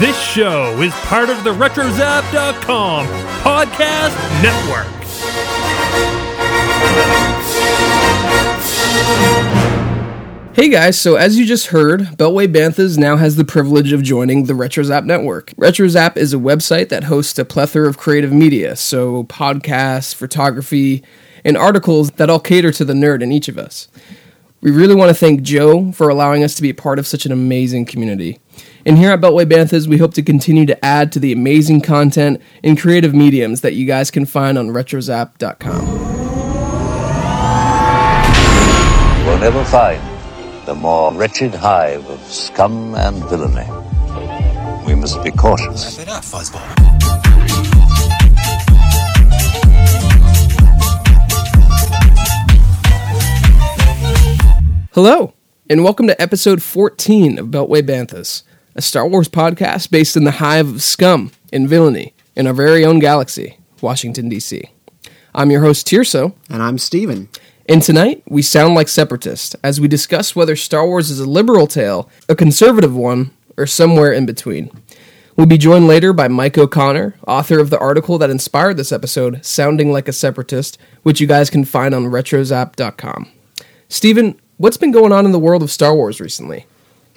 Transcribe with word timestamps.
This 0.00 0.16
show 0.16 0.80
is 0.80 0.92
part 1.06 1.28
of 1.28 1.42
the 1.42 1.52
RetroZap.com 1.52 3.06
podcast 3.42 4.14
network. 4.40 4.86
Hey 10.54 10.68
guys, 10.68 10.96
so 10.96 11.16
as 11.16 11.36
you 11.36 11.44
just 11.44 11.66
heard, 11.66 12.02
Beltway 12.16 12.46
Banthas 12.46 12.96
now 12.96 13.16
has 13.16 13.34
the 13.34 13.44
privilege 13.44 13.90
of 13.90 14.04
joining 14.04 14.44
the 14.44 14.52
RetroZap 14.52 15.04
network. 15.04 15.50
RetroZap 15.56 16.16
is 16.16 16.32
a 16.32 16.36
website 16.36 16.90
that 16.90 17.04
hosts 17.04 17.36
a 17.36 17.44
plethora 17.44 17.88
of 17.88 17.98
creative 17.98 18.32
media, 18.32 18.76
so 18.76 19.24
podcasts, 19.24 20.14
photography, 20.14 21.02
and 21.44 21.56
articles 21.56 22.12
that 22.12 22.30
all 22.30 22.38
cater 22.38 22.70
to 22.70 22.84
the 22.84 22.92
nerd 22.92 23.20
in 23.20 23.32
each 23.32 23.48
of 23.48 23.58
us. 23.58 23.88
We 24.60 24.70
really 24.70 24.94
want 24.94 25.08
to 25.08 25.14
thank 25.14 25.42
Joe 25.42 25.90
for 25.90 26.08
allowing 26.08 26.44
us 26.44 26.54
to 26.54 26.62
be 26.62 26.70
a 26.70 26.74
part 26.74 27.00
of 27.00 27.06
such 27.08 27.26
an 27.26 27.32
amazing 27.32 27.84
community. 27.84 28.38
And 28.84 28.98
here 28.98 29.10
at 29.10 29.20
Beltway 29.20 29.44
Banthas, 29.44 29.86
we 29.86 29.98
hope 29.98 30.14
to 30.14 30.22
continue 30.22 30.66
to 30.66 30.84
add 30.84 31.12
to 31.12 31.18
the 31.18 31.32
amazing 31.32 31.80
content 31.80 32.40
and 32.62 32.78
creative 32.78 33.14
mediums 33.14 33.60
that 33.60 33.74
you 33.74 33.86
guys 33.86 34.10
can 34.10 34.26
find 34.26 34.56
on 34.56 34.68
RetroZap.com. 34.68 35.86
You 39.18 39.24
will 39.26 39.38
never 39.38 39.64
find 39.64 40.00
the 40.66 40.74
more 40.74 41.12
wretched 41.14 41.54
hive 41.54 42.04
of 42.08 42.20
scum 42.22 42.94
and 42.94 43.24
villainy. 43.30 43.66
We 44.86 44.94
must 44.94 45.22
be 45.22 45.30
cautious. 45.30 45.98
it 45.98 46.08
up, 46.08 46.22
Fuzzball. 46.22 46.88
Hello, 54.92 55.32
and 55.70 55.84
welcome 55.84 56.06
to 56.08 56.20
episode 56.20 56.60
14 56.60 57.38
of 57.38 57.46
Beltway 57.48 57.82
Banthas, 57.82 58.42
a 58.78 58.80
Star 58.80 59.08
Wars 59.08 59.28
podcast 59.28 59.90
based 59.90 60.16
in 60.16 60.22
the 60.22 60.30
hive 60.30 60.68
of 60.68 60.82
scum 60.82 61.32
and 61.52 61.68
villainy 61.68 62.14
in 62.36 62.46
our 62.46 62.52
very 62.54 62.84
own 62.84 63.00
galaxy, 63.00 63.58
Washington, 63.80 64.28
D.C. 64.28 64.62
I'm 65.34 65.50
your 65.50 65.62
host, 65.62 65.84
Tirso, 65.88 66.34
And 66.48 66.62
I'm 66.62 66.78
Steven. 66.78 67.28
and 67.68 67.82
tonight 67.82 68.22
we 68.28 68.40
sound 68.40 68.76
like 68.76 68.86
separatists 68.86 69.56
as 69.64 69.80
we 69.80 69.88
discuss 69.88 70.36
whether 70.36 70.54
Star 70.54 70.86
Wars 70.86 71.10
is 71.10 71.18
a 71.18 71.28
liberal 71.28 71.66
tale, 71.66 72.08
a 72.28 72.36
conservative 72.36 72.94
one, 72.94 73.32
or 73.56 73.66
somewhere 73.66 74.12
in 74.12 74.26
between. 74.26 74.70
We'll 75.36 75.46
be 75.48 75.58
joined 75.58 75.88
later 75.88 76.12
by 76.12 76.28
Mike 76.28 76.56
O'Connor, 76.56 77.16
author 77.26 77.58
of 77.58 77.70
the 77.70 77.78
article 77.80 78.16
that 78.18 78.30
inspired 78.30 78.76
this 78.76 78.92
episode, 78.92 79.44
Sounding 79.44 79.90
Like 79.90 80.06
a 80.06 80.12
Separatist, 80.12 80.78
which 81.02 81.20
you 81.20 81.26
guys 81.26 81.50
can 81.50 81.64
find 81.64 81.96
on 81.96 82.04
retrozap.com. 82.04 83.28
Steven, 83.88 84.40
what's 84.56 84.76
been 84.76 84.92
going 84.92 85.12
on 85.12 85.24
in 85.26 85.32
the 85.32 85.38
world 85.40 85.64
of 85.64 85.70
Star 85.72 85.96
Wars 85.96 86.20
recently? 86.20 86.66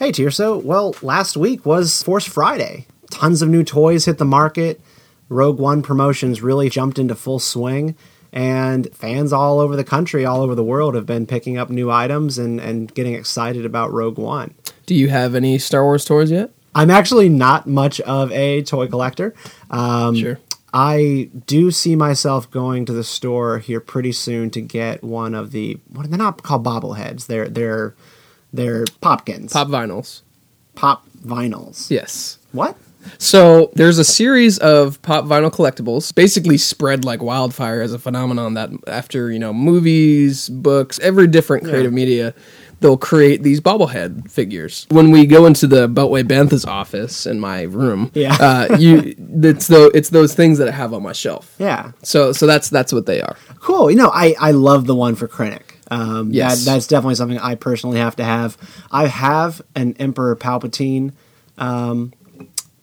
Hey, 0.01 0.11
Tirso. 0.11 0.63
Well, 0.63 0.95
last 1.03 1.37
week 1.37 1.63
was 1.63 2.01
Force 2.01 2.25
Friday. 2.25 2.87
Tons 3.11 3.43
of 3.43 3.49
new 3.49 3.63
toys 3.63 4.05
hit 4.05 4.17
the 4.17 4.25
market. 4.25 4.81
Rogue 5.29 5.59
One 5.59 5.83
promotions 5.83 6.41
really 6.41 6.71
jumped 6.71 6.97
into 6.97 7.13
full 7.13 7.37
swing. 7.37 7.95
And 8.33 8.91
fans 8.95 9.31
all 9.31 9.59
over 9.59 9.75
the 9.75 9.83
country, 9.83 10.25
all 10.25 10.41
over 10.41 10.55
the 10.55 10.63
world, 10.63 10.95
have 10.95 11.05
been 11.05 11.27
picking 11.27 11.59
up 11.59 11.69
new 11.69 11.91
items 11.91 12.39
and, 12.39 12.59
and 12.59 12.91
getting 12.95 13.13
excited 13.13 13.63
about 13.63 13.91
Rogue 13.91 14.17
One. 14.17 14.55
Do 14.87 14.95
you 14.95 15.09
have 15.09 15.35
any 15.35 15.59
Star 15.59 15.83
Wars 15.83 16.03
toys 16.03 16.31
yet? 16.31 16.49
I'm 16.73 16.89
actually 16.89 17.29
not 17.29 17.67
much 17.67 18.01
of 18.01 18.31
a 18.31 18.63
toy 18.63 18.87
collector. 18.87 19.35
Um, 19.69 20.15
Sure. 20.15 20.39
I 20.73 21.29
do 21.45 21.69
see 21.69 21.95
myself 21.95 22.49
going 22.49 22.85
to 22.87 22.93
the 22.93 23.03
store 23.03 23.59
here 23.59 23.79
pretty 23.79 24.13
soon 24.13 24.49
to 24.49 24.61
get 24.61 25.03
one 25.03 25.35
of 25.35 25.51
the 25.51 25.77
what 25.89 26.07
are 26.07 26.09
they're 26.09 26.17
not 26.17 26.41
called 26.41 26.65
bobbleheads. 26.65 27.27
They're 27.27 27.49
they're 27.49 27.93
they're 28.53 28.85
popkins. 29.01 29.51
Pop 29.51 29.67
vinyls. 29.69 30.21
pop 30.75 31.05
vinyls. 31.25 31.89
Yes. 31.89 32.37
What? 32.51 32.77
So 33.17 33.71
there's 33.75 33.97
a 33.97 34.03
series 34.03 34.59
of 34.59 35.01
pop 35.01 35.25
vinyl 35.25 35.51
collectibles, 35.51 36.13
basically 36.13 36.57
spread 36.57 37.03
like 37.03 37.21
wildfire 37.23 37.81
as 37.81 37.93
a 37.93 37.99
phenomenon 37.99 38.53
that 38.53 38.69
after, 38.87 39.31
you 39.31 39.39
know, 39.39 39.53
movies, 39.53 40.49
books, 40.49 40.99
every 40.99 41.25
different 41.27 41.63
creative 41.63 41.91
media, 41.93 42.35
they'll 42.79 42.97
create 42.97 43.41
these 43.41 43.59
bobblehead 43.59 44.29
figures. 44.29 44.85
When 44.89 45.09
we 45.09 45.25
go 45.25 45.47
into 45.47 45.65
the 45.65 45.87
Beltway 45.89 46.23
Bantha's 46.23 46.63
office 46.65 47.25
in 47.25 47.39
my 47.39 47.63
room, 47.63 48.11
Yeah. 48.13 48.35
uh, 48.39 48.77
you 48.77 49.15
it's 49.43 49.65
the 49.67 49.89
it's 49.95 50.09
those 50.09 50.35
things 50.35 50.59
that 50.59 50.67
I 50.67 50.71
have 50.71 50.93
on 50.93 51.01
my 51.01 51.13
shelf. 51.13 51.55
Yeah. 51.57 51.93
So 52.03 52.31
so 52.33 52.45
that's 52.45 52.69
that's 52.69 52.93
what 52.93 53.07
they 53.07 53.19
are. 53.21 53.35
Cool. 53.59 53.89
You 53.89 53.97
know, 53.97 54.11
I, 54.13 54.35
I 54.39 54.51
love 54.51 54.85
the 54.85 54.95
one 54.95 55.15
for 55.15 55.27
Krennic. 55.27 55.70
Um, 55.91 56.31
Yes. 56.31 56.63
that, 56.65 56.71
that's 56.71 56.87
definitely 56.87 57.15
something 57.15 57.37
I 57.37 57.55
personally 57.55 57.99
have 57.99 58.15
to 58.15 58.23
have. 58.23 58.57
I 58.91 59.07
have 59.07 59.61
an 59.75 59.95
Emperor 59.99 60.35
Palpatine 60.35 61.11
um, 61.57 62.13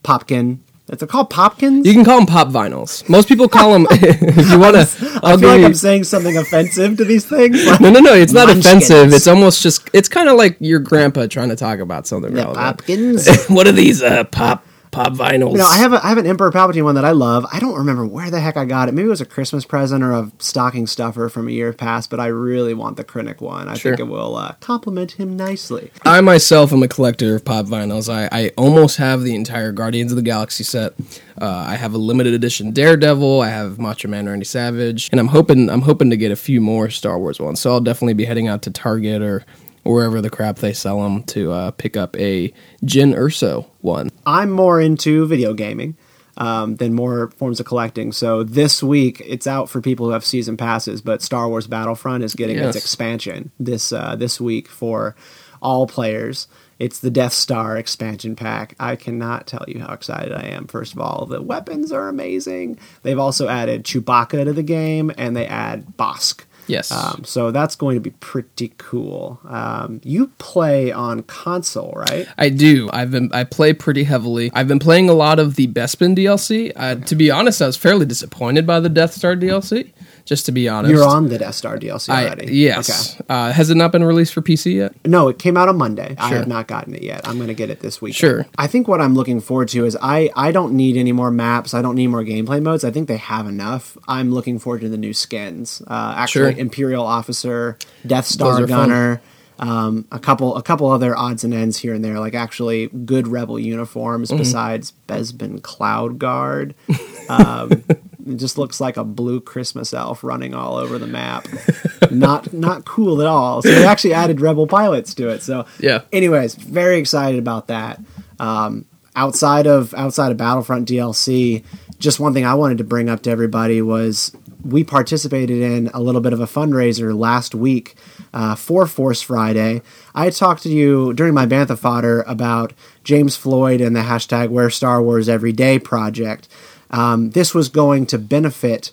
Popkin. 0.05 0.59
They're 0.87 1.07
called 1.07 1.29
Popkins? 1.29 1.85
You 1.85 1.93
can 1.93 2.03
call 2.05 2.17
them 2.17 2.27
pop 2.27 2.49
vinyls. 2.49 3.07
Most 3.11 3.29
people 3.29 3.47
call 3.47 3.75
them 3.75 3.87
if 3.91 4.51
you 4.51 4.59
want 4.59 4.75
to 4.77 5.21
I 5.23 5.37
feel 5.37 5.49
like 5.51 5.63
I'm 5.63 5.75
saying 5.75 6.05
something 6.05 6.35
offensive 6.39 6.97
to 6.97 7.05
these 7.05 7.27
things. 7.27 7.67
Like, 7.67 7.81
No, 7.81 7.91
no, 7.91 8.01
no. 8.01 8.15
It's 8.15 8.33
not 8.33 8.49
offensive. 8.49 9.13
It's 9.13 9.27
almost 9.27 9.63
just. 9.63 9.89
It's 9.93 10.09
kind 10.09 10.31
of 10.31 10.37
like 10.37 10.57
your 10.61 10.79
grandpa 10.79 11.27
trying 11.27 11.51
to 11.51 11.57
talk 11.57 11.81
about 11.81 12.07
something 12.07 12.33
the 12.33 12.41
relevant. 12.41 12.79
Popkins. 12.79 13.51
what 13.55 13.67
are 13.67 13.73
these 13.73 14.03
uh, 14.03 14.25
pop 14.25 14.65
pop 14.91 15.13
vinyls? 15.13 15.53
You 15.53 15.59
know, 15.59 15.67
I 15.67 15.79
have 15.79 15.93
a, 15.93 16.05
I 16.05 16.09
have 16.09 16.19
an 16.19 16.27
Emperor 16.27 16.51
Palpatine 16.51 16.83
one 16.85 16.95
that 16.97 17.05
I 17.05 17.13
love. 17.13 17.47
I 17.53 17.59
don't 17.61 17.77
remember 17.77 18.07
where 18.07 18.31
the 18.31 18.41
heck 18.41 18.57
I 18.57 18.65
got 18.65 18.89
it. 18.89 18.93
Maybe 18.95 19.07
it 19.07 19.11
was 19.11 19.21
a 19.21 19.27
Christmas 19.27 19.65
present 19.65 20.03
or 20.03 20.13
a 20.13 20.31
stocking 20.39 20.87
stuffer 20.87 21.29
from 21.29 21.49
a 21.49 21.51
year 21.51 21.73
past. 21.73 22.11
But 22.11 22.21
I 22.21 22.27
really 22.27 22.75
want 22.75 22.97
the 22.97 23.05
Krennic 23.05 23.41
one. 23.41 23.69
I 23.69 23.75
Sure. 23.75 23.93
think 23.97 24.01
it 24.09 24.11
will 24.13 24.37
uh, 24.37 24.55
compliment 24.61 25.13
him 25.13 25.37
nicely. 25.37 25.91
I 26.05 26.21
myself 26.21 26.73
am 26.73 26.83
a 26.83 26.89
collector 26.89 27.37
of 27.37 27.45
pop 27.45 27.67
vinyls. 27.67 28.13
I, 28.13 28.29
I 28.33 28.51
almost 28.57 28.97
have 28.99 29.23
the 29.23 29.35
entire 29.35 29.73
Guardians 29.73 30.13
of 30.13 30.17
the 30.17 30.23
Galaxy 30.23 30.65
set. 30.65 30.95
Uh, 31.41 31.47
I 31.69 31.77
have 31.77 31.95
a 31.95 31.99
limited 31.99 32.35
edition 32.35 32.73
Daredevil. 32.73 33.41
I 33.41 33.49
have 33.49 33.79
Macho 33.79 34.09
Man 34.09 34.29
Randy 34.29 34.45
Savage, 34.45 35.09
and 35.13 35.21
I'm 35.21 35.29
hoping 35.29 35.71
I'm 35.71 35.83
hoping 35.83 36.11
to 36.11 36.17
get 36.17 36.33
a 36.33 36.37
few 36.37 36.61
more 36.61 36.91
Star 36.91 37.19
Wars 37.19 37.39
ones. 37.41 37.61
So 37.61 37.71
I'll 37.73 37.81
definitely 37.81 38.15
be 38.15 38.25
heading 38.25 38.49
out 38.49 38.63
to 38.63 38.71
Target 38.71 39.23
or 39.23 39.45
wherever 39.89 40.21
the 40.21 40.31
crap 40.31 40.57
they 40.57 40.73
sell 40.73 41.03
them 41.03 41.23
to 41.25 41.53
uh, 41.53 41.71
pick 41.73 41.97
up 41.97 42.17
a 42.17 42.53
Jyn 42.85 43.15
Erso 43.17 43.67
one. 43.81 44.11
I'm 44.27 44.51
more 44.51 44.81
into 44.81 45.27
video 45.27 45.55
gaming 45.55 45.97
um, 46.37 46.77
than 46.77 46.95
more 46.95 47.31
forms 47.33 47.59
of 47.59 47.67
collecting. 47.67 48.13
So 48.13 48.43
this 48.45 48.83
week 48.83 49.23
it's 49.27 49.47
out 49.47 49.69
for 49.69 49.81
people 49.81 50.07
who 50.07 50.13
have 50.13 50.25
season 50.25 50.57
passes, 50.57 51.01
but 51.01 51.23
Star 51.23 51.49
Wars 51.49 51.67
Battlefront 51.67 52.23
is 52.23 52.35
getting 52.35 52.57
Yes. 52.57 52.77
its 52.77 52.85
expansion 52.85 53.51
this 53.59 53.93
uh, 53.93 54.15
this 54.17 54.41
week 54.41 54.69
for 54.69 55.17
all 55.63 55.87
players. 55.87 56.47
It's 56.79 57.01
the 57.01 57.11
Death 57.11 57.33
Star 57.33 57.77
expansion 57.77 58.37
pack. 58.37 58.77
I 58.79 58.95
cannot 58.95 59.49
tell 59.49 59.65
you 59.67 59.81
how 59.81 59.93
excited 59.93 60.33
I 60.33 60.43
am. 60.51 60.69
First 60.69 60.93
of 60.93 61.01
all, 61.01 61.27
the 61.27 61.43
weapons 61.43 61.91
are 61.91 62.09
amazing. 62.09 62.79
They've 63.03 63.19
also 63.19 63.49
added 63.49 63.83
Chewbacca 63.83 64.45
to 64.45 64.53
the 64.53 64.63
game, 64.63 65.11
and 65.19 65.35
they 65.37 65.47
add 65.47 65.97
Bossk. 65.99 66.43
Yes. 66.69 66.93
Um, 66.93 67.25
so 67.25 67.51
that's 67.51 67.75
going 67.75 67.97
to 67.97 68.01
be 68.01 68.11
pretty 68.11 68.73
cool. 68.79 69.41
Um, 69.49 70.01
you 70.05 70.29
play 70.39 70.93
on 70.93 71.23
console, 71.25 71.93
right? 71.97 72.29
I 72.37 72.51
do. 72.51 72.89
I've 72.93 73.11
been 73.11 73.31
I 73.33 73.45
play 73.45 73.73
pretty 73.73 74.05
heavily. 74.05 74.51
I've 74.55 74.69
been 74.69 74.79
playing 74.79 75.09
a 75.09 75.15
lot 75.15 75.39
of 75.39 75.57
the 75.57 75.67
Bespin 75.67 76.17
DLC. 76.17 76.73
Uh, 76.77 76.97
to 76.97 77.15
be 77.15 77.31
honest, 77.31 77.63
I 77.63 77.67
was 77.67 77.77
fairly 77.77 78.07
disappointed 78.07 78.67
by 78.67 78.81
the 78.81 78.89
Death 78.89 79.15
Star 79.15 79.35
DLC. 79.35 79.93
Just 80.29 80.45
to 80.47 80.53
be 80.53 80.69
honest, 80.69 80.93
You're 80.93 81.07
on 81.09 81.29
the 81.29 81.39
Death 81.39 81.55
Star 81.55 81.79
DLC 81.79 82.11
I, 82.11 82.27
already. 82.27 82.55
yes. 82.55 83.15
Okay. 83.15 83.25
Uh, 83.31 83.51
has 83.51 83.71
it 83.71 83.77
not 83.77 83.93
been 83.93 84.05
released 84.05 84.35
for 84.35 84.43
PC 84.43 84.75
yet? 84.75 84.95
No, 85.07 85.29
it 85.29 85.39
came 85.39 85.57
out 85.57 85.71
on 85.71 85.79
Monday. 85.79 86.15
I 86.19 86.29
have 86.29 86.47
not 86.47 86.69
gotten 86.69 86.95
it 86.95 87.03
yet. 87.03 87.27
I'm 87.27 87.37
going 87.37 87.49
to 87.49 87.55
get 87.55 87.71
it 87.71 87.81
this 87.81 88.03
week. 88.03 88.15
Sure. 88.15 88.45
I 88.59 88.67
think 88.67 88.89
what 88.89 89.01
I'm 89.01 89.15
looking 89.15 89.41
forward 89.41 89.69
to 89.69 89.87
is 89.87 89.97
I 90.03 90.29
I 90.37 90.53
don't 90.53 90.75
need 90.75 90.99
any 90.99 91.13
more 91.13 91.31
maps. 91.31 91.73
I 91.73 91.81
don't 91.81 91.95
need 91.95 92.09
more 92.09 92.23
gameplay 92.25 92.63
modes. 92.63 92.85
I 92.85 92.91
think 92.91 93.09
they 93.09 93.17
have 93.17 93.47
enough. 93.47 93.97
I'm 94.07 94.31
looking 94.31 94.59
forward 94.59 94.83
to 94.83 94.91
the 94.91 94.99
new 94.99 95.15
skins. 95.15 95.81
Uh, 95.87 96.13
actually, 96.17 96.53
Sure. 96.53 96.61
Imperial 96.61 97.07
Officer, 97.07 97.79
Death 98.07 98.27
Star 98.27 98.53
are 98.53 98.59
fun. 98.59 98.67
Gunner. 98.69 99.23
Um, 99.61 100.07
a 100.13 100.21
couple, 100.21 100.57
a 100.57 100.63
couple 100.63 100.89
other 100.89 101.17
odds 101.17 101.43
and 101.43 101.53
ends 101.53 101.79
here 101.79 101.93
and 101.93 102.05
there, 102.05 102.21
like 102.21 102.35
actually 102.35 102.87
good 102.89 103.27
rebel 103.27 103.59
uniforms 103.59 104.29
Mm-hmm. 104.29 104.39
besides 104.39 104.93
Bespin 105.09 105.63
Cloud 105.63 106.19
Guard. 106.19 106.75
Um, 107.31 107.85
it 108.29 108.37
just 108.37 108.59
looks 108.59 108.81
like 108.81 108.97
a 108.97 109.05
blue 109.05 109.41
Christmas 109.41 109.93
elf 109.95 110.23
running 110.23 110.55
all 110.55 110.77
over 110.77 110.99
the 110.99 111.07
map. 111.07 111.47
not 112.11 112.53
not 112.53 112.85
cool 112.85 113.21
at 113.21 113.27
all. 113.27 113.63
So 113.63 113.71
they 113.71 113.85
actually 113.85 114.15
added 114.15 114.41
rebel 114.41 114.67
pilots 114.67 115.15
to 115.15 115.29
it. 115.29 115.43
So 115.43 115.67
Yeah. 115.79 116.03
Anyways, 116.13 116.55
very 116.55 116.99
excited 116.99 117.39
about 117.39 117.69
that. 117.69 118.01
Um, 118.39 118.85
outside 119.17 119.67
of 119.67 119.95
outside 119.95 120.31
of 120.31 120.37
Battlefront 120.37 120.89
DLC, 120.89 121.65
just 121.99 122.21
one 122.21 122.35
thing 122.35 122.45
I 122.45 122.55
wanted 122.55 122.79
to 122.79 122.85
bring 122.85 123.09
up 123.09 123.23
to 123.23 123.31
everybody 123.31 123.83
was 123.83 124.33
we 124.65 124.85
participated 124.85 125.61
in 125.63 125.89
a 125.95 126.01
little 126.01 126.21
bit 126.21 126.33
of 126.33 126.41
a 126.41 126.47
fundraiser 126.47 127.17
last 127.17 127.55
week 127.55 127.95
uh, 128.35 128.55
for 128.55 128.87
Force 128.87 129.23
Friday. 129.23 129.83
I 130.15 130.31
talked 130.31 130.63
to 130.65 130.69
you 130.69 131.13
during 131.15 131.35
my 131.35 131.47
Bantha 131.47 131.79
fodder 131.79 132.23
about 132.27 132.73
James 133.05 133.37
Floyd 133.37 133.81
and 133.81 133.95
the 133.95 134.01
hashtag 134.01 134.51
Wear 134.51 134.71
Star 134.71 135.03
Wars 135.03 135.29
Every 135.29 135.53
Day 135.53 135.79
project. 135.79 136.49
Um, 136.91 137.31
this 137.31 137.55
was 137.55 137.69
going 137.69 138.07
to 138.07 138.19
benefit 138.19 138.93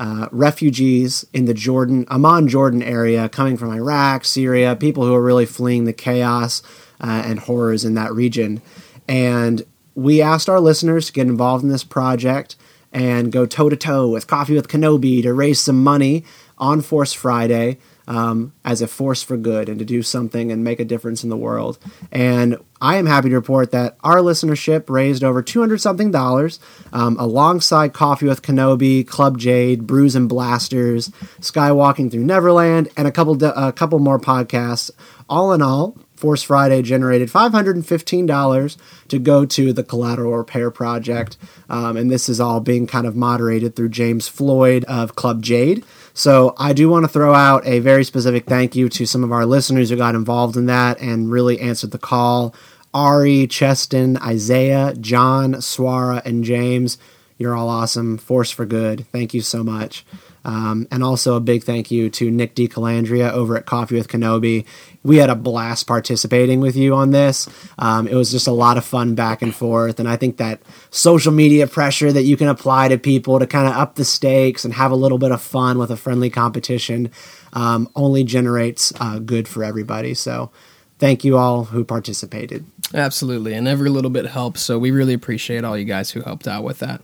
uh, 0.00 0.28
refugees 0.32 1.24
in 1.32 1.44
the 1.44 1.54
Jordan, 1.54 2.04
Amman, 2.10 2.48
Jordan 2.48 2.82
area, 2.82 3.28
coming 3.28 3.56
from 3.56 3.70
Iraq, 3.70 4.24
Syria, 4.24 4.76
people 4.76 5.04
who 5.04 5.14
are 5.14 5.22
really 5.22 5.46
fleeing 5.46 5.84
the 5.84 5.92
chaos 5.92 6.62
uh, 7.00 7.22
and 7.24 7.38
horrors 7.38 7.84
in 7.84 7.94
that 7.94 8.12
region. 8.12 8.60
And 9.08 9.64
we 9.94 10.20
asked 10.20 10.48
our 10.48 10.60
listeners 10.60 11.06
to 11.06 11.12
get 11.12 11.26
involved 11.26 11.62
in 11.62 11.70
this 11.70 11.84
project 11.84 12.56
and 12.92 13.32
go 13.32 13.46
toe 13.46 13.68
to 13.68 13.76
toe 13.76 14.08
with 14.08 14.26
Coffee 14.26 14.54
with 14.54 14.68
Kenobi 14.68 15.22
to 15.22 15.32
raise 15.32 15.60
some 15.60 15.82
money 15.82 16.24
on 16.58 16.80
Force 16.80 17.12
Friday 17.12 17.78
um, 18.06 18.52
as 18.64 18.82
a 18.82 18.86
force 18.86 19.22
for 19.22 19.36
good 19.36 19.68
and 19.68 19.78
to 19.78 19.84
do 19.84 20.02
something 20.02 20.52
and 20.52 20.62
make 20.62 20.80
a 20.80 20.84
difference 20.84 21.24
in 21.24 21.30
the 21.30 21.36
world. 21.36 21.78
And 22.12 22.56
I 22.84 22.96
am 22.96 23.06
happy 23.06 23.30
to 23.30 23.34
report 23.34 23.70
that 23.70 23.96
our 24.04 24.18
listenership 24.18 24.90
raised 24.90 25.24
over 25.24 25.40
200 25.40 25.80
something 25.80 26.10
dollars 26.10 26.60
um, 26.92 27.16
alongside 27.18 27.94
Coffee 27.94 28.26
with 28.26 28.42
Kenobi, 28.42 29.08
Club 29.08 29.38
Jade, 29.38 29.86
Brews 29.86 30.14
and 30.14 30.28
Blasters, 30.28 31.08
Skywalking 31.40 32.10
Through 32.10 32.24
Neverland, 32.24 32.90
and 32.94 33.08
a 33.08 33.10
couple, 33.10 33.42
a 33.42 33.72
couple 33.72 34.00
more 34.00 34.18
podcasts. 34.18 34.90
All 35.30 35.54
in 35.54 35.62
all, 35.62 35.96
Force 36.14 36.42
Friday 36.42 36.82
generated 36.82 37.30
$515 37.30 38.76
to 39.08 39.18
go 39.18 39.46
to 39.46 39.72
the 39.72 39.82
Collateral 39.82 40.36
Repair 40.36 40.70
Project. 40.70 41.38
Um, 41.70 41.96
and 41.96 42.10
this 42.10 42.28
is 42.28 42.38
all 42.38 42.60
being 42.60 42.86
kind 42.86 43.06
of 43.06 43.16
moderated 43.16 43.76
through 43.76 43.88
James 43.88 44.28
Floyd 44.28 44.84
of 44.84 45.16
Club 45.16 45.42
Jade. 45.42 45.86
So 46.12 46.54
I 46.58 46.72
do 46.74 46.88
want 46.88 47.04
to 47.04 47.08
throw 47.08 47.34
out 47.34 47.66
a 47.66 47.80
very 47.80 48.04
specific 48.04 48.44
thank 48.44 48.76
you 48.76 48.88
to 48.90 49.04
some 49.04 49.24
of 49.24 49.32
our 49.32 49.44
listeners 49.44 49.90
who 49.90 49.96
got 49.96 50.14
involved 50.14 50.56
in 50.56 50.66
that 50.66 51.00
and 51.00 51.30
really 51.30 51.58
answered 51.60 51.90
the 51.90 51.98
call. 51.98 52.54
Ari, 52.94 53.48
Cheston, 53.48 54.16
Isaiah, 54.18 54.94
John, 54.94 55.54
Swara, 55.54 56.24
and 56.24 56.44
James. 56.44 56.96
You're 57.36 57.56
all 57.56 57.68
awesome. 57.68 58.16
Force 58.16 58.50
for 58.50 58.64
good. 58.64 59.06
Thank 59.12 59.34
you 59.34 59.40
so 59.40 59.64
much. 59.64 60.06
Um, 60.44 60.86
and 60.90 61.02
also 61.02 61.36
a 61.36 61.40
big 61.40 61.64
thank 61.64 61.90
you 61.90 62.10
to 62.10 62.30
Nick 62.30 62.54
DeCalandria 62.54 63.32
over 63.32 63.56
at 63.56 63.64
Coffee 63.64 63.94
with 63.94 64.08
Kenobi. 64.08 64.66
We 65.02 65.16
had 65.16 65.30
a 65.30 65.34
blast 65.34 65.86
participating 65.86 66.60
with 66.60 66.76
you 66.76 66.94
on 66.94 67.10
this. 67.10 67.48
Um, 67.78 68.06
it 68.06 68.14
was 68.14 68.30
just 68.30 68.46
a 68.46 68.52
lot 68.52 68.76
of 68.76 68.84
fun 68.84 69.14
back 69.14 69.40
and 69.40 69.54
forth. 69.54 69.98
And 69.98 70.08
I 70.08 70.16
think 70.16 70.36
that 70.36 70.60
social 70.90 71.32
media 71.32 71.66
pressure 71.66 72.12
that 72.12 72.24
you 72.24 72.36
can 72.36 72.48
apply 72.48 72.88
to 72.88 72.98
people 72.98 73.38
to 73.38 73.46
kind 73.46 73.66
of 73.66 73.74
up 73.74 73.94
the 73.94 74.04
stakes 74.04 74.64
and 74.64 74.74
have 74.74 74.92
a 74.92 74.96
little 74.96 75.18
bit 75.18 75.32
of 75.32 75.40
fun 75.40 75.78
with 75.78 75.90
a 75.90 75.96
friendly 75.96 76.30
competition 76.30 77.10
um, 77.54 77.88
only 77.96 78.22
generates 78.22 78.92
uh, 79.00 79.18
good 79.18 79.48
for 79.48 79.64
everybody. 79.64 80.12
So 80.12 80.50
thank 80.98 81.24
you 81.24 81.38
all 81.38 81.64
who 81.64 81.84
participated. 81.84 82.66
Absolutely, 82.94 83.54
and 83.54 83.66
every 83.66 83.90
little 83.90 84.10
bit 84.10 84.26
helps, 84.26 84.60
so 84.62 84.78
we 84.78 84.92
really 84.92 85.14
appreciate 85.14 85.64
all 85.64 85.76
you 85.76 85.84
guys 85.84 86.12
who 86.12 86.22
helped 86.22 86.46
out 86.46 86.62
with 86.62 86.78
that. 86.78 87.02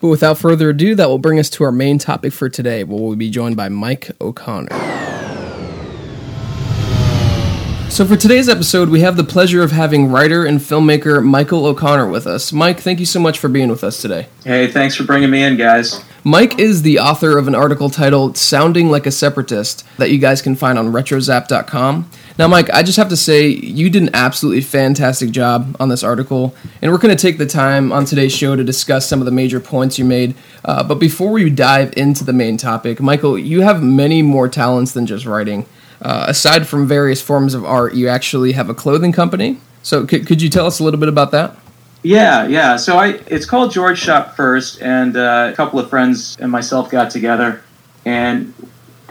But 0.00 0.06
without 0.06 0.38
further 0.38 0.70
ado, 0.70 0.94
that 0.94 1.08
will 1.08 1.18
bring 1.18 1.40
us 1.40 1.50
to 1.50 1.64
our 1.64 1.72
main 1.72 1.98
topic 1.98 2.32
for 2.32 2.48
today, 2.48 2.84
where 2.84 3.02
we'll 3.02 3.16
be 3.16 3.30
joined 3.30 3.56
by 3.56 3.68
Mike 3.68 4.12
O'Connor. 4.20 4.68
So, 7.90 8.04
for 8.04 8.16
today's 8.16 8.48
episode, 8.48 8.88
we 8.88 9.00
have 9.00 9.16
the 9.16 9.22
pleasure 9.22 9.62
of 9.62 9.70
having 9.70 10.08
writer 10.08 10.44
and 10.44 10.58
filmmaker 10.58 11.24
Michael 11.24 11.66
O'Connor 11.66 12.08
with 12.08 12.26
us. 12.26 12.52
Mike, 12.52 12.80
thank 12.80 12.98
you 12.98 13.06
so 13.06 13.20
much 13.20 13.38
for 13.38 13.48
being 13.48 13.68
with 13.68 13.84
us 13.84 14.00
today. 14.02 14.26
Hey, 14.44 14.66
thanks 14.66 14.96
for 14.96 15.04
bringing 15.04 15.30
me 15.30 15.44
in, 15.44 15.56
guys. 15.56 16.04
Mike 16.24 16.58
is 16.58 16.82
the 16.82 16.98
author 16.98 17.38
of 17.38 17.46
an 17.46 17.54
article 17.54 17.90
titled 17.90 18.36
Sounding 18.36 18.88
Like 18.88 19.06
a 19.06 19.12
Separatist 19.12 19.84
that 19.98 20.10
you 20.10 20.18
guys 20.18 20.42
can 20.42 20.56
find 20.56 20.76
on 20.78 20.92
retrozap.com. 20.92 22.10
Now, 22.36 22.48
Mike, 22.48 22.68
I 22.70 22.82
just 22.82 22.96
have 22.96 23.10
to 23.10 23.16
say, 23.16 23.46
you 23.46 23.88
did 23.88 24.02
an 24.02 24.10
absolutely 24.12 24.60
fantastic 24.60 25.30
job 25.30 25.76
on 25.78 25.88
this 25.88 26.02
article, 26.02 26.52
and 26.82 26.90
we're 26.90 26.98
going 26.98 27.16
to 27.16 27.20
take 27.20 27.38
the 27.38 27.46
time 27.46 27.92
on 27.92 28.04
today's 28.04 28.34
show 28.34 28.56
to 28.56 28.64
discuss 28.64 29.08
some 29.08 29.20
of 29.20 29.24
the 29.24 29.30
major 29.30 29.60
points 29.60 30.00
you 30.00 30.04
made. 30.04 30.34
Uh, 30.64 30.82
but 30.82 30.96
before 30.96 31.30
we 31.30 31.48
dive 31.48 31.94
into 31.96 32.24
the 32.24 32.32
main 32.32 32.56
topic, 32.56 33.00
Michael, 33.00 33.38
you 33.38 33.60
have 33.60 33.84
many 33.84 34.20
more 34.20 34.48
talents 34.48 34.92
than 34.92 35.06
just 35.06 35.26
writing. 35.26 35.64
Uh, 36.02 36.24
aside 36.26 36.66
from 36.66 36.88
various 36.88 37.22
forms 37.22 37.54
of 37.54 37.64
art, 37.64 37.94
you 37.94 38.08
actually 38.08 38.50
have 38.50 38.68
a 38.68 38.74
clothing 38.74 39.12
company. 39.12 39.60
So, 39.84 40.04
could, 40.04 40.26
could 40.26 40.42
you 40.42 40.50
tell 40.50 40.66
us 40.66 40.80
a 40.80 40.84
little 40.84 40.98
bit 40.98 41.08
about 41.08 41.30
that? 41.30 41.56
Yeah, 42.02 42.48
yeah. 42.48 42.76
So 42.76 42.98
I, 42.98 43.20
it's 43.28 43.46
called 43.46 43.72
George 43.72 43.98
Shot 43.98 44.34
First, 44.36 44.82
and 44.82 45.16
uh, 45.16 45.50
a 45.52 45.56
couple 45.56 45.78
of 45.78 45.88
friends 45.88 46.36
and 46.38 46.50
myself 46.50 46.90
got 46.90 47.10
together, 47.10 47.62
and 48.04 48.52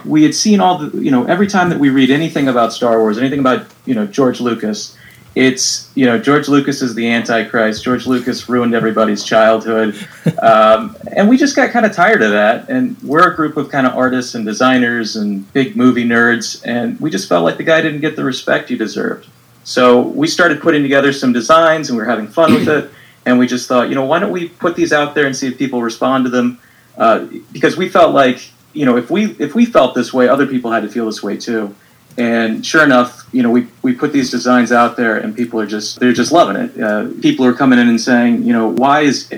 we 0.05 0.23
had 0.23 0.35
seen 0.35 0.59
all 0.59 0.77
the, 0.77 0.97
you 0.97 1.11
know, 1.11 1.25
every 1.25 1.47
time 1.47 1.69
that 1.69 1.79
we 1.79 1.89
read 1.89 2.09
anything 2.09 2.47
about 2.47 2.73
Star 2.73 2.99
Wars, 2.99 3.17
anything 3.17 3.39
about, 3.39 3.65
you 3.85 3.95
know, 3.95 4.05
George 4.05 4.39
Lucas, 4.41 4.97
it's, 5.35 5.91
you 5.95 6.05
know, 6.05 6.19
George 6.19 6.47
Lucas 6.47 6.81
is 6.81 6.93
the 6.93 7.09
Antichrist. 7.09 7.83
George 7.83 8.05
Lucas 8.05 8.47
ruined 8.47 8.75
everybody's 8.75 9.23
childhood. 9.23 9.95
Um, 10.41 10.97
and 11.15 11.29
we 11.29 11.37
just 11.37 11.55
got 11.55 11.71
kind 11.71 11.85
of 11.85 11.93
tired 11.93 12.21
of 12.21 12.31
that. 12.31 12.67
And 12.67 13.01
we're 13.01 13.31
a 13.31 13.35
group 13.35 13.55
of 13.55 13.69
kind 13.69 13.87
of 13.87 13.95
artists 13.95 14.35
and 14.35 14.45
designers 14.45 15.15
and 15.15 15.51
big 15.53 15.77
movie 15.77 16.03
nerds. 16.03 16.61
And 16.65 16.99
we 16.99 17.09
just 17.09 17.29
felt 17.29 17.45
like 17.45 17.55
the 17.55 17.63
guy 17.63 17.79
didn't 17.81 18.01
get 18.01 18.17
the 18.17 18.25
respect 18.25 18.67
he 18.67 18.75
deserved. 18.75 19.27
So 19.63 20.01
we 20.01 20.27
started 20.27 20.59
putting 20.59 20.81
together 20.81 21.13
some 21.13 21.31
designs 21.31 21.89
and 21.89 21.97
we 21.97 22.03
were 22.03 22.09
having 22.09 22.27
fun 22.27 22.53
with 22.53 22.67
it. 22.67 22.91
And 23.25 23.39
we 23.39 23.47
just 23.47 23.69
thought, 23.69 23.87
you 23.87 23.95
know, 23.95 24.03
why 24.03 24.19
don't 24.19 24.33
we 24.33 24.49
put 24.49 24.75
these 24.75 24.91
out 24.91 25.15
there 25.15 25.25
and 25.25 25.33
see 25.33 25.47
if 25.47 25.57
people 25.57 25.81
respond 25.81 26.25
to 26.25 26.29
them? 26.29 26.59
Uh, 26.97 27.25
because 27.53 27.77
we 27.77 27.87
felt 27.87 28.13
like 28.13 28.51
you 28.73 28.85
know, 28.85 28.97
if 28.97 29.09
we 29.09 29.31
if 29.39 29.55
we 29.55 29.65
felt 29.65 29.95
this 29.95 30.13
way, 30.13 30.27
other 30.27 30.47
people 30.47 30.71
had 30.71 30.83
to 30.83 30.89
feel 30.89 31.05
this 31.05 31.23
way 31.23 31.37
too. 31.37 31.75
And 32.17 32.63
sure 32.63 32.83
enough, 32.83 33.27
you 33.31 33.41
know, 33.41 33.49
we, 33.49 33.67
we 33.81 33.93
put 33.93 34.13
these 34.13 34.29
designs 34.29 34.71
out 34.71 34.97
there, 34.97 35.17
and 35.17 35.35
people 35.35 35.59
are 35.59 35.65
just 35.65 35.99
they're 35.99 36.13
just 36.13 36.31
loving 36.31 36.55
it. 36.55 36.79
Uh, 36.79 37.07
people 37.21 37.45
are 37.45 37.53
coming 37.53 37.79
in 37.79 37.89
and 37.89 37.99
saying, 37.99 38.43
you 38.43 38.53
know, 38.53 38.67
why 38.67 39.01
is 39.01 39.31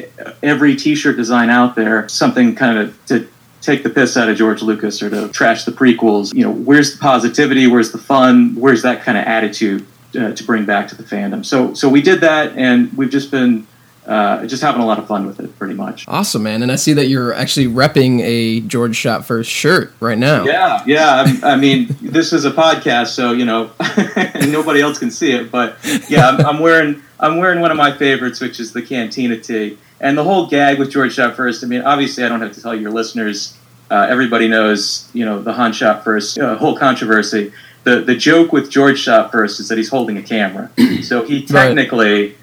every 0.44 0.76
T-shirt 0.76 1.16
design 1.16 1.50
out 1.50 1.76
there 1.76 2.08
something 2.10 2.56
kind 2.56 2.78
of 2.78 3.06
to 3.06 3.28
take 3.62 3.84
the 3.84 3.90
piss 3.90 4.18
out 4.18 4.30
of 4.30 4.38
George 4.38 4.62
Lucas 4.62 5.02
or 5.02 5.10
to 5.10 5.30
trash 5.30 5.64
the 5.64 5.72
prequels? 5.72 6.34
You 6.34 6.44
know, 6.44 6.52
where's 6.52 6.94
the 6.94 7.00
positivity? 7.00 7.68
Where's 7.68 7.92
the 7.92 7.98
fun? 7.98 8.56
Where's 8.56 8.82
that 8.82 9.04
kind 9.04 9.18
of 9.18 9.24
attitude 9.24 9.86
uh, 10.20 10.34
to 10.34 10.44
bring 10.44 10.66
back 10.66 10.90
to 10.90 10.96
the 10.96 11.04
fandom? 11.04 11.46
So 11.46 11.74
so 11.74 11.88
we 11.88 12.02
did 12.02 12.20
that, 12.22 12.58
and 12.58 12.92
we've 12.98 13.10
just 13.10 13.32
been 13.32 13.68
uh, 14.06 14.46
just 14.46 14.62
having 14.62 14.82
a 14.82 14.86
lot 14.86 15.00
of 15.00 15.08
fun 15.08 15.26
with 15.26 15.40
it, 15.40 15.58
pretty 15.58 15.74
much. 15.74 16.06
Awesome, 16.08 16.44
man! 16.44 16.62
And 16.62 16.72
I 16.72 16.76
see 16.76 16.94
that 16.94 17.08
you're 17.08 17.34
actually 17.34 17.68
repping 17.68 18.22
a 18.22 18.62
George 18.62 18.96
Shot 18.96 19.26
First 19.26 19.50
shirt 19.50 19.94
right 20.00 20.18
now. 20.18 20.44
Yeah, 20.44 20.84
yeah. 20.86 21.24
I'm, 21.26 21.44
i 21.44 21.56
mean, 21.56 21.88
this 22.02 22.32
is 22.32 22.46
a 22.46 22.52
podcast, 22.52 23.08
so 23.08 23.32
you 23.32 23.46
know, 23.46 23.72
nobody 24.48 24.82
else 24.82 25.00
can 25.00 25.10
see 25.10 25.32
it. 25.32 25.52
But 25.52 25.78
yeah, 26.08 26.30
I'm, 26.30 26.46
I'm, 26.46 26.60
wearing 26.60 27.02
I'm 27.20 27.38
wearing 27.38 27.62
one 27.62 27.72
of 27.72 27.78
my 27.78 27.92
favorites, 27.92 28.40
which 28.42 28.60
is 28.60 28.74
the 28.74 28.82
Cantina 28.82 29.40
tee. 29.40 29.78
And 30.00 30.18
the 30.18 30.24
whole 30.24 30.48
gag 30.48 30.78
with 30.78 30.92
George 30.92 31.14
Shot 31.14 31.36
First. 31.36 31.64
I 31.64 31.68
mean, 31.68 31.82
obviously, 31.82 32.24
I 32.24 32.30
don't 32.30 32.42
have 32.42 32.54
to 32.54 32.62
tell 32.62 32.76
your 32.76 32.92
listeners. 32.92 33.58
Uh, 33.90 34.08
everybody 34.10 34.48
knows, 34.48 35.10
you 35.14 35.26
know, 35.26 35.42
the 35.42 35.54
Han 35.54 35.74
Shot 35.74 36.04
First 36.04 36.38
uh, 36.38 36.58
whole 36.58 36.78
controversy. 36.78 37.54
The 37.86 38.02
the 38.02 38.16
joke 38.16 38.52
with 38.52 38.70
George 38.70 39.00
Shot 39.00 39.32
First 39.32 39.60
is 39.60 39.68
that 39.70 39.80
he's 39.80 39.90
holding 39.90 40.18
a 40.18 40.24
camera, 40.24 40.70
so 41.02 41.24
he 41.24 41.44
technically. 41.44 42.28
Right 42.28 42.38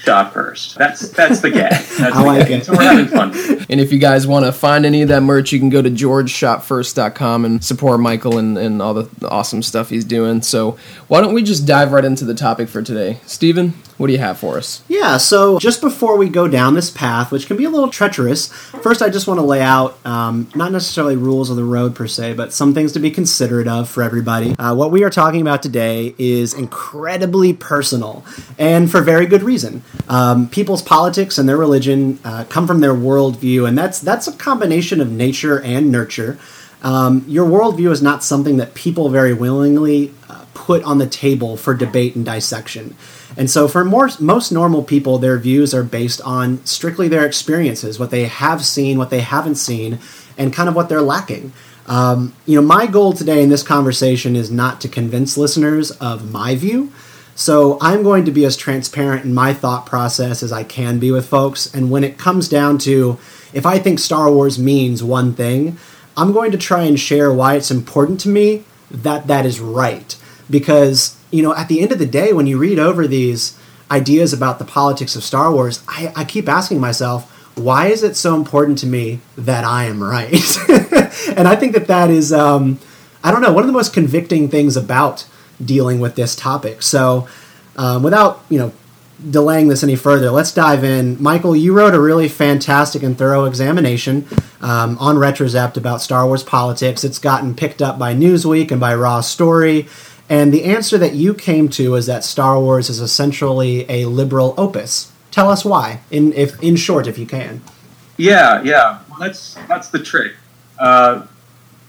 shot 0.00 0.32
first. 0.32 0.76
That's 0.76 1.08
that's 1.10 1.40
the 1.40 1.50
gag. 1.50 1.70
That's 1.98 2.00
I 2.00 2.20
the 2.22 2.26
like 2.26 2.48
gag. 2.48 2.60
it. 2.62 2.64
So 2.66 2.72
we're 2.72 2.82
having 2.82 3.06
fun. 3.06 3.30
And 3.70 3.80
if 3.80 3.92
you 3.92 3.98
guys 3.98 4.26
want 4.26 4.46
to 4.46 4.52
find 4.52 4.84
any 4.84 5.02
of 5.02 5.08
that 5.08 5.20
merch, 5.22 5.52
you 5.52 5.58
can 5.60 5.68
go 5.68 5.80
to 5.80 5.90
georgeshotfirst.com 5.90 7.44
and 7.44 7.62
support 7.64 8.00
Michael 8.00 8.38
and, 8.38 8.58
and 8.58 8.82
all 8.82 8.94
the 8.94 9.28
awesome 9.28 9.62
stuff 9.62 9.90
he's 9.90 10.04
doing. 10.04 10.42
So 10.42 10.76
why 11.08 11.20
don't 11.20 11.34
we 11.34 11.42
just 11.42 11.66
dive 11.66 11.92
right 11.92 12.04
into 12.04 12.24
the 12.24 12.34
topic 12.34 12.68
for 12.68 12.82
today? 12.82 13.20
Steven, 13.26 13.74
what 14.00 14.06
do 14.06 14.14
you 14.14 14.18
have 14.18 14.38
for 14.38 14.56
us? 14.56 14.82
Yeah, 14.88 15.18
so 15.18 15.58
just 15.58 15.82
before 15.82 16.16
we 16.16 16.30
go 16.30 16.48
down 16.48 16.72
this 16.72 16.88
path, 16.88 17.30
which 17.30 17.46
can 17.46 17.58
be 17.58 17.64
a 17.64 17.68
little 17.70 17.90
treacherous, 17.90 18.50
first 18.80 19.02
I 19.02 19.10
just 19.10 19.28
want 19.28 19.40
to 19.40 19.44
lay 19.44 19.60
out 19.60 19.98
um, 20.06 20.48
not 20.54 20.72
necessarily 20.72 21.16
rules 21.16 21.50
of 21.50 21.56
the 21.56 21.64
road 21.64 21.94
per 21.94 22.06
se, 22.06 22.32
but 22.32 22.54
some 22.54 22.72
things 22.72 22.92
to 22.92 22.98
be 22.98 23.10
considerate 23.10 23.68
of 23.68 23.90
for 23.90 24.02
everybody. 24.02 24.56
Uh, 24.58 24.74
what 24.74 24.90
we 24.90 25.04
are 25.04 25.10
talking 25.10 25.42
about 25.42 25.62
today 25.62 26.14
is 26.16 26.54
incredibly 26.54 27.52
personal, 27.52 28.24
and 28.58 28.90
for 28.90 29.02
very 29.02 29.26
good 29.26 29.42
reason. 29.42 29.82
Um, 30.08 30.48
people's 30.48 30.80
politics 30.80 31.36
and 31.36 31.46
their 31.46 31.58
religion 31.58 32.20
uh, 32.24 32.44
come 32.44 32.66
from 32.66 32.80
their 32.80 32.94
worldview, 32.94 33.68
and 33.68 33.76
that's 33.76 34.00
that's 34.00 34.26
a 34.26 34.32
combination 34.32 35.02
of 35.02 35.10
nature 35.10 35.60
and 35.60 35.92
nurture. 35.92 36.38
Um, 36.82 37.22
your 37.28 37.46
worldview 37.46 37.90
is 37.90 38.00
not 38.00 38.24
something 38.24 38.56
that 38.56 38.72
people 38.72 39.10
very 39.10 39.34
willingly 39.34 40.14
uh, 40.26 40.46
put 40.54 40.82
on 40.84 40.96
the 40.96 41.06
table 41.06 41.58
for 41.58 41.74
debate 41.74 42.16
and 42.16 42.24
dissection. 42.24 42.96
And 43.40 43.48
so, 43.48 43.68
for 43.68 43.86
more, 43.86 44.10
most 44.20 44.52
normal 44.52 44.84
people, 44.84 45.16
their 45.16 45.38
views 45.38 45.72
are 45.72 45.82
based 45.82 46.20
on 46.20 46.62
strictly 46.66 47.08
their 47.08 47.24
experiences, 47.24 47.98
what 47.98 48.10
they 48.10 48.26
have 48.26 48.62
seen, 48.62 48.98
what 48.98 49.08
they 49.08 49.20
haven't 49.20 49.54
seen, 49.54 49.98
and 50.36 50.52
kind 50.52 50.68
of 50.68 50.74
what 50.74 50.90
they're 50.90 51.00
lacking. 51.00 51.54
Um, 51.86 52.34
you 52.44 52.54
know, 52.54 52.66
my 52.66 52.86
goal 52.86 53.14
today 53.14 53.42
in 53.42 53.48
this 53.48 53.62
conversation 53.62 54.36
is 54.36 54.50
not 54.50 54.82
to 54.82 54.88
convince 54.88 55.38
listeners 55.38 55.90
of 55.92 56.30
my 56.30 56.54
view. 56.54 56.92
So 57.34 57.78
I'm 57.80 58.02
going 58.02 58.26
to 58.26 58.30
be 58.30 58.44
as 58.44 58.58
transparent 58.58 59.24
in 59.24 59.32
my 59.32 59.54
thought 59.54 59.86
process 59.86 60.42
as 60.42 60.52
I 60.52 60.62
can 60.62 60.98
be 60.98 61.10
with 61.10 61.26
folks. 61.26 61.74
And 61.74 61.90
when 61.90 62.04
it 62.04 62.18
comes 62.18 62.46
down 62.46 62.76
to 62.80 63.18
if 63.54 63.64
I 63.64 63.78
think 63.78 64.00
Star 64.00 64.30
Wars 64.30 64.58
means 64.58 65.02
one 65.02 65.32
thing, 65.32 65.78
I'm 66.14 66.32
going 66.32 66.52
to 66.52 66.58
try 66.58 66.82
and 66.82 67.00
share 67.00 67.32
why 67.32 67.54
it's 67.54 67.70
important 67.70 68.20
to 68.20 68.28
me 68.28 68.64
that 68.90 69.28
that 69.28 69.46
is 69.46 69.60
right. 69.60 70.14
Because 70.50 71.16
you 71.30 71.42
know, 71.42 71.54
at 71.54 71.68
the 71.68 71.80
end 71.80 71.92
of 71.92 71.98
the 71.98 72.06
day, 72.06 72.32
when 72.32 72.46
you 72.46 72.58
read 72.58 72.78
over 72.78 73.06
these 73.06 73.58
ideas 73.90 74.32
about 74.32 74.58
the 74.58 74.64
politics 74.64 75.16
of 75.16 75.24
Star 75.24 75.52
Wars, 75.52 75.82
I, 75.88 76.12
I 76.16 76.24
keep 76.24 76.48
asking 76.48 76.80
myself, 76.80 77.30
why 77.56 77.88
is 77.88 78.02
it 78.02 78.16
so 78.16 78.34
important 78.34 78.78
to 78.78 78.86
me 78.86 79.20
that 79.36 79.64
I 79.64 79.84
am 79.84 80.02
right? 80.02 80.32
and 81.36 81.46
I 81.46 81.56
think 81.56 81.72
that 81.74 81.86
that 81.88 82.10
is, 82.10 82.32
um, 82.32 82.78
I 83.22 83.30
don't 83.30 83.42
know, 83.42 83.52
one 83.52 83.62
of 83.62 83.66
the 83.66 83.72
most 83.72 83.92
convicting 83.92 84.48
things 84.48 84.76
about 84.76 85.26
dealing 85.64 86.00
with 86.00 86.14
this 86.14 86.34
topic. 86.34 86.82
So, 86.82 87.28
um, 87.76 88.02
without 88.02 88.44
you 88.48 88.58
know 88.58 88.72
delaying 89.28 89.68
this 89.68 89.82
any 89.82 89.96
further, 89.96 90.30
let's 90.30 90.52
dive 90.52 90.82
in. 90.84 91.22
Michael, 91.22 91.54
you 91.54 91.74
wrote 91.74 91.94
a 91.94 92.00
really 92.00 92.28
fantastic 92.28 93.02
and 93.02 93.16
thorough 93.18 93.44
examination 93.44 94.26
um, 94.60 94.96
on 94.98 95.16
RetroZap 95.16 95.76
about 95.76 96.00
Star 96.00 96.26
Wars 96.26 96.42
politics. 96.42 97.04
It's 97.04 97.18
gotten 97.18 97.54
picked 97.54 97.82
up 97.82 97.98
by 97.98 98.14
Newsweek 98.14 98.70
and 98.70 98.80
by 98.80 98.94
Raw 98.94 99.20
Story. 99.20 99.88
And 100.30 100.54
the 100.54 100.62
answer 100.62 100.96
that 100.96 101.14
you 101.14 101.34
came 101.34 101.68
to 101.70 101.96
is 101.96 102.06
that 102.06 102.22
Star 102.22 102.60
Wars 102.60 102.88
is 102.88 103.00
essentially 103.00 103.84
a 103.90 104.04
liberal 104.04 104.54
opus. 104.56 105.10
Tell 105.32 105.50
us 105.50 105.64
why, 105.64 106.00
in 106.10 106.32
if 106.34 106.60
in 106.62 106.76
short, 106.76 107.08
if 107.08 107.18
you 107.18 107.26
can. 107.26 107.62
Yeah, 108.16 108.62
yeah. 108.62 109.00
Well, 109.10 109.18
that's 109.18 109.54
that's 109.68 109.88
the 109.88 109.98
trick, 109.98 110.34
uh, 110.78 111.26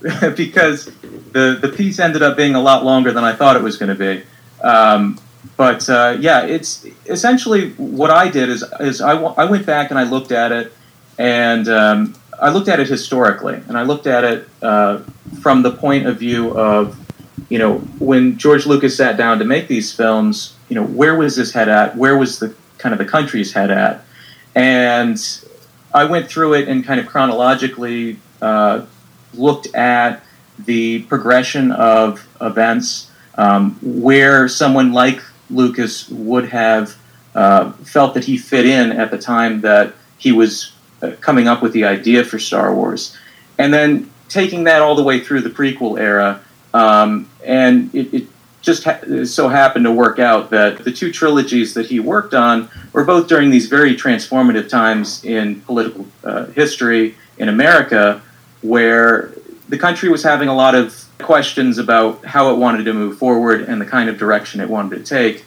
because 0.36 0.86
the 1.32 1.56
the 1.60 1.72
piece 1.74 2.00
ended 2.00 2.22
up 2.22 2.36
being 2.36 2.56
a 2.56 2.60
lot 2.60 2.84
longer 2.84 3.12
than 3.12 3.22
I 3.22 3.32
thought 3.32 3.54
it 3.54 3.62
was 3.62 3.76
going 3.76 3.96
to 3.96 4.16
be. 4.16 4.24
Um, 4.60 5.20
but 5.56 5.88
uh, 5.88 6.16
yeah, 6.18 6.42
it's 6.42 6.84
essentially 7.06 7.70
what 7.72 8.10
I 8.10 8.28
did 8.28 8.48
is 8.48 8.64
is 8.80 9.00
I, 9.00 9.14
w- 9.14 9.34
I 9.36 9.44
went 9.44 9.66
back 9.66 9.90
and 9.90 9.98
I 9.98 10.04
looked 10.04 10.32
at 10.32 10.50
it, 10.50 10.72
and 11.16 11.68
um, 11.68 12.14
I 12.40 12.50
looked 12.50 12.68
at 12.68 12.80
it 12.80 12.88
historically, 12.88 13.54
and 13.68 13.78
I 13.78 13.82
looked 13.82 14.08
at 14.08 14.24
it 14.24 14.48
uh, 14.62 14.98
from 15.40 15.62
the 15.62 15.70
point 15.70 16.06
of 16.06 16.18
view 16.18 16.56
of 16.56 16.98
you 17.52 17.58
know 17.58 17.80
when 17.98 18.38
George 18.38 18.64
Lucas 18.64 18.96
sat 18.96 19.18
down 19.18 19.38
to 19.38 19.44
make 19.44 19.68
these 19.68 19.92
films, 19.92 20.56
you 20.70 20.74
know 20.74 20.84
where 20.84 21.14
was 21.14 21.36
this 21.36 21.52
head 21.52 21.68
at? 21.68 21.94
Where 21.94 22.16
was 22.16 22.38
the 22.38 22.54
kind 22.78 22.94
of 22.94 22.98
the 22.98 23.04
country's 23.04 23.52
head 23.52 23.70
at? 23.70 24.04
And 24.54 25.18
I 25.92 26.04
went 26.06 26.30
through 26.30 26.54
it 26.54 26.66
and 26.66 26.82
kind 26.82 26.98
of 26.98 27.06
chronologically 27.06 28.16
uh, 28.40 28.86
looked 29.34 29.66
at 29.74 30.22
the 30.60 31.02
progression 31.02 31.72
of 31.72 32.26
events, 32.40 33.10
um, 33.34 33.78
where 33.82 34.48
someone 34.48 34.94
like 34.94 35.20
Lucas 35.50 36.08
would 36.08 36.48
have 36.48 36.96
uh, 37.34 37.72
felt 37.84 38.14
that 38.14 38.24
he 38.24 38.38
fit 38.38 38.64
in 38.64 38.92
at 38.92 39.10
the 39.10 39.18
time 39.18 39.60
that 39.60 39.92
he 40.16 40.32
was 40.32 40.72
uh, 41.02 41.10
coming 41.20 41.48
up 41.48 41.60
with 41.60 41.74
the 41.74 41.84
idea 41.84 42.24
for 42.24 42.38
Star 42.38 42.74
Wars, 42.74 43.14
and 43.58 43.74
then 43.74 44.10
taking 44.30 44.64
that 44.64 44.80
all 44.80 44.94
the 44.94 45.02
way 45.02 45.20
through 45.20 45.42
the 45.42 45.50
prequel 45.50 46.00
era. 46.00 46.40
Um, 46.72 47.28
and 47.44 47.94
it, 47.94 48.14
it 48.14 48.28
just 48.62 48.84
ha- 48.84 49.00
so 49.24 49.48
happened 49.48 49.84
to 49.84 49.92
work 49.92 50.18
out 50.18 50.50
that 50.50 50.84
the 50.84 50.92
two 50.92 51.12
trilogies 51.12 51.74
that 51.74 51.86
he 51.86 52.00
worked 52.00 52.32
on 52.32 52.70
were 52.92 53.04
both 53.04 53.28
during 53.28 53.50
these 53.50 53.66
very 53.66 53.94
transformative 53.94 54.68
times 54.68 55.24
in 55.24 55.60
political 55.62 56.06
uh, 56.24 56.46
history 56.46 57.16
in 57.38 57.48
America, 57.48 58.22
where 58.62 59.32
the 59.68 59.76
country 59.76 60.08
was 60.08 60.22
having 60.22 60.48
a 60.48 60.54
lot 60.54 60.74
of 60.74 61.04
questions 61.18 61.78
about 61.78 62.24
how 62.24 62.52
it 62.52 62.56
wanted 62.56 62.84
to 62.84 62.92
move 62.92 63.18
forward 63.18 63.62
and 63.62 63.80
the 63.80 63.86
kind 63.86 64.08
of 64.08 64.16
direction 64.16 64.60
it 64.60 64.68
wanted 64.68 64.96
to 64.96 65.04
take. 65.04 65.44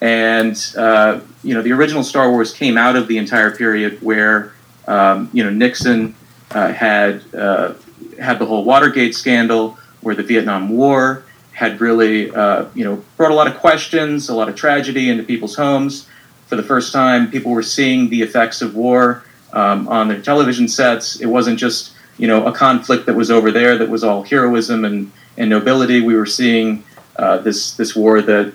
And 0.00 0.56
uh, 0.76 1.20
you 1.42 1.54
know, 1.54 1.62
the 1.62 1.72
original 1.72 2.04
Star 2.04 2.30
Wars 2.30 2.52
came 2.52 2.78
out 2.78 2.96
of 2.96 3.08
the 3.08 3.18
entire 3.18 3.50
period 3.50 4.00
where 4.02 4.52
um, 4.86 5.30
you 5.32 5.42
know 5.42 5.50
Nixon 5.50 6.14
uh, 6.52 6.72
had 6.72 7.22
uh, 7.34 7.74
had 8.20 8.38
the 8.38 8.46
whole 8.46 8.64
Watergate 8.64 9.14
scandal, 9.14 9.78
where 10.00 10.14
the 10.14 10.22
Vietnam 10.22 10.68
War 10.68 11.24
had 11.52 11.80
really, 11.80 12.30
uh, 12.30 12.66
you 12.74 12.84
know, 12.84 13.02
brought 13.16 13.30
a 13.30 13.34
lot 13.34 13.46
of 13.46 13.58
questions, 13.58 14.28
a 14.28 14.34
lot 14.34 14.48
of 14.48 14.56
tragedy 14.56 15.10
into 15.10 15.22
people's 15.22 15.56
homes. 15.56 16.08
For 16.46 16.56
the 16.56 16.62
first 16.62 16.92
time, 16.92 17.30
people 17.30 17.52
were 17.52 17.62
seeing 17.62 18.08
the 18.10 18.22
effects 18.22 18.62
of 18.62 18.74
war 18.74 19.24
um, 19.52 19.88
on 19.88 20.08
their 20.08 20.20
television 20.20 20.68
sets. 20.68 21.20
It 21.20 21.26
wasn't 21.26 21.58
just, 21.58 21.92
you 22.18 22.26
know, 22.26 22.46
a 22.46 22.52
conflict 22.52 23.06
that 23.06 23.14
was 23.14 23.30
over 23.30 23.50
there 23.50 23.78
that 23.78 23.88
was 23.88 24.02
all 24.04 24.22
heroism 24.22 24.84
and, 24.84 25.10
and 25.36 25.50
nobility. 25.50 26.00
We 26.00 26.14
were 26.14 26.26
seeing 26.26 26.84
uh, 27.16 27.38
this 27.38 27.76
this 27.76 27.94
war 27.94 28.22
that, 28.22 28.52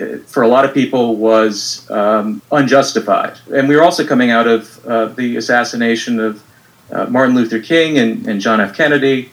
uh, 0.00 0.18
for 0.26 0.42
a 0.42 0.48
lot 0.48 0.64
of 0.64 0.74
people, 0.74 1.16
was 1.16 1.88
um, 1.90 2.42
unjustified. 2.50 3.38
And 3.52 3.68
we 3.68 3.76
were 3.76 3.82
also 3.82 4.04
coming 4.04 4.30
out 4.30 4.46
of 4.46 4.86
uh, 4.86 5.06
the 5.06 5.36
assassination 5.36 6.20
of 6.20 6.42
uh, 6.90 7.06
Martin 7.06 7.34
Luther 7.34 7.60
King 7.60 7.98
and, 7.98 8.26
and 8.26 8.40
John 8.40 8.60
F. 8.60 8.76
Kennedy. 8.76 9.30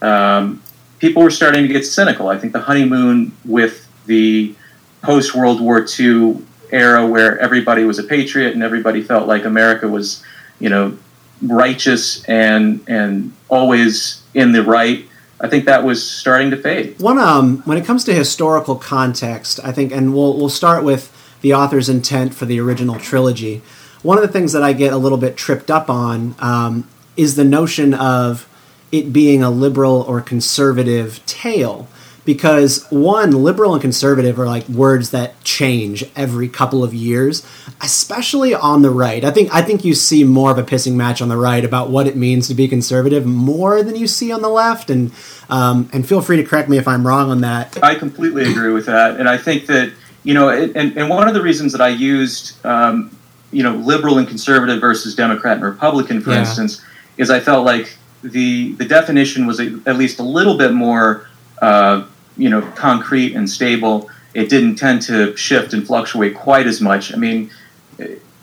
Um, 0.00 0.62
people 0.98 1.22
were 1.22 1.30
starting 1.30 1.66
to 1.66 1.72
get 1.72 1.84
cynical. 1.84 2.28
I 2.28 2.38
think 2.38 2.52
the 2.52 2.60
honeymoon 2.60 3.36
with 3.44 3.88
the 4.06 4.54
post 5.02 5.34
World 5.34 5.60
War 5.60 5.86
II 5.98 6.38
era, 6.70 7.06
where 7.06 7.38
everybody 7.38 7.84
was 7.84 7.98
a 7.98 8.02
patriot 8.02 8.54
and 8.54 8.62
everybody 8.62 9.02
felt 9.02 9.26
like 9.28 9.44
America 9.44 9.88
was, 9.88 10.22
you 10.58 10.68
know, 10.68 10.96
righteous 11.42 12.24
and 12.24 12.82
and 12.88 13.32
always 13.48 14.22
in 14.34 14.52
the 14.52 14.62
right. 14.62 15.06
I 15.38 15.48
think 15.48 15.66
that 15.66 15.84
was 15.84 16.08
starting 16.08 16.50
to 16.50 16.56
fade. 16.56 16.98
One 16.98 17.18
um, 17.18 17.58
when 17.64 17.76
it 17.76 17.84
comes 17.84 18.04
to 18.04 18.14
historical 18.14 18.76
context, 18.76 19.60
I 19.62 19.72
think, 19.72 19.92
and 19.92 20.14
we'll 20.14 20.36
we'll 20.36 20.48
start 20.48 20.82
with 20.82 21.12
the 21.42 21.52
author's 21.52 21.88
intent 21.88 22.34
for 22.34 22.46
the 22.46 22.58
original 22.58 22.98
trilogy. 22.98 23.62
One 24.02 24.18
of 24.18 24.22
the 24.22 24.32
things 24.32 24.52
that 24.52 24.62
I 24.62 24.72
get 24.72 24.92
a 24.92 24.96
little 24.96 25.18
bit 25.18 25.36
tripped 25.36 25.70
up 25.70 25.90
on 25.90 26.34
um, 26.38 26.88
is 27.16 27.36
the 27.36 27.44
notion 27.44 27.92
of 27.92 28.48
it 28.92 29.12
being 29.12 29.42
a 29.42 29.50
liberal 29.50 30.02
or 30.02 30.20
conservative 30.20 31.24
tale. 31.26 31.88
Because 32.24 32.84
one 32.90 33.30
liberal 33.44 33.72
and 33.74 33.80
conservative 33.80 34.40
are 34.40 34.46
like 34.46 34.68
words 34.68 35.10
that 35.10 35.42
change 35.44 36.04
every 36.16 36.48
couple 36.48 36.82
of 36.82 36.92
years 36.92 37.46
especially 37.82 38.54
on 38.54 38.82
the 38.82 38.90
right. 38.90 39.22
I 39.24 39.30
think 39.30 39.54
i 39.54 39.60
think 39.62 39.84
you 39.84 39.94
see 39.94 40.24
more 40.24 40.50
of 40.50 40.58
a 40.58 40.62
pissing 40.64 40.94
match 40.94 41.20
on 41.22 41.28
the 41.28 41.36
right 41.36 41.64
about 41.64 41.90
what 41.90 42.06
it 42.08 42.16
means 42.16 42.48
to 42.48 42.54
be 42.54 42.66
conservative 42.68 43.24
more 43.26 43.82
than 43.82 43.94
you 43.96 44.06
see 44.06 44.32
on 44.32 44.40
the 44.42 44.48
left 44.48 44.90
and 44.90 45.12
um, 45.50 45.88
and 45.92 46.08
feel 46.08 46.20
free 46.20 46.36
to 46.38 46.42
correct 46.42 46.68
me 46.68 46.78
if 46.78 46.88
i'm 46.88 47.06
wrong 47.06 47.30
on 47.30 47.42
that. 47.42 47.78
I 47.82 47.94
completely 47.94 48.50
agree 48.50 48.72
with 48.72 48.86
that 48.86 49.20
and 49.20 49.28
i 49.28 49.36
think 49.38 49.66
that 49.66 49.92
you 50.24 50.34
know 50.34 50.48
and, 50.48 50.96
and 50.96 51.08
one 51.08 51.28
of 51.28 51.34
the 51.34 51.42
reasons 51.42 51.70
that 51.72 51.80
i 51.82 51.88
used 51.88 52.64
um, 52.66 53.16
you 53.52 53.62
know 53.62 53.76
liberal 53.76 54.18
and 54.18 54.26
conservative 54.26 54.80
versus 54.80 55.14
democrat 55.14 55.56
and 55.58 55.64
republican 55.64 56.20
for 56.22 56.30
Yeah. 56.30 56.40
instance 56.40 56.82
is 57.18 57.30
i 57.30 57.38
felt 57.40 57.64
like 57.64 57.96
the 58.30 58.72
the 58.72 58.84
definition 58.84 59.46
was 59.46 59.60
a, 59.60 59.78
at 59.86 59.96
least 59.96 60.18
a 60.18 60.22
little 60.22 60.56
bit 60.58 60.72
more 60.72 61.26
uh, 61.62 62.04
you 62.36 62.50
know 62.50 62.62
concrete 62.74 63.34
and 63.34 63.48
stable. 63.48 64.10
It 64.34 64.48
didn't 64.50 64.76
tend 64.76 65.02
to 65.02 65.34
shift 65.36 65.72
and 65.72 65.86
fluctuate 65.86 66.34
quite 66.36 66.66
as 66.66 66.80
much. 66.80 67.12
I 67.14 67.16
mean, 67.16 67.50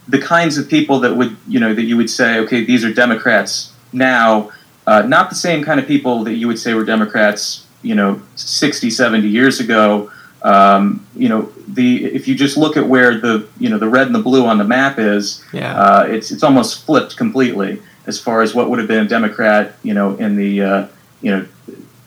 the 0.08 0.20
kinds 0.20 0.58
of 0.58 0.68
people 0.70 1.00
that 1.02 1.16
would 1.16 1.36
you 1.48 1.60
know 1.60 1.74
that 1.74 1.84
you 1.84 1.98
would 1.98 2.10
say, 2.10 2.40
okay, 2.40 2.64
these 2.64 2.84
are 2.84 2.94
Democrats 2.94 3.74
now, 3.92 4.52
uh, 4.88 5.04
not 5.04 5.30
the 5.30 5.36
same 5.36 5.64
kind 5.64 5.80
of 5.80 5.86
people 5.88 6.24
that 6.24 6.34
you 6.34 6.48
would 6.48 6.58
say 6.58 6.74
were 6.74 6.84
Democrats, 6.84 7.68
you 7.84 7.94
know, 7.94 8.22
60, 8.36 8.90
70 8.90 9.28
years 9.28 9.60
ago. 9.60 10.12
Um, 10.42 11.06
you 11.16 11.30
know, 11.30 11.44
the 11.68 12.04
if 12.06 12.28
you 12.28 12.36
just 12.36 12.58
look 12.58 12.76
at 12.76 12.86
where 12.88 13.20
the 13.20 13.48
you 13.60 13.70
know 13.70 13.78
the 13.78 13.88
red 13.88 14.08
and 14.08 14.16
the 14.16 14.22
blue 14.22 14.46
on 14.46 14.58
the 14.58 14.64
map 14.66 15.00
is, 15.00 15.44
Yeah. 15.54 15.74
uh, 15.80 16.04
it's 16.10 16.32
it's 16.32 16.44
almost 16.44 16.86
flipped 16.86 17.16
completely 17.16 17.82
as 18.06 18.20
far 18.20 18.42
as 18.42 18.54
what 18.54 18.70
would 18.70 18.80
have 18.80 18.88
been 18.88 19.06
a 19.06 19.10
Democrat, 19.10 19.76
you 19.84 19.94
know, 19.94 20.16
in 20.16 20.36
the 20.36 20.62
uh, 20.62 20.88
you 21.22 21.32
know 21.32 21.48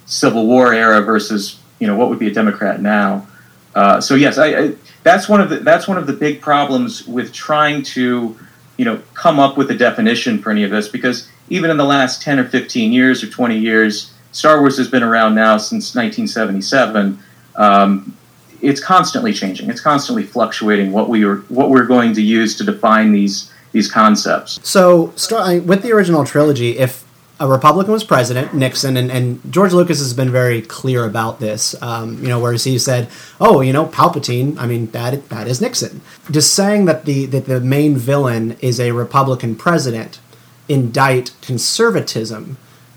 Civil 0.07 0.47
War 0.47 0.73
era 0.73 1.01
versus 1.01 1.61
you 1.79 1.87
know 1.87 1.97
what 1.97 2.09
would 2.09 2.19
be 2.19 2.29
a 2.29 2.35
Democrat 2.35 2.81
now. 2.81 3.27
Uh, 3.75 4.01
so 4.01 4.15
yes, 4.15 4.39
I, 4.39 4.47
I 4.47 4.75
that's 5.03 5.29
one 5.29 5.41
of 5.41 5.51
the 5.51 5.57
that's 5.59 5.87
one 5.89 5.99
of 5.99 6.07
the 6.07 6.13
big 6.13 6.41
problems 6.41 7.07
with 7.07 7.33
trying 7.33 7.83
to 7.83 8.37
you 8.77 8.85
know 8.85 9.01
come 9.15 9.39
up 9.39 9.57
with 9.57 9.71
a 9.71 9.75
definition 9.75 10.41
for 10.41 10.51
any 10.51 10.65
of 10.65 10.71
this 10.71 10.89
because 10.89 11.29
even 11.49 11.71
in 11.71 11.77
the 11.77 11.85
last 11.85 12.23
ten 12.23 12.39
or 12.39 12.49
fifteen 12.49 12.93
years 12.93 13.23
or 13.23 13.29
twenty 13.29 13.59
years, 13.59 14.13
Star 14.33 14.61
Wars 14.61 14.77
has 14.79 14.89
been 14.89 15.03
around 15.03 15.35
now 15.35 15.57
since 15.57 15.95
1977. 15.95 17.19
Um, 17.57 18.17
it's 18.61 18.81
constantly 18.81 19.33
changing. 19.33 19.71
It's 19.71 19.81
constantly 19.81 20.25
fluctuating 20.25 20.93
what 20.93 21.09
we 21.09 21.25
are 21.25 21.37
what 21.49 21.71
we're 21.71 21.87
going 21.87 22.15
to 22.15 22.23
use 22.23 22.57
to 22.57 22.65
define 22.65 23.13
these 23.13 23.53
these 23.77 23.91
concepts. 23.91 24.59
So, 24.63 25.13
with 25.61 25.83
the 25.83 25.93
original 25.93 26.25
trilogy, 26.25 26.79
if 26.79 27.05
a 27.39 27.47
Republican 27.47 27.93
was 27.93 28.05
president, 28.05 28.55
Nixon, 28.55 28.97
and, 28.97 29.11
and 29.13 29.41
George 29.53 29.75
Lucas 29.75 29.99
has 29.99 30.15
been 30.15 30.31
very 30.31 30.63
clear 30.63 31.05
about 31.05 31.39
this, 31.39 31.81
um, 31.83 32.19
you 32.23 32.29
know, 32.29 32.41
whereas 32.41 32.65
he 32.65 32.79
said, 32.79 33.09
oh, 33.39 33.61
you 33.61 33.75
know, 33.75 33.85
Palpatine, 33.85 34.57
I 34.59 34.67
mean, 34.67 34.87
that, 34.93 35.29
that 35.29 35.47
is 35.47 35.61
Nixon. 35.61 36.01
Just 36.31 36.55
saying 36.55 36.87
that 36.87 37.05
the, 37.05 37.27
that 37.27 37.45
the 37.45 37.61
main 37.61 37.99
villain 37.99 38.57
is 38.61 38.81
a 38.81 38.93
Republican 38.93 39.55
president 39.55 40.19
indict 40.69 41.33
conservatism 41.43 42.57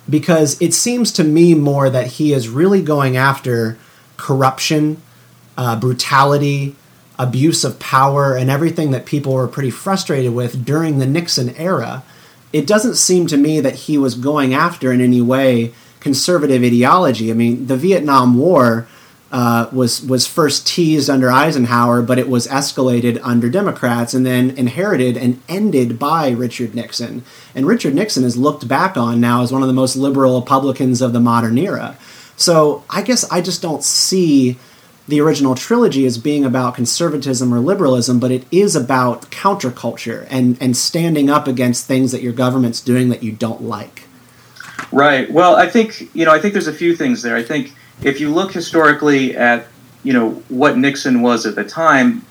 because 0.09 0.59
it 0.61 0.73
seems 0.73 1.11
to 1.11 1.23
me 1.25 1.53
more 1.53 1.89
that 1.89 2.07
he 2.07 2.31
is 2.31 2.47
really 2.47 2.81
going 2.81 3.17
after 3.17 3.77
corruption, 4.15 5.01
uh, 5.57 5.77
brutality, 5.77 6.77
abuse 7.19 7.63
of 7.63 7.79
power, 7.79 8.35
and 8.35 8.49
everything 8.49 8.89
that 8.91 9.05
people 9.05 9.33
were 9.33 9.47
pretty 9.47 9.69
frustrated 9.69 10.33
with 10.33 10.65
during 10.65 10.97
the 10.97 11.05
Nixon 11.05 11.55
era. 11.57 12.01
It 12.51 12.65
doesn't 12.65 12.95
seem 12.95 13.27
to 13.27 13.37
me 13.37 13.59
that 13.59 13.75
he 13.75 13.97
was 13.97 14.15
going 14.15 14.55
after 14.55 14.91
in 14.91 15.01
any 15.01 15.21
way 15.21 15.73
conservative 15.99 16.63
ideology. 16.63 17.29
I 17.29 17.33
mean, 17.33 17.67
the 17.67 17.75
Vietnam 17.75 18.37
War 18.37 18.87
uh, 19.31 19.69
was 19.71 20.01
was 20.01 20.25
first 20.25 20.65
teased 20.65 21.09
under 21.09 21.29
Eisenhower, 21.29 22.01
but 22.01 22.17
it 22.17 22.29
was 22.29 22.47
escalated 22.47 23.19
under 23.21 23.49
Democrats, 23.49 24.13
and 24.13 24.25
then 24.25 24.51
inherited 24.51 25.17
and 25.17 25.41
ended 25.47 25.99
by 25.99 26.29
Richard 26.29 26.73
Nixon. 26.73 27.23
And 27.53 27.67
Richard 27.67 27.93
Nixon 27.93 28.23
is 28.23 28.37
looked 28.37 28.67
back 28.67 28.97
on 28.97 29.19
now 29.19 29.43
as 29.43 29.51
one 29.51 29.61
of 29.61 29.67
the 29.67 29.73
most 29.73 29.95
liberal 29.95 30.39
Republicans 30.39 31.01
of 31.01 31.13
the 31.13 31.19
modern 31.19 31.57
era. 31.57 31.97
So 32.37 32.83
I 32.89 33.01
guess 33.01 33.29
I 33.29 33.41
just 33.41 33.61
don't 33.61 33.83
see 33.83 34.57
the 35.09 35.19
original 35.19 35.55
trilogy 35.55 36.05
as 36.05 36.17
being 36.17 36.45
about 36.45 36.75
conservatism 36.75 37.53
or 37.53 37.59
liberalism, 37.59 38.19
but 38.19 38.31
it 38.31 38.45
is 38.51 38.75
about 38.75 39.23
counterculture 39.31 40.27
and, 40.29 40.57
and 40.61 40.77
standing 40.77 41.29
up 41.29 41.47
against 41.47 41.87
things 41.87 42.11
that 42.11 42.21
your 42.21 42.33
government's 42.33 42.79
doing 42.79 43.09
that 43.09 43.23
you 43.23 43.31
don't 43.31 43.63
like. 43.63 44.03
Right. 44.91 45.29
Well, 45.29 45.55
I 45.55 45.67
think 45.67 46.15
you 46.15 46.25
know. 46.25 46.31
I 46.31 46.39
think 46.39 46.53
there's 46.53 46.67
a 46.67 46.73
few 46.73 46.95
things 46.95 47.21
there. 47.21 47.35
I 47.35 47.43
think 47.43 47.73
if 48.01 48.19
you 48.19 48.29
look 48.29 48.53
historically 48.53 49.35
at 49.35 49.67
you 50.03 50.13
know 50.13 50.31
what 50.47 50.77
Nixon 50.77 51.21
was 51.21 51.45
at 51.45 51.55
the 51.55 51.63
time, 51.63 52.25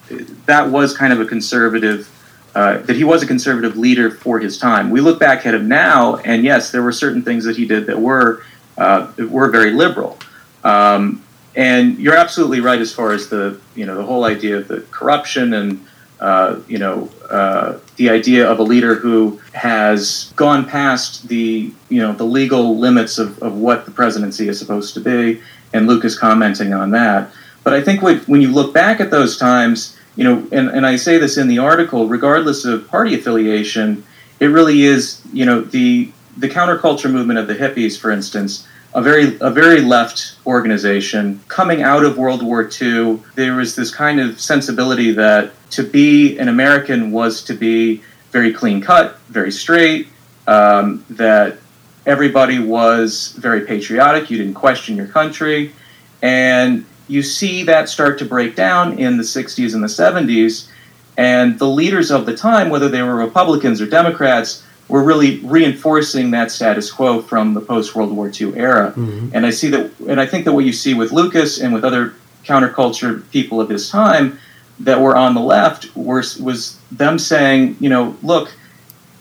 that 0.47 0.71
was 0.71 0.97
kind 0.97 1.13
of 1.13 1.21
a 1.21 1.27
conservative. 1.27 2.11
Uh, 2.55 2.79
that 2.79 2.97
he 2.97 3.05
was 3.05 3.23
a 3.23 3.27
conservative 3.27 3.77
leader 3.77 4.11
for 4.11 4.41
his 4.41 4.59
time. 4.59 4.91
We 4.91 5.01
look 5.01 5.21
back 5.21 5.47
at 5.47 5.55
him 5.55 5.69
now, 5.69 6.17
and 6.17 6.43
yes, 6.43 6.73
there 6.73 6.83
were 6.83 6.91
certain 6.91 7.23
things 7.23 7.45
that 7.45 7.57
he 7.57 7.67
did 7.67 7.87
that 7.87 8.01
were 8.01 8.43
uh, 8.79 9.13
were 9.29 9.51
very 9.51 9.71
liberal. 9.71 10.19
Um, 10.65 11.23
and 11.59 11.99
you're 11.99 12.17
absolutely 12.17 12.61
right 12.61 12.81
as 12.81 12.95
far 12.95 13.11
as 13.11 13.29
the 13.29 13.61
you 13.75 13.85
know 13.85 13.97
the 13.97 14.05
whole 14.05 14.25
idea 14.25 14.57
of 14.57 14.69
the 14.69 14.81
corruption 14.93 15.53
and 15.53 15.85
uh, 16.21 16.61
you 16.69 16.79
know 16.79 17.11
uh, 17.29 17.79
the 17.97 18.09
idea 18.09 18.49
of 18.49 18.61
a 18.61 18.63
leader 18.63 18.95
who 18.95 19.41
has 19.53 20.33
gone 20.37 20.65
past 20.65 21.29
the 21.29 21.71
you 21.91 22.01
know 22.01 22.13
the 22.13 22.25
legal 22.25 22.79
limits 22.79 23.19
of, 23.19 23.43
of 23.43 23.55
what 23.55 23.85
the 23.85 23.91
presidency 23.91 24.49
is 24.49 24.59
supposed 24.59 24.95
to 24.95 25.01
be, 25.01 25.43
and 25.75 25.87
Lucas 25.87 26.17
commenting 26.17 26.73
on 26.73 26.91
that. 26.93 27.31
But 27.65 27.75
I 27.75 27.83
think 27.83 28.01
what, 28.01 28.27
when 28.29 28.41
you 28.41 28.51
look 28.51 28.73
back 28.73 28.99
at 28.99 29.11
those 29.11 29.37
times, 29.37 29.99
you 30.17 30.25
know, 30.25 30.47
and, 30.53 30.71
and 30.71 30.87
I 30.87 30.97
say 30.97 31.19
this 31.19 31.37
in 31.37 31.49
the 31.49 31.59
article, 31.59 32.09
regardless 32.09 32.65
of 32.65 32.89
party 32.89 33.15
affiliation, 33.15 34.05
it 34.41 34.47
really 34.47 34.85
is 34.85 35.21
you 35.33 35.45
know 35.45 35.61
the 35.61 36.13
the 36.37 36.49
counterculture 36.49 37.11
movement 37.11 37.41
of 37.41 37.49
the 37.49 37.55
hippies, 37.57 37.99
for 37.99 38.13
instance, 38.13 38.67
a 38.99 39.01
very 39.01 39.39
a 39.41 39.51
very 39.51 39.81
left 39.81 40.35
organization 40.45 41.41
coming 41.47 41.83
out 41.83 42.05
of 42.05 42.19
World 42.19 42.43
War 42.43 42.69
II. 42.69 43.21
There 43.37 43.55
was 43.55 43.77
this 43.77 43.95
kind 43.95 44.19
of 44.19 44.41
sensibility 44.41 45.13
that 45.13 45.53
to 45.71 45.85
be 45.85 46.37
an 46.39 46.49
American 46.49 47.13
was 47.13 47.45
to 47.45 47.55
be 47.55 48.03
very 48.33 48.53
clean 48.53 48.81
cut, 48.81 49.21
very 49.29 49.53
straight. 49.53 50.09
Um, 50.49 51.05
that 51.11 51.59
everybody 52.07 52.59
was 52.59 53.37
very 53.39 53.61
patriotic. 53.61 54.31
You 54.31 54.39
didn't 54.39 54.55
question 54.55 54.97
your 54.97 55.07
country, 55.07 55.73
and 56.21 56.85
you 57.07 57.23
see 57.23 57.63
that 57.65 57.89
start 57.89 58.19
to 58.19 58.25
break 58.25 58.57
down 58.57 58.99
in 58.99 59.17
the 59.17 59.23
60s 59.23 59.75
and 59.75 59.83
the 59.85 59.89
70s. 59.89 60.69
And 61.17 61.59
the 61.59 61.69
leaders 61.69 62.11
of 62.11 62.27
the 62.27 62.37
time, 62.37 62.69
whether 62.69 62.89
they 62.89 63.03
were 63.03 63.15
Republicans 63.15 63.81
or 63.81 63.87
Democrats, 63.87 64.65
were 64.89 65.05
really 65.05 65.39
reinforcing 65.41 66.31
that 66.31 66.51
status 66.51 66.91
quo 66.91 67.21
from 67.21 67.55
the 67.55 67.61
post 67.61 67.95
World 67.95 68.11
War 68.13 68.29
II 68.29 68.57
era. 68.57 68.93
Mm-hmm. 68.97 69.31
And 69.35 69.45
I 69.45 69.51
see 69.51 69.69
that, 69.69 69.93
and 70.09 70.21
I 70.21 70.27
think 70.27 70.45
that 70.47 70.53
what 70.53 70.65
you 70.65 70.73
see 70.73 70.95
with 70.95 71.13
Lucas 71.13 71.61
and 71.61 71.75
with 71.75 71.85
other 71.85 72.15
counterculture 72.45 73.29
people 73.31 73.61
of 73.61 73.69
his 73.69 73.91
time 73.91 74.39
that 74.81 75.01
were 75.01 75.17
on 75.17 75.35
the 75.35 75.41
left 75.41 75.95
were, 75.95 76.23
was 76.41 76.79
them 76.91 77.19
saying, 77.19 77.77
you 77.81 77.91
know, 77.91 78.17
look, 78.23 78.55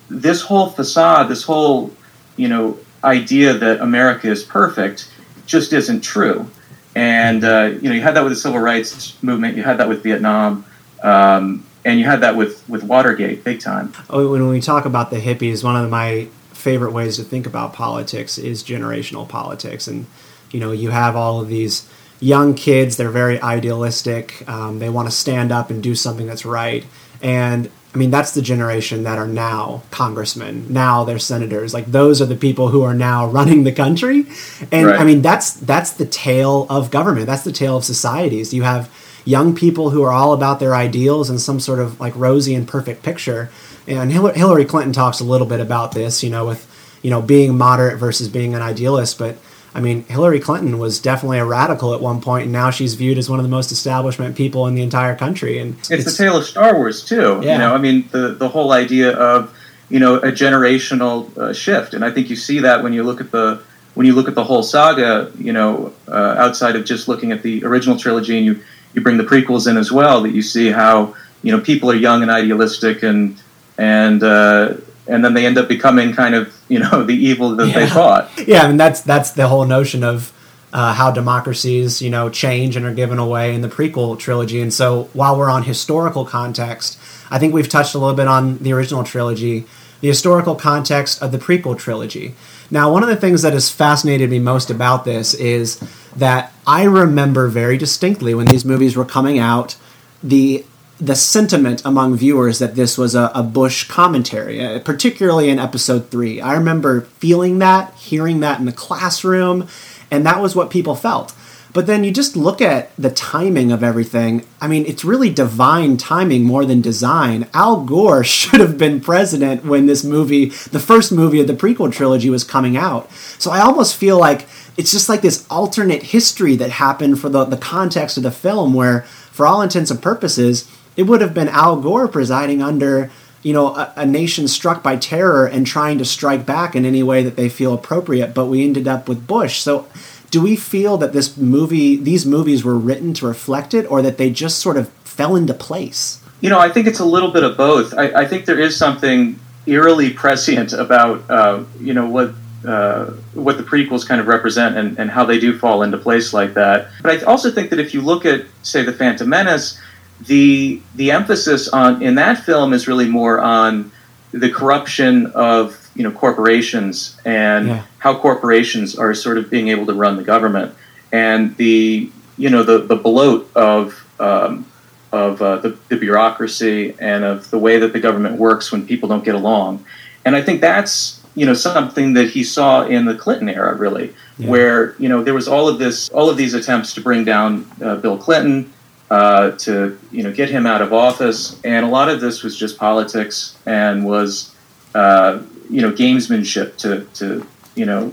this 0.10 0.42
whole 0.42 0.70
facade, 0.70 1.28
this 1.28 1.44
whole, 1.44 1.92
you 2.38 2.48
know, 2.48 2.78
idea 3.04 3.54
that 3.54 3.82
America 3.82 4.30
is 4.30 4.44
perfect 4.44 5.12
just 5.46 5.74
isn't 5.74 6.02
true. 6.02 6.50
And, 6.96 7.44
uh, 7.44 7.74
you 7.82 7.90
know, 7.90 7.96
you 7.96 8.02
had 8.02 8.16
that 8.16 8.24
with 8.24 8.32
the 8.32 8.38
civil 8.38 8.60
rights 8.60 9.22
movement, 9.22 9.58
you 9.58 9.64
had 9.64 9.78
that 9.78 9.90
with 9.90 10.02
Vietnam. 10.04 10.66
Um, 11.04 11.64
and 11.88 12.00
you 12.00 12.06
had 12.06 12.20
that 12.22 12.36
with 12.36 12.68
with 12.68 12.84
Watergate, 12.84 13.44
big 13.46 13.62
time. 13.62 13.94
Oh, 14.10 14.30
when 14.32 14.48
we 14.50 14.60
talk 14.60 14.86
about 14.86 15.10
the 15.10 15.18
hippies, 15.18 15.64
one 15.64 15.82
of 15.82 15.90
my 15.90 16.28
favorite 16.52 16.92
ways 16.92 17.16
to 17.16 17.24
think 17.24 17.48
about 17.48 17.72
politics 17.72 18.38
is 18.38 18.62
generational 18.62 19.28
politics, 19.28 19.88
and 19.88 20.06
you 20.52 20.60
know, 20.60 20.74
you 20.74 20.90
have 20.90 21.16
all 21.16 21.40
of 21.40 21.48
these 21.48 21.90
young 22.20 22.54
kids. 22.56 22.98
They're 22.98 23.10
very 23.10 23.42
idealistic. 23.42 24.48
Um, 24.50 24.80
they 24.80 24.90
want 24.90 25.08
to 25.08 25.16
stand 25.16 25.54
up 25.54 25.70
and 25.70 25.82
do 25.82 25.96
something 25.96 26.28
that's 26.28 26.46
right, 26.46 26.86
and 27.22 27.72
I 27.96 27.98
mean, 27.98 28.12
that's 28.12 28.34
the 28.34 28.42
generation 28.42 29.04
that 29.04 29.18
are 29.18 29.28
now 29.28 29.82
congressmen, 29.90 30.72
now 30.72 31.06
they're 31.06 31.20
senators. 31.20 31.74
Like 31.74 31.86
those 31.86 32.22
are 32.22 32.26
the 32.26 32.36
people 32.36 32.68
who 32.68 32.84
are 32.84 32.94
now 32.94 33.26
running 33.28 33.64
the 33.64 33.72
country. 33.72 34.26
And 34.74 34.88
right. 34.88 35.00
I 35.00 35.06
mean, 35.06 35.22
that's 35.22 35.54
that's 35.54 35.94
the 35.94 36.06
tale 36.06 36.68
of 36.70 36.92
government. 36.92 37.28
That's 37.28 37.46
the 37.46 37.54
tale 37.54 37.78
of 37.78 37.86
societies. 37.86 38.54
You 38.54 38.64
have 38.64 38.92
young 39.28 39.54
people 39.54 39.90
who 39.90 40.02
are 40.04 40.12
all 40.12 40.34
about 40.34 40.60
their 40.60 40.74
ideals 40.74 41.30
and 41.30 41.40
some 41.40 41.60
sort 41.60 41.80
of 41.80 42.00
like 42.00 42.16
rosy 42.16 42.56
and 42.56 42.68
perfect 42.68 43.04
picture. 43.04 43.50
And 43.86 44.12
Hillary 44.12 44.66
Clinton 44.66 44.94
talks 44.94 45.20
a 45.20 45.24
little 45.24 45.48
bit 45.48 45.60
about 45.60 45.92
this, 45.92 46.24
you 46.24 46.30
know, 46.30 46.46
with 46.46 46.66
you 47.04 47.10
know 47.10 47.22
being 47.22 47.58
moderate 47.58 47.98
versus 48.00 48.30
being 48.30 48.56
an 48.56 48.62
idealist. 48.62 49.20
But 49.20 49.38
I 49.76 49.82
mean, 49.82 50.04
Hillary 50.06 50.40
Clinton 50.40 50.80
was 50.80 51.00
definitely 51.00 51.40
a 51.40 51.46
radical 51.46 51.94
at 51.94 52.02
one 52.02 52.22
point, 52.22 52.44
and 52.44 52.52
now 52.52 52.72
she's 52.72 52.96
viewed 52.96 53.18
as 53.18 53.30
one 53.30 53.40
of 53.40 53.44
the 53.44 53.50
most 53.50 53.72
establishment 53.72 54.36
people 54.36 54.66
in 54.68 54.76
the 54.76 54.82
entire 54.82 55.16
country. 55.16 55.60
And 55.60 55.78
it's, 55.80 55.92
it's 55.92 56.06
the 56.06 56.24
tale 56.24 56.38
of 56.38 56.46
Star 56.46 56.76
Wars 56.76 57.04
too. 57.04 57.40
Yeah. 57.44 57.54
You 57.54 57.58
know, 57.60 57.74
I 57.74 57.78
mean, 57.78 58.08
the 58.12 58.30
the 58.30 58.50
whole 58.50 58.72
idea 58.72 59.12
of 59.12 59.54
you 59.90 60.00
know 60.00 60.16
a 60.16 60.32
generational 60.32 61.38
uh, 61.38 61.54
shift, 61.54 61.94
and 61.94 62.04
I 62.04 62.12
think 62.12 62.30
you 62.30 62.36
see 62.36 62.60
that 62.60 62.82
when 62.82 62.94
you 62.94 63.04
look 63.04 63.22
at 63.22 63.32
the 63.32 63.62
when 63.94 64.06
you 64.06 64.14
look 64.14 64.28
at 64.28 64.36
the 64.36 64.44
whole 64.44 64.64
saga. 64.64 65.32
You 65.38 65.54
know, 65.54 65.94
uh, 66.08 66.36
outside 66.38 66.76
of 66.76 66.86
just 66.86 67.08
looking 67.08 67.32
at 67.32 67.42
the 67.42 67.64
original 67.64 67.98
trilogy, 67.98 68.38
and 68.38 68.46
you 68.46 68.64
you 68.94 69.02
bring 69.02 69.18
the 69.18 69.24
prequels 69.24 69.70
in 69.70 69.78
as 69.78 69.92
well, 69.92 70.22
that 70.22 70.32
you 70.32 70.42
see 70.42 70.72
how 70.72 71.16
you 71.44 71.52
know 71.52 71.62
people 71.62 71.90
are 71.92 71.96
young 71.96 72.22
and 72.22 72.32
idealistic, 72.32 73.04
and 73.04 73.40
and 73.78 74.24
uh, 74.24 74.76
and 75.08 75.24
then 75.24 75.34
they 75.34 75.46
end 75.46 75.58
up 75.58 75.68
becoming 75.68 76.14
kind 76.14 76.36
of 76.36 76.56
you 76.68 76.80
know 76.80 77.04
the 77.12 77.16
evil 77.16 77.56
that 77.56 77.68
yeah. 77.68 77.80
they 77.80 77.88
thought. 77.88 78.32
Yeah, 78.48 78.64
I 78.64 78.68
mean 78.68 78.78
that's 78.78 79.02
that's 79.02 79.32
the 79.32 79.48
whole 79.48 79.66
notion 79.66 80.04
of 80.04 80.34
uh, 80.74 80.94
how 80.94 81.12
democracies 81.12 82.02
you 82.02 82.10
know 82.10 82.30
change 82.30 82.76
and 82.76 82.86
are 82.86 82.94
given 82.94 83.20
away 83.20 83.54
in 83.54 83.62
the 83.62 83.70
prequel 83.70 84.18
trilogy. 84.18 84.62
And 84.62 84.74
so 84.74 85.10
while 85.14 85.38
we're 85.38 85.50
on 85.50 85.64
historical 85.64 86.26
context, 86.26 87.00
I 87.30 87.40
think 87.40 87.54
we've 87.54 87.70
touched 87.70 87.96
a 87.96 88.00
little 88.00 88.16
bit 88.16 88.28
on 88.28 88.58
the 88.60 88.74
original 88.74 89.04
trilogy, 89.04 89.66
the 90.02 90.08
historical 90.08 90.56
context 90.56 91.22
of 91.22 91.32
the 91.32 91.38
prequel 91.38 91.78
trilogy. 91.78 92.36
Now, 92.70 92.92
one 92.92 93.02
of 93.02 93.10
the 93.10 93.16
things 93.16 93.44
that 93.44 93.54
has 93.54 93.70
fascinated 93.70 94.30
me 94.30 94.40
most 94.40 94.70
about 94.70 95.06
this 95.06 95.34
is 95.34 95.82
that 96.18 96.52
I 96.66 96.84
remember 96.84 97.48
very 97.48 97.78
distinctly 97.78 98.34
when 98.34 98.48
these 98.48 98.66
movies 98.66 98.96
were 98.96 99.06
coming 99.06 99.40
out, 99.40 99.78
the 100.22 100.66
the 101.00 101.16
sentiment 101.16 101.80
among 101.86 102.18
viewers 102.18 102.58
that 102.58 102.74
this 102.74 102.98
was 102.98 103.14
a, 103.14 103.32
a 103.36 103.44
Bush 103.44 103.88
commentary, 103.88 104.64
uh, 104.64 104.80
particularly 104.80 105.48
in 105.50 105.60
episode 105.60 106.10
three. 106.10 106.42
I 106.42 106.56
remember 106.56 107.02
feeling 107.02 107.60
that, 107.60 107.94
hearing 107.94 108.40
that 108.40 108.60
in 108.60 108.66
the 108.66 108.72
classroom, 108.72 109.68
and 110.10 110.26
that 110.26 110.42
was 110.42 110.56
what 110.56 110.72
people 110.72 110.96
felt. 110.96 111.36
But 111.78 111.86
then 111.86 112.04
you 112.04 112.10
just 112.10 112.36
look 112.36 112.60
at 112.60 112.90
the 112.98 113.12
timing 113.12 113.72
of 113.72 113.84
everything. 113.84 114.44
I 114.60 114.68
mean, 114.68 114.88
it's 114.88 115.06
really 115.06 115.30
divine 115.30 115.98
timing 115.98 116.44
more 116.44 116.66
than 116.66 116.82
design. 116.82 117.46
Al 117.54 117.84
Gore 117.84 118.24
should 118.24 118.60
have 118.62 118.80
been 118.80 119.00
president 119.00 119.64
when 119.64 119.86
this 119.86 120.04
movie, 120.04 120.46
the 120.46 120.80
first 120.80 121.12
movie 121.12 121.40
of 121.40 121.46
the 121.46 121.54
prequel 121.54 121.94
trilogy, 121.94 122.32
was 122.32 122.44
coming 122.44 122.78
out. 122.78 123.12
So 123.38 123.52
I 123.52 123.60
almost 123.60 123.96
feel 123.96 124.18
like 124.18 124.48
it's 124.76 124.92
just 124.92 125.08
like 125.08 125.22
this 125.22 125.46
alternate 125.52 126.02
history 126.02 126.56
that 126.56 126.72
happened 126.72 127.20
for 127.20 127.30
the, 127.30 127.46
the 127.46 127.58
context 127.58 128.18
of 128.18 128.24
the 128.24 128.32
film, 128.32 128.74
where, 128.74 129.02
for 129.02 129.46
all 129.46 129.62
intents 129.62 129.92
and 129.92 130.02
purposes, 130.02 130.68
it 130.96 131.04
would 131.04 131.22
have 131.22 131.36
been 131.36 131.48
Al 131.48 131.80
Gore 131.80 132.08
presiding 132.08 132.60
under 132.60 133.12
you 133.44 133.54
know 133.54 133.76
a, 133.76 133.94
a, 133.98 134.06
nation 134.06 134.48
struck 134.48 134.82
by 134.82 134.96
terror 134.96 135.46
and 135.46 135.68
trying 135.68 136.00
to 136.00 136.06
strike 136.06 136.44
back 136.44 136.76
in 136.76 136.86
any 136.86 137.04
way 137.04 137.24
that 137.24 137.36
they 137.36 137.48
feel 137.50 137.74
appropriate 137.74 138.34
but 138.34 138.48
we 138.48 138.64
ended 138.64 138.88
up 138.88 139.08
with 139.08 139.28
bush 139.28 139.60
so 139.60 139.88
do 140.32 140.42
we 140.42 140.56
feel 140.56 140.98
that 140.98 141.14
this 141.14 141.38
movie 141.38 141.96
these 141.96 142.26
movies 142.26 142.64
were 142.64 142.78
written 142.78 143.14
to 143.16 143.28
reflect 143.28 143.74
it 143.74 143.90
or 143.90 144.02
that 144.02 144.18
they 144.18 144.30
just 144.30 144.60
sort 144.60 144.78
of 144.78 144.90
fell 144.90 145.36
into 145.36 145.54
place? 145.54 146.22
You 146.42 146.50
know 146.50 146.60
i 146.60 146.70
think 146.70 146.88
it's 146.88 147.00
a 147.00 147.06
little 147.06 147.32
bit 147.32 147.44
of 147.44 147.58
both. 147.58 147.94
I, 147.94 148.22
I 148.22 148.26
think 148.28 148.46
there 148.46 148.60
is 148.60 148.78
something 148.78 149.40
eerily 149.66 150.12
prescient 150.12 150.74
about 150.74 151.30
uh, 151.30 151.64
you 151.80 151.94
know 151.94 152.08
what 152.08 152.34
uh, 152.66 153.12
what 153.34 153.58
the 153.58 153.64
prequels 153.64 154.08
kind 154.08 154.20
of 154.20 154.28
represent 154.28 154.78
and, 154.78 154.98
and 155.00 155.12
how 155.12 155.24
they 155.24 155.40
do 155.40 155.58
fall 155.58 155.84
into 155.84 155.98
place 155.98 156.34
like 156.34 156.54
that. 156.56 156.90
But 157.02 157.12
i 157.12 157.26
also 157.26 157.52
think 157.52 157.70
that 157.70 157.80
if 157.80 157.94
you 157.94 158.02
look 158.02 158.26
at 158.26 158.46
say 158.64 158.84
the 158.84 158.94
phantom 158.94 159.30
menace 159.30 159.80
the 160.22 160.82
the 160.96 161.12
emphasis 161.12 161.68
on 161.70 162.02
in 162.02 162.16
that 162.16 162.44
film 162.44 162.74
is 162.74 162.88
really 162.88 163.08
more 163.08 163.40
on 163.40 163.92
the 164.32 164.50
corruption 164.50 165.28
of 165.28 165.90
you 165.96 166.04
know 166.04 166.12
corporations 166.12 167.18
and 167.26 167.68
yeah. 167.68 167.84
how 168.00 168.18
corporations 168.18 168.98
are 168.98 169.14
sort 169.14 169.38
of 169.38 169.50
being 169.50 169.70
able 169.70 169.86
to 169.86 169.94
run 169.94 170.18
the 170.18 170.24
government 170.24 170.76
and 171.12 171.56
the 171.58 172.12
you 172.38 172.50
know 172.50 172.64
the 172.64 172.80
the 172.80 172.96
bloat 172.96 173.50
of 173.56 174.06
um, 174.20 174.66
of 175.12 175.42
uh, 175.42 175.58
the, 175.58 175.78
the 175.88 175.96
bureaucracy 175.96 176.96
and 177.00 177.24
of 177.24 177.50
the 177.50 177.58
way 177.58 177.80
that 177.80 177.94
the 177.94 178.00
government 178.00 178.38
works 178.38 178.72
when 178.72 178.86
people 178.86 179.08
don't 179.08 179.24
get 179.24 179.36
along 179.36 179.84
and 180.26 180.36
I 180.36 180.42
think 180.42 180.62
that's 180.62 181.24
you 181.36 181.46
know 181.46 181.54
something 181.54 182.14
that 182.14 182.32
he 182.32 182.44
saw 182.44 182.84
in 182.84 183.06
the 183.06 183.16
Clinton 183.16 183.48
era 183.48 183.76
really 183.76 184.14
yeah. 184.38 184.50
where 184.50 184.96
you 185.00 185.08
know 185.08 185.24
there 185.24 185.34
was 185.34 185.48
all 185.48 185.70
of 185.70 185.80
this 185.80 186.10
all 186.10 186.30
of 186.30 186.36
these 186.36 186.54
attempts 186.54 186.94
to 186.96 187.02
bring 187.02 187.24
down 187.24 187.70
uh, 187.82 187.96
Bill 187.96 188.18
Clinton 188.18 188.74
uh, 189.10 189.52
to 189.52 189.98
you 190.12 190.24
know 190.24 190.32
get 190.32 190.50
him 190.50 190.66
out 190.66 190.82
of 190.82 190.92
office 190.92 191.60
and 191.64 191.86
a 191.86 191.90
lot 191.90 192.10
of 192.10 192.20
this 192.20 192.44
was 192.44 192.58
just 192.58 192.78
politics 192.78 193.58
and 193.66 194.06
was 194.06 194.54
uh, 194.96 195.42
you 195.70 195.82
know 195.82 195.92
gamesmanship 195.92 196.76
to 196.78 197.06
to 197.14 197.46
you 197.76 197.86
know 197.86 198.12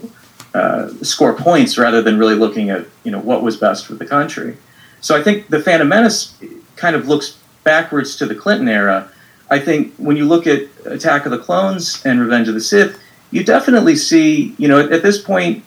uh, 0.54 0.88
score 1.02 1.34
points 1.34 1.76
rather 1.76 2.00
than 2.00 2.18
really 2.18 2.36
looking 2.36 2.70
at 2.70 2.86
you 3.02 3.10
know 3.10 3.18
what 3.18 3.42
was 3.42 3.56
best 3.56 3.86
for 3.86 3.94
the 3.94 4.06
country. 4.06 4.56
So 5.00 5.16
I 5.16 5.22
think 5.22 5.48
the 5.48 5.60
Phantom 5.60 5.88
Menace 5.88 6.38
kind 6.76 6.96
of 6.96 7.08
looks 7.08 7.38
backwards 7.64 8.16
to 8.16 8.26
the 8.26 8.34
Clinton 8.34 8.68
era. 8.68 9.10
I 9.50 9.58
think 9.58 9.94
when 9.96 10.16
you 10.16 10.24
look 10.26 10.46
at 10.46 10.62
Attack 10.86 11.26
of 11.26 11.32
the 11.32 11.38
Clones 11.38 12.04
and 12.06 12.20
Revenge 12.20 12.48
of 12.48 12.54
the 12.54 12.60
Sith, 12.60 12.98
you 13.30 13.44
definitely 13.44 13.96
see, 13.96 14.54
you 14.58 14.68
know, 14.68 14.80
at, 14.80 14.92
at 14.92 15.02
this 15.02 15.20
point, 15.20 15.64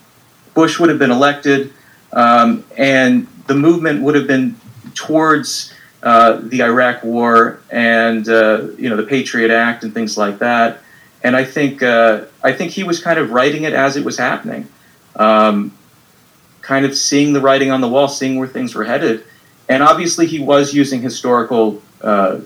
Bush 0.54 0.80
would 0.80 0.90
have 0.90 0.98
been 0.98 1.12
elected, 1.12 1.74
um, 2.14 2.64
and 2.78 3.28
the 3.46 3.54
movement 3.54 4.02
would 4.02 4.16
have 4.16 4.26
been 4.26 4.56
towards 4.98 5.74
uh, 6.04 6.40
the 6.44 6.64
Iraq 6.64 7.04
War 7.04 7.60
and 7.70 8.28
uh, 8.28 8.68
you 8.78 8.90
know 8.90 8.96
the 8.98 9.04
Patriot 9.04 9.52
Act 9.52 9.84
and 9.84 9.94
things 9.94 10.18
like 10.18 10.40
that. 10.40 10.80
And 11.24 11.36
I 11.36 11.44
think 11.44 11.82
uh, 11.82 12.26
I 12.44 12.52
think 12.54 12.72
he 12.72 12.84
was 12.84 13.00
kind 13.02 13.20
of 13.20 13.32
writing 13.32 13.64
it 13.64 13.74
as 13.74 13.98
it 13.98 14.06
was 14.06 14.18
happening, 14.18 14.68
um, 15.16 15.76
kind 16.62 16.86
of 16.86 16.96
seeing 16.96 17.34
the 17.34 17.42
writing 17.42 17.72
on 17.72 17.82
the 17.82 17.88
wall, 17.88 18.08
seeing 18.08 18.38
where 18.38 18.48
things 18.48 18.76
were 18.76 18.84
headed. 18.84 19.24
And 19.70 19.84
obviously, 19.84 20.28
he 20.28 20.40
was 20.40 20.74
using 20.74 21.02
historical, 21.02 21.82
uh, 22.02 22.40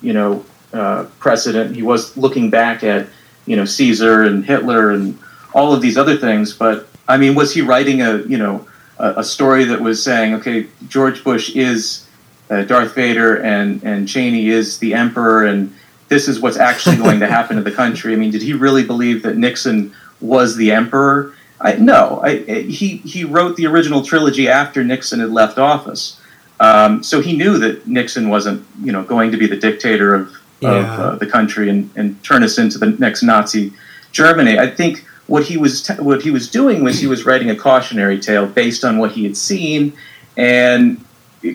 you 0.00 0.12
know, 0.12 0.44
uh, 0.72 1.06
precedent. 1.18 1.74
He 1.74 1.82
was 1.82 2.16
looking 2.16 2.50
back 2.50 2.84
at 2.84 3.08
you 3.46 3.56
know 3.56 3.64
Caesar 3.64 4.22
and 4.22 4.44
Hitler 4.44 4.90
and 4.90 5.18
all 5.54 5.72
of 5.72 5.80
these 5.80 5.96
other 5.96 6.16
things. 6.16 6.52
But 6.52 6.86
I 7.08 7.16
mean, 7.16 7.34
was 7.34 7.54
he 7.54 7.62
writing 7.62 8.02
a 8.02 8.18
you 8.18 8.38
know 8.38 8.67
a, 8.98 9.14
a 9.18 9.24
story 9.24 9.64
that 9.64 9.80
was 9.80 10.02
saying, 10.02 10.34
okay, 10.34 10.66
George 10.88 11.22
Bush 11.24 11.54
is 11.54 12.06
uh, 12.50 12.62
Darth 12.62 12.94
Vader 12.94 13.36
and 13.42 13.82
and 13.82 14.08
Cheney 14.08 14.48
is 14.48 14.78
the 14.78 14.94
Emperor, 14.94 15.44
and 15.46 15.74
this 16.08 16.28
is 16.28 16.40
what's 16.40 16.56
actually 16.56 16.96
going 17.04 17.20
to 17.20 17.26
happen 17.26 17.56
to 17.56 17.62
the 17.62 17.72
country. 17.72 18.12
I 18.12 18.16
mean, 18.16 18.30
did 18.30 18.42
he 18.42 18.52
really 18.52 18.84
believe 18.84 19.22
that 19.22 19.36
Nixon 19.36 19.92
was 20.20 20.56
the 20.56 20.72
Emperor? 20.72 21.34
I, 21.60 21.74
no, 21.74 22.20
I, 22.22 22.38
he 22.62 22.98
he 22.98 23.24
wrote 23.24 23.56
the 23.56 23.66
original 23.66 24.02
trilogy 24.02 24.48
after 24.48 24.84
Nixon 24.84 25.18
had 25.20 25.30
left 25.30 25.58
office, 25.58 26.20
um, 26.60 27.02
so 27.02 27.20
he 27.20 27.36
knew 27.36 27.58
that 27.58 27.86
Nixon 27.86 28.28
wasn't 28.28 28.64
you 28.82 28.92
know 28.92 29.02
going 29.02 29.32
to 29.32 29.36
be 29.36 29.46
the 29.46 29.56
dictator 29.56 30.14
of, 30.14 30.32
Yeah. 30.60 30.70
of 30.70 31.00
uh, 31.00 31.16
the 31.16 31.26
country 31.26 31.68
and, 31.68 31.90
and 31.96 32.22
turn 32.22 32.42
us 32.44 32.58
into 32.58 32.78
the 32.78 32.90
next 32.98 33.22
Nazi 33.22 33.72
Germany. 34.12 34.58
I 34.58 34.70
think 34.70 35.04
what 35.28 35.44
he 35.44 35.56
was 35.56 35.82
t- 35.82 35.94
what 35.94 36.22
he 36.22 36.30
was 36.32 36.50
doing 36.50 36.82
was 36.82 36.98
he 36.98 37.06
was 37.06 37.24
writing 37.24 37.50
a 37.50 37.54
cautionary 37.54 38.18
tale 38.18 38.46
based 38.46 38.84
on 38.84 38.98
what 38.98 39.12
he 39.12 39.22
had 39.22 39.36
seen 39.36 39.92
and 40.36 41.04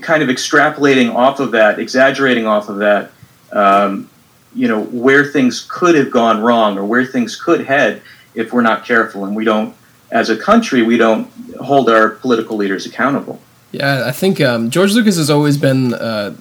kind 0.02 0.24
of 0.24 0.30
extrapolating 0.30 1.14
off 1.14 1.40
of 1.40 1.52
that, 1.52 1.80
exaggerating 1.80 2.46
off 2.46 2.70
of 2.70 2.78
that, 2.78 3.12
um, 3.52 4.10
you 4.56 4.68
know, 4.68 4.84
where 4.86 5.26
things 5.26 5.66
could 5.70 5.96
have 5.96 6.10
gone 6.10 6.42
wrong 6.42 6.78
or 6.78 6.86
where 6.86 7.06
things 7.06 7.36
could 7.36 7.66
head 7.66 8.02
if 8.36 8.54
we're 8.54 8.62
not 8.62 8.86
careful 8.86 9.26
and 9.26 9.36
we 9.36 9.44
don't, 9.44 9.76
as 10.12 10.30
a 10.30 10.38
country, 10.38 10.84
we 10.84 10.98
don't 10.98 11.30
hold 11.60 11.90
our 11.90 12.10
political 12.10 12.56
leaders 12.56 12.86
accountable. 12.86 13.42
Yeah, 13.72 14.04
I 14.06 14.12
think 14.12 14.40
um, 14.40 14.70
George 14.70 14.94
Lucas 14.94 15.18
has 15.18 15.30
always 15.30 15.58
been. 15.58 15.96
Uh, 15.96 16.36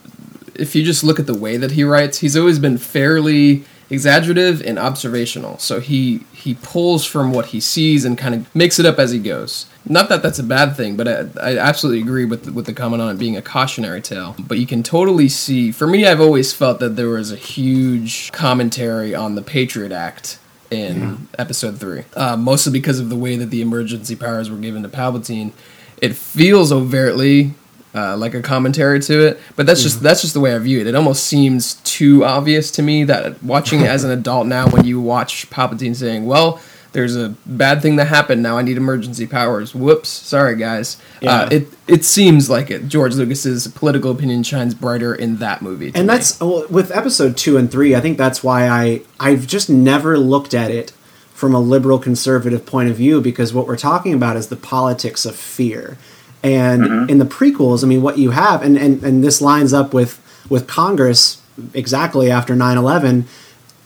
if 0.55 0.75
you 0.75 0.85
just 0.85 1.03
look 1.03 1.19
at 1.19 1.27
the 1.27 1.37
way 1.37 1.57
that 1.57 1.71
he 1.71 1.83
writes, 1.83 2.19
he's 2.19 2.37
always 2.37 2.59
been 2.59 2.77
fairly 2.77 3.65
exaggerative 3.93 4.63
and 4.63 4.79
observational. 4.79 5.59
So 5.59 5.79
he 5.79 6.25
he 6.33 6.55
pulls 6.55 7.05
from 7.05 7.33
what 7.33 7.47
he 7.47 7.61
sees 7.61 8.05
and 8.05 8.17
kind 8.17 8.35
of 8.35 8.55
makes 8.55 8.79
it 8.79 8.87
up 8.87 8.99
as 8.99 9.13
he 9.13 9.19
goes. 9.19 9.67
Not 9.85 10.09
that 10.09 10.23
that's 10.23 10.39
a 10.39 10.45
bad 10.45 10.77
thing, 10.77 10.97
but 10.97 11.07
I, 11.07 11.27
I 11.41 11.59
absolutely 11.59 12.01
agree 12.01 12.25
with 12.25 12.51
with 12.51 12.67
the 12.67 12.73
comment 12.73 13.03
on 13.03 13.15
it 13.15 13.19
being 13.19 13.37
a 13.37 13.43
cautionary 13.43 14.01
tale. 14.01 14.35
But 14.39 14.59
you 14.59 14.67
can 14.67 14.83
totally 14.83 15.29
see. 15.29 15.71
For 15.71 15.87
me, 15.87 16.07
I've 16.07 16.21
always 16.21 16.53
felt 16.53 16.81
that 16.81 16.97
there 16.97 17.11
was 17.11 17.31
a 17.31 17.37
huge 17.37 18.33
commentary 18.33 19.15
on 19.15 19.35
the 19.35 19.43
Patriot 19.43 19.93
Act 19.93 20.39
in 20.71 21.29
episode 21.39 21.79
three, 21.79 22.05
uh, 22.17 22.35
mostly 22.37 22.73
because 22.73 22.99
of 22.99 23.11
the 23.11 23.17
way 23.17 23.37
that 23.37 23.51
the 23.51 23.61
emergency 23.61 24.17
powers 24.17 24.51
were 24.51 24.57
given 24.57 24.83
to 24.83 24.89
Palpatine. 24.89 25.53
It 26.01 26.17
feels 26.17 26.73
overtly 26.73 27.53
uh, 27.95 28.17
like 28.17 28.35
a 28.35 28.43
commentary 28.43 29.01
to 29.01 29.27
it, 29.27 29.41
but 29.57 29.67
that's 29.67 29.83
just 29.83 30.01
that's 30.01 30.23
just 30.23 30.35
the 30.35 30.41
way 30.41 30.55
I 30.55 30.59
view 30.59 30.81
it. 30.81 30.87
It 30.87 30.95
almost 30.95 31.25
seems 31.25 31.75
too 31.85 32.25
obvious 32.25 32.71
to 32.73 32.83
me 32.83 33.05
that 33.05 33.43
watching 33.43 33.81
it 33.81 33.89
as 33.89 34.05
an 34.05 34.11
adult 34.19 34.47
now, 34.47 34.69
when 34.69 34.85
you 34.85 35.01
watch 35.01 35.51
Palpatine 35.51 35.95
saying, 35.95 36.25
"Well, 36.25 36.61
there's 36.93 37.17
a 37.17 37.31
bad 37.45 37.83
thing 37.83 37.97
that 37.97 38.07
happened. 38.07 38.43
Now 38.43 38.57
I 38.57 38.63
need 38.63 38.79
emergency 38.79 39.27
powers." 39.27 39.75
Whoops, 39.75 40.09
sorry 40.09 40.57
guys. 40.57 40.97
Yeah. 41.21 41.43
Uh, 41.43 41.49
it 41.51 41.69
it 41.87 42.05
seems 42.05 42.49
like 42.49 42.71
it. 42.71 42.89
George 42.89 43.15
Lucas's 43.15 43.69
political 43.69 44.11
opinion 44.11 44.43
shines 44.43 44.75
brighter 44.75 45.15
in 45.15 45.37
that 45.37 45.61
movie, 45.61 45.93
and 45.95 46.07
me. 46.07 46.15
that's 46.15 46.41
well, 46.41 46.67
with 46.71 46.91
episode 46.93 47.37
two 47.37 47.59
and 47.59 47.71
three. 47.71 47.95
I 47.95 48.01
think 48.01 48.17
that's 48.17 48.43
why 48.43 48.69
I 48.69 49.03
I've 49.21 49.47
just 49.47 49.69
never 49.69 50.19
looked 50.19 50.55
at 50.55 50.71
it 50.71 50.93
from 51.35 51.55
a 51.55 51.61
liberal 51.61 51.99
conservative 51.99 52.65
point 52.65 52.89
of 52.89 52.97
view 52.97 53.21
because 53.21 53.53
what 53.53 53.67
we're 53.67 53.77
talking 53.77 54.15
about 54.15 54.37
is 54.37 54.47
the 54.47 54.57
politics 54.57 55.27
of 55.27 55.35
fear. 55.35 55.99
And 56.43 56.83
mm-hmm. 56.83 57.11
in 57.11 57.19
the 57.19 57.25
prequels, 57.25 57.85
I 57.85 57.87
mean, 57.87 58.03
what 58.03 58.19
you 58.19 58.31
have, 58.31 58.63
and, 58.63 58.77
and, 58.77 59.03
and 59.05 59.23
this 59.23 59.41
lines 59.41 59.73
up 59.73 59.95
with, 59.95 60.21
with 60.49 60.67
Congress 60.67 61.41
exactly 61.75 62.31
after 62.31 62.57
9 62.57 62.77
11, 62.77 63.27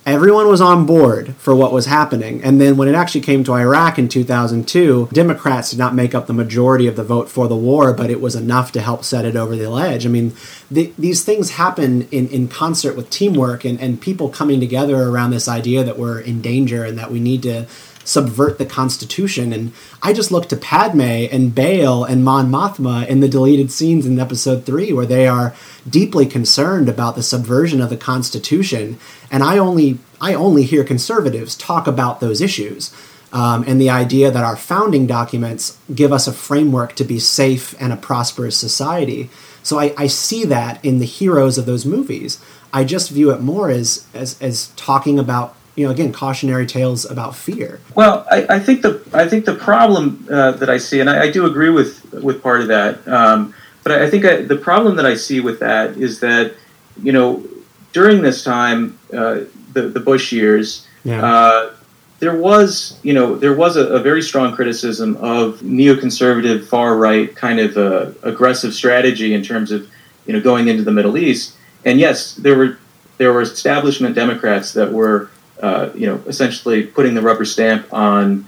everyone 0.06 0.46
was 0.46 0.60
on 0.60 0.86
board 0.86 1.34
for 1.34 1.54
what 1.54 1.72
was 1.72 1.86
happening. 1.86 2.42
And 2.42 2.60
then 2.60 2.76
when 2.76 2.86
it 2.86 2.94
actually 2.94 3.22
came 3.22 3.42
to 3.44 3.54
Iraq 3.54 3.98
in 3.98 4.08
2002, 4.08 5.08
Democrats 5.12 5.70
did 5.70 5.80
not 5.80 5.94
make 5.96 6.14
up 6.14 6.28
the 6.28 6.32
majority 6.32 6.86
of 6.86 6.94
the 6.94 7.02
vote 7.02 7.28
for 7.28 7.48
the 7.48 7.56
war, 7.56 7.92
but 7.92 8.08
it 8.08 8.20
was 8.20 8.36
enough 8.36 8.70
to 8.72 8.80
help 8.80 9.02
set 9.02 9.24
it 9.24 9.34
over 9.34 9.56
the 9.56 9.68
ledge. 9.68 10.06
I 10.06 10.08
mean, 10.08 10.32
the, 10.70 10.92
these 10.96 11.24
things 11.24 11.50
happen 11.50 12.02
in, 12.12 12.28
in 12.28 12.46
concert 12.46 12.96
with 12.96 13.10
teamwork 13.10 13.64
and, 13.64 13.80
and 13.80 14.00
people 14.00 14.28
coming 14.28 14.60
together 14.60 15.02
around 15.02 15.32
this 15.32 15.48
idea 15.48 15.82
that 15.82 15.98
we're 15.98 16.20
in 16.20 16.40
danger 16.40 16.84
and 16.84 16.96
that 16.98 17.10
we 17.10 17.18
need 17.18 17.42
to 17.42 17.66
subvert 18.06 18.56
the 18.56 18.64
Constitution. 18.64 19.52
And 19.52 19.72
I 20.02 20.12
just 20.12 20.30
look 20.30 20.48
to 20.48 20.56
Padme 20.56 21.00
and 21.00 21.54
Bail 21.54 22.04
and 22.04 22.24
Mon 22.24 22.50
Mothma 22.50 23.06
in 23.06 23.20
the 23.20 23.28
deleted 23.28 23.70
scenes 23.70 24.06
in 24.06 24.18
episode 24.18 24.64
three, 24.64 24.92
where 24.92 25.04
they 25.04 25.26
are 25.26 25.54
deeply 25.88 26.24
concerned 26.24 26.88
about 26.88 27.16
the 27.16 27.22
subversion 27.22 27.80
of 27.80 27.90
the 27.90 27.96
Constitution. 27.96 28.98
And 29.30 29.42
I 29.42 29.58
only 29.58 29.98
I 30.20 30.32
only 30.34 30.62
hear 30.62 30.84
conservatives 30.84 31.56
talk 31.56 31.86
about 31.86 32.20
those 32.20 32.40
issues. 32.40 32.94
Um, 33.32 33.64
and 33.66 33.80
the 33.80 33.90
idea 33.90 34.30
that 34.30 34.44
our 34.44 34.56
founding 34.56 35.06
documents 35.06 35.76
give 35.94 36.12
us 36.12 36.26
a 36.26 36.32
framework 36.32 36.94
to 36.94 37.04
be 37.04 37.18
safe 37.18 37.74
and 37.78 37.92
a 37.92 37.96
prosperous 37.96 38.56
society. 38.56 39.28
So 39.62 39.80
I, 39.80 39.92
I 39.98 40.06
see 40.06 40.44
that 40.44 40.82
in 40.84 41.00
the 41.00 41.04
heroes 41.06 41.58
of 41.58 41.66
those 41.66 41.84
movies. 41.84 42.38
I 42.72 42.84
just 42.84 43.10
view 43.10 43.32
it 43.32 43.40
more 43.40 43.68
as 43.68 44.06
as, 44.14 44.40
as 44.40 44.68
talking 44.76 45.18
about 45.18 45.55
you 45.76 45.84
know 45.86 45.92
again 45.92 46.12
cautionary 46.12 46.66
tales 46.66 47.08
about 47.08 47.36
fear. 47.36 47.80
Well, 47.94 48.26
I, 48.30 48.46
I 48.56 48.58
think 48.58 48.82
the 48.82 49.00
I 49.12 49.28
think 49.28 49.44
the 49.44 49.54
problem 49.54 50.26
uh, 50.30 50.52
that 50.52 50.68
I 50.70 50.78
see, 50.78 51.00
and 51.00 51.08
I, 51.08 51.24
I 51.24 51.30
do 51.30 51.46
agree 51.46 51.70
with 51.70 52.12
with 52.14 52.42
part 52.42 52.62
of 52.62 52.68
that, 52.68 53.06
um, 53.06 53.54
but 53.84 53.92
I, 53.92 54.04
I 54.06 54.10
think 54.10 54.24
I, 54.24 54.36
the 54.42 54.56
problem 54.56 54.96
that 54.96 55.06
I 55.06 55.14
see 55.14 55.40
with 55.40 55.60
that 55.60 55.96
is 55.96 56.20
that 56.20 56.54
you 57.02 57.12
know 57.12 57.44
during 57.92 58.22
this 58.22 58.42
time, 58.42 58.98
uh, 59.12 59.40
the 59.74 59.82
the 59.82 60.00
Bush 60.00 60.32
years, 60.32 60.86
Yeah. 61.04 61.24
uh, 61.24 61.72
there 62.20 62.36
was 62.36 62.98
you 63.02 63.12
know 63.12 63.36
there 63.36 63.54
was 63.54 63.76
a, 63.76 63.86
a 63.88 64.00
very 64.00 64.22
strong 64.22 64.54
criticism 64.54 65.16
of 65.16 65.60
neoconservative 65.60 66.64
far 66.66 66.96
right 66.96 67.34
kind 67.36 67.60
of 67.60 67.76
uh, 67.76 68.10
aggressive 68.22 68.72
strategy 68.72 69.34
in 69.34 69.42
terms 69.42 69.70
of 69.70 69.86
you 70.26 70.32
know 70.32 70.40
going 70.40 70.68
into 70.68 70.82
the 70.82 70.90
Middle 70.92 71.18
East, 71.18 71.54
and 71.84 72.00
yes, 72.00 72.34
there 72.34 72.56
were 72.56 72.78
there 73.18 73.32
were 73.32 73.42
establishment 73.42 74.14
Democrats 74.14 74.72
that 74.72 74.90
were 74.92 75.30
uh, 75.62 75.90
you 75.94 76.06
know, 76.06 76.22
essentially 76.26 76.84
putting 76.84 77.14
the 77.14 77.22
rubber 77.22 77.44
stamp 77.44 77.92
on 77.92 78.46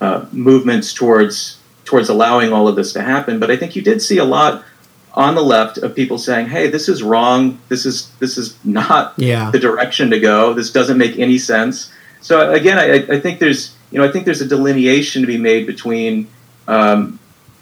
uh, 0.00 0.26
movements 0.32 0.92
towards 0.92 1.58
towards 1.84 2.08
allowing 2.08 2.52
all 2.52 2.66
of 2.68 2.76
this 2.76 2.92
to 2.94 3.02
happen. 3.02 3.38
But 3.38 3.50
I 3.50 3.56
think 3.56 3.76
you 3.76 3.82
did 3.82 4.02
see 4.02 4.18
a 4.18 4.24
lot 4.24 4.64
on 5.14 5.34
the 5.34 5.42
left 5.42 5.78
of 5.78 5.94
people 5.94 6.18
saying, 6.18 6.48
"Hey, 6.48 6.68
this 6.68 6.88
is 6.88 7.02
wrong. 7.02 7.58
This 7.68 7.86
is 7.86 8.10
this 8.18 8.36
is 8.38 8.56
not 8.64 9.14
Yeah. 9.16 9.50
the 9.50 9.58
direction 9.58 10.10
to 10.10 10.18
go. 10.20 10.52
This 10.52 10.70
doesn't 10.70 10.98
make 10.98 11.18
any 11.18 11.38
sense." 11.38 11.90
So 12.20 12.52
again, 12.52 12.78
I, 12.78 13.14
I 13.16 13.20
think 13.20 13.38
there's 13.38 13.74
you 13.90 13.98
know 13.98 14.04
I 14.04 14.10
think 14.10 14.24
there's 14.24 14.40
a 14.40 14.46
delineation 14.46 15.22
to 15.22 15.26
be 15.26 15.38
made 15.38 15.66
between. 15.66 16.28
Um, 16.68 17.18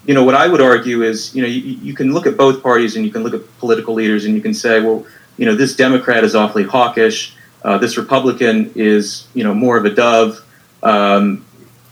you 0.07 0.13
know 0.13 0.23
what 0.23 0.35
I 0.35 0.47
would 0.47 0.61
argue 0.61 1.01
is 1.01 1.33
you 1.35 1.41
know 1.41 1.47
you, 1.47 1.61
you 1.61 1.93
can 1.93 2.13
look 2.13 2.27
at 2.27 2.37
both 2.37 2.61
parties 2.61 2.95
and 2.95 3.03
you 3.05 3.11
can 3.11 3.23
look 3.23 3.33
at 3.33 3.41
political 3.59 3.95
leaders 3.95 4.25
and 4.25 4.35
you 4.35 4.41
can 4.41 4.53
say 4.53 4.79
well 4.79 5.03
you 5.37 5.45
know 5.47 5.55
this 5.55 5.75
Democrat 5.75 6.23
is 6.23 6.35
awfully 6.35 6.63
hawkish 6.63 7.34
uh, 7.65 7.79
this 7.79 7.97
Republican 7.97 8.71
is, 8.75 9.27
you 9.33 9.43
know, 9.43 9.53
more 9.53 9.75
of 9.75 9.85
a 9.85 9.89
dove. 9.89 10.45
Um, 10.83 11.43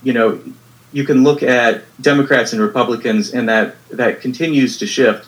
you 0.04 0.12
know, 0.12 0.40
you 0.92 1.04
can 1.04 1.24
look 1.24 1.42
at 1.42 1.82
Democrats 2.00 2.52
and 2.52 2.62
Republicans, 2.62 3.34
and 3.34 3.48
that 3.48 3.74
that 3.90 4.20
continues 4.20 4.78
to 4.78 4.86
shift. 4.86 5.26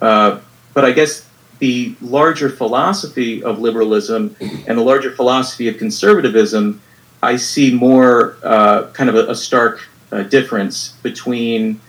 Uh, 0.00 0.38
but 0.74 0.84
I 0.84 0.92
guess 0.92 1.26
the 1.58 1.96
larger 2.00 2.48
philosophy 2.48 3.42
of 3.42 3.58
liberalism 3.58 4.36
and 4.40 4.78
the 4.78 4.82
larger 4.82 5.10
philosophy 5.10 5.68
of 5.68 5.76
conservatism, 5.76 6.80
I 7.20 7.34
see 7.36 7.74
more 7.74 8.36
uh, 8.44 8.86
kind 8.92 9.10
of 9.10 9.16
a, 9.16 9.32
a 9.32 9.34
stark 9.34 9.88
uh, 10.12 10.22
difference 10.22 10.92
between, 11.02 11.80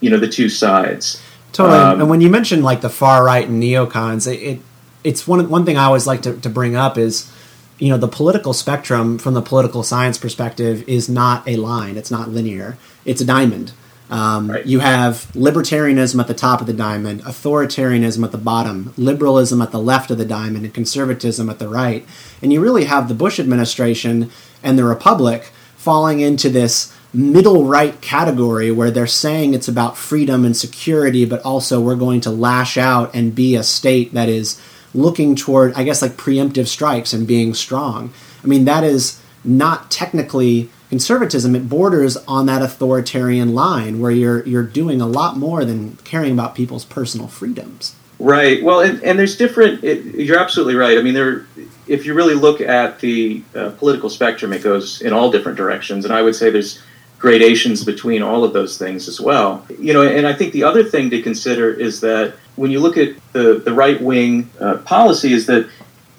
you 0.00 0.10
know, 0.10 0.18
the 0.18 0.28
two 0.28 0.50
sides. 0.50 1.22
Totally. 1.52 1.78
Um, 1.78 2.00
and 2.02 2.10
when 2.10 2.20
you 2.20 2.28
mention 2.28 2.62
like 2.62 2.82
the 2.82 2.90
far 2.90 3.24
right 3.24 3.48
and 3.48 3.62
neocons, 3.62 4.30
it, 4.30 4.42
it 4.42 4.60
it's 5.02 5.26
one 5.26 5.48
one 5.48 5.64
thing 5.64 5.78
I 5.78 5.84
always 5.84 6.06
like 6.06 6.20
to, 6.22 6.36
to 6.36 6.50
bring 6.50 6.76
up 6.76 6.98
is 6.98 7.32
you 7.78 7.90
know 7.90 7.98
the 7.98 8.08
political 8.08 8.52
spectrum 8.52 9.18
from 9.18 9.34
the 9.34 9.42
political 9.42 9.82
science 9.82 10.18
perspective 10.18 10.88
is 10.88 11.08
not 11.08 11.46
a 11.46 11.56
line. 11.56 11.96
It's 11.96 12.10
not 12.10 12.30
linear. 12.30 12.78
It's 13.04 13.20
a 13.20 13.24
diamond. 13.26 13.72
Um, 14.08 14.50
Right. 14.50 14.64
You 14.64 14.78
have 14.80 15.26
libertarianism 15.34 16.20
at 16.20 16.28
the 16.28 16.34
top 16.34 16.60
of 16.60 16.66
the 16.68 16.72
diamond, 16.72 17.22
authoritarianism 17.24 18.22
at 18.24 18.32
the 18.32 18.38
bottom, 18.38 18.94
liberalism 18.96 19.60
at 19.60 19.72
the 19.72 19.80
left 19.80 20.10
of 20.10 20.18
the 20.18 20.24
diamond, 20.24 20.64
and 20.64 20.72
conservatism 20.72 21.50
at 21.50 21.58
the 21.58 21.68
right. 21.68 22.06
And 22.40 22.52
you 22.52 22.60
really 22.60 22.84
have 22.84 23.08
the 23.08 23.14
Bush 23.14 23.40
administration 23.40 24.30
and 24.62 24.78
the 24.78 24.84
Republic 24.84 25.50
falling 25.76 26.20
into 26.20 26.48
this 26.48 26.92
middle 27.12 27.64
right 27.64 28.00
category 28.00 28.70
where 28.70 28.90
they're 28.90 29.06
saying 29.06 29.54
it's 29.54 29.68
about 29.68 29.96
freedom 29.96 30.44
and 30.44 30.56
security, 30.56 31.24
but 31.24 31.42
also 31.42 31.80
we're 31.80 31.96
going 31.96 32.20
to 32.20 32.30
lash 32.30 32.76
out 32.76 33.12
and 33.14 33.34
be 33.34 33.56
a 33.56 33.62
state 33.62 34.12
that 34.12 34.28
is 34.28 34.60
looking 34.96 35.36
toward, 35.36 35.74
I 35.74 35.84
guess, 35.84 36.02
like 36.02 36.12
preemptive 36.12 36.66
strikes 36.66 37.12
and 37.12 37.26
being 37.26 37.54
strong. 37.54 38.12
I 38.42 38.46
mean, 38.46 38.64
that 38.64 38.84
is 38.84 39.20
not 39.44 39.90
technically 39.90 40.70
conservatism. 40.88 41.54
It 41.54 41.68
borders 41.68 42.16
on 42.28 42.46
that 42.46 42.62
authoritarian 42.62 43.54
line 43.54 44.00
where 44.00 44.10
you're 44.10 44.44
you're 44.46 44.62
doing 44.62 45.00
a 45.00 45.06
lot 45.06 45.36
more 45.36 45.64
than 45.64 45.96
caring 46.04 46.32
about 46.32 46.54
people's 46.54 46.84
personal 46.84 47.28
freedoms. 47.28 47.94
Right. 48.18 48.62
Well, 48.62 48.80
and, 48.80 49.02
and 49.02 49.18
there's 49.18 49.36
different. 49.36 49.84
It, 49.84 50.04
you're 50.14 50.38
absolutely 50.38 50.74
right. 50.74 50.98
I 50.98 51.02
mean, 51.02 51.14
there. 51.14 51.46
If 51.86 52.04
you 52.04 52.14
really 52.14 52.34
look 52.34 52.60
at 52.60 52.98
the 52.98 53.42
uh, 53.54 53.70
political 53.70 54.10
spectrum, 54.10 54.52
it 54.52 54.62
goes 54.62 55.00
in 55.02 55.12
all 55.12 55.30
different 55.30 55.56
directions, 55.56 56.04
and 56.04 56.12
I 56.12 56.22
would 56.22 56.34
say 56.34 56.50
there's 56.50 56.82
gradations 57.18 57.84
between 57.84 58.22
all 58.22 58.42
of 58.44 58.52
those 58.52 58.76
things 58.76 59.08
as 59.08 59.20
well. 59.20 59.66
You 59.78 59.92
know, 59.92 60.02
and 60.02 60.26
I 60.26 60.32
think 60.32 60.52
the 60.52 60.64
other 60.64 60.82
thing 60.82 61.10
to 61.10 61.22
consider 61.22 61.70
is 61.70 62.00
that 62.00 62.34
when 62.56 62.70
you 62.70 62.80
look 62.80 62.96
at 62.96 63.14
the 63.32 63.60
the 63.64 63.72
right 63.72 64.00
wing 64.00 64.50
uh, 64.60 64.78
policy, 64.78 65.32
is 65.32 65.46
that 65.46 65.68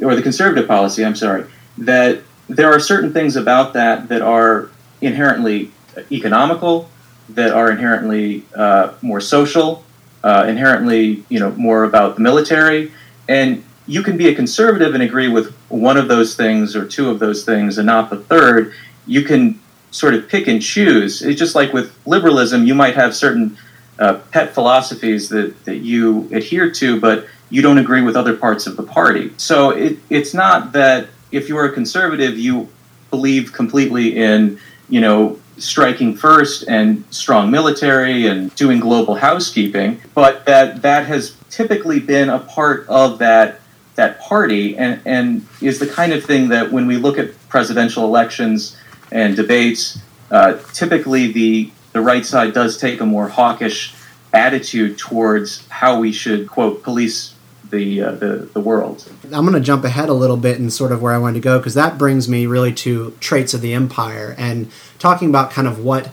or 0.02 0.16
the 0.16 0.22
conservative 0.22 0.68
policy, 0.68 1.04
I'm 1.04 1.16
sorry, 1.16 1.46
that 1.80 2.22
there 2.48 2.72
are 2.72 2.80
certain 2.80 3.12
things 3.12 3.36
about 3.36 3.74
that 3.74 4.08
that 4.10 4.22
are 4.22 4.70
inherently 5.02 5.72
economical, 6.12 6.90
that 7.30 7.52
are 7.52 7.72
inherently 7.72 8.46
uh, 8.56 8.94
more 9.02 9.20
social, 9.20 9.84
uh, 10.24 10.46
inherently, 10.48 11.26
you 11.30 11.40
know, 11.40 11.52
more 11.52 11.84
about 11.84 12.16
the 12.16 12.22
military, 12.22 12.92
and 13.28 13.64
you 13.88 14.04
can 14.04 14.18
be 14.18 14.28
a 14.28 14.36
conservative 14.36 14.94
and 14.94 15.02
agree 15.02 15.28
with 15.28 15.54
one 15.70 15.98
of 15.98 16.08
those 16.08 16.36
things 16.36 16.76
or 16.76 16.86
two 16.86 17.10
of 17.10 17.20
those 17.20 17.44
things 17.44 17.78
and 17.78 17.86
not 17.86 18.10
the 18.10 18.18
third. 18.18 18.74
You 19.06 19.24
can 19.24 19.60
sort 19.92 20.14
of 20.14 20.28
pick 20.28 20.48
and 20.48 20.62
choose. 20.62 21.22
It's 21.22 21.40
just 21.40 21.56
like 21.56 21.72
with 21.74 21.98
liberalism, 22.06 22.66
you 22.66 22.76
might 22.76 22.96
have 22.96 23.16
certain 23.16 23.58
uh, 24.00 24.16
pet 24.32 24.54
philosophies 24.54 25.30
that, 25.30 25.66
that 25.66 25.78
you 25.78 26.30
adhere 26.32 26.72
to, 26.72 27.00
but 27.00 27.28
you 27.50 27.62
don't 27.62 27.78
agree 27.78 28.02
with 28.02 28.16
other 28.16 28.36
parts 28.36 28.68
of 28.68 28.76
the 28.76 28.84
party. 28.84 29.32
So 29.38 29.72
it, 29.72 30.00
it's 30.10 30.34
not 30.34 30.74
that 30.74 31.08
if 31.32 31.50
you're 31.50 31.66
a 31.66 31.72
conservative, 31.72 32.38
you 32.38 32.68
believe 33.10 33.54
completely 33.54 34.18
in, 34.18 34.60
you 34.90 35.02
know, 35.02 35.40
striking 35.58 36.16
first 36.16 36.68
and 36.68 37.04
strong 37.10 37.50
military 37.50 38.28
and 38.28 38.54
doing 38.56 38.80
global 38.80 39.16
housekeeping, 39.16 40.00
but 40.14 40.46
that 40.46 40.82
that 40.84 41.06
has 41.08 41.36
typically 41.50 42.00
been 42.00 42.30
a 42.30 42.40
part 42.40 42.88
of 42.88 43.18
that 43.20 43.62
that 43.96 44.20
party 44.20 44.78
and, 44.78 45.02
and 45.06 45.48
is 45.60 45.80
the 45.80 45.88
kind 45.88 46.14
of 46.14 46.24
thing 46.24 46.50
that 46.50 46.72
when 46.72 46.86
we 46.86 46.98
look 46.98 47.18
at 47.18 47.32
presidential 47.50 48.04
elections 48.04 48.78
and 49.12 49.36
debates, 49.36 50.00
uh, 50.30 50.54
typically 50.74 51.32
the 51.32 51.72
the 51.98 52.04
right 52.04 52.26
side 52.26 52.54
does 52.54 52.78
take 52.78 53.02
a 53.02 53.06
more 53.06 53.28
hawkish 53.28 53.94
attitude 54.34 54.98
towards 54.98 55.68
how 55.70 56.00
we 56.00 56.12
should 56.12 56.48
quote 56.48 56.84
police 56.84 57.34
the 57.70 58.02
uh, 58.02 58.12
the, 58.12 58.50
the 58.54 58.60
world. 58.60 59.12
I'm 59.26 59.46
going 59.46 59.54
to 59.54 59.60
jump 59.60 59.84
ahead 59.84 60.10
a 60.10 60.14
little 60.14 60.38
bit 60.38 60.60
and 60.60 60.72
sort 60.72 60.92
of 60.92 61.02
where 61.02 61.14
I 61.14 61.18
wanted 61.18 61.36
to 61.36 61.40
go 61.42 61.58
because 61.58 61.74
that 61.74 61.98
brings 61.98 62.30
me 62.30 62.46
really 62.46 62.74
to 62.74 63.12
traits 63.20 63.54
of 63.54 63.62
the 63.62 63.74
empire 63.74 64.36
and 64.38 64.72
talking 65.00 65.30
about 65.30 65.52
kind 65.52 65.68
of 65.68 65.84
what 65.84 66.12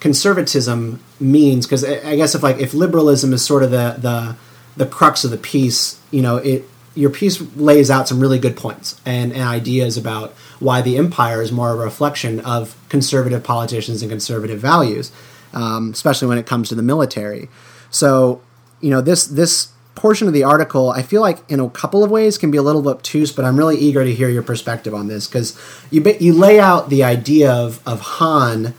conservatism 0.00 1.00
means. 1.20 1.66
Because 1.66 1.84
I 1.84 2.16
guess 2.16 2.34
if 2.34 2.42
like 2.42 2.58
if 2.58 2.74
liberalism 2.74 3.32
is 3.32 3.44
sort 3.44 3.62
of 3.62 3.70
the 3.70 3.96
the 3.98 4.36
the 4.76 4.86
crux 4.86 5.22
of 5.22 5.30
the 5.30 5.38
piece, 5.38 6.00
you 6.10 6.22
know, 6.22 6.38
it 6.38 6.64
your 6.94 7.10
piece 7.10 7.40
lays 7.56 7.90
out 7.90 8.08
some 8.08 8.18
really 8.20 8.38
good 8.38 8.56
points 8.56 8.98
and, 9.04 9.32
and 9.32 9.42
ideas 9.42 9.98
about 9.98 10.34
why 10.58 10.80
the 10.80 10.96
empire 10.96 11.42
is 11.42 11.52
more 11.52 11.70
a 11.70 11.76
reflection 11.76 12.40
of 12.40 12.76
conservative 12.88 13.44
politicians 13.44 14.02
and 14.02 14.10
conservative 14.10 14.58
values, 14.58 15.12
um, 15.52 15.90
especially 15.90 16.28
when 16.28 16.38
it 16.38 16.46
comes 16.46 16.68
to 16.68 16.74
the 16.74 16.82
military. 16.82 17.48
So, 17.90 18.40
you 18.80 18.90
know, 18.90 19.00
this 19.00 19.26
this 19.26 19.68
portion 19.94 20.28
of 20.28 20.34
the 20.34 20.44
article, 20.44 20.90
I 20.90 21.02
feel 21.02 21.20
like 21.20 21.38
in 21.50 21.58
a 21.58 21.68
couple 21.70 22.04
of 22.04 22.10
ways 22.10 22.38
can 22.38 22.50
be 22.50 22.58
a 22.58 22.62
little 22.62 22.86
obtuse, 22.88 23.32
but 23.32 23.44
I'm 23.44 23.56
really 23.56 23.76
eager 23.76 24.04
to 24.04 24.14
hear 24.14 24.28
your 24.28 24.42
perspective 24.42 24.94
on 24.94 25.08
this 25.08 25.26
because 25.26 25.58
you 25.90 26.04
you 26.20 26.32
lay 26.32 26.60
out 26.60 26.90
the 26.90 27.04
idea 27.04 27.50
of 27.50 27.80
of 27.86 28.00
Han 28.00 28.74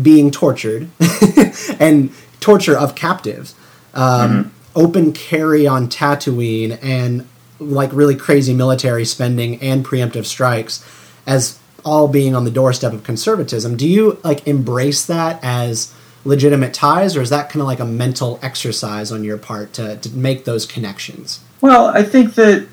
being 0.00 0.30
tortured 0.30 0.88
and 1.80 2.12
torture 2.40 2.76
of 2.76 2.94
captives, 2.94 3.54
um, 3.94 4.52
open 4.74 5.12
carry 5.12 5.66
on 5.66 5.88
Tatooine, 5.88 6.78
and 6.82 7.28
like 7.60 7.92
really 7.92 8.16
crazy 8.16 8.52
military 8.52 9.04
spending 9.04 9.60
and 9.60 9.84
preemptive 9.84 10.24
strikes 10.24 10.84
as 11.26 11.58
all 11.84 12.08
being 12.08 12.34
on 12.34 12.44
the 12.44 12.50
doorstep 12.50 12.92
of 12.92 13.04
conservatism. 13.04 13.76
Do 13.76 13.86
you 13.86 14.18
like 14.24 14.46
embrace 14.46 15.04
that 15.06 15.38
as 15.42 15.92
legitimate 16.24 16.72
ties, 16.72 17.16
or 17.16 17.22
is 17.22 17.30
that 17.30 17.50
kind 17.50 17.60
of 17.60 17.66
like 17.66 17.80
a 17.80 17.84
mental 17.84 18.38
exercise 18.42 19.12
on 19.12 19.24
your 19.24 19.36
part 19.36 19.74
to, 19.74 19.96
to 19.96 20.10
make 20.10 20.44
those 20.44 20.64
connections? 20.64 21.40
Well, 21.60 21.86
I 21.86 22.02
think 22.02 22.34
that 22.34 22.66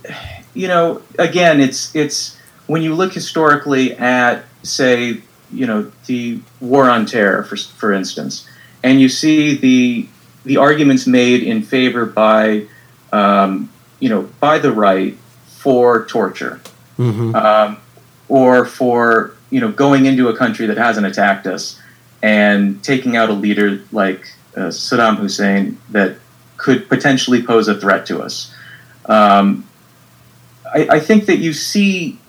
you 0.53 0.67
know, 0.67 1.01
again, 1.17 1.61
it's 1.61 1.95
it's 1.95 2.37
when 2.67 2.81
you 2.81 2.93
look 2.93 3.13
historically 3.13 3.93
at, 3.93 4.43
say, 4.63 5.21
you 5.51 5.65
know, 5.65 5.91
the 6.05 6.39
war 6.59 6.89
on 6.89 7.05
terror, 7.05 7.43
for 7.43 7.57
for 7.57 7.91
instance, 7.91 8.47
and 8.83 8.99
you 8.99 9.09
see 9.09 9.55
the 9.55 10.07
the 10.43 10.57
arguments 10.57 11.05
made 11.05 11.43
in 11.43 11.61
favor 11.61 12.05
by, 12.05 12.65
um, 13.13 13.69
you 13.99 14.09
know, 14.09 14.23
by 14.39 14.57
the 14.59 14.71
right 14.71 15.17
for 15.45 16.05
torture, 16.05 16.59
um, 16.97 17.77
or 18.31 18.63
for 18.63 19.35
you 19.49 19.59
know 19.59 19.69
going 19.69 20.05
into 20.05 20.29
a 20.29 20.37
country 20.37 20.65
that 20.65 20.77
hasn't 20.77 21.05
attacked 21.05 21.45
us 21.45 21.79
and 22.23 22.81
taking 22.81 23.17
out 23.17 23.29
a 23.29 23.33
leader 23.33 23.83
like 23.91 24.33
uh, 24.55 24.71
Saddam 24.71 25.17
Hussein 25.17 25.77
that 25.89 26.15
could 26.55 26.87
potentially 26.87 27.43
pose 27.43 27.67
a 27.67 27.77
threat 27.77 28.05
to 28.05 28.21
us. 28.21 28.53
Um, 29.05 29.67
I, 30.73 30.87
I 30.97 30.99
think 30.99 31.25
that 31.25 31.39
you 31.39 31.51
see, 31.53 32.19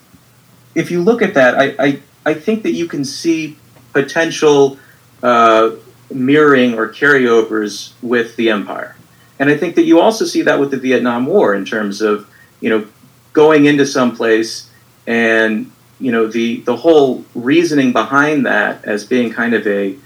if 0.75 0.91
you 0.91 1.03
look 1.03 1.23
at 1.23 1.35
that, 1.35 1.55
I, 1.57 1.75
I, 1.79 2.01
I 2.25 2.35
think 2.35 2.63
that 2.65 2.73
you 2.73 2.87
can 2.89 3.05
see 3.05 3.57
potential 3.93 4.79
uh, 5.23 5.73
mirroring 6.11 6.75
or 6.75 6.89
carryovers 6.89 7.93
with 8.03 8.35
the 8.37 8.49
empire. 8.51 8.97
And 9.39 9.51
I 9.51 9.57
think 9.57 9.75
that 9.75 9.85
you 9.85 10.01
also 10.01 10.25
see 10.25 10.43
that 10.43 10.59
with 10.59 10.71
the 10.71 10.79
Vietnam 10.79 11.27
War 11.27 11.55
in 11.55 11.65
terms 11.65 12.01
of, 12.01 12.29
you 12.61 12.71
know, 12.71 12.87
going 13.35 13.67
into 13.67 13.85
some 13.85 14.17
place 14.17 14.71
and, 15.07 15.72
you 16.03 16.13
know, 16.13 16.27
the, 16.27 16.61
the 16.61 16.77
whole 16.77 17.25
reasoning 17.35 17.93
behind 17.93 18.45
that 18.47 18.85
as 18.85 19.05
being 19.05 19.33
kind 19.33 19.55
of 19.55 19.67
a, 19.67 19.97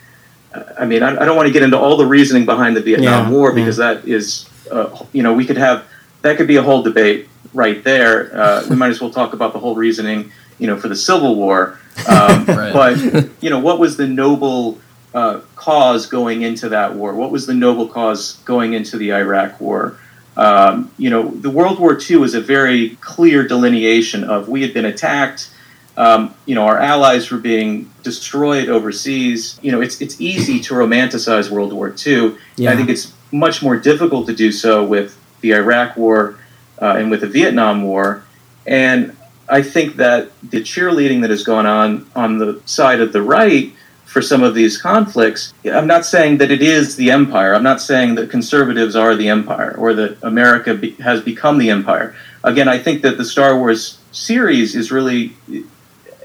I 0.79 0.85
mean, 0.87 1.03
I, 1.03 1.11
I 1.21 1.25
don't 1.25 1.37
want 1.37 1.47
to 1.49 1.53
get 1.53 1.63
into 1.63 1.79
all 1.79 1.97
the 1.97 2.07
reasoning 2.07 2.45
behind 2.47 2.77
the 2.77 2.81
Vietnam 2.83 3.27
Yeah, 3.27 3.31
War 3.31 3.49
yeah. 3.51 3.55
because 3.57 3.77
that 3.79 4.07
is, 4.07 4.49
uh, 4.71 5.05
you 5.13 5.23
know, 5.23 5.33
we 5.35 5.45
could 5.45 5.59
have 5.59 5.85
that 6.23 6.37
could 6.37 6.47
be 6.49 6.57
a 6.57 6.63
whole 6.63 6.83
debate 6.83 7.29
right 7.55 7.83
there. 7.85 8.31
Uh, 8.37 8.67
we 8.69 8.77
might 8.77 8.91
as 8.91 9.01
well 9.01 9.11
talk 9.11 9.33
about 9.33 9.53
the 9.53 9.59
whole 9.59 9.75
reasoning, 9.77 10.33
you 10.59 10.67
know, 10.67 10.77
for 10.77 10.89
the 10.89 10.97
Civil 10.97 11.37
War. 11.37 11.79
Um, 12.09 12.45
Right. 12.47 12.73
But 12.73 13.29
you 13.43 13.51
know, 13.51 13.59
what 13.59 13.79
was 13.79 13.97
the 13.97 14.07
noble 14.07 14.79
uh, 15.15 15.41
cause 15.57 16.07
going 16.07 16.43
into 16.43 16.69
that 16.71 16.95
war? 16.95 17.15
What 17.15 17.31
was 17.31 17.47
the 17.47 17.55
noble 17.55 17.89
cause 17.89 18.37
going 18.45 18.73
into 18.75 18.97
the 18.99 19.13
Iraq 19.13 19.61
War? 19.61 19.99
Um, 20.37 20.91
you 20.99 21.09
know, 21.11 21.31
the 21.31 21.49
World 21.51 21.79
War 21.79 21.99
II 21.99 22.23
is 22.23 22.35
a 22.35 22.41
very 22.41 22.91
clear 23.01 23.47
delineation 23.47 24.25
of 24.25 24.49
we 24.49 24.63
had 24.63 24.75
been 24.75 24.85
attacked. 24.85 25.51
Um, 25.97 26.35
you 26.45 26.55
know, 26.55 26.67
our 26.67 26.79
allies 26.79 27.31
were 27.31 27.39
being 27.39 27.91
destroyed 28.03 28.69
overseas. 28.69 29.59
You 29.63 29.73
know, 29.73 29.81
it's 29.81 30.01
it's 30.01 30.21
easy 30.21 30.61
to 30.61 30.75
romanticize 30.75 31.51
World 31.51 31.73
War 31.73 31.95
II. 32.07 32.37
Yeah. 32.57 32.73
I 32.73 32.77
think 32.77 32.91
it's 32.91 33.13
much 33.33 33.63
more 33.63 33.77
difficult 33.77 34.27
to 34.27 34.35
do 34.35 34.53
so 34.53 34.85
with 34.85 35.19
the 35.41 35.55
Iraq 35.55 35.97
War 35.97 36.39
uh, 36.81 36.97
and 36.99 37.11
with 37.11 37.23
the 37.23 37.29
Vietnam 37.29 37.83
War. 37.83 38.25
And 38.67 39.17
I 39.49 39.63
think 39.63 39.97
that 39.97 40.31
the 40.43 40.61
cheerleading 40.61 41.23
that 41.23 41.31
has 41.31 41.45
gone 41.45 41.67
on 41.67 42.11
on 42.15 42.39
the 42.39 42.61
side 42.67 43.01
of 43.01 43.13
the 43.13 43.23
right 43.23 43.73
for 44.05 44.23
some 44.23 44.43
of 44.43 44.55
these 44.55 44.79
conflicts, 44.79 45.53
I'm 45.65 45.87
not 45.87 46.07
saying 46.07 46.39
that 46.39 46.51
it 46.51 46.63
is 46.63 46.97
the 46.97 47.11
empire. 47.11 47.55
I'm 47.55 47.63
not 47.63 47.81
saying 47.81 48.15
that 48.15 48.31
conservatives 48.31 48.97
are 48.97 49.15
the 49.15 49.29
empire 49.29 49.75
or 49.77 49.95
that 49.95 50.19
America 50.23 50.75
be, 50.75 50.93
has 50.93 51.21
become 51.21 51.59
the 51.59 51.71
empire. 51.71 52.15
Again, 52.43 52.69
I 52.69 52.79
think 52.79 53.03
that 53.03 53.19
the 53.19 53.25
Star 53.25 53.59
Wars 53.59 53.99
series 54.13 54.75
is 54.75 54.91
really 54.91 55.37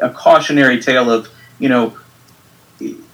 a 0.01 0.09
cautionary 0.09 0.81
tale 0.81 1.09
of, 1.09 1.29
you 1.59 1.69
know, 1.69 1.97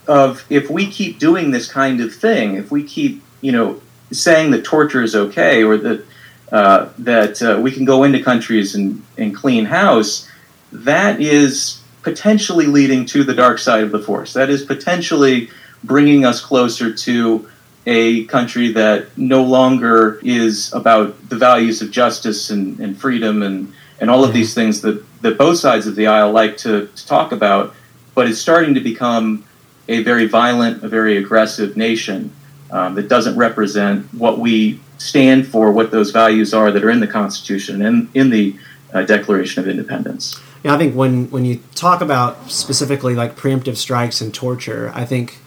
of 0.06 0.44
if 0.48 0.70
we 0.70 0.86
keep 0.86 1.18
doing 1.18 1.50
this 1.50 1.70
kind 1.70 2.00
of 2.00 2.14
thing, 2.14 2.54
if 2.54 2.70
we 2.70 2.82
keep, 2.82 3.22
you 3.40 3.52
know, 3.52 3.80
saying 4.10 4.50
that 4.52 4.64
torture 4.64 5.02
is 5.02 5.14
okay 5.14 5.62
or 5.62 5.76
that 5.76 6.04
uh, 6.50 6.88
that 6.98 7.42
uh, 7.42 7.60
we 7.60 7.70
can 7.70 7.84
go 7.84 8.04
into 8.04 8.22
countries 8.22 8.74
and, 8.74 9.02
and 9.18 9.34
clean 9.34 9.66
house, 9.66 10.26
that 10.72 11.20
is 11.20 11.82
potentially 12.02 12.66
leading 12.66 13.04
to 13.04 13.22
the 13.22 13.34
dark 13.34 13.58
side 13.58 13.82
of 13.82 13.92
the 13.92 13.98
force. 13.98 14.32
That 14.32 14.48
is 14.48 14.62
potentially 14.62 15.50
bringing 15.84 16.24
us 16.24 16.40
closer 16.40 16.92
to 16.92 17.48
a 17.86 18.24
country 18.24 18.72
that 18.72 19.16
no 19.18 19.42
longer 19.42 20.20
is 20.22 20.72
about 20.72 21.28
the 21.28 21.36
values 21.36 21.82
of 21.82 21.90
justice 21.90 22.50
and, 22.50 22.80
and 22.80 22.98
freedom 22.98 23.42
and, 23.42 23.72
and 24.00 24.10
all 24.10 24.24
of 24.24 24.32
these 24.32 24.54
things 24.54 24.80
that, 24.82 25.04
that 25.22 25.36
both 25.36 25.58
sides 25.58 25.86
of 25.86 25.96
the 25.96 26.06
aisle 26.06 26.32
like 26.32 26.56
to, 26.58 26.86
to 26.88 27.06
talk 27.06 27.32
about, 27.32 27.74
but 28.14 28.28
it's 28.28 28.38
starting 28.38 28.74
to 28.74 28.80
become 28.80 29.44
a 29.88 30.02
very 30.02 30.26
violent, 30.26 30.84
a 30.84 30.88
very 30.88 31.16
aggressive 31.16 31.76
nation 31.76 32.32
um, 32.70 32.94
that 32.94 33.08
doesn't 33.08 33.36
represent 33.36 34.06
what 34.14 34.38
we 34.38 34.80
stand 34.98 35.46
for, 35.46 35.72
what 35.72 35.90
those 35.90 36.10
values 36.10 36.52
are 36.52 36.70
that 36.70 36.84
are 36.84 36.90
in 36.90 37.00
the 37.00 37.06
Constitution 37.06 37.82
and 37.82 38.08
in 38.14 38.30
the 38.30 38.56
uh, 38.92 39.02
Declaration 39.02 39.62
of 39.62 39.68
Independence. 39.68 40.40
Yeah, 40.64 40.74
I 40.74 40.78
think 40.78 40.94
when 40.94 41.30
when 41.30 41.44
you 41.44 41.60
talk 41.74 42.00
about 42.00 42.50
specifically 42.50 43.14
like 43.14 43.36
preemptive 43.36 43.76
strikes 43.76 44.20
and 44.20 44.34
torture, 44.34 44.90
I 44.92 45.04
think 45.04 45.38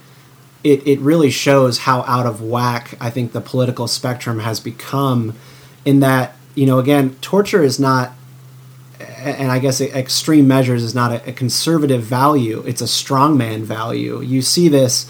it, 0.64 0.88
it 0.88 1.00
really 1.00 1.30
shows 1.30 1.80
how 1.80 2.04
out 2.04 2.26
of 2.26 2.42
whack 2.42 2.96
I 3.02 3.10
think 3.10 3.34
the 3.34 3.42
political 3.42 3.88
spectrum 3.88 4.40
has 4.40 4.60
become 4.60 5.36
in 5.84 6.00
that, 6.00 6.36
you 6.56 6.66
know, 6.66 6.80
again, 6.80 7.16
torture 7.22 7.64
is 7.64 7.80
not 7.80 8.14
and 9.21 9.51
I 9.51 9.60
guess 9.60 9.81
extreme 9.81 10.47
measures 10.47 10.84
is 10.84 10.95
not 10.95 11.27
a, 11.27 11.31
conservative 11.31 12.03
value, 12.03 12.63
it's 12.65 12.81
a 12.81 12.86
strongman 12.86 13.62
value. 13.62 14.21
You 14.21 14.41
see 14.41 14.69
this 14.69 15.10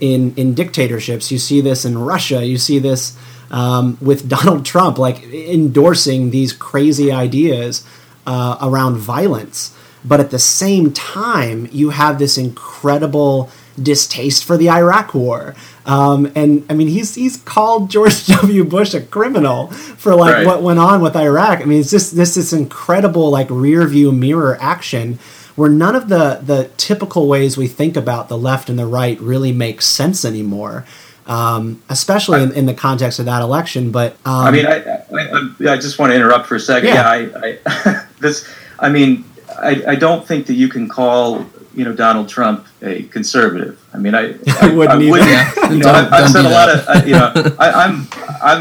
in 0.00 0.34
in 0.36 0.54
dictatorships, 0.54 1.30
you 1.30 1.38
see 1.38 1.60
this 1.60 1.84
in 1.84 1.98
Russia, 1.98 2.44
you 2.44 2.58
see 2.58 2.78
this 2.78 3.16
um, 3.50 3.98
with 4.00 4.28
Donald 4.36 4.64
Trump, 4.64 4.98
like 4.98 5.22
endorsing 5.24 6.30
these 6.30 6.52
crazy 6.52 7.12
ideas 7.12 7.84
uh, 8.26 8.56
around 8.60 8.96
violence. 8.96 9.76
But 10.04 10.20
at 10.20 10.30
the 10.30 10.38
same 10.38 10.92
time, 10.92 11.68
you 11.72 11.90
have 11.90 12.18
this 12.18 12.38
incredible 12.38 13.50
distaste 13.80 14.44
for 14.44 14.56
the 14.56 14.70
Iraq 14.70 15.14
War. 15.14 15.54
Um, 15.86 16.30
and 16.34 16.64
I 16.70 16.74
mean, 16.74 16.88
he's 16.88 17.14
he's 17.14 17.36
called 17.36 17.90
George 17.90 18.26
W. 18.40 18.64
Bush 18.64 18.94
a 18.94 19.00
criminal 19.00 19.68
for 19.68 20.14
like 20.14 20.34
right. 20.34 20.46
what 20.46 20.62
went 20.62 20.78
on 20.78 21.00
with 21.00 21.16
Iraq. 21.16 21.60
I 21.60 21.64
mean, 21.64 21.80
it's 21.80 21.90
just 21.90 22.16
this 22.16 22.34
this 22.34 22.52
incredible 22.52 23.30
like 23.30 23.48
rear 23.50 23.86
view 23.86 24.12
mirror 24.12 24.56
action 24.60 25.18
where 25.56 25.70
none 25.70 25.94
of 25.94 26.08
the 26.08 26.40
the 26.42 26.70
typical 26.76 27.28
ways 27.28 27.56
we 27.56 27.68
think 27.68 27.96
about 27.96 28.28
the 28.28 28.38
left 28.38 28.68
and 28.68 28.78
the 28.78 28.86
right 28.86 29.20
really 29.20 29.52
make 29.52 29.82
sense 29.82 30.24
anymore 30.24 30.84
um, 31.30 31.80
especially 31.88 32.42
in, 32.42 32.52
in, 32.52 32.66
the 32.66 32.74
context 32.74 33.20
of 33.20 33.26
that 33.26 33.40
election. 33.40 33.92
But 33.92 34.14
um, 34.24 34.46
I 34.46 34.50
mean, 34.50 34.66
I, 34.66 34.78
I, 34.78 35.72
I, 35.72 35.76
just 35.76 35.96
want 35.96 36.10
to 36.10 36.16
interrupt 36.16 36.48
for 36.48 36.56
a 36.56 36.60
second. 36.60 36.88
Yeah, 36.88 37.16
yeah 37.16 37.56
I, 37.66 38.04
this. 38.18 38.48
I 38.80 38.88
mean, 38.88 39.24
I, 39.48 39.82
I 39.88 39.94
don't 39.94 40.26
think 40.26 40.46
that 40.46 40.54
you 40.54 40.68
can 40.68 40.88
call 40.88 41.46
you 41.74 41.84
know 41.84 41.92
Donald 41.92 42.28
Trump 42.28 42.66
a 42.82 43.04
conservative. 43.04 43.80
I 43.92 43.98
mean, 43.98 44.14
I, 44.14 44.20
I, 44.60 44.74
wouldn't. 44.74 45.02
I 45.02 45.10
wouldn't 45.10 45.72
you 45.72 45.78
know, 45.78 45.90
I've, 45.90 46.12
I've 46.12 46.30
said 46.30 46.44
a 46.44 46.50
lot 46.50 46.68
of 46.68 47.06
you 47.06 47.14
know. 47.14 47.32
I, 47.58 47.84
am 47.84 48.08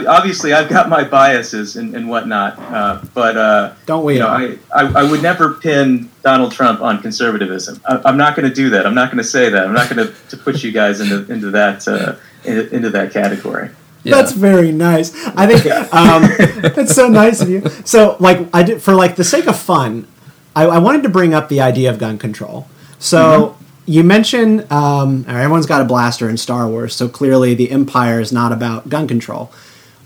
obviously 0.08 0.54
I've 0.54 0.70
got 0.70 0.90
my 0.90 1.04
biases 1.04 1.76
and, 1.76 1.96
and 1.96 2.10
whatnot, 2.10 2.60
uh, 2.60 3.02
but 3.14 3.38
uh, 3.38 3.74
don't 3.86 4.06
we? 4.06 4.16
You 4.16 4.20
know, 4.20 4.28
I, 4.28 4.58
I, 4.76 5.02
I 5.02 5.10
would 5.10 5.24
never 5.24 5.54
pin 5.56 6.10
Donald 6.22 6.52
Trump 6.52 6.82
on 6.82 7.02
conservatism. 7.02 7.82
I, 7.86 8.10
am 8.10 8.18
not 8.18 8.36
going 8.36 8.48
to 8.48 8.54
do 8.54 8.70
that. 8.72 8.86
I'm 8.86 8.96
not 8.96 9.12
going 9.12 9.24
to 9.24 9.30
say 9.30 9.50
that. 9.50 9.66
I'm 9.66 9.74
not 9.74 9.90
going 9.90 10.08
to 10.08 10.38
put 10.38 10.64
you 10.64 10.72
guys 10.72 11.02
into 11.02 11.32
into 11.32 11.52
that. 11.52 11.88
Uh, 11.88 12.16
into 12.46 12.90
that 12.90 13.12
category. 13.12 13.70
Yeah. 14.04 14.16
That's 14.16 14.32
very 14.32 14.72
nice. 14.72 15.14
I 15.36 15.46
think 15.46 15.66
um, 15.94 16.72
that's 16.74 16.96
so 16.96 17.10
nice 17.10 17.42
of 17.42 17.50
you. 17.50 17.68
So, 17.84 18.16
like, 18.20 18.48
I 18.54 18.64
did 18.64 18.82
for 18.82 18.96
like 18.96 19.18
the 19.18 19.26
sake 19.26 19.48
of 19.48 19.60
fun, 19.60 20.08
I, 20.56 20.66
I 20.66 20.78
wanted 20.80 21.04
to 21.04 21.10
bring 21.10 21.34
up 21.34 21.50
the 21.50 21.62
idea 21.62 21.90
of 21.90 22.00
gun 22.00 22.18
control. 22.18 22.68
So. 23.00 23.20
Mm-hmm. 23.20 23.56
You 23.86 24.04
mentioned 24.04 24.72
um, 24.72 25.26
everyone's 25.28 25.66
got 25.66 25.82
a 25.82 25.84
blaster 25.84 26.30
in 26.30 26.38
Star 26.38 26.68
Wars, 26.68 26.96
so 26.96 27.10
clearly 27.10 27.56
the 27.56 27.72
Empire 27.72 28.20
is 28.20 28.32
not 28.32 28.52
about 28.52 28.88
gun 28.88 29.08
control. 29.08 29.52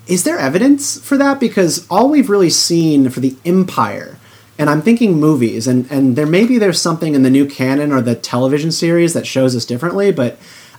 Is 0.08 0.23
there 0.23 0.39
evidence 0.39 0.97
for 1.06 1.17
that? 1.17 1.38
Because 1.38 1.86
all 1.89 2.08
we've 2.08 2.29
really 2.29 2.49
seen 2.49 3.10
for 3.10 3.19
the 3.19 3.36
Empire 3.43 4.17
and 4.58 4.69
I'm 4.69 4.82
thinking 4.82 5.19
movies, 5.19 5.67
and, 5.67 5.89
and 5.91 6.15
there 6.15 6.25
maybe 6.25 6.58
there's 6.58 6.79
something 6.79 7.15
in 7.15 7.23
the 7.23 7.29
new 7.29 7.45
canon 7.45 7.91
or 7.91 8.01
the 8.01 8.15
television 8.15 8.71
series 8.71 9.13
that 9.13 9.25
shows 9.25 9.56
us 9.56 9.65
differently, 9.65 10.12
but 10.12 10.38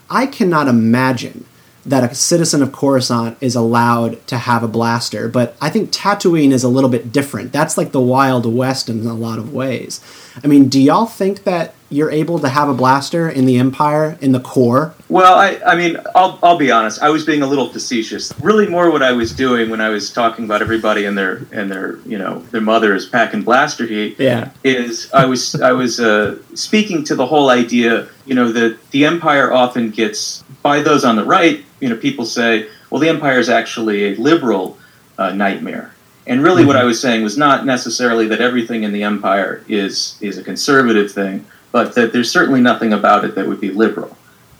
I 0.08 0.26
cannot 0.26 0.68
imagine 0.68 1.44
that 1.84 2.08
a 2.08 2.14
citizen 2.14 2.62
of 2.62 2.72
Coruscant 2.72 3.36
is 3.40 3.54
allowed 3.54 4.26
to 4.28 4.38
have 4.38 4.62
a 4.62 4.68
blaster, 4.68 5.28
but 5.28 5.56
I 5.60 5.70
think 5.70 5.90
Tatooine 5.90 6.52
is 6.52 6.64
a 6.64 6.68
little 6.68 6.88
bit 6.88 7.12
different. 7.12 7.52
That's 7.52 7.76
like 7.76 7.92
the 7.92 8.00
Wild 8.00 8.46
West 8.46 8.88
in 8.88 9.06
a 9.06 9.12
lot 9.12 9.38
of 9.38 9.52
ways. 9.52 10.00
I 10.42 10.46
mean, 10.46 10.68
do 10.68 10.80
y'all 10.80 11.06
think 11.06 11.44
that 11.44 11.74
you're 11.94 12.10
able 12.10 12.38
to 12.40 12.48
have 12.48 12.68
a 12.68 12.74
blaster 12.74 13.28
in 13.28 13.44
the 13.46 13.56
Empire 13.56 14.18
in 14.20 14.32
the 14.32 14.40
core? 14.40 14.94
Well, 15.08 15.34
I, 15.34 15.60
I 15.64 15.76
mean, 15.76 15.96
I'll, 16.14 16.38
I'll 16.42 16.58
be 16.58 16.70
honest. 16.70 17.00
I 17.02 17.10
was 17.10 17.24
being 17.24 17.42
a 17.42 17.46
little 17.46 17.68
facetious. 17.68 18.32
Really, 18.40 18.66
more 18.66 18.90
what 18.90 19.02
I 19.02 19.12
was 19.12 19.32
doing 19.32 19.70
when 19.70 19.80
I 19.80 19.90
was 19.90 20.12
talking 20.12 20.44
about 20.44 20.60
everybody 20.60 21.04
and 21.04 21.16
their 21.16 21.46
and 21.52 21.70
their 21.70 21.98
you 22.00 22.18
know 22.18 22.40
their 22.50 22.60
mothers 22.60 23.08
packing 23.08 23.42
blaster 23.42 23.86
heat. 23.86 24.18
Yeah, 24.18 24.50
is 24.64 25.10
I 25.12 25.24
was 25.26 25.54
I 25.60 25.72
was 25.72 26.00
uh, 26.00 26.38
speaking 26.54 27.04
to 27.04 27.14
the 27.14 27.26
whole 27.26 27.50
idea. 27.50 28.08
You 28.26 28.34
know 28.34 28.50
that 28.52 28.90
the 28.90 29.04
Empire 29.04 29.52
often 29.52 29.90
gets 29.90 30.42
by 30.62 30.82
those 30.82 31.04
on 31.04 31.16
the 31.16 31.24
right. 31.24 31.64
You 31.80 31.90
know, 31.90 31.96
people 31.96 32.24
say, 32.24 32.68
well, 32.90 33.00
the 33.00 33.08
Empire 33.08 33.38
is 33.38 33.48
actually 33.48 34.12
a 34.12 34.16
liberal 34.16 34.78
uh, 35.18 35.32
nightmare. 35.32 35.94
And 36.26 36.42
really, 36.42 36.62
mm-hmm. 36.62 36.68
what 36.68 36.76
I 36.76 36.84
was 36.84 37.00
saying 37.00 37.22
was 37.22 37.36
not 37.36 37.66
necessarily 37.66 38.26
that 38.28 38.40
everything 38.40 38.82
in 38.82 38.92
the 38.92 39.02
empire 39.02 39.62
is 39.68 40.16
is 40.20 40.38
a 40.38 40.42
conservative 40.42 41.12
thing, 41.12 41.44
but 41.74 41.94
that 41.96 42.12
there's 42.12 42.30
certainly 42.30 42.60
nothing 42.60 42.92
about 42.92 43.24
it 43.24 43.34
that 43.34 43.48
would 43.48 43.60
be 43.60 43.70
liberal. 43.70 44.16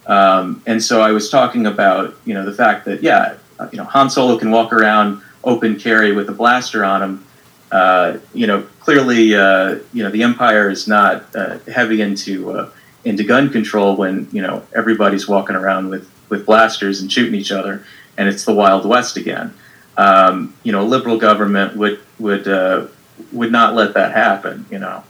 Um, 0.06 0.60
and 0.66 0.82
so 0.82 1.00
I 1.00 1.12
was 1.12 1.30
talking 1.30 1.64
about 1.66 2.16
you 2.24 2.34
know 2.34 2.44
the 2.44 2.52
fact 2.52 2.84
that 2.86 3.02
yeah, 3.02 3.36
you 3.70 3.78
know 3.78 3.84
Han 3.84 4.10
Solo 4.10 4.36
can 4.36 4.50
walk 4.50 4.72
around 4.72 5.22
open 5.44 5.78
carry 5.78 6.10
with 6.12 6.28
a 6.28 6.32
blaster 6.32 6.84
on 6.84 7.02
him. 7.02 7.24
Uh, 7.70 8.18
you 8.34 8.46
know, 8.46 8.62
clearly, 8.80 9.34
uh, 9.34 9.76
you 9.92 10.02
know 10.02 10.10
the 10.10 10.24
empire 10.24 10.68
is 10.68 10.88
not 10.88 11.24
uh, 11.36 11.58
heavy 11.72 12.00
into 12.00 12.50
uh, 12.50 12.70
into 13.04 13.22
gun 13.22 13.48
control 13.48 13.94
when 13.96 14.28
you 14.32 14.42
know 14.42 14.62
everybody's 14.74 15.28
walking 15.28 15.54
around 15.54 15.90
with 15.90 16.10
with 16.30 16.44
blasters 16.44 17.00
and 17.00 17.12
shooting 17.12 17.36
each 17.36 17.52
other, 17.52 17.86
and 18.18 18.28
it's 18.28 18.44
the 18.44 18.54
Wild 18.54 18.84
West 18.84 19.16
again 19.16 19.54
um, 19.96 20.54
you 20.62 20.72
know, 20.72 20.82
a 20.82 20.88
liberal 20.88 21.18
government 21.18 21.76
would 21.76 22.00
would 22.18 22.48
uh, 22.48 22.86
would 23.32 23.52
not 23.52 23.74
let 23.74 23.94
that 23.94 24.12
happen. 24.12 24.66
You 24.70 24.80
know, 24.80 25.04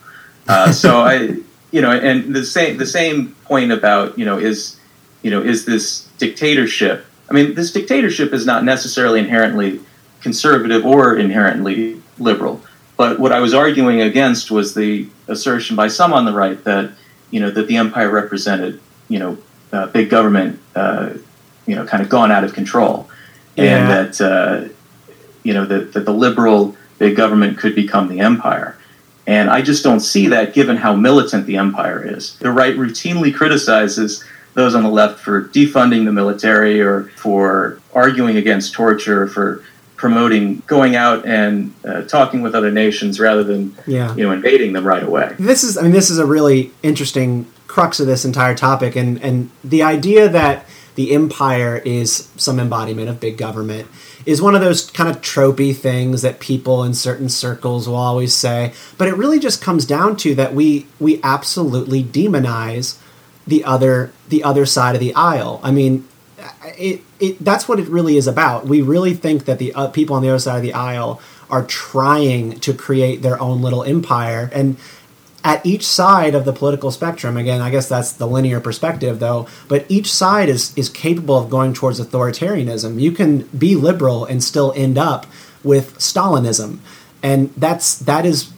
uh, 0.49 0.73
so 0.73 1.01
I, 1.01 1.39
you 1.75 1.83
know, 1.83 1.91
and 1.91 2.33
the 2.33 2.45
same 2.45 2.77
the 2.77 2.87
same 2.87 3.35
point 3.47 3.73
about 3.73 4.17
you 4.17 4.25
know 4.25 4.39
is 4.39 4.79
you 5.23 5.31
know 5.33 5.43
is 5.43 5.65
this 5.65 6.09
dictatorship? 6.19 7.05
I 7.29 7.33
mean, 7.33 7.55
this 7.55 7.73
dictatorship 7.73 8.33
is 8.33 8.47
not 8.47 8.63
necessarily 8.63 9.19
inherently 9.19 9.81
conservative 10.21 10.87
or 10.87 11.17
inherently 11.17 12.01
liberal. 12.19 12.63
But 12.97 13.19
what 13.19 13.33
I 13.33 13.41
was 13.41 13.55
arguing 13.55 14.01
against 14.03 14.53
was 14.53 14.75
the 14.75 15.09
assertion 15.27 15.75
by 15.75 15.89
some 15.89 16.13
on 16.13 16.27
the 16.27 16.33
right 16.33 16.63
that 16.63 16.93
you 17.33 17.41
know 17.41 17.51
that 17.51 17.67
the 17.67 17.77
empire 17.77 18.09
represented 18.09 18.81
you 19.09 19.19
know 19.19 19.39
uh, 19.73 19.87
big 19.89 20.11
government 20.11 20.61
uh, 20.77 21.15
you 21.67 21.75
know 21.75 21.85
kind 21.85 22.05
of 22.05 22.09
gone 22.09 22.31
out 22.31 22.45
of 22.45 22.53
control, 22.55 23.11
yeah. 23.57 23.65
and 23.65 23.91
that 23.91 24.21
uh, 24.21 24.69
you 25.45 25.53
know, 25.53 25.65
that, 25.67 25.93
that 25.93 26.05
the 26.05 26.13
liberal 26.13 26.77
big 26.99 27.17
government 27.17 27.59
could 27.59 27.75
become 27.75 28.09
the 28.09 28.21
empire. 28.21 28.77
And 29.27 29.49
I 29.49 29.63
just 29.63 29.83
don't 29.83 30.01
see 30.01 30.29
that 30.29 30.53
given 30.53 30.77
how 30.77 30.95
militant 30.95 31.47
the 31.47 31.57
empire 31.57 32.05
is. 32.05 32.37
The 32.39 32.51
right 32.51 32.77
routinely 32.77 33.35
criticizes 33.35 34.23
those 34.53 34.75
on 34.75 34.83
the 34.83 34.91
left 34.91 35.19
for 35.19 35.45
defunding 35.49 36.05
the 36.05 36.13
military 36.13 36.81
or 36.81 37.05
for 37.17 37.81
arguing 37.95 38.37
against 38.37 38.75
torture, 38.75 39.27
for 39.27 39.65
promoting 39.97 40.63
going 40.67 40.97
out 40.97 41.25
and 41.25 41.75
uh, 41.85 42.03
talking 42.03 42.43
with 42.43 42.55
other 42.55 42.71
nations 42.71 43.19
rather 43.19 43.43
than 43.43 43.75
yeah. 43.87 44.15
you 44.15 44.23
know 44.23 44.33
invading 44.33 44.73
them 44.73 44.87
right 44.87 45.03
away. 45.03 45.35
This 45.39 45.65
is 45.65 45.79
I 45.79 45.83
mean 45.83 45.93
this 45.93 46.11
is 46.11 46.19
a 46.19 46.27
really 46.27 46.73
interesting 46.83 47.47
crux 47.67 48.01
of 48.01 48.07
this 48.07 48.25
entire 48.25 48.55
topic 48.55 48.97
and 48.97 49.23
and 49.23 49.51
the 49.63 49.83
idea 49.83 50.29
that 50.29 50.67
the 50.95 51.13
empire 51.13 51.83
is 51.85 52.29
some 52.37 52.61
embodiment 52.61 53.09
of 53.09 53.21
big 53.21 53.37
government 53.37 53.89
is 54.27 54.41
one 54.41 54.55
of 54.55 54.61
those 54.61 54.91
kind 54.91 55.09
of 55.09 55.21
tropey 55.21 55.77
things 55.77 56.23
that 56.23 56.41
people 56.41 56.83
in 56.83 56.95
certain 56.95 57.29
circles 57.29 57.87
will 57.87 57.97
always 57.97 58.33
say. 58.33 58.73
But 58.97 59.09
it 59.09 59.17
really 59.17 59.39
just 59.39 59.61
comes 59.61 59.85
down 59.85 60.17
to 60.19 60.35
that 60.37 60.55
we 60.55 60.87
we 60.99 61.21
absolutely 61.23 62.03
demonize 62.03 62.99
the 63.47 63.65
other 63.65 64.13
the 64.29 64.43
other 64.43 64.67
side 64.67 64.95
of 64.95 65.01
the 65.01 65.15
aisle. 65.15 65.61
I 65.63 65.71
mean 65.71 66.09
it, 66.79 67.03
it 67.21 67.45
that's 67.45 67.69
what 67.69 67.79
it 67.79 67.89
really 67.89 68.17
is 68.17 68.27
about. 68.27 68.67
We 68.67 68.83
really 68.83 69.15
think 69.15 69.45
that 69.45 69.59
the 69.59 69.73
uh, 69.75 69.89
people 69.89 70.17
on 70.17 70.23
the 70.23 70.29
other 70.29 70.39
side 70.39 70.57
of 70.57 70.63
the 70.63 70.73
aisle 70.73 71.21
are 71.51 71.65
trying 71.65 72.59
to 72.61 72.75
create 72.75 73.23
their 73.23 73.41
own 73.41 73.63
little 73.63 73.85
empire. 73.85 74.51
And 74.53 74.77
at 75.45 75.65
each 75.65 75.87
side 75.87 76.35
of 76.35 76.45
the 76.47 76.53
political 76.53 76.91
spectrum 76.91 77.37
again 77.37 77.61
i 77.61 77.71
guess 77.71 77.89
that's 77.89 78.13
the 78.13 78.27
linear 78.27 78.61
perspective 78.61 79.21
though 79.21 79.47
but 79.69 79.85
each 79.89 80.11
side 80.13 80.49
is 80.49 80.77
is 80.77 80.89
capable 80.89 81.37
of 81.37 81.51
going 81.51 81.73
towards 81.75 82.01
authoritarianism 82.01 82.99
you 83.01 83.13
can 83.13 83.43
be 83.49 83.77
liberal 83.77 84.25
and 84.25 84.43
still 84.43 84.73
end 84.75 84.97
up 84.99 85.27
with 85.63 85.97
stalinism 85.99 86.79
and 87.23 87.53
that's 87.57 87.99
that 87.99 88.25
is 88.27 88.51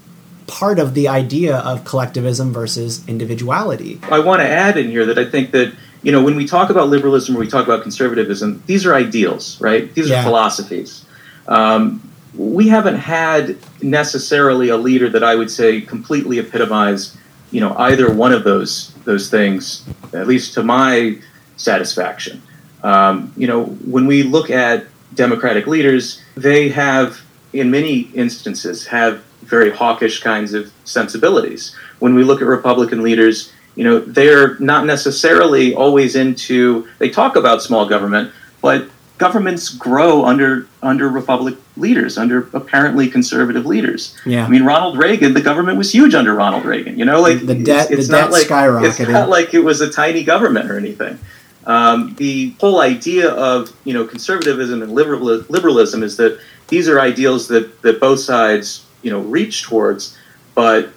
part 0.47 0.79
of 0.79 0.95
the 0.95 1.09
idea 1.09 1.57
of 1.57 1.85
collectivism 1.85 2.53
versus 2.53 3.07
individuality 3.09 4.01
i 4.11 4.19
want 4.19 4.41
to 4.41 4.47
add 4.47 4.77
in 4.79 4.89
here 4.89 5.05
that 5.05 5.19
i 5.19 5.25
think 5.25 5.51
that 5.51 5.73
you 6.03 6.13
know, 6.13 6.23
when 6.23 6.37
we 6.37 6.47
talk 6.47 6.71
about 6.71 6.89
liberalism 6.89 7.37
or 7.37 7.41
we 7.41 7.49
talk 7.49 7.67
about 7.67 7.83
conservatism, 7.83 8.63
these 8.67 8.87
are 8.87 8.95
ideals, 8.95 9.61
right? 9.61 9.93
These 9.93 10.09
Yeah. 10.09 10.21
are 10.21 10.23
philosophies. 10.23 11.05
Um, 11.49 12.01
we 12.37 12.69
haven't 12.69 12.97
had 12.97 13.57
necessarily 13.83 14.69
a 14.69 14.77
leader 14.77 15.09
that 15.09 15.25
I 15.25 15.35
would 15.35 15.51
say 15.51 15.81
completely 15.81 16.39
epitomize, 16.39 17.17
you 17.51 17.61
know, 17.61 17.75
either 17.79 18.13
one 18.13 18.33
of 18.33 18.45
those 18.45 18.93
those 19.05 19.31
things, 19.31 19.85
at 20.13 20.27
least 20.27 20.55
to 20.55 20.63
my 20.63 21.19
satisfaction. 21.57 22.43
Um, 22.83 23.33
you 23.37 23.47
know, 23.47 23.65
when 23.65 24.07
we 24.07 24.23
look 24.23 24.51
at 24.51 24.87
democratic 25.15 25.67
leaders, 25.67 26.23
they 26.37 26.69
have, 26.69 27.21
in 27.53 27.71
many 27.71 28.01
instances, 28.15 28.87
have 28.87 29.23
very 29.43 29.71
hawkish 29.71 30.23
kinds 30.23 30.53
of 30.53 30.73
sensibilities. 30.85 31.75
When 32.01 32.15
we 32.15 32.25
look 32.25 32.43
at 32.43 32.47
Republican 32.47 33.03
leaders, 33.03 33.53
you 33.77 33.85
know, 33.85 34.01
they're 34.01 34.59
not 34.59 34.87
necessarily 34.87 35.75
always 35.75 36.17
into. 36.17 36.89
They 36.99 37.11
talk 37.11 37.37
about 37.37 37.63
small 37.63 37.87
government, 37.87 38.33
but 38.61 38.89
governments 39.19 39.71
grow 39.71 40.25
under 40.25 40.67
under 40.83 41.09
Republic 41.09 41.57
leaders, 41.77 42.19
under 42.19 42.49
apparently 42.53 43.09
conservative 43.09 43.67
leaders. 43.67 44.17
Yeah. 44.25 44.45
I 44.45 44.49
mean, 44.49 44.65
Ronald 44.65 44.99
Reagan, 44.99 45.35
the 45.35 45.41
government 45.41 45.79
was 45.79 45.93
huge 45.93 46.15
under 46.15 46.35
Ronald 46.35 46.65
Reagan. 46.65 46.99
You 46.99 47.05
know, 47.05 47.21
like 47.21 47.45
The 47.45 47.55
debt- 47.55 47.91
it's, 47.91 48.01
it's 48.01 48.09
the 48.09 48.13
not 48.13 48.31
debt 48.31 48.33
like 48.33 48.47
skyrocketed. 48.47 49.01
It's 49.01 49.09
not 49.09 49.29
like 49.29 49.55
it 49.55 49.61
was 49.61 49.81
a 49.81 49.91
tiny 49.91 50.23
government 50.25 50.71
or 50.71 50.77
anything. 50.77 51.19
Um, 51.67 52.15
the 52.17 52.51
whole 52.61 52.81
idea 52.81 53.31
of 53.31 53.73
you 53.85 53.93
know 53.93 54.05
conservatism 54.07 54.83
and 54.83 54.93
liberal, 54.93 55.25
liberalism 55.49 56.03
is 56.03 56.17
that 56.17 56.39
these 56.69 56.89
are 56.89 57.01
ideals 57.01 57.49
that 57.49 57.83
that 57.83 58.01
both 58.01 58.21
sides 58.21 58.85
you 59.03 59.11
know 59.11 59.21
reach 59.21 59.65
towards, 59.65 60.17
but 60.55 60.91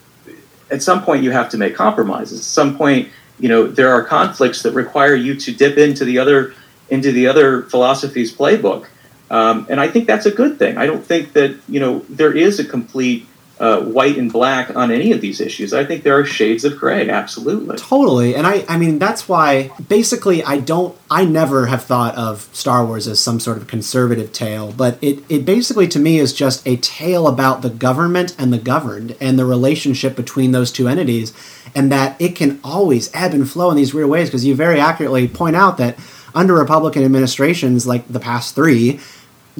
at 0.70 0.84
some 0.84 1.03
point 1.03 1.24
you 1.24 1.32
have 1.32 1.49
to 1.49 1.57
make 1.57 1.74
compromises. 1.76 2.39
At 2.39 2.45
some 2.45 2.78
point, 2.78 3.09
you 3.39 3.49
know 3.49 3.65
there 3.65 3.89
are 3.89 4.03
conflicts 4.03 4.61
that 4.61 4.74
require 4.74 5.15
you 5.15 5.34
to 5.36 5.51
dip 5.51 5.78
into 5.78 6.05
the 6.05 6.20
other 6.20 6.53
into 6.89 7.11
the 7.11 7.27
other 7.27 7.63
philosophy's 7.63 8.33
playbook, 8.35 8.87
um, 9.29 9.67
and 9.69 9.79
I 9.79 9.87
think 9.87 10.07
that's 10.07 10.25
a 10.25 10.31
good 10.31 10.57
thing. 10.57 10.77
I 10.77 10.85
don't 10.85 11.05
think 11.05 11.33
that 11.33 11.57
you 11.67 11.79
know 11.79 11.99
there 12.09 12.35
is 12.35 12.59
a 12.59 12.65
complete 12.65 13.27
uh, 13.59 13.81
white 13.81 14.17
and 14.17 14.31
black 14.31 14.73
on 14.75 14.89
any 14.89 15.11
of 15.11 15.19
these 15.19 15.41
issues. 15.41 15.73
I 15.73 15.83
think 15.83 16.03
there 16.03 16.17
are 16.17 16.25
shades 16.25 16.63
of 16.63 16.77
gray. 16.77 17.09
Absolutely. 17.09 17.75
Totally. 17.77 18.33
And 18.35 18.47
I, 18.47 18.63
I 18.69 18.77
mean, 18.77 18.99
that's 18.99 19.27
why 19.27 19.71
basically 19.87 20.41
I 20.43 20.59
don't, 20.59 20.97
I 21.11 21.25
never 21.25 21.65
have 21.65 21.83
thought 21.83 22.15
of 22.15 22.49
Star 22.53 22.85
Wars 22.85 23.07
as 23.07 23.19
some 23.19 23.39
sort 23.39 23.57
of 23.57 23.67
conservative 23.67 24.31
tale, 24.31 24.71
but 24.71 24.97
it, 25.01 25.19
it 25.27 25.45
basically 25.45 25.89
to 25.89 25.99
me 25.99 26.19
is 26.19 26.31
just 26.31 26.65
a 26.65 26.77
tale 26.77 27.27
about 27.27 27.61
the 27.61 27.69
government 27.69 28.33
and 28.39 28.53
the 28.53 28.57
governed 28.57 29.17
and 29.19 29.37
the 29.37 29.45
relationship 29.45 30.15
between 30.15 30.53
those 30.53 30.71
two 30.71 30.87
entities, 30.87 31.33
and 31.75 31.91
that 31.91 32.19
it 32.19 32.35
can 32.37 32.61
always 32.63 33.13
ebb 33.13 33.33
and 33.33 33.49
flow 33.49 33.69
in 33.71 33.75
these 33.75 33.93
weird 33.93 34.09
ways 34.09 34.29
because 34.29 34.45
you 34.45 34.55
very 34.55 34.79
accurately 34.79 35.27
point 35.27 35.57
out 35.57 35.77
that 35.77 35.99
under 36.36 36.53
Republican 36.55 37.03
administrations 37.03 37.86
like 37.88 38.07
the 38.07 38.19
past 38.19 38.55
three, 38.55 38.99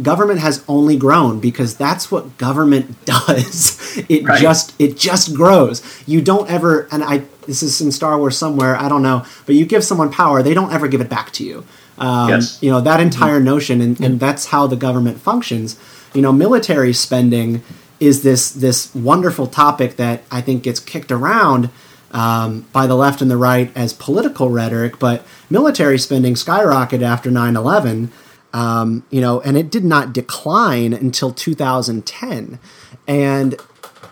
government 0.02 0.40
has 0.40 0.64
only 0.68 0.96
grown 0.96 1.40
because 1.40 1.76
that's 1.76 2.10
what 2.12 2.38
government 2.38 3.04
does. 3.06 3.98
It 4.08 4.24
Right. 4.24 4.42
just 4.42 4.74
it 4.80 4.98
just 4.98 5.34
grows. 5.34 5.82
You 6.08 6.22
don't 6.22 6.50
ever 6.50 6.88
and 6.92 7.04
I 7.04 7.24
this 7.48 7.64
is 7.64 7.82
in 7.82 7.92
Star 7.92 8.18
Wars 8.18 8.38
somewhere, 8.38 8.76
I 8.76 8.88
don't 8.88 9.02
know, 9.02 9.26
but 9.46 9.56
you 9.56 9.66
give 9.66 9.84
someone 9.84 10.12
power, 10.12 10.42
they 10.44 10.54
don't 10.54 10.72
ever 10.72 10.88
give 10.88 11.02
it 11.02 11.10
back 11.10 11.32
to 11.34 11.44
you. 11.44 11.64
Um, 11.98 12.30
Yes. 12.30 12.58
You 12.62 12.70
know, 12.72 12.80
that 12.82 13.00
entire 13.02 13.40
notion 13.42 13.82
and, 13.82 14.00
and 14.00 14.20
that's 14.20 14.46
how 14.48 14.68
the 14.68 14.76
government 14.78 15.20
functions. 15.20 15.78
You 16.14 16.22
know, 16.22 16.32
military 16.32 16.94
spending 16.94 17.62
is 18.00 18.24
this 18.24 18.52
this 18.52 18.94
wonderful 18.96 19.48
topic 19.48 19.98
that 19.98 20.24
I 20.32 20.40
think 20.40 20.64
gets 20.64 20.80
kicked 20.80 21.12
around 21.12 21.70
um, 22.12 22.62
by 22.74 22.88
the 22.88 22.96
left 22.96 23.22
and 23.22 23.30
the 23.30 23.38
right 23.38 23.72
as 23.76 23.94
political 23.94 24.50
rhetoric, 24.50 25.00
but 25.00 25.26
military 25.50 26.00
spending 26.00 26.34
skyrocketed 26.34 27.02
after 27.02 27.30
9 27.30 27.56
11 27.56 28.12
um, 28.54 29.04
you 29.10 29.22
know, 29.22 29.42
and 29.42 29.58
it 29.58 29.70
did 29.70 29.84
not 29.84 30.14
decline 30.14 30.94
until 30.94 31.32
2010. 31.32 32.60
And 33.08 33.56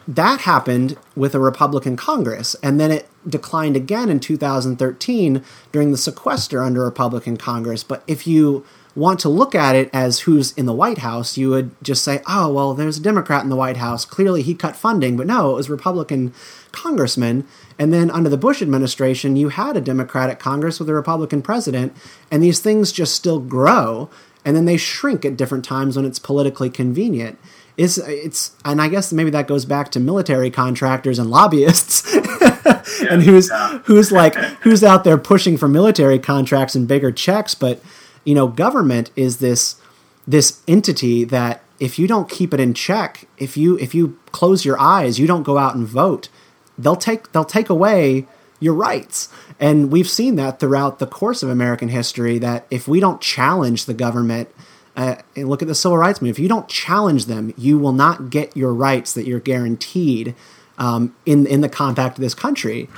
that 0.08 0.42
happened 0.42 0.98
with 1.16 1.36
a 1.36 1.40
Republican 1.40 1.98
Congress. 1.98 2.56
And 2.64 2.80
then 2.80 2.92
it 2.92 3.10
declined 3.28 3.76
again 3.76 4.10
in 4.10 4.20
2013 4.20 5.44
during 5.72 5.92
the 5.92 5.98
sequester 5.98 6.64
under 6.64 6.84
Republican 6.84 7.38
Congress. 7.38 7.84
But 7.84 8.04
if 8.08 8.26
you 8.26 8.66
want 8.96 9.20
to 9.20 9.30
look 9.30 9.54
at 9.54 9.76
it 9.76 9.90
as 9.94 10.22
who's 10.22 10.54
in 10.54 10.66
the 10.66 10.74
White 10.74 11.00
House, 11.00 11.38
you 11.38 11.50
would 11.50 11.72
just 11.84 12.04
say, 12.04 12.22
oh, 12.28 12.52
well, 12.52 12.74
there's 12.74 12.98
a 12.98 13.02
Democrat 13.02 13.44
in 13.44 13.50
the 13.50 13.56
White 13.56 13.78
House. 13.78 14.06
Clearly 14.06 14.42
he 14.42 14.56
cut 14.56 14.76
funding. 14.76 15.18
But 15.18 15.28
no, 15.28 15.52
it 15.52 15.56
was 15.56 15.70
Republican 15.70 16.34
congressmen. 16.72 17.46
And 17.80 17.94
then 17.94 18.10
under 18.10 18.30
the 18.30 18.38
Bush 18.38 18.62
administration, 18.62 19.36
you 19.36 19.50
had 19.50 19.78
a 19.78 19.82
Democratic 19.82 20.40
Congress 20.40 20.80
with 20.80 20.90
a 20.90 20.94
Republican 20.94 21.42
president. 21.42 21.96
And 22.32 22.42
these 22.42 22.60
things 22.60 22.92
just 22.92 23.16
still 23.16 23.40
grow. 23.40 24.10
And 24.44 24.56
then 24.56 24.66
they 24.66 24.78
shrink 24.78 25.26
at 25.26 25.38
different 25.38 25.66
times 25.66 25.96
when 25.96 26.06
it's 26.06 26.20
politically 26.20 26.70
convenient. 26.70 27.38
It's, 27.76 28.00
it's 28.00 28.56
and 28.66 28.82
I 28.82 28.88
guess 28.88 29.14
maybe 29.14 29.30
that 29.30 29.48
goes 29.48 29.66
back 29.66 29.92
to 29.92 30.00
military 30.00 30.50
contractors 30.50 31.20
and 31.20 31.30
lobbyists 31.30 32.12
and 33.02 33.22
who's 33.22 33.52
who's 33.84 34.12
like 34.12 34.34
who's 34.62 34.84
out 34.84 35.04
there 35.04 35.18
pushing 35.18 35.58
for 35.58 35.68
military 35.68 36.18
contracts 36.18 36.74
and 36.74 36.88
bigger 36.88 37.12
checks 37.12 37.54
but 37.54 37.80
you 38.24 38.34
know 38.34 38.48
government 38.48 39.12
is 39.16 39.38
this 39.38 39.80
this 40.28 40.62
entity 40.68 41.24
that 41.24 41.62
if 41.80 42.00
you 42.00 42.08
don't 42.08 42.30
keep 42.30 42.52
it 42.52 42.60
in 42.60 42.74
check 42.74 43.28
if 43.38 43.56
you 43.58 43.78
if 43.78 43.94
you 43.94 44.18
close 44.32 44.66
your 44.66 44.80
eyes 44.80 45.20
you 45.20 45.28
don't 45.28 45.44
go 45.44 45.60
out 45.60 45.76
and 45.76 45.88
vote 45.88 46.30
they'll 46.78 46.96
take 46.96 47.32
they'll 47.32 47.46
take 47.46 47.70
away 47.70 48.28
your 48.60 48.74
rights. 48.74 49.30
And 49.60 49.92
we've 49.92 50.10
seen 50.10 50.36
that 50.38 50.60
throughout 50.60 51.00
the 51.00 51.08
course 51.08 51.44
of 51.44 51.50
american 51.50 51.90
history 51.90 52.38
that 52.40 52.66
if 52.70 52.88
we 52.88 53.00
don't 53.00 53.22
challenge 53.22 53.86
the 53.86 53.94
government 53.94 54.50
uh, 54.96 55.16
and 55.36 55.48
look 55.48 55.62
at 55.62 55.68
the 55.68 55.76
civil 55.76 55.98
rights 55.98 56.22
movement 56.22 56.38
if 56.38 56.42
you 56.42 56.50
don't 56.50 56.68
challenge 56.68 57.26
them 57.26 57.54
you 57.58 57.78
will 57.78 57.94
not 57.94 58.30
get 58.30 58.56
your 58.58 58.74
rights 58.74 59.14
that 59.14 59.26
you're 59.26 59.40
guaranteed 59.40 60.36
um, 60.78 61.16
in 61.26 61.46
in 61.48 61.62
the 61.62 61.70
compact 61.70 62.18
of 62.18 62.22
this 62.22 62.34
country. 62.34 62.90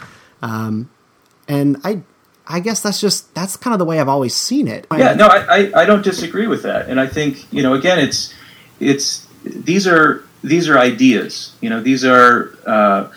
Um, 0.41 0.89
and 1.49 1.77
i 1.83 2.01
i 2.47 2.59
guess 2.59 2.81
that's 2.81 3.01
just 3.01 3.33
that's 3.33 3.57
kind 3.57 3.73
of 3.73 3.79
the 3.79 3.85
way 3.85 3.99
i've 3.99 4.07
always 4.07 4.35
seen 4.35 4.67
it. 4.67 4.87
Yeah, 4.95 5.13
no, 5.15 5.27
I, 5.27 5.37
I, 5.37 5.81
I 5.81 5.85
don't 5.85 6.03
disagree 6.03 6.47
with 6.47 6.63
that, 6.63 6.87
and 6.87 6.99
I 6.99 7.07
think 7.07 7.51
you 7.51 7.63
know 7.63 7.73
again, 7.73 7.99
it's 7.99 8.33
it's 8.79 9.27
these 9.43 9.87
are 9.87 10.23
these 10.43 10.69
are 10.69 10.77
ideas. 10.77 11.53
You 11.61 11.69
know, 11.69 11.81
these 11.81 12.05
are 12.05 12.55
uh, 12.65 13.09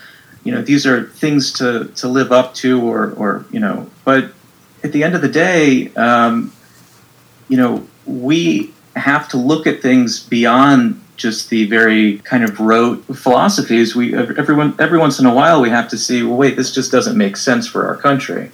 you 0.43 0.51
know 0.51 0.61
these 0.61 0.85
are 0.85 1.03
things 1.03 1.53
to 1.53 1.85
to 1.95 2.07
live 2.07 2.31
up 2.31 2.53
to, 2.55 2.81
or 2.81 3.11
or 3.11 3.45
you 3.51 3.59
know, 3.59 3.89
but 4.03 4.31
at 4.83 4.91
the 4.91 5.03
end 5.03 5.15
of 5.15 5.21
the 5.21 5.29
day, 5.29 5.93
um, 5.95 6.51
you 7.47 7.57
know, 7.57 7.87
we 8.05 8.73
have 8.95 9.27
to 9.29 9.37
look 9.37 9.65
at 9.65 9.81
things 9.81 10.21
beyond 10.21 11.01
just 11.15 11.49
the 11.49 11.65
very 11.65 12.17
kind 12.19 12.43
of 12.43 12.59
rote 12.59 13.03
philosophies. 13.15 13.95
We 13.95 14.15
everyone 14.15 14.75
every 14.79 14.99
once 14.99 15.19
in 15.19 15.25
a 15.25 15.33
while 15.33 15.61
we 15.61 15.69
have 15.69 15.87
to 15.89 15.97
see. 15.97 16.23
Well, 16.23 16.37
wait, 16.37 16.55
this 16.55 16.73
just 16.73 16.91
doesn't 16.91 17.17
make 17.17 17.37
sense 17.37 17.67
for 17.67 17.87
our 17.87 17.95
country. 17.95 18.51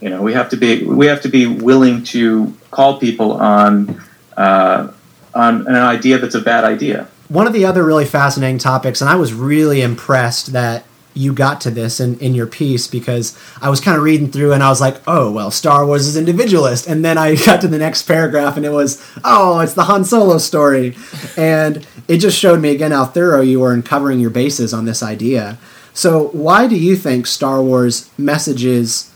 You 0.00 0.10
know, 0.10 0.22
we 0.22 0.32
have 0.32 0.48
to 0.50 0.56
be 0.56 0.84
we 0.84 1.06
have 1.06 1.22
to 1.22 1.28
be 1.28 1.46
willing 1.46 2.02
to 2.04 2.54
call 2.70 2.98
people 2.98 3.32
on 3.32 4.02
uh, 4.36 4.92
on 5.34 5.66
an 5.66 5.76
idea 5.76 6.18
that's 6.18 6.34
a 6.34 6.40
bad 6.40 6.64
idea. 6.64 7.08
one 7.28 7.46
of 7.46 7.52
the 7.52 7.64
other 7.64 7.84
really 7.84 8.04
fascinating 8.04 8.58
topics, 8.58 9.00
and 9.00 9.08
I 9.08 9.14
was 9.14 9.32
really 9.32 9.82
impressed 9.82 10.52
that 10.52 10.84
you 11.20 11.32
got 11.32 11.60
to 11.62 11.70
this 11.70 12.00
in, 12.00 12.18
in 12.18 12.34
your 12.34 12.46
piece 12.46 12.86
because 12.86 13.38
I 13.60 13.68
was 13.68 13.80
kind 13.80 13.96
of 13.96 14.02
reading 14.02 14.30
through 14.30 14.52
and 14.52 14.62
I 14.62 14.68
was 14.68 14.80
like, 14.80 14.96
oh, 15.06 15.30
well, 15.30 15.50
Star 15.50 15.84
Wars 15.84 16.06
is 16.06 16.16
individualist. 16.16 16.86
And 16.86 17.04
then 17.04 17.18
I 17.18 17.34
got 17.46 17.60
to 17.60 17.68
the 17.68 17.78
next 17.78 18.02
paragraph 18.02 18.56
and 18.56 18.64
it 18.64 18.70
was, 18.70 19.04
oh, 19.24 19.60
it's 19.60 19.74
the 19.74 19.84
Han 19.84 20.04
Solo 20.04 20.38
story. 20.38 20.96
And 21.36 21.86
it 22.08 22.18
just 22.18 22.38
showed 22.38 22.60
me 22.60 22.70
again 22.70 22.90
how 22.90 23.04
thorough 23.04 23.42
you 23.42 23.60
were 23.60 23.74
in 23.74 23.82
covering 23.82 24.20
your 24.20 24.30
bases 24.30 24.72
on 24.72 24.84
this 24.84 25.02
idea. 25.02 25.58
So, 25.92 26.28
why 26.28 26.66
do 26.66 26.76
you 26.76 26.96
think 26.96 27.26
Star 27.26 27.62
Wars 27.62 28.10
messages 28.16 29.12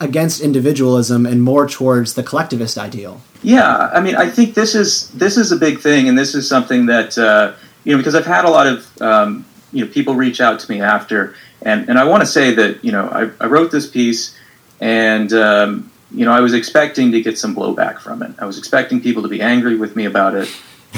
against 0.00 0.40
individualism 0.40 1.24
and 1.24 1.42
more 1.42 1.68
towards 1.68 2.14
the 2.14 2.22
collectivist 2.22 2.76
ideal? 2.76 3.20
Yeah, 3.42 3.90
I 3.92 4.00
mean, 4.00 4.16
I 4.16 4.28
think 4.28 4.54
this 4.54 4.74
is 4.74 5.08
this 5.10 5.36
is 5.36 5.52
a 5.52 5.56
big 5.56 5.80
thing, 5.80 6.08
and 6.08 6.18
this 6.18 6.34
is 6.34 6.48
something 6.48 6.86
that 6.86 7.16
uh, 7.16 7.54
you 7.84 7.92
know 7.92 7.98
because 7.98 8.14
I've 8.14 8.26
had 8.26 8.44
a 8.44 8.50
lot 8.50 8.66
of 8.66 9.02
um, 9.02 9.44
you 9.72 9.84
know 9.84 9.90
people 9.90 10.14
reach 10.14 10.40
out 10.40 10.58
to 10.60 10.70
me 10.70 10.80
after, 10.80 11.34
and 11.66 11.88
and 11.88 11.98
I 11.98 12.04
want 12.04 12.22
to 12.22 12.26
say 12.26 12.54
that 12.54 12.82
you 12.84 12.92
know 12.92 13.08
I, 13.08 13.44
I 13.44 13.48
wrote 13.48 13.70
this 13.70 13.88
piece, 13.88 14.38
and 14.80 15.32
um, 15.32 15.90
you 16.12 16.24
know 16.24 16.32
I 16.32 16.40
was 16.40 16.54
expecting 16.54 17.10
to 17.12 17.20
get 17.20 17.38
some 17.38 17.54
blowback 17.54 17.98
from 17.98 18.22
it. 18.22 18.32
I 18.38 18.46
was 18.46 18.56
expecting 18.56 19.00
people 19.00 19.22
to 19.22 19.28
be 19.28 19.42
angry 19.42 19.76
with 19.76 19.96
me 19.96 20.04
about 20.04 20.34
it, 20.36 20.48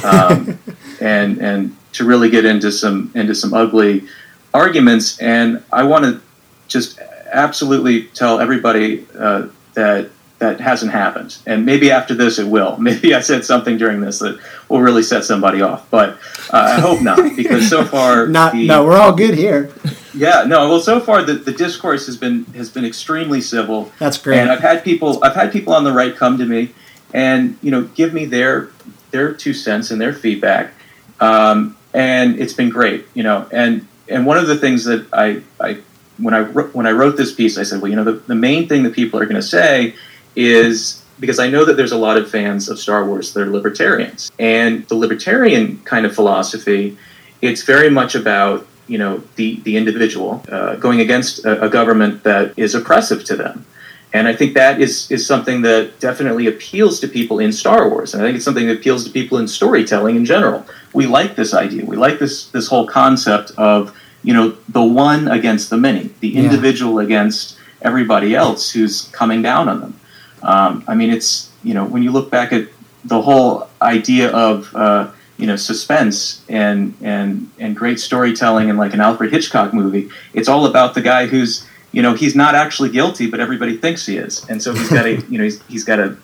um, 0.05 0.59
and 1.01 1.39
and 1.39 1.77
to 1.95 2.05
really 2.05 2.29
get 2.29 2.45
into 2.45 2.71
some 2.71 3.11
into 3.15 3.35
some 3.35 3.55
ugly 3.55 4.07
arguments. 4.53 5.19
And 5.21 5.65
I 5.73 5.85
want 5.85 6.05
to 6.05 6.21
just 6.69 7.01
absolutely 7.33 8.05
tell 8.05 8.39
everybody 8.39 9.07
uh, 9.19 9.49
that 9.73 10.11
that 10.39 10.61
hasn't 10.61 10.93
happened. 10.93 11.37
And 11.47 11.67
maybe 11.67 11.91
after 11.91 12.15
this 12.15 12.39
it 12.39 12.47
will. 12.47 12.77
Maybe 12.81 13.13
I 13.15 13.21
said 13.21 13.45
something 13.45 13.77
during 13.77 14.01
this 14.01 14.21
that 14.21 14.39
will 14.69 14.81
really 14.81 15.03
set 15.03 15.25
somebody 15.25 15.63
off. 15.63 15.91
But 15.91 16.11
uh, 16.53 16.75
I 16.77 16.81
hope 16.81 17.03
not, 17.03 17.35
because 17.37 17.69
so 17.69 17.85
far 17.95 18.27
Not 18.29 18.53
the- 18.53 18.67
no, 18.67 18.85
we're 18.85 18.97
all 18.99 19.13
good 19.13 19.35
here. 19.35 19.71
yeah, 20.15 20.45
no. 20.47 20.69
Well, 20.69 20.81
so 20.81 21.01
far 21.01 21.23
the, 21.25 21.35
the 21.35 21.53
discourse 21.53 22.07
has 22.07 22.17
been 22.17 22.45
has 22.55 22.71
been 22.71 22.85
extremely 22.85 23.41
civil. 23.41 23.91
That's 23.99 24.17
great. 24.19 24.39
And 24.39 24.51
I've 24.51 24.61
had 24.61 24.85
people 24.85 25.23
I've 25.25 25.35
had 25.35 25.53
people 25.53 25.73
on 25.73 25.83
the 25.85 25.93
right 25.93 26.15
come 26.15 26.39
to 26.39 26.47
me 26.47 26.73
and 27.13 27.57
you 27.63 27.71
know 27.71 27.83
give 27.83 28.13
me 28.15 28.25
their 28.25 28.71
their 29.11 29.33
two 29.33 29.55
cents 29.55 29.91
and 29.91 30.01
their 30.01 30.13
feedback, 30.13 30.73
um, 31.21 31.77
and 31.95 32.39
it's 32.39 32.53
been 32.53 32.71
great. 32.71 33.07
You 33.15 33.23
know, 33.25 33.49
and 33.51 33.89
and 34.09 34.25
one 34.27 34.37
of 34.39 34.47
the 34.47 34.57
things 34.57 34.85
that 34.85 35.07
I 35.13 35.43
I 35.61 35.79
when 36.19 36.35
I 36.35 36.41
wrote, 36.41 36.75
when 36.75 36.87
I 36.87 36.91
wrote 36.93 37.17
this 37.17 37.33
piece, 37.35 37.57
I 37.59 37.63
said, 37.63 37.81
well, 37.81 37.89
you 37.91 37.97
know, 37.97 38.05
the, 38.05 38.13
the 38.13 38.35
main 38.35 38.69
thing 38.69 38.83
that 38.83 38.93
people 38.93 39.21
are 39.21 39.25
going 39.25 39.37
to 39.37 39.43
say 39.43 39.95
is 40.39 41.03
because 41.19 41.41
I 41.41 41.49
know 41.51 41.65
that 41.65 41.77
there's 41.77 41.91
a 41.93 41.99
lot 41.99 42.17
of 42.17 42.31
fans 42.31 42.69
of 42.69 42.79
Star 42.79 43.05
Wars 43.05 43.33
that 43.35 43.43
are 43.43 43.51
libertarians, 43.51 44.31
and 44.39 44.87
the 44.87 44.95
libertarian 44.95 45.79
kind 45.85 46.07
of 46.07 46.15
philosophy, 46.15 46.97
it's 47.43 47.63
very 47.63 47.91
much 47.91 48.15
about 48.15 48.67
you 48.87 48.99
know 48.99 49.21
the 49.37 49.61
the 49.67 49.77
individual 49.77 50.45
uh, 50.49 50.77
going 50.77 51.01
against 51.01 51.45
a, 51.45 51.65
a 51.65 51.69
government 51.69 52.23
that 52.23 52.53
is 52.57 52.75
oppressive 52.75 53.25
to 53.25 53.37
them. 53.37 53.67
And 54.15 54.27
I 54.27 54.35
think 54.35 54.55
that 54.55 54.81
is, 54.81 55.11
is 55.11 55.27
something 55.27 55.61
that 55.63 56.01
definitely 56.01 56.47
appeals 56.47 56.99
to 57.01 57.09
people 57.09 57.41
in 57.41 57.53
Star 57.53 57.91
Wars. 57.91 58.15
And 58.15 58.23
I 58.23 58.27
think 58.27 58.37
it's 58.37 58.45
something 58.45 58.67
that 58.69 58.79
appeals 58.79 59.05
to 59.05 59.11
people 59.11 59.37
in 59.37 59.47
storytelling 59.47 60.17
in 60.17 60.25
general. 60.25 60.65
We 60.95 61.05
like 61.05 61.37
this 61.37 61.53
idea. 61.53 61.85
We 61.85 61.97
like 61.97 62.19
this 62.19 62.47
this 62.57 62.69
whole 62.69 62.87
concept 62.87 63.51
of, 63.59 63.95
you 64.23 64.33
know, 64.33 64.57
the 64.71 64.83
one 64.83 65.29
against 65.29 65.69
the 65.69 65.77
many, 65.77 66.05
the 66.21 66.29
Yeah. 66.31 66.45
individual 66.45 67.01
against 67.01 67.59
everybody 67.83 68.35
else 68.35 68.71
who's 68.71 69.03
coming 69.21 69.43
down 69.43 69.69
on 69.69 69.81
them. 69.83 69.95
Um, 70.43 70.85
I 70.87 70.95
mean, 70.95 71.11
it's, 71.11 71.51
you 71.63 71.75
know, 71.75 71.85
when 71.85 72.03
you 72.03 72.11
look 72.11 72.31
back 72.31 72.53
at 72.53 72.69
the 73.05 73.21
whole 73.23 73.69
idea 73.81 74.31
of, 74.31 74.75
uh, 74.75 75.11
you 75.37 75.47
know, 75.47 75.57
suspense 75.57 76.45
and, 76.49 76.97
and, 77.01 77.51
and 77.59 77.77
great 77.77 78.01
storytelling 78.01 78.69
in 78.69 78.77
like 78.77 78.93
an 78.93 79.01
Alfred 79.01 79.33
Hitchcock 79.33 79.73
movie, 79.73 80.11
it's 80.35 80.49
all 80.49 80.67
about 80.67 80.95
the 80.95 81.01
guy 81.01 81.27
who's, 81.27 81.67
you 81.93 82.03
know, 82.03 82.15
he's 82.15 82.35
not 82.35 82.55
actually 82.55 82.91
guilty, 82.91 83.31
but 83.31 83.41
everybody 83.41 83.77
thinks 83.77 84.07
he 84.07 84.17
is. 84.17 84.49
And 84.49 84.63
so 84.63 84.75
he's 84.75 84.91
got 84.91 85.05
to, 85.05 85.25
you 85.29 85.39
know, 85.39 85.45
he's, 85.45 85.63
he's 85.67 85.85
got 85.85 85.97
to 85.97 86.17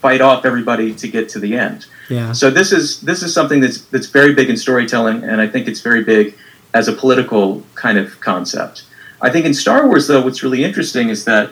fight 0.00 0.20
off 0.20 0.44
everybody 0.44 0.94
to 0.94 1.08
get 1.08 1.28
to 1.30 1.40
the 1.40 1.56
end. 1.56 1.86
Yeah. 2.08 2.32
So 2.32 2.50
this 2.50 2.70
is 2.72 3.00
this 3.00 3.22
is 3.22 3.34
something 3.34 3.60
that's 3.60 3.80
that's 3.86 4.06
very 4.06 4.34
big 4.34 4.48
in 4.50 4.56
storytelling, 4.56 5.24
and 5.24 5.40
I 5.40 5.48
think 5.48 5.66
it's 5.66 5.80
very 5.80 6.04
big 6.04 6.36
as 6.74 6.88
a 6.88 6.92
political 6.92 7.62
kind 7.74 7.98
of 7.98 8.20
concept. 8.20 8.84
I 9.20 9.30
think 9.30 9.46
in 9.46 9.54
Star 9.54 9.86
Wars, 9.86 10.06
though, 10.06 10.22
what's 10.22 10.42
really 10.42 10.62
interesting 10.62 11.08
is 11.08 11.24
that 11.24 11.50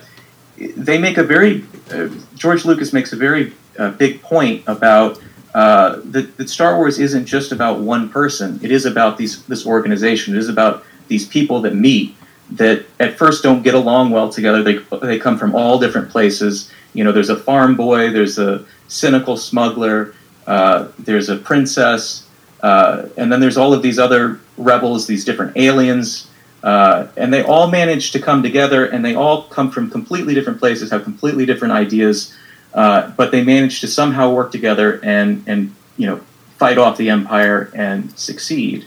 they 0.57 0.99
make 0.99 1.19
a 1.19 1.25
very 1.25 1.65
uh, 1.91 2.09
George 2.35 2.65
Lucas 2.65 2.93
makes 2.93 3.13
a 3.13 3.17
very 3.17 3.53
uh, 3.79 3.91
big 3.91 4.23
point 4.23 4.63
about 4.67 5.21
uh, 5.55 6.01
that, 6.05 6.37
that 6.37 6.49
Star 6.51 6.77
Wars 6.77 6.99
isn't 6.99 7.27
just 7.27 7.53
about 7.53 7.79
one 7.81 8.09
person. 8.09 8.59
It 8.63 8.71
is 8.71 8.87
about 8.87 9.19
these 9.19 9.45
this 9.47 9.67
organization. 9.67 10.35
It 10.35 10.39
is 10.39 10.49
about 10.49 10.85
these 11.09 11.27
people 11.27 11.61
that 11.63 11.75
meet 11.75 12.17
that 12.51 12.87
at 13.01 13.17
first 13.17 13.43
don't 13.43 13.63
get 13.63 13.75
along 13.75 14.11
well 14.11 14.29
together. 14.29 14.63
They 14.63 14.79
they 15.03 15.19
come 15.19 15.39
from 15.39 15.55
all 15.55 15.79
different 15.79 16.11
places. 16.11 16.71
You 16.93 17.05
know, 17.05 17.13
there's 17.13 17.31
a 17.31 17.37
farm 17.37 17.77
boy, 17.77 18.11
there's 18.11 18.39
a 18.39 18.65
cynical 18.89 19.37
smuggler, 19.37 20.15
uh, 20.47 20.89
there's 20.99 21.29
a 21.29 21.37
princess, 21.37 22.29
uh, 22.63 23.07
and 23.17 23.33
then 23.33 23.41
there's 23.41 23.57
all 23.57 23.73
of 23.73 23.83
these 23.83 23.99
other 23.99 24.41
rebels, 24.57 25.07
these 25.07 25.25
different 25.25 25.57
aliens, 25.57 26.31
uh, 26.65 27.09
and 27.15 27.31
they 27.31 27.43
all 27.43 27.69
manage 27.69 28.11
to 28.13 28.19
come 28.19 28.43
together, 28.43 28.87
and 28.87 29.05
they 29.05 29.15
all 29.15 29.43
come 29.43 29.71
from 29.71 29.91
completely 29.91 30.33
different 30.33 30.59
places, 30.59 30.91
have 30.91 31.05
completely 31.05 31.45
different 31.45 31.75
ideas, 31.75 32.35
uh, 32.73 33.11
but 33.11 33.31
they 33.31 33.45
manage 33.45 33.83
to 33.83 33.87
somehow 33.87 34.33
work 34.33 34.51
together 34.51 34.99
and 35.05 35.45
and 35.47 35.75
you 35.99 36.07
know 36.07 36.21
fight 36.57 36.79
off 36.79 36.97
the 36.97 37.11
empire 37.11 37.71
and 37.75 38.19
succeed. 38.19 38.87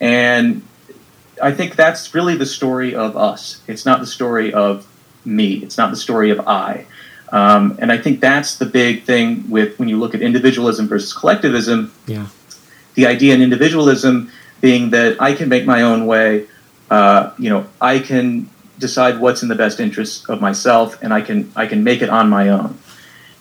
And 0.00 0.62
I 1.40 1.52
think 1.52 1.76
that's 1.76 2.12
really 2.14 2.36
the 2.36 2.46
story 2.46 2.96
of 2.96 3.16
us. 3.16 3.62
It's 3.68 3.86
not 3.86 4.00
the 4.00 4.06
story 4.06 4.52
of 4.52 4.84
me. 5.24 5.54
It's 5.58 5.78
not 5.78 5.90
the 5.90 5.96
story 5.96 6.30
of 6.30 6.40
I. 6.48 6.86
Um, 7.28 7.76
and 7.78 7.92
I 7.92 7.98
think 7.98 8.20
that's 8.20 8.56
the 8.56 8.66
big 8.66 9.04
thing 9.04 9.48
with 9.48 9.78
when 9.78 9.88
you 9.88 9.98
look 9.98 10.16
at 10.16 10.20
individualism 10.20 10.88
versus 10.88 11.12
collectivism. 11.12 11.92
Yeah. 12.06 12.26
The 12.94 13.06
idea 13.06 13.34
in 13.34 13.42
individualism 13.42 14.32
being 14.60 14.90
that 14.90 15.22
I 15.22 15.34
can 15.34 15.48
make 15.48 15.64
my 15.64 15.82
own 15.82 16.06
way. 16.06 16.46
Uh, 16.90 17.32
you 17.38 17.50
know, 17.50 17.66
I 17.80 17.98
can 17.98 18.48
decide 18.78 19.20
what's 19.20 19.42
in 19.42 19.48
the 19.48 19.54
best 19.54 19.80
interest 19.80 20.28
of 20.28 20.40
myself, 20.40 21.02
and 21.02 21.12
I 21.12 21.20
can 21.20 21.50
I 21.56 21.66
can 21.66 21.84
make 21.84 22.02
it 22.02 22.10
on 22.10 22.28
my 22.28 22.48
own. 22.48 22.78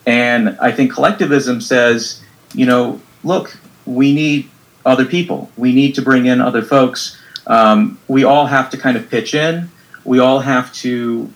And 0.06 0.58
I 0.60 0.72
think 0.72 0.94
collectivism 0.94 1.62
says, 1.62 2.22
you 2.54 2.66
know, 2.66 3.02
look, 3.24 3.58
we 3.86 4.14
need 4.14 4.50
other 4.86 5.06
people. 5.06 5.50
We 5.58 5.74
need 5.74 5.96
to 5.96 6.02
bring 6.02 6.26
in 6.26 6.42
other 6.42 6.62
folks. 6.62 7.22
Um, 7.48 8.00
we 8.08 8.24
all 8.24 8.48
have 8.48 8.70
to 8.72 8.78
kind 8.78 8.98
of 8.98 9.10
pitch 9.10 9.34
in. 9.34 9.70
We 10.04 10.20
all 10.20 10.40
have 10.40 10.74
to 10.76 11.32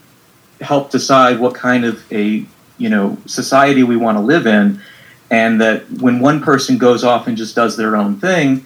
help 0.61 0.91
decide 0.91 1.39
what 1.39 1.55
kind 1.55 1.85
of 1.85 2.11
a 2.11 2.45
you 2.77 2.89
know 2.89 3.17
society 3.25 3.83
we 3.83 3.95
want 3.95 4.17
to 4.17 4.21
live 4.21 4.45
in, 4.47 4.81
and 5.29 5.61
that 5.61 5.89
when 5.91 6.19
one 6.19 6.41
person 6.41 6.77
goes 6.77 7.03
off 7.03 7.27
and 7.27 7.37
just 7.37 7.55
does 7.55 7.77
their 7.77 7.95
own 7.95 8.19
thing, 8.19 8.65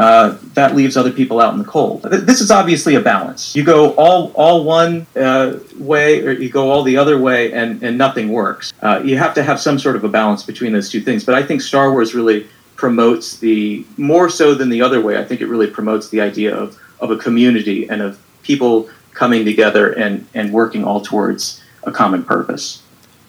uh, 0.00 0.38
that 0.54 0.74
leaves 0.74 0.96
other 0.96 1.12
people 1.12 1.42
out 1.42 1.52
in 1.52 1.58
the 1.58 1.64
cold. 1.64 2.02
This 2.30 2.40
is 2.40 2.50
obviously 2.50 2.94
a 2.94 3.02
balance. 3.02 3.54
You 3.54 3.62
go 3.62 3.92
all 3.96 4.32
all 4.34 4.64
one 4.64 5.06
uh, 5.14 5.58
way, 5.76 6.24
or 6.26 6.32
you 6.32 6.48
go 6.48 6.70
all 6.70 6.82
the 6.82 6.96
other 6.96 7.18
way, 7.18 7.52
and 7.52 7.82
and 7.82 7.98
nothing 7.98 8.30
works. 8.30 8.72
Uh, 8.80 9.02
you 9.04 9.18
have 9.18 9.34
to 9.34 9.42
have 9.42 9.60
some 9.60 9.78
sort 9.78 9.96
of 9.96 10.04
a 10.04 10.08
balance 10.08 10.42
between 10.42 10.72
those 10.72 10.88
two 10.88 11.02
things. 11.02 11.22
But 11.22 11.34
I 11.34 11.42
think 11.42 11.60
Star 11.60 11.92
Wars 11.92 12.14
really 12.14 12.48
promotes 12.76 13.36
the 13.36 13.84
more 13.98 14.30
so 14.30 14.54
than 14.54 14.70
the 14.70 14.80
other 14.80 15.02
way. 15.02 15.18
I 15.18 15.24
think 15.24 15.42
it 15.42 15.48
really 15.48 15.66
promotes 15.66 16.08
the 16.08 16.22
idea 16.22 16.56
of 16.56 16.78
of 17.00 17.10
a 17.10 17.18
community 17.18 17.86
and 17.90 18.00
of 18.00 18.18
people 18.42 18.88
coming 19.12 19.44
together 19.44 19.92
and 19.92 20.26
and 20.32 20.50
working 20.50 20.82
all 20.82 21.02
towards 21.02 21.62
a 21.84 21.92
common 21.92 22.24
purpose. 22.24 22.82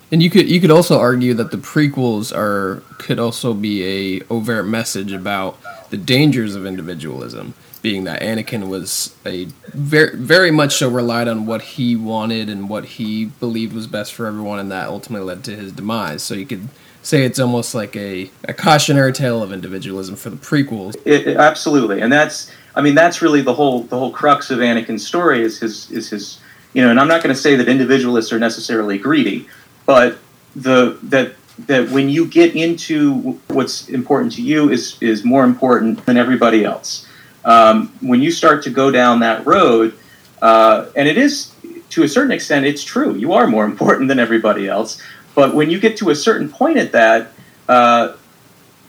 And 0.09 0.24
you 0.24 0.30
could 0.30 0.49
you 0.49 0.61
could 0.61 0.72
also 0.72 0.97
argue 0.99 1.34
that 1.34 1.51
the 1.51 1.57
prequels 1.57 2.34
are 2.34 2.82
could 2.97 3.19
also 3.19 3.53
be 3.53 3.84
a 3.84 4.22
overt 4.30 4.67
message 4.67 5.11
about 5.11 5.59
the 5.91 5.97
dangers 5.97 6.55
of 6.55 6.65
individualism, 6.65 7.53
being 7.81 8.03
that 8.05 8.21
Anakin 8.21 8.67
was 8.67 9.15
a 9.25 9.45
very 9.73 10.15
very 10.15 10.51
much 10.51 10.75
so 10.75 10.89
relied 10.89 11.27
on 11.27 11.45
what 11.45 11.61
he 11.61 11.95
wanted 11.95 12.49
and 12.49 12.67
what 12.69 12.85
he 12.85 13.25
believed 13.25 13.73
was 13.73 13.87
best 13.87 14.13
for 14.13 14.25
everyone, 14.25 14.59
and 14.59 14.71
that 14.71 14.87
ultimately 14.87 15.25
led 15.27 15.43
to 15.45 15.55
his 15.55 15.71
demise. 15.71 16.23
So 16.23 16.33
you 16.33 16.45
could 16.45 16.67
say 17.03 17.23
it's 17.25 17.39
almost 17.39 17.73
like 17.75 17.95
a, 17.95 18.29
a 18.45 18.53
cautionary 18.53 19.11
tale 19.13 19.41
of 19.41 19.51
individualism 19.51 20.15
for 20.15 20.29
the 20.29 20.35
prequels. 20.37 20.95
It, 21.05 21.27
it- 21.27 21.37
absolutely, 21.37 22.01
and 22.01 22.11
that's 22.11 22.51
I 22.75 22.81
mean 22.81 22.95
that's 22.95 23.21
really 23.21 23.41
the 23.41 23.53
whole 23.53 23.83
the 23.83 23.97
whole 23.99 24.11
crux 24.11 24.49
of 24.51 24.59
Anakin's 24.59 25.05
story 25.05 25.41
is 25.41 25.59
his 25.59 25.89
is 25.91 26.09
his 26.09 26.39
you 26.73 26.81
know, 26.81 26.89
and 26.89 26.99
I'm 26.99 27.07
not 27.09 27.21
going 27.21 27.35
to 27.35 27.41
say 27.41 27.55
that 27.57 27.67
individualists 27.67 28.31
are 28.31 28.39
necessarily 28.39 28.97
greedy, 28.97 29.47
but 29.85 30.17
the 30.55 30.97
that 31.03 31.33
that 31.68 31.89
when 31.89 32.09
you 32.09 32.26
get 32.28 32.55
into 32.55 33.39
what's 33.47 33.89
important 33.89 34.34
to 34.34 34.41
you 34.41 34.70
is 34.70 34.97
is 35.01 35.24
more 35.24 35.43
important 35.43 36.05
than 36.05 36.18
everybody 36.18 36.64
else. 36.64 37.07
Um, 37.43 37.91
when 38.01 38.22
you 38.22 38.32
start 38.32 38.64
to 38.64 38.70
go 38.70 38.91
down 38.91 39.20
that 39.22 39.45
road, 39.45 39.97
uh, 40.41 40.88
and 40.95 41.07
it 41.07 41.18
is 41.18 41.53
to 41.89 42.03
a 42.03 42.07
certain 42.07 42.32
extent, 42.32 42.66
it's 42.66 42.84
true. 42.84 43.16
You 43.16 43.34
are 43.34 43.47
more 43.47 43.66
important 43.74 44.07
than 44.07 44.20
everybody 44.20 44.68
else. 44.68 45.01
But 45.34 45.55
when 45.55 45.70
you 45.70 45.80
get 45.80 45.97
to 45.97 46.09
a 46.09 46.16
certain 46.16 46.49
point 46.49 46.78
at 46.78 46.91
that, 46.91 47.32
uh, 47.70 48.16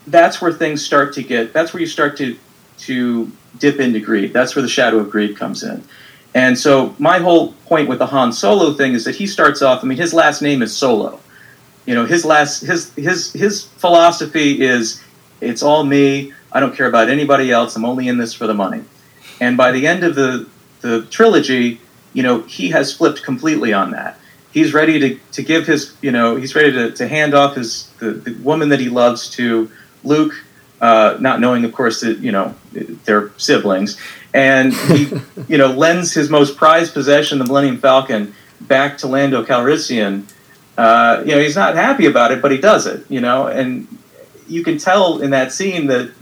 that's 0.07 0.43
where 0.43 0.53
things 0.53 0.85
start 0.85 1.15
to 1.15 1.23
get. 1.23 1.53
That's 1.53 1.73
where 1.73 1.81
you 1.81 1.87
start 1.87 2.17
to 2.19 2.37
to 2.79 3.31
dip 3.59 3.79
into 3.79 4.01
greed. 4.01 4.33
That's 4.33 4.57
where 4.57 4.63
the 4.63 4.69
shadow 4.69 4.99
of 4.99 5.11
greed 5.11 5.37
comes 5.37 5.63
in. 5.63 5.85
And 6.35 6.59
so 6.59 6.97
my 6.99 7.19
whole 7.19 7.53
point 7.67 7.89
with 7.89 7.99
the 7.99 8.07
Han 8.07 8.33
Solo 8.33 8.73
thing 8.73 8.95
is 8.95 9.05
that 9.05 9.17
he 9.17 9.27
starts 9.27 9.61
off. 9.63 9.85
I 9.85 9.87
mean, 9.87 9.99
his 9.99 10.15
last 10.15 10.41
name 10.43 10.63
is 10.63 10.75
Solo. 10.75 11.21
You 11.87 11.95
know, 11.95 12.07
his 12.07 12.25
last 12.25 12.63
his 12.63 12.93
his 12.95 13.33
his 13.33 13.65
philosophy 13.65 14.63
is 14.63 15.03
it's 15.41 15.63
all 15.63 15.85
me. 15.85 16.33
I 16.53 16.61
don't 16.61 16.77
care 16.77 16.87
about 16.87 17.09
anybody 17.09 17.51
else. 17.51 17.75
I'm 17.77 17.85
only 17.85 18.09
in 18.09 18.19
this 18.19 18.35
for 18.35 18.47
the 18.47 18.55
money. 18.55 18.85
And 19.41 19.57
by 19.57 19.73
the 19.73 19.87
end 19.87 20.05
of 20.05 20.15
the 20.15 20.49
the 20.81 21.03
trilogy, 21.07 21.81
you 22.13 22.23
know, 22.23 22.43
he 22.43 22.71
has 22.71 22.95
flipped 22.95 23.23
completely 23.23 23.73
on 23.73 23.91
that. 23.93 24.19
He's 24.53 24.75
ready 24.75 24.99
to, 24.99 25.19
to 25.33 25.43
give 25.43 25.67
his, 25.67 25.97
you 26.03 26.13
know, 26.13 26.37
he's 26.37 26.55
ready 26.55 26.73
to, 26.73 26.91
to 26.93 27.09
hand 27.09 27.33
off 27.33 27.57
his 27.57 27.89
the, 27.99 28.11
the 28.11 28.35
woman 28.43 28.69
that 28.69 28.81
he 28.81 28.91
loves 28.91 29.31
to 29.31 29.71
Luke, 30.05 30.35
uh, 30.81 31.17
not 31.21 31.41
knowing, 31.41 31.65
of 31.65 31.73
course, 31.73 32.01
that 32.01 32.19
you 32.19 32.33
know 32.33 32.55
they're 32.73 33.31
siblings, 33.39 33.99
and 34.35 34.75
he, 34.75 35.09
you 35.49 35.57
know, 35.57 35.69
lends 35.69 36.13
his 36.13 36.29
most 36.29 36.57
prized 36.57 36.93
possession, 36.93 37.39
the 37.39 37.45
Millennium 37.45 37.79
Falcon, 37.79 38.35
back 38.61 38.99
to 38.99 39.07
Lando 39.07 39.45
Calrissian. 39.45 40.25
Uh, 40.77 41.23
you 41.27 41.33
know, 41.33 41.41
he's 41.41 41.57
not 41.57 41.75
happy 41.75 42.07
about 42.07 42.33
it, 42.33 42.41
but 42.41 42.51
he 42.51 42.59
does 42.59 42.87
it. 42.87 43.05
You 43.11 43.21
know, 43.21 43.47
and 43.47 43.87
you 44.49 44.63
can 44.63 44.79
tell 44.79 45.21
in 45.21 45.31
that 45.31 45.53
scene 45.53 45.87
that 45.89 46.13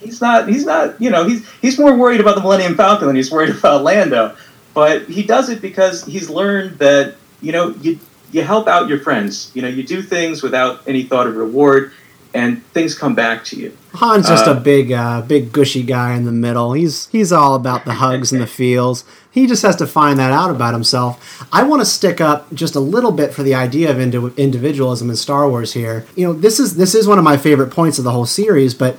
he's 0.00 0.20
not 0.20 0.48
he's 0.48 0.64
not 0.64 1.00
you 1.00 1.10
know 1.10 1.24
he's 1.24 1.48
he's 1.60 1.78
more 1.78 1.96
worried 1.96 2.20
about 2.20 2.34
the 2.34 2.40
Millennium 2.40 2.74
Falcon 2.74 3.06
than 3.06 3.16
he's 3.16 3.30
worried 3.30 3.50
about 3.58 3.82
Lando. 3.82 4.36
But 4.74 5.08
he 5.08 5.22
does 5.22 5.48
it 5.48 5.62
because 5.62 6.04
he's 6.04 6.28
learned 6.28 6.78
that 6.78 7.14
you 7.40 7.52
know 7.52 7.70
you 7.80 7.98
you 8.32 8.42
help 8.42 8.68
out 8.68 8.88
your 8.88 9.00
friends. 9.00 9.50
You 9.54 9.62
know, 9.62 9.68
you 9.68 9.82
do 9.82 10.02
things 10.02 10.42
without 10.42 10.86
any 10.86 11.02
thought 11.02 11.26
of 11.26 11.36
reward, 11.36 11.92
and 12.36 12.62
things 12.74 12.94
come 12.94 13.14
back 13.14 13.44
to 13.46 13.56
you. 13.56 13.72
Han's 13.94 14.28
just 14.28 14.46
Uh, 14.46 14.52
a 14.52 14.54
big, 14.60 14.92
uh, 14.92 15.22
big 15.22 15.52
gushy 15.52 15.82
guy 15.82 16.14
in 16.14 16.24
the 16.24 16.32
middle. 16.46 16.74
He's 16.74 17.08
he's 17.10 17.32
all 17.32 17.54
about 17.54 17.84
the 17.84 17.94
hugs 17.94 18.30
and 18.32 18.40
the 18.40 18.46
feels. 18.46 19.04
He 19.30 19.46
just 19.46 19.62
has 19.62 19.76
to 19.76 19.86
find 19.86 20.18
that 20.18 20.32
out 20.32 20.50
about 20.50 20.72
himself. 20.74 21.12
I 21.52 21.62
want 21.62 21.80
to 21.80 21.86
stick 21.86 22.20
up 22.20 22.52
just 22.54 22.74
a 22.76 22.80
little 22.80 23.12
bit 23.12 23.32
for 23.34 23.42
the 23.42 23.54
idea 23.54 23.90
of 23.90 23.98
indi- 24.00 24.32
individualism 24.36 25.10
in 25.10 25.16
Star 25.16 25.48
Wars 25.48 25.72
here. 25.72 26.04
You 26.14 26.26
know, 26.26 26.32
this 26.34 26.60
is 26.60 26.76
this 26.76 26.94
is 26.94 27.08
one 27.08 27.18
of 27.18 27.24
my 27.24 27.36
favorite 27.36 27.70
points 27.70 27.98
of 27.98 28.04
the 28.04 28.12
whole 28.12 28.26
series, 28.26 28.74
but 28.74 28.98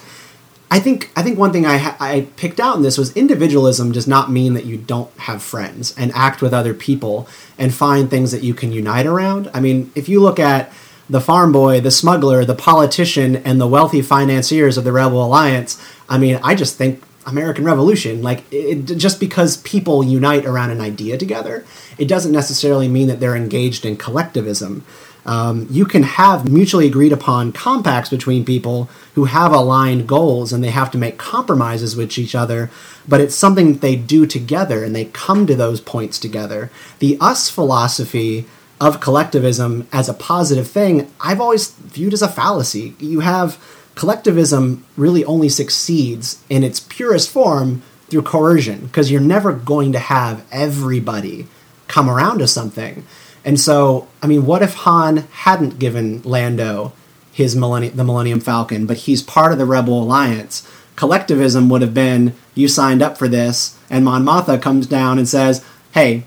I 0.70 0.80
think 0.80 1.10
I 1.16 1.22
think 1.24 1.38
one 1.40 1.52
thing 1.54 1.66
I 1.66 1.78
ha- 1.78 1.98
I 2.00 2.28
picked 2.36 2.60
out 2.60 2.76
in 2.78 2.82
this 2.84 2.98
was 2.98 3.16
individualism 3.16 3.92
does 3.92 4.08
not 4.08 4.32
mean 4.32 4.54
that 4.56 4.66
you 4.66 4.78
don't 4.78 5.12
have 5.28 5.42
friends 5.42 5.94
and 5.98 6.12
act 6.14 6.42
with 6.42 6.54
other 6.54 6.74
people 6.74 7.28
and 7.58 7.74
find 7.74 8.10
things 8.10 8.32
that 8.32 8.44
you 8.44 8.54
can 8.54 8.72
unite 8.72 9.06
around. 9.06 9.50
I 9.54 9.60
mean, 9.62 9.92
if 9.96 10.10
you 10.10 10.20
look 10.22 10.40
at 10.40 10.72
the 11.10 11.22
farm 11.22 11.52
boy, 11.52 11.80
the 11.80 11.92
smuggler, 11.92 12.44
the 12.44 12.56
politician, 12.56 13.38
and 13.38 13.60
the 13.62 13.68
wealthy 13.68 14.02
financiers 14.02 14.78
of 14.78 14.84
the 14.84 14.92
Rebel 14.92 15.24
Alliance, 15.24 15.82
I 16.10 16.18
mean, 16.18 16.40
I 16.44 16.56
just 16.56 16.78
think 16.78 17.02
American 17.26 17.66
Revolution, 17.66 18.22
like 18.22 18.44
it, 18.52 18.86
just 18.98 19.20
because 19.20 19.58
people 19.58 20.04
unite 20.04 20.46
around 20.46 20.72
an 20.72 20.82
idea 20.82 21.18
together, 21.18 21.66
it 21.98 22.08
doesn't 22.08 22.32
necessarily 22.32 22.88
mean 22.88 23.08
that 23.08 23.20
they're 23.20 23.36
engaged 23.36 23.86
in 23.86 23.98
collectivism. 23.98 24.84
Um, 25.26 25.68
you 25.70 25.84
can 25.86 26.04
have 26.04 26.50
mutually 26.50 26.88
agreed 26.88 27.12
upon 27.12 27.52
compacts 27.52 28.10
between 28.10 28.46
people 28.46 28.90
who 29.16 29.26
have 29.26 29.52
aligned 29.52 30.08
goals 30.08 30.54
and 30.54 30.64
they 30.64 30.70
have 30.70 30.90
to 30.92 30.98
make 30.98 31.18
compromises 31.18 31.98
with 31.98 32.18
each 32.18 32.34
other, 32.34 32.72
but 33.06 33.20
it's 33.20 33.36
something 33.36 33.74
that 33.74 33.82
they 33.82 33.98
do 33.98 34.26
together 34.26 34.86
and 34.86 34.96
they 34.96 35.06
come 35.06 35.46
to 35.46 35.56
those 35.56 35.82
points 35.82 36.18
together. 36.18 36.72
The 37.00 37.18
us 37.20 37.50
philosophy 37.50 38.46
of 38.80 39.00
collectivism 39.00 39.88
as 39.92 40.08
a 40.08 40.14
positive 40.14 40.68
thing, 40.68 41.12
I've 41.20 41.42
always 41.42 41.72
viewed 41.72 42.14
as 42.14 42.22
a 42.22 42.28
fallacy. 42.28 42.96
You 43.00 43.22
have 43.22 43.58
collectivism 43.96 44.86
really 44.96 45.26
only 45.26 45.50
succeeds 45.50 46.44
in 46.50 46.64
its 46.64 46.80
purest 46.80 47.30
form 47.30 47.82
through 48.10 48.22
coercion 48.22 48.86
because 48.86 49.12
you're 49.12 49.20
never 49.20 49.52
going 49.52 49.92
to 49.92 50.00
have 50.00 50.46
everybody 50.52 51.48
come 51.88 52.10
around 52.10 52.40
to 52.40 52.48
something. 52.48 53.06
And 53.44 53.60
so, 53.60 54.08
I 54.22 54.28
mean, 54.28 54.46
what 54.46 54.62
if 54.62 54.74
Han 54.76 55.18
hadn't 55.32 55.80
given 55.80 56.22
Lando 56.24 56.94
his 57.32 57.56
Millennium, 57.56 57.96
the 57.96 58.04
Millennium 58.04 58.40
Falcon, 58.40 58.86
but 58.86 58.98
he's 58.98 59.24
part 59.24 59.52
of 59.52 59.58
the 59.58 59.66
Rebel 59.66 60.04
Alliance? 60.04 60.70
Collectivism 60.96 61.70
would 61.70 61.82
have 61.82 61.94
been 61.94 62.34
you 62.56 62.68
signed 62.68 63.02
up 63.02 63.18
for 63.18 63.28
this, 63.28 63.78
and 63.90 64.04
Mon 64.04 64.24
Mothma 64.24 64.62
comes 64.62 64.88
down 64.88 65.18
and 65.18 65.30
says, 65.30 65.64
"Hey, 65.92 66.24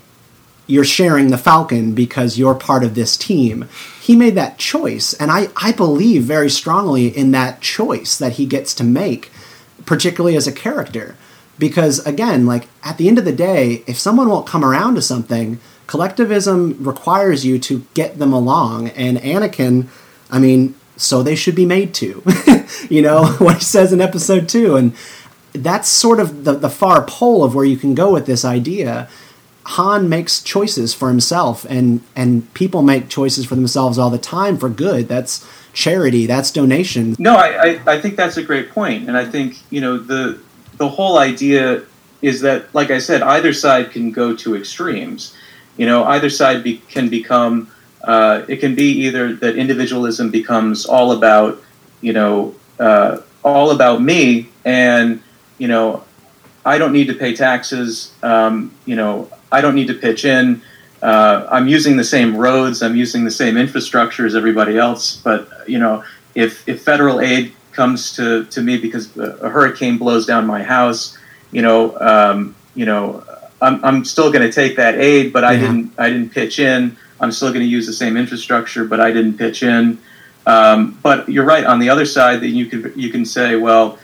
you're 0.71 0.83
sharing 0.83 1.29
the 1.29 1.37
Falcon 1.37 1.93
because 1.93 2.37
you're 2.37 2.55
part 2.55 2.83
of 2.83 2.95
this 2.95 3.17
team." 3.17 3.67
He 4.01 4.15
made 4.15 4.35
that 4.35 4.57
choice, 4.57 5.13
and 5.13 5.31
I 5.31 5.49
I 5.55 5.71
believe 5.71 6.23
very 6.23 6.49
strongly 6.49 7.07
in 7.07 7.31
that 7.31 7.61
choice 7.61 8.17
that 8.17 8.33
he 8.33 8.45
gets 8.45 8.73
to 8.75 8.83
make, 8.83 9.31
particularly 9.85 10.35
as 10.35 10.47
a 10.47 10.51
character, 10.51 11.15
because 11.59 12.05
again, 12.05 12.45
like 12.45 12.67
at 12.83 12.97
the 12.97 13.07
end 13.07 13.17
of 13.17 13.25
the 13.25 13.31
day, 13.31 13.83
if 13.87 13.97
someone 13.99 14.29
won't 14.29 14.47
come 14.47 14.65
around 14.65 14.95
to 14.95 15.01
something 15.01 15.59
collectivism 15.91 16.77
requires 16.79 17.45
you 17.45 17.59
to 17.59 17.85
get 17.93 18.17
them 18.17 18.31
along. 18.31 18.87
And 18.89 19.17
anakin 19.17 19.89
i 20.31 20.39
mean 20.39 20.73
so 20.95 21.21
they 21.21 21.35
should 21.35 21.55
be 21.55 21.65
made 21.65 21.93
to 21.93 22.23
you 22.89 23.01
know 23.01 23.25
what 23.39 23.57
he 23.57 23.63
says 23.63 23.91
in 23.91 23.99
episode 23.99 24.47
2 24.47 24.77
and 24.77 24.93
that's 25.51 25.89
sort 25.89 26.21
of 26.21 26.45
the, 26.45 26.53
the 26.53 26.69
far 26.69 27.03
pole 27.03 27.43
of 27.43 27.53
where 27.53 27.65
you 27.65 27.75
can 27.75 27.93
go 27.93 28.13
with 28.13 28.25
this 28.25 28.45
idea 28.45 29.09
han 29.77 30.09
makes 30.09 30.41
choices 30.41 30.93
for 30.93 31.07
himself 31.09 31.65
and 31.69 32.01
and 32.15 32.53
people 32.53 32.81
make 32.81 33.09
choices 33.09 33.45
for 33.45 33.55
themselves 33.55 33.97
all 33.97 34.09
the 34.09 34.17
time 34.17 34.57
for 34.57 34.69
good 34.69 35.07
that's 35.07 35.47
charity 35.73 36.25
that's 36.25 36.51
donation 36.51 37.15
No, 37.17 37.35
I, 37.35 37.47
I, 37.47 37.79
I 37.93 38.01
think 38.01 38.15
that's 38.15 38.37
a 38.37 38.43
great 38.43 38.71
point, 38.71 39.07
and 39.07 39.15
I 39.17 39.25
think 39.25 39.57
you 39.69 39.81
know 39.81 39.97
the 39.97 40.39
the 40.77 40.89
whole 40.89 41.17
idea 41.17 41.83
is 42.21 42.41
that, 42.41 42.73
like 42.73 42.91
I 42.91 42.99
said, 42.99 43.21
either 43.21 43.53
side 43.53 43.91
can 43.91 44.11
go 44.11 44.35
to 44.37 44.55
extremes. 44.55 45.35
You 45.77 45.85
know, 45.85 46.03
either 46.05 46.29
side 46.29 46.63
be, 46.63 46.77
can 46.89 47.09
become. 47.09 47.71
Uh, 48.03 48.43
it 48.47 48.57
can 48.57 48.73
be 48.75 48.91
either 49.05 49.35
that 49.35 49.55
individualism 49.55 50.31
becomes 50.31 50.85
all 50.85 51.11
about, 51.11 51.61
you 52.01 52.13
know, 52.13 52.55
uh, 52.79 53.19
all 53.43 53.71
about 53.71 54.01
me, 54.01 54.49
and 54.65 55.21
you 55.57 55.67
know, 55.67 56.03
I 56.65 56.77
don't 56.77 56.93
need 56.93 57.07
to 57.07 57.13
pay 57.13 57.35
taxes. 57.35 58.13
Um, 58.23 58.71
you 58.85 58.95
know, 58.95 59.29
I 59.51 59.61
don't 59.61 59.75
need 59.75 59.87
to 59.87 59.93
pitch 59.93 60.25
in. 60.25 60.61
Uh, 61.01 61.47
I'm 61.49 61.67
using 61.67 61.97
the 61.97 62.03
same 62.03 62.37
roads. 62.37 62.81
I'm 62.83 62.95
using 62.95 63.25
the 63.25 63.31
same 63.31 63.57
infrastructure 63.57 64.25
as 64.25 64.35
everybody 64.35 64.77
else. 64.77 65.17
But 65.17 65.49
you 65.67 65.79
know, 65.79 66.03
if 66.35 66.67
if 66.67 66.83
federal 66.83 67.19
aid 67.19 67.53
comes 67.71 68.13
to, 68.17 68.45
to 68.45 68.61
me 68.61 68.77
because 68.77 69.15
a 69.17 69.49
hurricane 69.49 69.97
blows 69.97 70.25
down 70.25 70.45
my 70.45 70.61
house, 70.61 71.17
you 71.51 71.61
know, 71.61 71.97
um, 71.99 72.53
you 72.75 72.85
know, 72.85 73.23
I'm, 73.61 73.83
I'm 73.83 74.05
still 74.05 74.31
going 74.31 74.45
to 74.45 74.51
take 74.51 74.75
that 74.75 74.95
aid, 74.95 75.31
but 75.33 75.43
I 75.43 75.53
Yeah. 75.53 75.59
didn't 75.61 75.93
I 75.97 76.09
didn't 76.09 76.29
pitch 76.31 76.59
in. 76.59 76.97
I'm 77.19 77.31
still 77.31 77.49
going 77.49 77.61
to 77.61 77.67
use 77.67 77.85
the 77.87 77.93
same 77.93 78.17
infrastructure, 78.17 78.83
but 78.85 78.99
I 78.99 79.11
didn't 79.11 79.37
pitch 79.37 79.63
in. 79.63 79.99
Um, 80.45 80.97
but 81.03 81.29
you're 81.29 81.45
right. 81.45 81.63
On 81.65 81.79
the 81.79 81.89
other 81.89 82.05
side, 82.05 82.41
that 82.41 82.49
you 82.49 82.65
can 82.65 82.93
you 82.95 83.09
can 83.09 83.25
say, 83.25 83.55
well, 83.55 83.97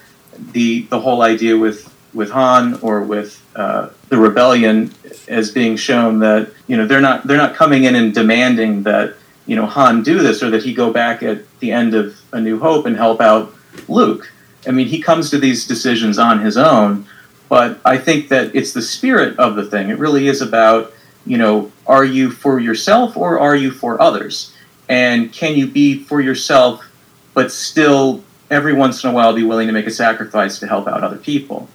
the 0.51 0.81
the 0.83 0.99
whole 0.99 1.21
idea 1.21 1.57
with 1.57 1.93
with 2.13 2.31
Han 2.31 2.79
or 2.81 3.01
with 3.01 3.43
uh, 3.55 3.89
the 4.09 4.17
rebellion 4.17 4.93
as 5.27 5.51
being 5.51 5.75
shown 5.75 6.19
that 6.19 6.51
you 6.67 6.77
know 6.77 6.87
they're 6.87 7.01
not 7.01 7.27
they're 7.27 7.37
not 7.37 7.55
coming 7.55 7.83
in 7.83 7.95
and 7.95 8.13
demanding 8.13 8.83
that 8.83 9.15
you 9.45 9.55
know 9.55 9.65
Han 9.65 10.03
do 10.03 10.19
this 10.19 10.41
or 10.41 10.49
that 10.49 10.63
he 10.63 10.73
go 10.73 10.91
back 10.91 11.23
at 11.23 11.43
the 11.59 11.71
end 11.71 11.93
of 11.93 12.19
A 12.33 12.39
New 12.39 12.59
Hope 12.59 12.85
and 12.85 12.95
help 12.95 13.21
out 13.21 13.53
Luke. 13.87 14.31
I 14.67 14.71
mean, 14.71 14.87
he 14.87 15.01
comes 15.01 15.29
to 15.29 15.37
these 15.37 15.65
decisions 15.67 16.17
on 16.17 16.41
his 16.41 16.57
own, 16.57 17.05
but 17.47 17.79
I 17.85 17.97
think 17.97 18.29
that 18.29 18.55
it's 18.55 18.73
the 18.73 18.81
spirit 18.81 19.37
of 19.39 19.55
the 19.55 19.63
thing. 19.63 19.89
It 19.89 19.97
really 19.97 20.27
is 20.27 20.41
about 20.41 20.93
you 21.27 21.37
know, 21.37 21.71
are 21.85 22.05
you 22.05 22.31
for 22.31 22.59
yourself 22.59 23.17
or 23.17 23.37
are 23.37 23.55
you 23.55 23.69
for 23.69 24.01
others? 24.01 24.55
And 24.87 25.31
can 25.33 25.55
you 25.57 25.67
be 25.67 25.99
for 25.99 26.21
yourself, 26.21 26.89
but 27.33 27.51
still 27.51 28.23
every 28.49 28.73
once 28.73 29.03
in 29.03 29.09
a 29.09 29.13
while 29.13 29.33
be 29.33 29.43
willing 29.43 29.67
to 29.67 29.73
make 29.73 29.85
a 29.85 29.91
sacrifice 29.91 30.57
to 30.59 30.67
help 30.67 30.87
out 30.87 31.03
other 31.03 31.17
people? 31.17 31.67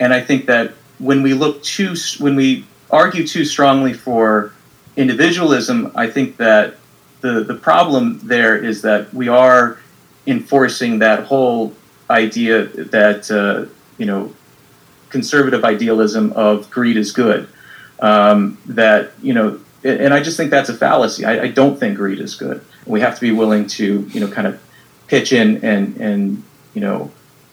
And 0.00 0.12
I 0.12 0.20
think 0.20 0.46
that 0.46 0.74
when 0.98 1.22
we 1.22 1.34
look 1.34 1.62
too, 1.62 1.94
when 2.18 2.36
we 2.36 2.64
argue 2.90 3.26
too 3.26 3.44
strongly 3.44 3.92
for 3.92 4.52
individualism, 4.96 5.92
I 5.94 6.08
think 6.08 6.36
that 6.38 6.76
the 7.20 7.44
the 7.44 7.54
problem 7.54 8.20
there 8.22 8.56
is 8.56 8.82
that 8.82 9.12
we 9.12 9.28
are 9.28 9.78
enforcing 10.26 10.98
that 11.00 11.24
whole 11.24 11.74
idea 12.10 12.64
that 12.66 13.30
uh, 13.30 13.70
you 13.98 14.06
know 14.06 14.32
conservative 15.10 15.64
idealism 15.64 16.32
of 16.32 16.70
greed 16.70 16.96
is 16.96 17.12
good. 17.12 17.48
Um, 18.00 18.58
that 18.66 19.12
you 19.22 19.32
know, 19.32 19.58
and 19.82 20.12
I 20.12 20.22
just 20.22 20.36
think 20.36 20.50
that's 20.50 20.68
a 20.68 20.74
fallacy. 20.74 21.24
I, 21.24 21.44
I 21.44 21.48
don't 21.48 21.78
think 21.78 21.96
greed 21.96 22.20
is 22.20 22.34
good. 22.34 22.62
We 22.86 23.00
have 23.00 23.14
to 23.14 23.20
be 23.20 23.32
willing 23.32 23.66
to 23.68 24.06
you 24.12 24.20
know 24.20 24.28
kind 24.28 24.46
of 24.46 24.60
pitch 25.06 25.32
in 25.32 25.64
and 25.64 25.96
and 25.96 26.42
you 26.74 26.80
know 26.80 27.10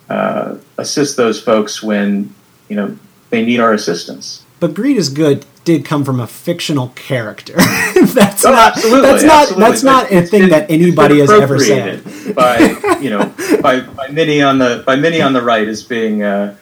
uh, 0.08 0.56
assist 0.78 1.16
those 1.16 1.40
folks 1.40 1.82
when 1.82 2.34
you 2.68 2.76
know 2.76 2.98
they 3.34 3.44
need 3.44 3.60
our 3.60 3.72
assistance. 3.72 4.44
but 4.60 4.72
greed 4.74 4.96
is 4.96 5.08
good 5.08 5.44
did 5.64 5.84
come 5.84 6.04
from 6.04 6.20
a 6.20 6.26
fictional 6.26 6.88
character 6.94 7.54
that's 8.18 8.44
Oh, 8.44 8.50
not 8.52 8.74
that's 8.76 9.22
not 9.24 9.42
absolutely. 9.48 9.64
that's 9.64 9.82
not 9.82 10.12
a 10.12 10.20
thing 10.32 10.48
that 10.50 10.70
anybody 10.70 11.18
has 11.20 11.30
ever 11.30 11.58
said 11.58 12.02
by 12.34 12.58
you 13.00 13.10
know 13.10 13.24
by, 13.62 13.80
by 13.80 14.06
many 14.08 14.42
on 14.42 14.58
the 14.58 14.82
by 14.86 14.94
many 14.96 15.20
on 15.22 15.32
the 15.32 15.42
right 15.42 15.66
as 15.66 15.82
being 15.82 16.22
uh, 16.22 16.54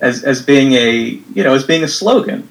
as 0.00 0.22
as 0.24 0.42
being 0.42 0.72
a 0.74 0.90
you 1.36 1.42
know 1.44 1.54
as 1.54 1.64
being 1.64 1.82
a 1.82 1.88
slogan. 1.88 2.48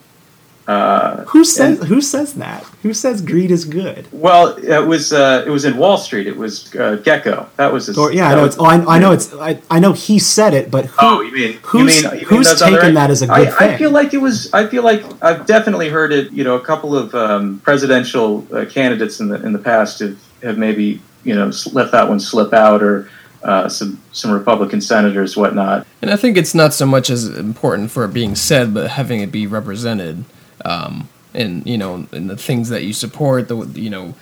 Uh, 0.72 1.26
Who 1.26 1.43
says 1.43 1.80
and- 1.80 1.88
who 1.89 1.99
says 2.01 2.34
that? 2.36 2.63
Who 2.84 2.93
says 2.93 3.22
greed 3.22 3.51
is 3.51 3.65
good? 3.65 4.07
well, 4.11 4.55
it 4.57 4.86
was 4.88 5.11
uh, 5.11 5.43
it 5.45 5.49
was 5.49 5.65
in 5.65 5.76
Wall 5.78 5.97
Street. 5.97 6.28
It 6.28 6.38
was 6.38 6.74
uh, 6.76 6.97
Gekko. 7.05 7.47
That 7.57 7.74
was 7.74 7.88
his. 7.88 7.97
Or 7.97 8.11
yeah, 8.13 8.30
I 8.30 8.36
know 8.36 8.43
was- 8.43 8.53
it's. 8.55 8.61
Oh, 8.61 8.65
I, 8.65 8.95
I 8.95 8.99
know 8.99 9.11
it's. 9.11 9.34
I, 9.34 9.61
I 9.69 9.80
know 9.80 9.91
he 9.93 10.17
said 10.19 10.53
it, 10.53 10.72
but 10.72 10.86
who? 10.86 10.97
Oh, 10.99 11.22
you 11.22 11.34
mean 11.34 11.53
who's- 11.63 12.01
you 12.01 12.09
mean, 12.09 12.19
you 12.22 12.28
mean 12.28 12.38
who's 12.38 12.47
those 12.49 12.61
other- 12.61 12.91
that 12.91 13.09
as 13.11 13.22
a 13.22 13.28
good 13.28 13.47
I, 13.47 13.51
thing? 13.51 13.69
I 13.72 13.78
feel 13.78 13.91
like 13.91 14.13
it 14.13 14.22
was. 14.22 14.53
I 14.53 14.65
feel 14.67 14.84
like 14.84 15.03
I've 15.22 15.45
definitely 15.45 15.89
heard 15.89 16.11
it. 16.13 16.32
You 16.32 16.43
know, 16.45 16.55
a 16.55 16.61
couple 16.72 16.95
of 16.95 17.13
um, 17.15 17.59
presidential 17.59 18.47
uh, 18.55 18.65
candidates 18.65 19.19
in 19.19 19.28
the 19.28 19.43
in 19.45 19.51
the 19.53 19.59
past 19.59 19.99
have, 19.99 20.17
have 20.43 20.57
maybe 20.57 21.01
you 21.24 21.36
know 21.36 21.51
let 21.74 21.91
that 21.91 22.07
one 22.07 22.19
slip 22.19 22.53
out, 22.53 22.82
or 22.82 23.09
uh, 23.43 23.67
some 23.67 23.99
some 24.13 24.32
Republican 24.32 24.80
senators, 24.82 25.36
whatnot. 25.36 25.86
And 26.01 26.09
I 26.11 26.15
think 26.15 26.38
it's 26.38 26.55
not 26.55 26.74
so 26.74 26.86
much 26.86 27.09
as 27.09 27.28
important 27.28 27.91
for 27.91 28.05
it 28.05 28.13
being 28.13 28.36
said, 28.36 28.74
but 28.74 28.91
having 28.91 29.19
it 29.22 29.32
be 29.32 29.45
represented, 29.47 30.24
um, 30.66 31.09
in 31.34 31.64
you 31.66 31.78
know, 31.78 32.07
in 32.12 32.28
the 32.28 32.38
things 32.38 32.70
that 32.70 32.84
you 32.84 32.93
support, 32.93 33.47
the 33.47 33.66
you 33.74 33.89
know, 33.89 34.16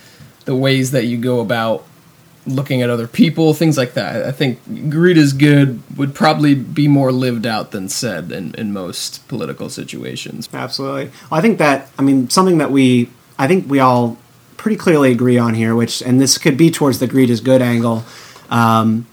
the 0.45 0.55
ways 0.55 0.91
that 0.91 1.05
you 1.05 1.17
go 1.17 1.39
about 1.39 1.85
looking 2.45 2.81
at 2.81 2.89
other 2.89 3.07
people, 3.07 3.53
things 3.53 3.77
like 3.77 3.93
that. 3.93 4.25
I 4.25 4.31
think 4.31 4.89
greed 4.89 5.17
is 5.17 5.33
good 5.33 5.81
would 5.97 6.15
probably 6.15 6.55
be 6.55 6.87
more 6.87 7.11
lived 7.11 7.45
out 7.45 7.71
than 7.71 7.89
said 7.89 8.31
in, 8.31 8.55
in 8.55 8.73
most 8.73 9.27
political 9.27 9.69
situations. 9.69 10.49
Absolutely. 10.53 11.11
Well, 11.29 11.39
I 11.39 11.41
think 11.41 11.57
that. 11.59 11.89
I 11.97 12.01
mean, 12.01 12.29
something 12.29 12.57
that 12.57 12.71
we. 12.71 13.09
I 13.37 13.47
think 13.47 13.69
we 13.69 13.79
all 13.79 14.17
pretty 14.57 14.75
clearly 14.75 15.11
agree 15.11 15.37
on 15.37 15.53
here, 15.53 15.75
which 15.75 16.01
and 16.01 16.19
this 16.19 16.37
could 16.37 16.57
be 16.57 16.69
towards 16.69 16.99
the 16.99 17.07
greed 17.07 17.29
is 17.29 17.39
good 17.39 17.61
angle, 17.61 18.03
um, 18.49 19.07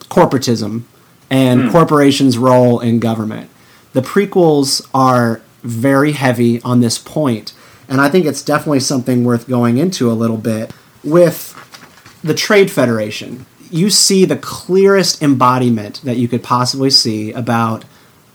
corporatism 0.00 0.82
and 1.30 1.70
corporations' 1.70 2.36
role 2.38 2.80
in 2.80 3.00
government. 3.00 3.50
The 3.92 4.02
prequels 4.02 4.86
are 4.92 5.40
very 5.64 6.12
heavy 6.12 6.62
on 6.62 6.80
this 6.80 6.98
point, 6.98 7.52
and 7.88 8.00
I 8.00 8.08
think 8.08 8.26
it's 8.26 8.42
definitely 8.42 8.80
something 8.80 9.24
worth 9.24 9.48
going 9.48 9.78
into 9.78 10.10
a 10.10 10.14
little 10.14 10.36
bit 10.36 10.72
with 11.02 11.52
the 12.22 12.34
Trade 12.34 12.70
Federation. 12.70 13.46
You 13.70 13.90
see 13.90 14.24
the 14.24 14.36
clearest 14.36 15.22
embodiment 15.22 16.00
that 16.04 16.16
you 16.16 16.28
could 16.28 16.42
possibly 16.42 16.90
see 16.90 17.32
about 17.32 17.84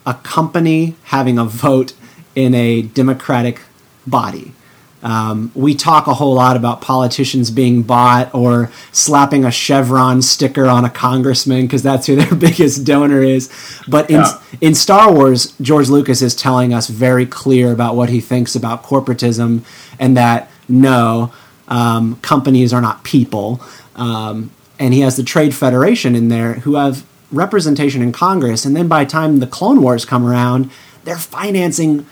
a 0.06 0.16
company 0.16 0.96
having 1.06 1.38
a 1.38 1.46
vote 1.46 1.94
in 2.36 2.54
a 2.54 2.82
democratic 2.82 3.62
body. 4.06 4.54
Um, 5.02 5.52
we 5.56 5.76
talk 5.76 6.08
a 6.08 6.14
whole 6.14 6.34
lot 6.34 6.58
about 6.58 6.82
politicians 6.82 7.52
being 7.52 7.84
bought 7.84 8.34
or 8.36 8.70
slapping 8.92 9.46
a 9.46 9.52
Chevron 9.52 10.22
sticker 10.22 10.66
on 10.66 10.84
a 10.84 10.90
congressman 10.90 11.62
because 11.62 11.84
that's 11.84 12.06
who 12.08 12.16
their 12.18 12.36
biggest 12.48 12.84
donor 12.86 13.22
is. 13.22 13.50
But 13.88 14.10
in, 14.10 14.18
Yeah. 14.20 14.40
in 14.60 14.76
Star 14.76 15.12
Wars, 15.12 15.54
George 15.62 15.90
Lucas 15.90 16.22
is 16.22 16.36
telling 16.36 16.74
us 16.74 16.88
very 16.88 17.26
clear 17.26 17.72
about 17.72 17.96
what 17.96 18.10
he 18.10 18.20
thinks 18.20 18.56
about 18.56 18.84
corporatism 18.84 19.62
and 20.00 20.18
that 20.18 20.52
no, 20.68 21.32
um, 21.70 22.18
companies 22.22 22.74
are 22.74 22.82
not 22.82 23.04
people. 23.04 23.62
Um, 23.96 24.52
and 24.80 24.94
he 24.94 25.00
has 25.02 25.16
the 25.18 25.24
Trade 25.24 25.54
Federation 25.56 26.16
in 26.16 26.28
there 26.30 26.56
who 26.56 26.76
have 26.76 27.06
representation 27.32 28.02
in 28.02 28.12
Congress. 28.12 28.66
And 28.66 28.76
then 28.76 28.88
by 28.88 29.04
the 29.06 29.10
time 29.10 29.40
the 29.40 29.48
Clone 29.48 29.82
Wars 29.82 30.04
come 30.04 30.26
around, 30.26 30.72
they're 31.06 31.18
financing 31.18 32.06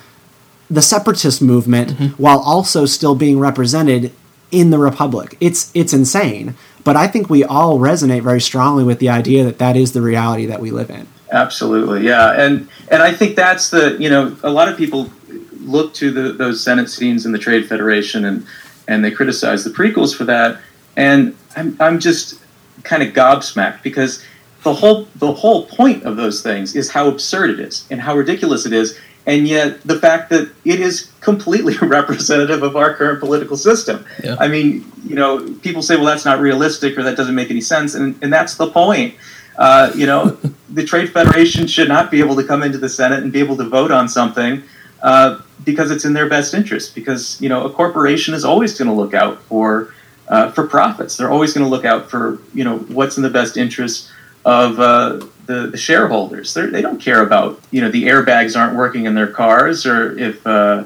the 0.70 0.82
separatist 0.82 1.42
movement 1.42 1.92
mm-hmm. 1.92 2.22
while 2.22 2.40
also 2.40 2.86
still 2.86 3.16
being 3.16 3.40
represented 3.40 4.12
in 4.52 4.70
the 4.70 4.78
republic. 4.78 5.38
It's 5.40 5.72
it's 5.74 5.94
insane, 5.94 6.56
but 6.84 6.96
I 6.96 7.08
think 7.08 7.30
we 7.30 7.44
all 7.44 7.80
resonate 7.80 8.24
very 8.24 8.42
strongly 8.42 8.84
with 8.84 9.00
the 9.00 9.10
idea 9.10 9.44
that 9.44 9.60
that 9.60 9.76
is 9.76 9.94
the 9.94 10.02
reality 10.02 10.46
that 10.46 10.60
we 10.60 10.72
live 10.72 10.90
in. 10.90 11.08
Absolutely, 11.32 12.06
yeah, 12.06 12.32
and 12.32 12.68
and 12.90 13.02
I 13.02 13.14
think 13.14 13.36
that's 13.36 13.70
the 13.70 13.98
you 14.00 14.10
know 14.10 14.36
a 14.44 14.50
lot 14.50 14.70
of 14.70 14.78
people 14.78 15.12
look 15.60 15.94
to 15.96 16.12
the 16.12 16.32
those 16.32 16.64
Senate 16.64 16.90
scenes 16.90 17.26
in 17.26 17.32
the 17.32 17.40
Trade 17.40 17.68
Federation 17.68 18.26
and 18.26 18.46
and 18.88 19.04
they 19.04 19.12
criticize 19.12 19.64
the 19.64 19.70
prequels 19.70 20.16
for 20.16 20.24
that, 20.26 20.60
and 20.96 21.36
I'm 21.56 21.76
I'm 21.80 22.00
just 22.00 22.40
kind 22.84 23.04
of 23.04 23.14
gobsmacked 23.14 23.84
because 23.84 24.24
the 24.64 24.74
whole 24.74 25.08
the 25.16 25.34
whole 25.34 25.66
point 25.66 26.04
of 26.04 26.16
those 26.16 26.42
things 26.42 26.76
is 26.76 26.90
how 26.90 27.08
absurd 27.08 27.50
it 27.52 27.60
is 27.60 27.86
and 27.92 28.02
how 28.02 28.16
ridiculous 28.16 28.66
it 28.66 28.74
is, 28.74 28.98
and 29.28 29.46
yet 29.46 29.82
the 29.82 30.00
fact 30.00 30.30
that 30.30 30.50
it 30.64 30.80
is 30.80 31.12
completely 31.20 31.78
representative 31.82 32.64
of 32.64 32.76
our 32.76 32.96
current 32.96 33.20
political 33.20 33.58
system. 33.58 34.06
Yeah. 34.24 34.38
I 34.40 34.48
mean, 34.48 34.90
you 35.06 35.16
know, 35.16 35.54
people 35.62 35.82
say, 35.82 35.98
well, 35.98 36.06
that's 36.06 36.26
not 36.26 36.40
realistic 36.40 36.98
or 36.98 37.04
that 37.04 37.18
doesn't 37.18 37.36
make 37.36 37.52
any 37.52 37.62
sense, 37.62 37.94
and 37.94 38.18
and 38.24 38.34
that's 38.34 38.56
the 38.56 38.72
point. 38.72 39.16
Uh, 39.58 39.92
you 39.94 40.08
know, 40.08 40.38
the 40.70 40.84
Trade 40.84 41.12
Federation 41.12 41.68
should 41.68 41.90
not 41.90 42.10
be 42.10 42.20
able 42.22 42.36
to 42.38 42.44
come 42.44 42.64
into 42.64 42.78
the 42.78 42.90
Senate 42.90 43.22
and 43.22 43.32
be 43.32 43.40
able 43.40 43.58
to 43.58 43.66
vote 43.66 43.92
on 43.92 44.08
something 44.08 44.64
uh, 45.04 45.42
because 45.64 45.92
it's 45.92 46.06
in 46.06 46.14
their 46.14 46.30
best 46.30 46.54
interest. 46.54 46.96
Because 46.96 47.40
you 47.42 47.50
know, 47.50 47.66
a 47.66 47.70
corporation 47.70 48.34
is 48.34 48.46
always 48.46 48.78
going 48.78 48.88
to 48.88 48.96
look 48.96 49.14
out 49.14 49.44
for 49.44 49.94
uh, 50.30 50.52
for 50.52 50.66
profits. 50.66 51.18
They're 51.18 51.32
always 51.32 51.54
going 51.54 51.66
to 51.66 51.70
look 51.70 51.84
out 51.84 52.10
for 52.10 52.40
you 52.54 52.64
know 52.64 52.78
what's 52.80 53.18
in 53.18 53.24
the 53.24 53.30
best 53.30 53.58
interest 53.58 54.10
of 54.46 54.80
uh, 54.80 55.20
the, 55.48 55.68
the 55.68 55.78
shareholders. 55.78 56.54
They're, 56.54 56.70
they 56.70 56.82
don't 56.82 57.02
care 57.02 57.22
about 57.22 57.60
you 57.72 57.82
know 57.82 57.90
the 57.90 58.04
airbags 58.04 58.60
aren't 58.60 58.76
working 58.76 59.06
in 59.06 59.16
their 59.16 59.28
cars 59.28 59.86
or 59.86 60.18
if 60.18 60.46
uh, 60.46 60.84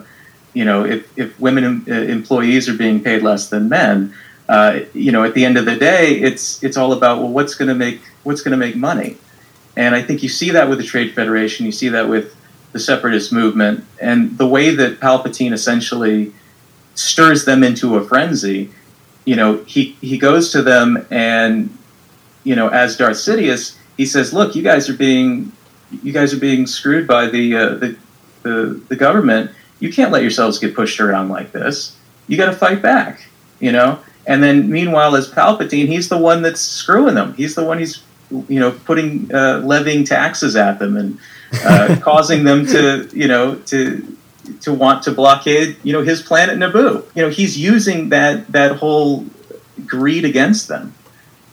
you 0.53 0.64
know 0.64 0.86
if, 0.86 1.18
if 1.18 1.38
women 1.39 1.84
uh, 1.88 1.93
employees 1.93 2.70
are 2.70 2.78
being 2.78 3.03
paid 3.03 3.22
less 3.24 3.49
than 3.49 3.68
men. 3.68 4.14
Uh, 4.47 4.82
you 4.93 5.12
know, 5.12 5.24
at 5.24 5.34
the 5.34 5.45
end 5.45 5.57
of 5.57 5.66
the 5.66 5.76
day, 5.76 6.16
it's 6.16 6.64
it's 6.64 6.78
all 6.78 6.93
about 6.93 7.20
well, 7.20 7.30
what's 7.30 7.55
going 7.55 7.70
to 7.70 7.76
make 7.76 8.01
what's 8.24 8.41
going 8.41 8.51
to 8.51 8.57
make 8.57 8.76
money, 8.76 9.18
and 9.76 9.95
I 9.95 10.01
think 10.01 10.24
you 10.24 10.30
see 10.30 10.51
that 10.51 10.70
with 10.70 10.78
the 10.78 10.84
Trade 10.84 11.14
Federation. 11.14 11.66
You 11.66 11.72
see 11.72 11.89
that 11.89 12.09
with 12.09 12.36
the 12.72 12.80
separatist 12.80 13.32
movement, 13.32 13.86
and 13.99 14.38
the 14.38 14.47
way 14.47 14.76
that 14.76 14.99
Palpatine 14.99 15.53
essentially 15.53 16.34
stirs 16.95 17.45
them 17.45 17.64
into 17.64 17.95
a 17.95 18.03
frenzy. 18.03 18.72
You 19.26 19.38
know, 19.38 19.57
he 19.64 19.95
he 20.01 20.18
goes 20.18 20.51
to 20.51 20.62
them 20.62 21.05
and 21.09 21.78
you 22.43 22.55
know, 22.55 22.70
as 22.70 22.97
Darth 22.97 23.18
Sidious, 23.18 23.78
he 24.02 24.08
says, 24.08 24.34
"Look, 24.34 24.56
you 24.56 24.64
guys 24.64 24.89
are 24.89 24.95
being 24.97 25.52
you 26.02 26.12
guys 26.12 26.34
are 26.34 26.39
being 26.39 26.66
screwed 26.66 27.06
by 27.06 27.28
the 27.28 27.56
uh, 27.56 27.70
the, 27.76 27.95
the 28.41 28.82
the 28.89 28.95
government. 28.95 29.52
You 29.80 29.93
can't 29.93 30.12
let 30.12 30.24
yourselves 30.24 30.58
get 30.58 30.74
pushed 30.76 30.99
around 30.99 31.30
like 31.30 31.52
this. 31.52 31.95
You 32.28 32.36
got 32.36 32.47
to 32.47 32.58
fight 32.58 32.82
back." 32.82 33.28
You 33.60 33.72
know. 33.72 33.99
And 34.26 34.41
then, 34.41 34.70
meanwhile, 34.72 35.16
as 35.16 35.30
Palpatine, 35.30 35.88
he's 35.88 36.10
the 36.10 36.18
one 36.18 36.41
that's 36.41 36.62
screwing 36.62 37.14
them. 37.14 37.36
He's 37.36 37.54
the 37.54 37.64
one 37.64 37.78
he's 37.78 38.02
you 38.49 38.60
know 38.60 38.72
putting 38.72 39.34
uh, 39.34 39.62
levying 39.64 40.04
taxes 40.04 40.56
at 40.56 40.80
them 40.80 40.97
and 40.97 41.20
uh, 41.64 41.97
causing 42.02 42.43
them 42.43 42.66
to 42.66 43.08
you 43.14 43.28
know 43.28 43.56
to 43.68 44.18
to 44.62 44.74
want 44.74 45.04
to 45.04 45.12
blockade 45.12 45.78
you 45.84 45.93
know 45.93 46.02
his 46.02 46.24
planet 46.24 46.58
Naboo. 46.58 47.06
You 47.14 47.22
know 47.22 47.30
he's 47.30 47.56
using 47.56 48.10
that 48.10 48.47
that 48.47 48.78
whole 48.78 49.28
greed 49.86 50.26
against 50.26 50.68
them. 50.70 50.95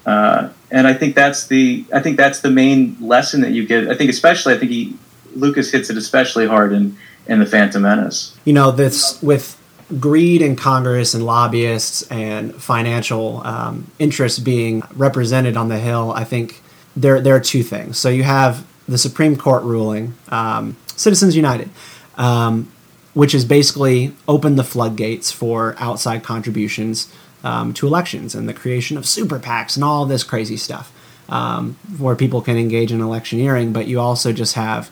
Uh, 0.06 0.48
and 0.70 0.86
I 0.86 0.94
think 0.94 1.14
that's 1.14 1.46
the 1.46 1.84
I 1.92 2.00
think 2.00 2.16
that's 2.16 2.40
the 2.40 2.50
main 2.50 2.96
lesson 3.00 3.40
that 3.40 3.52
you 3.52 3.66
get. 3.66 3.88
I 3.88 3.94
think 3.94 4.10
especially 4.10 4.54
I 4.54 4.58
think 4.58 4.70
he 4.70 4.96
Lucas 5.34 5.70
hits 5.70 5.90
it 5.90 5.96
especially 5.96 6.46
hard 6.46 6.72
in 6.72 6.96
in 7.26 7.40
the 7.40 7.46
Phantom 7.46 7.82
Menace. 7.82 8.34
You 8.44 8.52
know, 8.52 8.70
this 8.70 9.20
with 9.22 9.56
greed 9.98 10.42
in 10.42 10.56
Congress 10.56 11.14
and 11.14 11.24
lobbyists 11.24 12.02
and 12.10 12.54
financial 12.54 13.46
um, 13.46 13.90
interests 13.98 14.38
being 14.38 14.82
represented 14.94 15.56
on 15.56 15.68
the 15.68 15.78
Hill, 15.78 16.12
I 16.12 16.24
think 16.24 16.62
there 16.96 17.20
there 17.20 17.34
are 17.34 17.40
two 17.40 17.62
things. 17.62 17.98
So 17.98 18.08
you 18.08 18.24
have 18.24 18.66
the 18.86 18.98
Supreme 18.98 19.36
Court 19.36 19.62
ruling, 19.62 20.14
um, 20.28 20.76
Citizens 20.96 21.36
United, 21.36 21.70
um, 22.16 22.70
which 23.14 23.32
has 23.32 23.44
basically 23.44 24.14
opened 24.26 24.58
the 24.58 24.64
floodgates 24.64 25.30
for 25.30 25.74
outside 25.78 26.22
contributions 26.22 27.12
um, 27.44 27.72
to 27.74 27.86
elections 27.86 28.34
and 28.34 28.48
the 28.48 28.54
creation 28.54 28.96
of 28.96 29.06
super 29.06 29.38
PACs 29.38 29.76
and 29.76 29.84
all 29.84 30.06
this 30.06 30.24
crazy 30.24 30.56
stuff, 30.56 30.92
um, 31.28 31.76
where 31.98 32.16
people 32.16 32.40
can 32.40 32.56
engage 32.56 32.92
in 32.92 33.00
electioneering. 33.00 33.72
But 33.72 33.86
you 33.86 34.00
also 34.00 34.32
just 34.32 34.54
have 34.54 34.90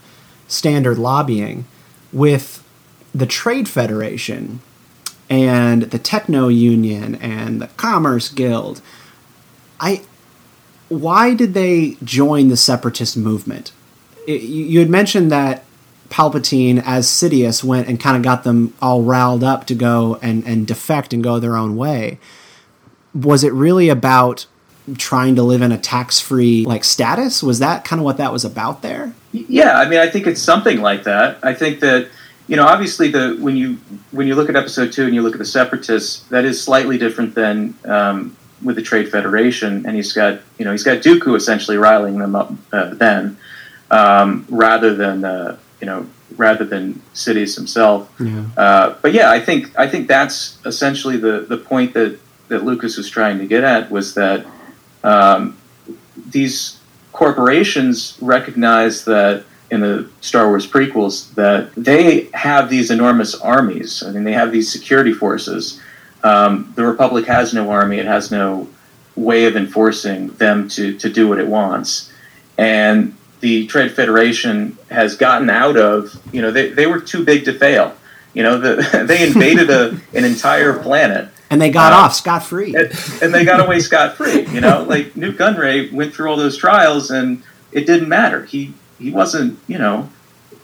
standard 0.48 0.98
lobbying 0.98 1.64
with 2.12 2.62
the 3.14 3.26
Trade 3.26 3.68
Federation 3.68 4.60
and 5.28 5.82
the 5.82 5.98
Techno 5.98 6.48
Union 6.48 7.16
and 7.16 7.60
the 7.60 7.66
Commerce 7.68 8.28
Guild. 8.28 8.80
I 9.80 10.02
why 10.88 11.34
did 11.34 11.54
they 11.54 11.96
join 12.04 12.48
the 12.48 12.56
separatist 12.56 13.16
movement? 13.16 13.72
It, 14.26 14.42
you, 14.42 14.64
you 14.64 14.78
had 14.78 14.90
mentioned 14.90 15.32
that 15.32 15.64
Palpatine, 16.08 16.82
as 16.84 17.08
Sidious, 17.08 17.64
went 17.64 17.88
and 17.88 18.00
kind 18.00 18.16
of 18.16 18.22
got 18.22 18.44
them 18.44 18.74
all 18.80 19.02
riled 19.02 19.44
up 19.44 19.66
to 19.66 19.74
go 19.74 20.18
and, 20.22 20.44
and 20.46 20.66
defect 20.66 21.12
and 21.12 21.22
go 21.22 21.38
their 21.38 21.56
own 21.56 21.76
way. 21.76 22.18
Was 23.14 23.44
it 23.44 23.52
really 23.52 23.88
about 23.88 24.46
trying 24.98 25.34
to 25.34 25.42
live 25.42 25.62
in 25.62 25.72
a 25.72 25.78
tax-free 25.78 26.64
like 26.64 26.84
status? 26.84 27.42
Was 27.42 27.58
that 27.58 27.84
kind 27.84 28.00
of 28.00 28.04
what 28.04 28.18
that 28.18 28.32
was 28.32 28.44
about 28.44 28.82
there? 28.82 29.14
Yeah, 29.32 29.78
I 29.78 29.88
mean, 29.88 29.98
I 29.98 30.08
think 30.08 30.26
it's 30.26 30.42
something 30.42 30.80
like 30.80 31.04
that. 31.04 31.38
I 31.42 31.54
think 31.54 31.80
that 31.80 32.08
you 32.48 32.54
know, 32.54 32.66
obviously, 32.66 33.10
the 33.10 33.36
when 33.40 33.56
you 33.56 33.78
when 34.12 34.26
you 34.26 34.34
look 34.34 34.48
at 34.48 34.56
episode 34.56 34.92
two 34.92 35.04
and 35.04 35.14
you 35.14 35.22
look 35.22 35.34
at 35.34 35.38
the 35.38 35.44
separatists, 35.44 36.20
that 36.28 36.44
is 36.44 36.62
slightly 36.62 36.96
different 36.96 37.34
than 37.34 37.74
um, 37.84 38.36
with 38.62 38.76
the 38.76 38.82
Trade 38.82 39.10
Federation, 39.10 39.84
and 39.84 39.96
he's 39.96 40.12
got 40.12 40.40
you 40.58 40.64
know 40.64 40.70
he's 40.70 40.84
got 40.84 40.98
Dooku 40.98 41.36
essentially 41.36 41.76
riling 41.76 42.18
them 42.18 42.36
up 42.36 42.52
uh, 42.72 42.94
then, 42.94 43.36
um, 43.90 44.46
rather 44.48 44.94
than 44.94 45.24
uh, 45.24 45.56
you 45.80 45.86
know 45.86 46.06
rather 46.36 46.64
than 46.64 47.00
Sidious 47.14 47.56
himself. 47.56 48.10
Uh, 48.56 48.94
but 49.02 49.12
yeah, 49.12 49.30
I 49.30 49.40
think 49.40 49.76
I 49.78 49.88
think 49.88 50.08
that's 50.08 50.58
essentially 50.64 51.16
the 51.16 51.46
the 51.48 51.56
point 51.56 51.94
that 51.94 52.18
that 52.48 52.64
Lucas 52.64 52.96
was 52.96 53.08
trying 53.08 53.38
to 53.38 53.46
get 53.46 53.64
at 53.64 53.90
was 53.90 54.14
that 54.14 54.46
um, 55.02 55.56
these 56.28 56.80
corporations 57.12 58.16
recognize 58.20 59.04
that 59.04 59.44
in 59.70 59.80
the 59.80 60.08
Star 60.20 60.48
Wars 60.48 60.66
prequels 60.66 61.34
that 61.34 61.74
they 61.74 62.28
have 62.34 62.70
these 62.70 62.90
enormous 62.90 63.34
armies. 63.34 64.02
I 64.02 64.12
mean, 64.12 64.22
they 64.22 64.32
have 64.32 64.52
these 64.52 64.70
security 64.70 65.12
forces. 65.12 65.80
Um, 66.22 66.72
the 66.76 66.84
Republic 66.84 67.26
has 67.26 67.52
no 67.52 67.70
army; 67.70 67.98
it 67.98 68.06
has 68.06 68.30
no 68.30 68.68
way 69.16 69.46
of 69.46 69.56
enforcing 69.56 70.28
them 70.34 70.68
to 70.70 70.96
to 70.98 71.08
do 71.08 71.28
what 71.28 71.38
it 71.38 71.46
wants, 71.46 72.12
and 72.58 73.15
the 73.40 73.66
Trade 73.66 73.92
Federation 73.92 74.76
has 74.90 75.16
gotten 75.16 75.50
out 75.50 75.76
of. 75.76 76.18
You 76.32 76.42
know, 76.42 76.50
they 76.50 76.70
they 76.70 76.86
were 76.86 77.00
too 77.00 77.24
big 77.24 77.44
to 77.46 77.52
fail. 77.52 77.94
You 78.34 78.42
know, 78.42 78.58
the, 78.58 79.04
they 79.08 79.26
invaded 79.26 79.70
a, 79.70 79.98
an 80.14 80.24
entire 80.24 80.74
planet 80.78 81.28
And 81.50 81.60
they 81.60 81.70
got 81.70 81.92
Uh, 81.92 81.96
off 81.96 82.14
scot 82.14 82.42
free. 82.44 82.74
and, 82.74 82.90
and 83.22 83.32
they 83.34 83.44
got 83.44 83.60
away 83.64 83.80
scot 83.80 84.16
free. 84.16 84.46
You 84.48 84.60
know, 84.60 84.82
like 84.88 85.16
Nute 85.16 85.38
Gunray 85.38 85.90
went 85.92 86.12
through 86.14 86.28
all 86.30 86.36
those 86.36 86.56
trials, 86.56 87.10
and 87.10 87.42
it 87.72 87.86
didn't 87.86 88.08
matter. 88.08 88.44
He 88.44 88.74
he 88.98 89.10
wasn't, 89.10 89.58
you 89.66 89.78
know, 89.78 90.08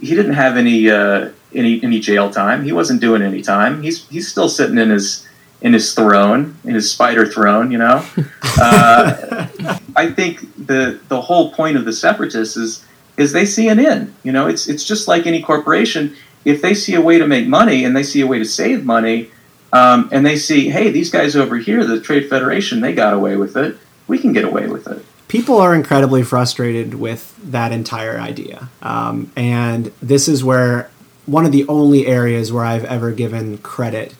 he 0.00 0.14
didn't 0.14 0.34
have 0.34 0.56
any 0.56 0.90
uh, 0.90 1.30
any 1.54 1.82
any 1.82 2.00
jail 2.00 2.30
time. 2.30 2.64
He 2.64 2.72
wasn't 2.72 3.00
doing 3.00 3.22
any 3.22 3.42
time. 3.42 3.82
He's 3.82 4.06
he's 4.08 4.28
still 4.28 4.48
sitting 4.48 4.78
in 4.78 4.90
his 4.90 5.26
in 5.62 5.72
his 5.72 5.94
throne, 5.94 6.56
in 6.64 6.74
his 6.74 6.90
spider 6.90 7.26
throne. 7.26 7.70
You 7.70 7.78
know, 7.78 8.04
uh, 8.60 9.48
I 9.96 10.10
think 10.10 10.66
the 10.66 11.00
the 11.08 11.20
whole 11.20 11.52
point 11.52 11.76
of 11.76 11.84
the 11.84 11.92
separatists 11.92 12.56
is 12.56 12.84
is 13.16 13.32
they 13.32 13.46
see 13.46 13.68
an 13.68 13.78
in. 13.78 14.14
You 14.22 14.32
know, 14.32 14.46
it's 14.46 14.68
it's 14.68 14.84
just 14.84 15.08
like 15.08 15.26
any 15.26 15.40
corporation. 15.42 16.14
If 16.44 16.60
they 16.60 16.74
see 16.74 16.94
a 16.94 17.00
way 17.00 17.18
to 17.18 17.26
make 17.26 17.46
money 17.46 17.84
and 17.84 17.96
they 17.96 18.02
see 18.02 18.20
a 18.20 18.26
way 18.26 18.38
to 18.38 18.44
save 18.44 18.84
money, 18.84 19.30
um, 19.72 20.08
and 20.10 20.26
they 20.26 20.36
see, 20.36 20.68
hey, 20.68 20.90
these 20.90 21.08
guys 21.08 21.36
over 21.36 21.56
here, 21.56 21.84
the 21.84 22.00
Trade 22.00 22.28
Federation, 22.28 22.80
they 22.80 22.92
got 22.92 23.14
away 23.14 23.36
with 23.36 23.56
it. 23.56 23.78
We 24.08 24.18
can 24.18 24.32
get 24.32 24.44
away 24.44 24.66
with 24.66 24.88
it. 24.88 25.04
People 25.28 25.58
are 25.58 25.74
incredibly 25.74 26.24
frustrated 26.24 26.94
with 26.94 27.34
that 27.42 27.72
entire 27.72 28.18
idea, 28.18 28.68
um, 28.82 29.32
and 29.36 29.92
this 30.02 30.28
is 30.28 30.44
where 30.44 30.90
one 31.24 31.46
of 31.46 31.52
the 31.52 31.66
only 31.68 32.06
areas 32.06 32.52
where 32.52 32.64
I've 32.64 32.84
ever 32.84 33.12
given 33.12 33.58
credit 33.58 34.14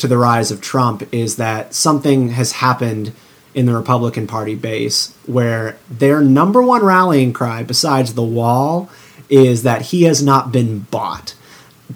to 0.00 0.08
the 0.08 0.18
rise 0.18 0.50
of 0.50 0.60
Trump 0.60 1.02
is 1.12 1.36
that 1.36 1.74
something 1.74 2.30
has 2.30 2.52
happened 2.52 3.12
in 3.54 3.66
the 3.66 3.74
Republican 3.74 4.26
Party 4.26 4.54
base 4.54 5.14
where 5.26 5.76
their 5.90 6.20
number 6.20 6.62
one 6.62 6.84
rallying 6.84 7.32
cry, 7.32 7.62
besides 7.62 8.14
the 8.14 8.22
wall, 8.22 8.90
is 9.28 9.62
that 9.62 9.82
he 9.82 10.02
has 10.04 10.22
not 10.22 10.52
been 10.52 10.80
bought. 10.90 11.34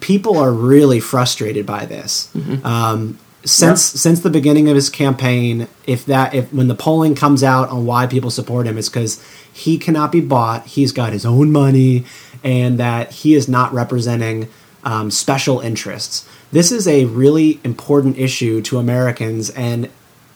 People 0.00 0.38
are 0.38 0.52
really 0.52 1.00
frustrated 1.00 1.66
by 1.66 1.84
this. 1.84 2.30
Mm-hmm. 2.34 2.66
Um, 2.66 3.18
since 3.44 3.94
yeah. 3.94 3.98
since 3.98 4.20
the 4.20 4.30
beginning 4.30 4.68
of 4.68 4.74
his 4.74 4.88
campaign, 4.88 5.68
if 5.86 6.07
that 6.07 6.34
if 6.34 6.52
when 6.52 6.68
the 6.68 6.74
polling 6.74 7.14
comes 7.14 7.42
out 7.42 7.68
on 7.68 7.84
why 7.84 8.07
people 8.07 8.30
support 8.30 8.66
him, 8.66 8.78
it's 8.78 8.88
because 8.88 9.22
he 9.52 9.76
cannot 9.78 10.11
be 10.11 10.20
bought. 10.20 10.66
He's 10.66 10.92
got 10.92 11.12
his 11.12 11.26
own 11.26 11.52
money, 11.52 12.07
and 12.42 12.78
that 12.78 13.12
he 13.12 13.34
is 13.34 13.46
not 13.46 13.72
representing 13.72 14.48
um, 14.85 15.11
special 15.11 15.61
interests. 15.61 16.28
This 16.53 16.70
is 16.70 16.87
a 16.87 17.07
really 17.07 17.61
important 17.64 18.18
issue 18.18 18.62
to 18.62 18.78
Americans, 18.78 19.51
and 19.51 19.87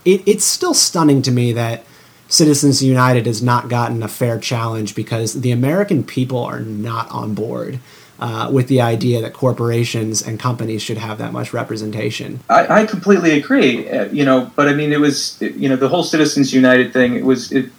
it, 0.04 0.26
it's 0.26 0.44
still 0.44 0.74
stunning 0.74 1.22
to 1.22 1.30
me 1.30 1.52
that 1.52 1.84
Citizens 2.28 2.82
United 2.82 3.26
has 3.26 3.42
not 3.42 3.68
gotten 3.68 4.02
a 4.02 4.08
fair 4.08 4.38
challenge 4.38 4.94
because 4.94 5.40
the 5.40 5.50
American 5.50 6.04
people 6.04 6.44
are 6.44 6.60
not 6.60 7.10
on 7.10 7.34
board. 7.34 7.80
Uh, 8.20 8.50
with 8.52 8.66
the 8.66 8.80
idea 8.80 9.22
that 9.22 9.32
corporations 9.32 10.20
and 10.22 10.40
companies 10.40 10.82
should 10.82 10.98
have 10.98 11.18
that 11.18 11.32
much 11.32 11.52
representation. 11.52 12.40
I, 12.48 12.80
I 12.80 12.84
completely 12.84 13.38
agree. 13.38 13.88
Uh, 13.88 14.06
you 14.06 14.24
know, 14.24 14.50
but 14.56 14.66
I 14.66 14.74
mean, 14.74 14.92
it 14.92 14.98
was 14.98 15.40
you 15.40 15.68
know 15.68 15.76
the 15.76 15.88
whole 15.88 16.02
Citizens 16.02 16.52
United 16.52 16.92
thing. 16.92 17.14
It 17.14 17.24
was 17.24 17.52
it, 17.52 17.70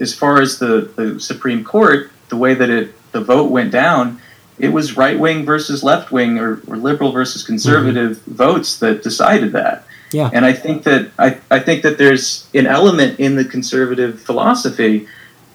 as 0.00 0.14
far 0.14 0.40
as 0.40 0.58
the, 0.58 0.90
the 0.96 1.20
Supreme 1.20 1.64
Court, 1.64 2.10
the 2.30 2.36
way 2.38 2.54
that 2.54 2.70
it 2.70 2.94
the 3.12 3.20
vote 3.20 3.50
went 3.50 3.70
down, 3.70 4.22
it 4.62 4.72
was 4.72 4.96
right 4.96 5.18
wing 5.18 5.44
versus 5.44 5.82
left 5.82 6.12
wing 6.12 6.38
or, 6.38 6.62
or, 6.68 6.76
liberal 6.76 7.10
versus 7.10 7.42
conservative 7.42 8.18
mm-hmm. 8.18 8.34
votes 8.34 8.78
that 8.78 9.02
decided 9.02 9.50
that. 9.52 9.84
Yeah. 10.12 10.30
And 10.32 10.46
I 10.46 10.52
think 10.52 10.84
that 10.84 11.10
I, 11.18 11.38
I 11.50 11.58
think 11.58 11.82
that 11.82 11.98
there's 11.98 12.48
an 12.54 12.68
element 12.68 13.18
in 13.18 13.34
the 13.34 13.44
conservative 13.44 14.20
philosophy 14.20 15.08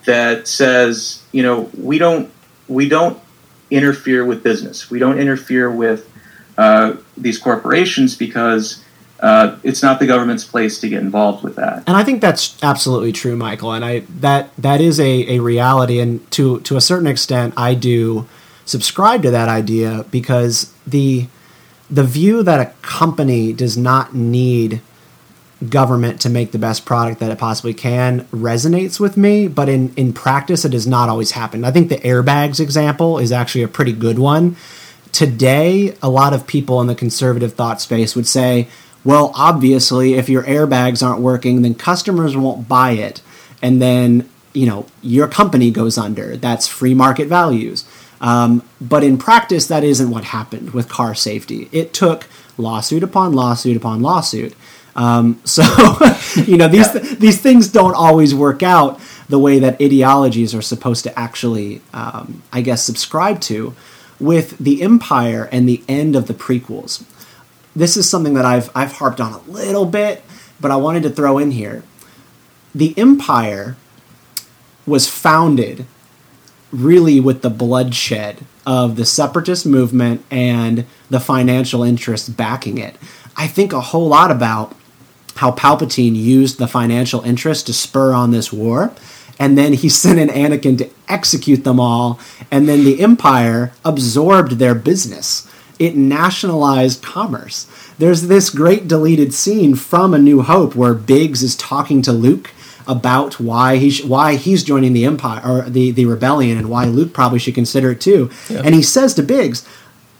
that 0.04 0.46
says, 0.46 1.22
you 1.32 1.42
know, 1.42 1.70
we 1.76 1.98
don't 1.98 2.30
we 2.68 2.88
don't 2.88 3.18
interfere 3.70 4.26
with 4.26 4.42
business. 4.42 4.90
We 4.90 4.98
don't 4.98 5.18
interfere 5.18 5.70
with 5.70 6.10
uh, 6.58 6.96
these 7.16 7.38
corporations 7.38 8.14
because 8.14 8.84
uh, 9.20 9.56
it's 9.62 9.82
not 9.82 10.00
the 10.00 10.06
government's 10.06 10.44
place 10.44 10.80
to 10.80 10.88
get 10.88 11.00
involved 11.00 11.42
with 11.42 11.56
that. 11.56 11.84
And 11.86 11.96
I 11.96 12.04
think 12.04 12.20
that's 12.20 12.62
absolutely 12.62 13.12
true, 13.12 13.36
Michael. 13.36 13.72
And 13.72 13.84
I 13.84 14.00
that 14.20 14.50
that 14.58 14.82
is 14.82 15.00
a, 15.00 15.36
a 15.36 15.38
reality. 15.38 15.98
And 15.98 16.30
to 16.32 16.60
to 16.60 16.76
a 16.76 16.80
certain 16.82 17.06
extent, 17.06 17.54
I 17.56 17.72
do 17.72 18.28
subscribe 18.68 19.22
to 19.22 19.30
that 19.30 19.48
idea 19.48 20.04
because 20.10 20.72
the 20.86 21.26
the 21.90 22.04
view 22.04 22.42
that 22.42 22.60
a 22.60 22.72
company 22.82 23.52
does 23.52 23.76
not 23.76 24.14
need 24.14 24.82
government 25.68 26.20
to 26.20 26.28
make 26.28 26.52
the 26.52 26.58
best 26.58 26.84
product 26.84 27.18
that 27.20 27.30
it 27.30 27.38
possibly 27.38 27.74
can 27.74 28.20
resonates 28.26 29.00
with 29.00 29.16
me, 29.16 29.48
but 29.48 29.68
in, 29.68 29.92
in 29.96 30.12
practice, 30.12 30.64
it 30.64 30.72
has 30.72 30.86
not 30.86 31.08
always 31.08 31.32
happened. 31.32 31.66
I 31.66 31.72
think 31.72 31.88
the 31.88 31.96
airbags 31.96 32.60
example 32.60 33.18
is 33.18 33.32
actually 33.32 33.62
a 33.62 33.68
pretty 33.68 33.92
good 33.92 34.18
one. 34.18 34.56
Today, 35.10 35.96
a 36.02 36.08
lot 36.10 36.34
of 36.34 36.46
people 36.46 36.80
in 36.80 36.86
the 36.86 36.94
conservative 36.94 37.54
thought 37.54 37.80
space 37.80 38.14
would 38.14 38.26
say, 38.26 38.68
well, 39.02 39.32
obviously, 39.34 40.14
if 40.14 40.28
your 40.28 40.42
airbags 40.42 41.04
aren't 41.04 41.22
working, 41.22 41.62
then 41.62 41.74
customers 41.74 42.36
won't 42.36 42.68
buy 42.68 42.92
it. 42.92 43.22
And 43.62 43.80
then, 43.80 44.28
you 44.52 44.66
know, 44.66 44.86
your 45.02 45.26
company 45.26 45.70
goes 45.70 45.96
under. 45.96 46.36
That's 46.36 46.68
free 46.68 46.94
market 46.94 47.26
values. 47.26 47.84
Um, 48.20 48.62
but 48.80 49.04
in 49.04 49.18
practice, 49.18 49.66
that 49.68 49.84
isn't 49.84 50.10
what 50.10 50.24
happened 50.24 50.70
with 50.70 50.88
car 50.88 51.14
safety. 51.14 51.68
It 51.72 51.92
took 51.92 52.26
lawsuit 52.56 53.02
upon 53.02 53.32
lawsuit 53.32 53.76
upon 53.76 54.02
lawsuit. 54.02 54.54
Um, 54.96 55.40
so, 55.44 55.62
you 56.36 56.56
know, 56.56 56.68
these 56.68 56.92
yeah. 56.94 57.00
th- 57.00 57.18
these 57.18 57.40
things 57.40 57.68
don't 57.68 57.94
always 57.94 58.34
work 58.34 58.62
out 58.62 59.00
the 59.28 59.38
way 59.38 59.58
that 59.58 59.80
ideologies 59.80 60.54
are 60.54 60.62
supposed 60.62 61.04
to 61.04 61.18
actually, 61.18 61.80
um, 61.92 62.42
I 62.52 62.60
guess, 62.60 62.82
subscribe 62.82 63.40
to. 63.42 63.74
With 64.20 64.58
the 64.58 64.82
Empire 64.82 65.48
and 65.52 65.68
the 65.68 65.84
end 65.88 66.16
of 66.16 66.26
the 66.26 66.34
prequels, 66.34 67.04
this 67.76 67.96
is 67.96 68.10
something 68.10 68.34
that 68.34 68.44
I've 68.44 68.68
I've 68.74 68.92
harped 68.92 69.20
on 69.20 69.32
a 69.32 69.38
little 69.48 69.86
bit, 69.86 70.24
but 70.60 70.72
I 70.72 70.76
wanted 70.76 71.04
to 71.04 71.10
throw 71.10 71.38
in 71.38 71.52
here. 71.52 71.84
The 72.74 72.98
Empire 72.98 73.76
was 74.86 75.08
founded 75.08 75.86
really 76.72 77.20
with 77.20 77.42
the 77.42 77.50
bloodshed 77.50 78.38
of 78.66 78.96
the 78.96 79.06
separatist 79.06 79.64
movement 79.64 80.24
and 80.30 80.84
the 81.08 81.20
financial 81.20 81.82
interests 81.82 82.28
backing 82.28 82.78
it. 82.78 82.96
I 83.36 83.46
think 83.46 83.72
a 83.72 83.80
whole 83.80 84.08
lot 84.08 84.30
about 84.30 84.74
how 85.36 85.52
Palpatine 85.52 86.16
used 86.16 86.58
the 86.58 86.66
financial 86.66 87.22
interest 87.22 87.66
to 87.66 87.72
spur 87.72 88.12
on 88.12 88.32
this 88.32 88.52
war. 88.52 88.92
And 89.38 89.56
then 89.56 89.72
he 89.72 89.88
sent 89.88 90.18
in 90.18 90.28
Anakin 90.28 90.76
to 90.78 90.90
execute 91.08 91.64
them 91.64 91.80
all. 91.80 92.18
And 92.50 92.68
then 92.68 92.84
the 92.84 93.00
Empire 93.00 93.72
absorbed 93.84 94.52
their 94.52 94.74
business. 94.74 95.48
It 95.78 95.96
nationalized 95.96 97.02
commerce. 97.02 97.68
There's 97.98 98.22
this 98.22 98.50
great 98.50 98.88
deleted 98.88 99.32
scene 99.32 99.76
from 99.76 100.12
A 100.12 100.18
New 100.18 100.42
Hope 100.42 100.74
where 100.74 100.94
Biggs 100.94 101.42
is 101.42 101.56
talking 101.56 102.02
to 102.02 102.12
Luke 102.12 102.50
about 102.88 103.38
why 103.38 103.76
he 103.76 103.90
sh- 103.90 104.04
why 104.04 104.36
he's 104.36 104.64
joining 104.64 104.94
the 104.94 105.04
empire 105.04 105.42
or 105.44 105.68
the 105.68 105.90
the 105.90 106.06
rebellion 106.06 106.56
and 106.56 106.70
why 106.70 106.86
Luke 106.86 107.12
probably 107.12 107.38
should 107.38 107.54
consider 107.54 107.92
it 107.92 108.00
too. 108.00 108.30
Yeah. 108.48 108.62
And 108.64 108.74
he 108.74 108.82
says 108.82 109.14
to 109.14 109.22
Biggs, 109.22 109.64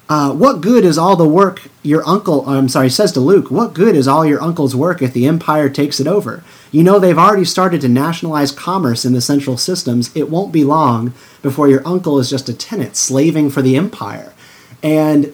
uh, 0.08 0.32
"What 0.32 0.60
good 0.60 0.84
is 0.84 0.98
all 0.98 1.16
the 1.16 1.26
work 1.26 1.62
your 1.82 2.06
uncle? 2.06 2.48
I'm 2.48 2.68
sorry." 2.68 2.86
He 2.86 2.90
says 2.90 3.10
to 3.12 3.20
Luke, 3.20 3.50
"What 3.50 3.72
good 3.72 3.96
is 3.96 4.06
all 4.06 4.26
your 4.26 4.42
uncle's 4.42 4.76
work 4.76 5.00
if 5.00 5.14
the 5.14 5.26
empire 5.26 5.70
takes 5.70 5.98
it 5.98 6.06
over? 6.06 6.44
You 6.70 6.84
know 6.84 6.98
they've 6.98 7.18
already 7.18 7.46
started 7.46 7.80
to 7.80 7.88
nationalize 7.88 8.52
commerce 8.52 9.06
in 9.06 9.14
the 9.14 9.22
central 9.22 9.56
systems. 9.56 10.10
It 10.14 10.30
won't 10.30 10.52
be 10.52 10.62
long 10.62 11.14
before 11.40 11.68
your 11.68 11.82
uncle 11.86 12.18
is 12.18 12.28
just 12.28 12.50
a 12.50 12.54
tenant 12.54 12.94
slaving 12.96 13.50
for 13.50 13.62
the 13.62 13.76
empire." 13.76 14.34
And 14.82 15.32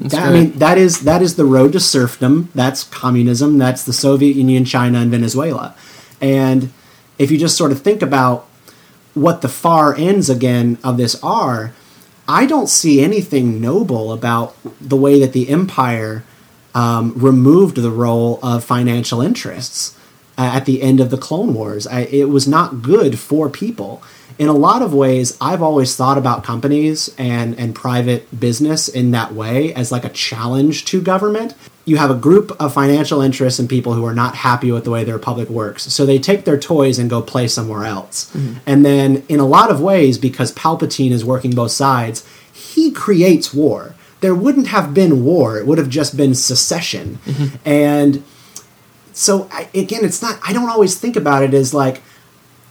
that, 0.00 0.28
I 0.28 0.32
mean, 0.32 0.52
that 0.52 0.78
is 0.78 1.00
that 1.00 1.22
is 1.22 1.34
the 1.34 1.44
road 1.44 1.72
to 1.72 1.80
serfdom. 1.80 2.50
That's 2.54 2.84
communism. 2.84 3.58
That's 3.58 3.82
the 3.82 3.92
Soviet 3.92 4.36
Union, 4.36 4.64
China, 4.64 5.00
and 5.00 5.10
Venezuela. 5.10 5.74
And 6.20 6.72
if 7.18 7.30
you 7.30 7.38
just 7.38 7.56
sort 7.56 7.72
of 7.72 7.80
think 7.80 8.02
about 8.02 8.46
what 9.14 9.40
the 9.40 9.48
far 9.48 9.94
ends 9.94 10.30
again 10.30 10.78
of 10.84 10.96
this 10.96 11.20
are, 11.22 11.72
I 12.28 12.46
don't 12.46 12.68
see 12.68 13.00
anything 13.02 13.60
noble 13.60 14.12
about 14.12 14.54
the 14.80 14.96
way 14.96 15.18
that 15.20 15.32
the 15.32 15.48
empire 15.48 16.24
um, 16.74 17.14
removed 17.16 17.76
the 17.76 17.90
role 17.90 18.38
of 18.42 18.62
financial 18.62 19.20
interests 19.20 19.96
uh, 20.36 20.52
at 20.54 20.66
the 20.66 20.82
end 20.82 21.00
of 21.00 21.10
the 21.10 21.16
Clone 21.16 21.54
Wars. 21.54 21.86
I, 21.86 22.00
it 22.00 22.28
was 22.28 22.46
not 22.46 22.82
good 22.82 23.18
for 23.18 23.48
people 23.48 24.02
in 24.38 24.48
a 24.48 24.52
lot 24.52 24.82
of 24.82 24.94
ways, 24.94 25.36
I've 25.40 25.62
always 25.62 25.96
thought 25.96 26.16
about 26.16 26.44
companies 26.44 27.12
and, 27.18 27.58
and 27.58 27.74
private 27.74 28.38
business 28.38 28.88
in 28.88 29.10
that 29.10 29.34
way 29.34 29.74
as 29.74 29.90
like 29.90 30.04
a 30.04 30.10
challenge 30.10 30.84
to 30.86 31.02
government. 31.02 31.54
You 31.84 31.96
have 31.96 32.10
a 32.10 32.14
group 32.14 32.52
of 32.60 32.72
financial 32.72 33.20
interests 33.20 33.58
and 33.58 33.68
people 33.68 33.94
who 33.94 34.04
are 34.04 34.14
not 34.14 34.36
happy 34.36 34.70
with 34.70 34.84
the 34.84 34.90
way 34.90 35.02
their 35.02 35.18
public 35.18 35.48
works. 35.48 35.92
So 35.92 36.06
they 36.06 36.18
take 36.20 36.44
their 36.44 36.58
toys 36.58 36.98
and 36.98 37.10
go 37.10 37.20
play 37.20 37.48
somewhere 37.48 37.84
else. 37.84 38.32
Mm-hmm. 38.32 38.58
And 38.66 38.84
then, 38.84 39.24
in 39.28 39.40
a 39.40 39.46
lot 39.46 39.70
of 39.70 39.80
ways, 39.80 40.18
because 40.18 40.52
Palpatine 40.52 41.10
is 41.10 41.24
working 41.24 41.52
both 41.52 41.72
sides, 41.72 42.24
he 42.52 42.90
creates 42.92 43.52
war. 43.52 43.94
There 44.20 44.34
wouldn't 44.34 44.68
have 44.68 44.94
been 44.94 45.24
war, 45.24 45.58
it 45.58 45.66
would 45.66 45.78
have 45.78 45.88
just 45.88 46.16
been 46.16 46.34
secession. 46.34 47.18
Mm-hmm. 47.24 47.56
And 47.64 48.24
so, 49.12 49.48
again, 49.74 50.04
it's 50.04 50.22
not, 50.22 50.38
I 50.46 50.52
don't 50.52 50.68
always 50.68 50.98
think 50.98 51.16
about 51.16 51.42
it 51.42 51.54
as 51.54 51.72
like, 51.72 52.02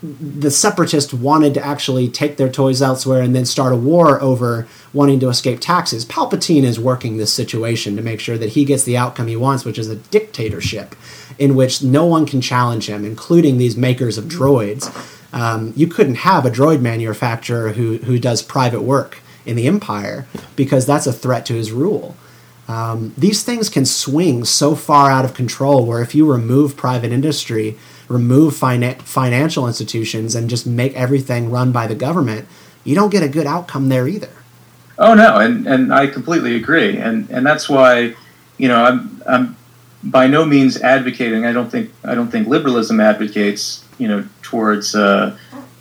the 0.04 0.52
separatists 0.52 1.12
wanted 1.12 1.56
to 1.56 1.66
actually 1.66 2.08
take 2.08 2.38
their 2.38 2.50
toys 2.50 2.82
elsewhere 2.82 3.22
and 3.22 3.36
then 3.36 3.46
start 3.46 3.74
a 3.74 3.78
war 3.78 4.22
over 4.22 4.68
wanting 4.94 5.20
to 5.20 5.30
escape 5.30 5.60
taxes. 5.60 6.06
Palpatine 6.06 6.64
is 6.64 6.80
working 6.80 7.18
this 7.18 7.34
situation 7.34 7.96
to 7.96 8.04
make 8.04 8.20
sure 8.20 8.38
that 8.38 8.50
he 8.50 8.64
gets 8.64 8.84
the 8.84 8.96
outcome 8.96 9.28
he 9.28 9.36
wants, 9.36 9.66
which 9.66 9.80
is 9.80 9.90
a 9.90 9.96
dictatorship 9.96 10.96
in 11.40 11.56
which 11.56 11.82
no 11.82 12.06
one 12.06 12.28
can 12.28 12.42
challenge 12.42 12.88
him, 12.88 13.06
including 13.06 13.58
these 13.58 13.76
makers 13.76 14.18
of 14.18 14.26
droids. 14.26 14.94
Um, 15.34 15.74
you 15.76 15.88
couldn't 15.88 16.16
have 16.16 16.46
a 16.46 16.52
droid 16.52 16.82
manufacturer 16.82 17.74
who, 17.74 17.98
who 17.98 18.20
does 18.20 18.42
private 18.44 18.82
work 18.82 19.20
in 19.46 19.56
the 19.56 19.68
Empire 19.68 20.28
because 20.56 20.86
that's 20.86 21.08
a 21.08 21.14
threat 21.14 21.46
to 21.48 21.54
his 21.54 21.72
rule. 21.72 22.16
Um, 22.68 23.14
these 23.18 23.44
things 23.44 23.70
can 23.70 23.86
swing 23.86 24.44
so 24.44 24.76
far 24.76 25.10
out 25.10 25.26
of 25.26 25.34
control 25.34 25.86
where 25.86 26.02
if 26.02 26.14
you 26.14 26.30
remove 26.30 26.76
private 26.76 27.12
industry, 27.12 27.78
remove 28.08 28.54
finan- 28.54 29.02
financial 29.02 29.68
institutions, 29.68 30.36
and 30.36 30.50
just 30.50 30.66
make 30.66 30.94
everything 30.94 31.50
run 31.50 31.72
by 31.72 31.88
the 31.88 31.96
government, 31.96 32.48
you 32.84 32.96
don't 32.96 33.10
get 33.10 33.24
a 33.24 33.28
good 33.28 33.48
outcome 33.48 33.90
there 33.90 34.08
either. 34.08 34.30
Oh 34.98 35.14
no, 35.14 35.38
and 35.38 35.68
and 35.68 35.94
I 35.94 36.08
completely 36.08 36.56
agree, 36.56 36.98
and 36.98 37.30
and 37.30 37.46
that's 37.46 37.70
why, 37.70 38.16
you 38.58 38.68
know, 38.68 38.84
I'm 38.84 39.22
I'm 39.28 39.56
by 40.04 40.28
no 40.28 40.46
means 40.46 40.82
advocating. 40.82 41.46
I 41.46 41.54
don't 41.54 41.70
think 41.70 41.92
I 42.04 42.16
don't 42.16 42.32
think 42.32 42.48
liberalism 42.48 43.00
advocates, 43.00 43.84
you 43.98 44.08
know, 44.08 44.26
towards, 44.42 44.96
uh, 44.96 45.38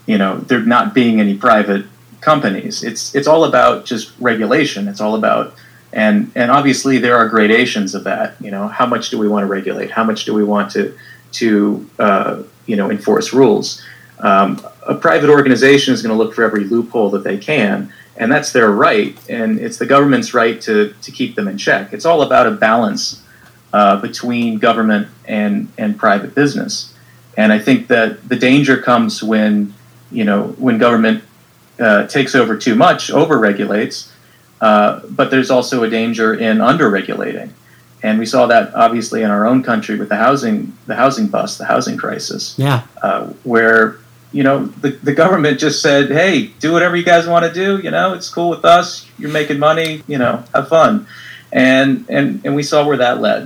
you 0.06 0.18
know, 0.18 0.38
there 0.38 0.60
not 0.60 0.94
being 0.94 1.20
any 1.20 1.36
private 1.36 1.86
companies. 2.20 2.82
It's 2.82 3.14
it's 3.14 3.26
all 3.26 3.44
about 3.44 3.84
just 3.84 4.12
regulation. 4.18 4.88
It's 4.88 5.00
all 5.00 5.14
about 5.14 5.54
and 5.92 6.30
and 6.34 6.50
obviously 6.50 6.98
there 6.98 7.16
are 7.16 7.28
gradations 7.28 7.94
of 7.94 8.04
that. 8.04 8.36
You 8.40 8.50
know, 8.50 8.68
how 8.68 8.86
much 8.86 9.10
do 9.10 9.18
we 9.18 9.28
want 9.28 9.44
to 9.44 9.46
regulate? 9.46 9.90
How 9.90 10.04
much 10.04 10.24
do 10.24 10.34
we 10.34 10.44
want 10.44 10.70
to 10.72 10.96
to 11.32 11.88
uh, 11.98 12.42
you 12.66 12.76
know 12.76 12.90
enforce 12.90 13.32
rules? 13.32 13.82
Um, 14.18 14.64
a 14.86 14.94
private 14.94 15.28
organization 15.28 15.92
is 15.92 16.02
going 16.02 16.16
to 16.16 16.22
look 16.22 16.34
for 16.34 16.42
every 16.42 16.64
loophole 16.64 17.10
that 17.10 17.24
they 17.24 17.36
can, 17.36 17.92
and 18.16 18.30
that's 18.32 18.52
their 18.52 18.70
right, 18.70 19.16
and 19.28 19.58
it's 19.58 19.78
the 19.78 19.86
government's 19.86 20.32
right 20.34 20.60
to 20.62 20.94
to 21.02 21.12
keep 21.12 21.34
them 21.34 21.48
in 21.48 21.58
check. 21.58 21.92
It's 21.92 22.04
all 22.04 22.22
about 22.22 22.46
a 22.46 22.52
balance 22.52 23.22
uh, 23.72 24.00
between 24.00 24.58
government 24.58 25.08
and 25.26 25.68
and 25.76 25.98
private 25.98 26.34
business, 26.34 26.94
and 27.36 27.52
I 27.52 27.58
think 27.58 27.88
that 27.88 28.28
the 28.28 28.36
danger 28.36 28.78
comes 28.78 29.22
when 29.22 29.74
you 30.10 30.24
know 30.24 30.54
when 30.58 30.78
government 30.78 31.24
uh, 31.78 32.06
takes 32.06 32.34
over 32.34 32.56
too 32.56 32.74
much, 32.74 33.10
over 33.10 33.38
regulates, 33.38 34.12
uh, 34.60 35.00
but 35.10 35.30
there's 35.30 35.50
also 35.50 35.82
a 35.82 35.90
danger 35.90 36.34
in 36.34 36.60
under 36.60 36.88
regulating, 36.88 37.52
and 38.06 38.18
we 38.22 38.26
saw 38.34 38.46
that 38.46 38.64
obviously 38.74 39.20
in 39.26 39.30
our 39.36 39.44
own 39.50 39.60
country 39.70 39.94
with 40.00 40.08
the 40.08 40.16
housing 40.26 40.56
the 40.90 40.94
housing 41.02 41.26
bust, 41.34 41.52
the 41.58 41.64
housing 41.74 41.96
crisis, 42.04 42.54
Yeah. 42.56 42.80
uh, 43.02 43.22
where 43.52 43.82
you 44.36 44.42
know 44.46 44.66
the, 44.82 44.90
the 45.08 45.14
government 45.22 45.58
just 45.66 45.78
said, 45.86 46.04
"Hey, 46.20 46.32
do 46.64 46.72
whatever 46.74 46.94
you 47.00 47.04
guys 47.12 47.24
want 47.26 47.44
to 47.48 47.52
do. 47.64 47.68
You 47.84 47.90
know, 47.96 48.14
it's 48.16 48.28
cool 48.36 48.50
with 48.54 48.64
us. 48.78 48.86
You're 49.18 49.34
making 49.40 49.58
money. 49.58 50.02
You 50.12 50.18
know, 50.22 50.34
have 50.54 50.68
fun," 50.68 51.06
and 51.52 52.04
and 52.08 52.26
and 52.44 52.54
we 52.58 52.62
saw 52.62 52.78
where 52.88 52.98
that 52.98 53.20
led. 53.20 53.42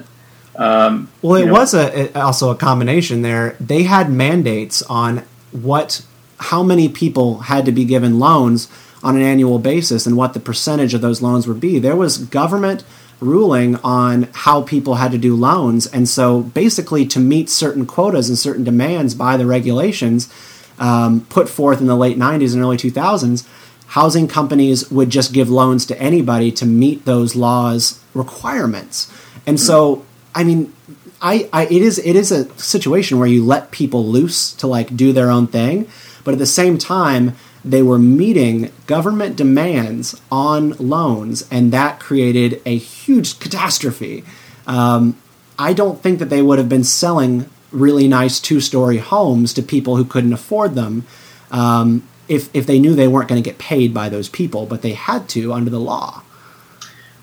Um, 0.56 1.08
Well, 1.22 1.36
it 1.36 1.40
you 1.40 1.46
know, 1.46 1.52
was 1.60 1.74
a, 1.74 1.86
a- 2.16 2.20
also 2.20 2.50
a 2.50 2.56
combination 2.56 3.22
there. 3.22 3.56
They 3.60 3.84
had 3.84 4.10
mandates 4.10 4.82
on 4.82 5.22
what, 5.52 6.02
how 6.50 6.62
many 6.62 6.88
people 6.88 7.28
had 7.52 7.64
to 7.66 7.72
be 7.72 7.84
given 7.84 8.18
loans 8.18 8.68
on 9.02 9.16
an 9.16 9.22
annual 9.22 9.58
basis 9.58 10.06
and 10.06 10.16
what 10.16 10.34
the 10.34 10.40
percentage 10.40 10.92
of 10.92 11.00
those 11.00 11.22
loans 11.22 11.46
would 11.48 11.60
be. 11.60 11.78
There 11.78 11.96
was 11.96 12.18
government 12.18 12.84
ruling 13.20 13.76
on 13.76 14.28
how 14.32 14.62
people 14.62 14.96
had 14.96 15.12
to 15.12 15.18
do 15.18 15.36
loans. 15.36 15.86
And 15.86 16.08
so 16.08 16.42
basically, 16.42 17.06
to 17.06 17.18
meet 17.18 17.50
certain 17.50 17.86
quotas 17.86 18.28
and 18.28 18.38
certain 18.38 18.64
demands 18.64 19.14
by 19.14 19.36
the 19.36 19.46
regulations 19.46 20.32
um, 20.78 21.26
put 21.26 21.48
forth 21.48 21.80
in 21.80 21.86
the 21.86 21.96
late 21.96 22.16
90s 22.16 22.54
and 22.54 22.62
early 22.62 22.78
2000s, 22.78 23.46
housing 23.88 24.26
companies 24.26 24.90
would 24.90 25.10
just 25.10 25.32
give 25.32 25.50
loans 25.50 25.84
to 25.86 26.00
anybody 26.00 26.50
to 26.52 26.64
meet 26.64 27.04
those 27.04 27.36
laws 27.36 28.02
requirements. 28.14 29.12
And 29.46 29.60
so, 29.60 30.04
I 30.34 30.44
mean, 30.44 30.72
I, 31.20 31.48
I 31.52 31.64
it 31.66 31.82
is 31.82 31.98
it 31.98 32.16
is 32.16 32.32
a 32.32 32.48
situation 32.58 33.18
where 33.18 33.28
you 33.28 33.44
let 33.44 33.70
people 33.70 34.06
loose 34.06 34.52
to 34.54 34.66
like 34.66 34.96
do 34.96 35.12
their 35.12 35.30
own 35.30 35.46
thing, 35.46 35.86
but 36.24 36.32
at 36.32 36.38
the 36.38 36.46
same 36.46 36.78
time 36.78 37.36
they 37.64 37.82
were 37.82 37.98
meeting 37.98 38.72
government 38.86 39.36
demands 39.36 40.20
on 40.30 40.70
loans, 40.72 41.46
and 41.50 41.72
that 41.72 42.00
created 42.00 42.60
a 42.64 42.76
huge 42.76 43.38
catastrophe. 43.38 44.24
Um, 44.66 45.16
I 45.58 45.72
don't 45.72 46.02
think 46.02 46.18
that 46.20 46.30
they 46.30 46.42
would 46.42 46.58
have 46.58 46.68
been 46.68 46.84
selling 46.84 47.50
really 47.70 48.08
nice 48.08 48.40
two-story 48.40 48.98
homes 48.98 49.52
to 49.54 49.62
people 49.62 49.96
who 49.96 50.04
couldn't 50.04 50.32
afford 50.32 50.74
them 50.74 51.04
um, 51.50 52.02
if 52.28 52.48
if 52.54 52.66
they 52.66 52.78
knew 52.78 52.94
they 52.94 53.08
weren't 53.08 53.28
going 53.28 53.42
to 53.42 53.48
get 53.48 53.58
paid 53.58 53.92
by 53.92 54.08
those 54.08 54.28
people, 54.28 54.66
but 54.66 54.82
they 54.82 54.92
had 54.92 55.28
to 55.30 55.52
under 55.52 55.70
the 55.70 55.80
law. 55.80 56.22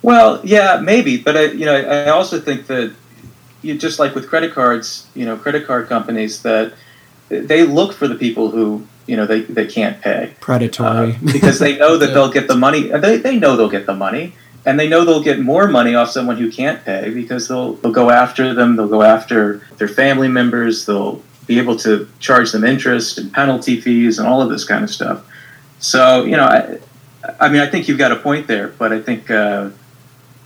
Well, 0.04 0.40
yeah, 0.44 0.80
maybe, 0.84 1.18
but 1.18 1.36
I, 1.36 1.44
you 1.46 1.66
know, 1.66 1.76
I 1.76 2.10
also 2.10 2.40
think 2.40 2.68
that 2.68 2.94
you 3.62 3.78
just 3.78 4.00
like 4.00 4.14
with 4.14 4.30
credit 4.30 4.54
cards, 4.54 5.08
you 5.16 5.26
know, 5.26 5.36
credit 5.36 5.66
card 5.66 5.88
companies 5.90 6.44
that 6.44 6.74
they 7.30 7.64
look 7.64 7.94
for 7.94 8.08
the 8.08 8.16
people 8.16 8.52
who 8.52 8.86
you 9.08 9.16
know 9.16 9.26
they, 9.26 9.42
they 9.42 9.66
can't 9.66 10.00
pay 10.02 10.34
Predatory. 10.40 11.14
uh, 11.14 11.18
because 11.26 11.60
they 11.60 11.78
know 11.78 11.98
that 11.98 12.08
they'll 12.14 12.32
get 12.32 12.48
the 12.48 12.56
money. 12.56 12.90
They, 12.90 13.18
they 13.18 13.40
know 13.40 13.56
they'll 13.56 13.70
get 13.70 13.86
the 13.86 13.96
money, 13.96 14.34
and 14.66 14.80
they 14.80 14.88
know 14.88 15.06
they'll 15.06 15.24
get 15.24 15.40
more 15.40 15.68
money 15.68 15.96
off 15.96 16.12
someone 16.12 16.38
who 16.38 16.52
can't 16.52 16.84
pay 16.84 17.10
because 17.10 17.48
they'll 17.48 17.74
they'll 17.74 17.92
go 17.92 18.10
after 18.12 18.54
them. 18.54 18.76
They'll 18.76 18.88
go 18.88 19.02
after 19.02 19.60
their 19.78 19.88
family 19.88 20.28
members. 20.28 20.86
They'll 20.86 21.24
be 21.48 21.58
able 21.58 21.78
to 21.78 22.08
charge 22.20 22.52
them 22.52 22.66
interest 22.66 23.18
and 23.18 23.32
penalty 23.34 23.80
fees 23.80 24.20
and 24.20 24.28
all 24.28 24.42
of 24.42 24.50
this 24.50 24.66
kind 24.66 24.84
of 24.84 24.90
stuff. 24.90 25.26
So 25.80 26.26
you 26.26 26.36
know, 26.36 26.44
I, 26.44 26.80
I 27.40 27.50
mean, 27.50 27.62
I 27.62 27.68
think 27.68 27.88
you've 27.88 27.98
got 27.98 28.12
a 28.12 28.18
point 28.18 28.48
there, 28.48 28.68
but 28.68 28.92
I 28.92 29.02
think 29.02 29.32
uh, 29.32 29.70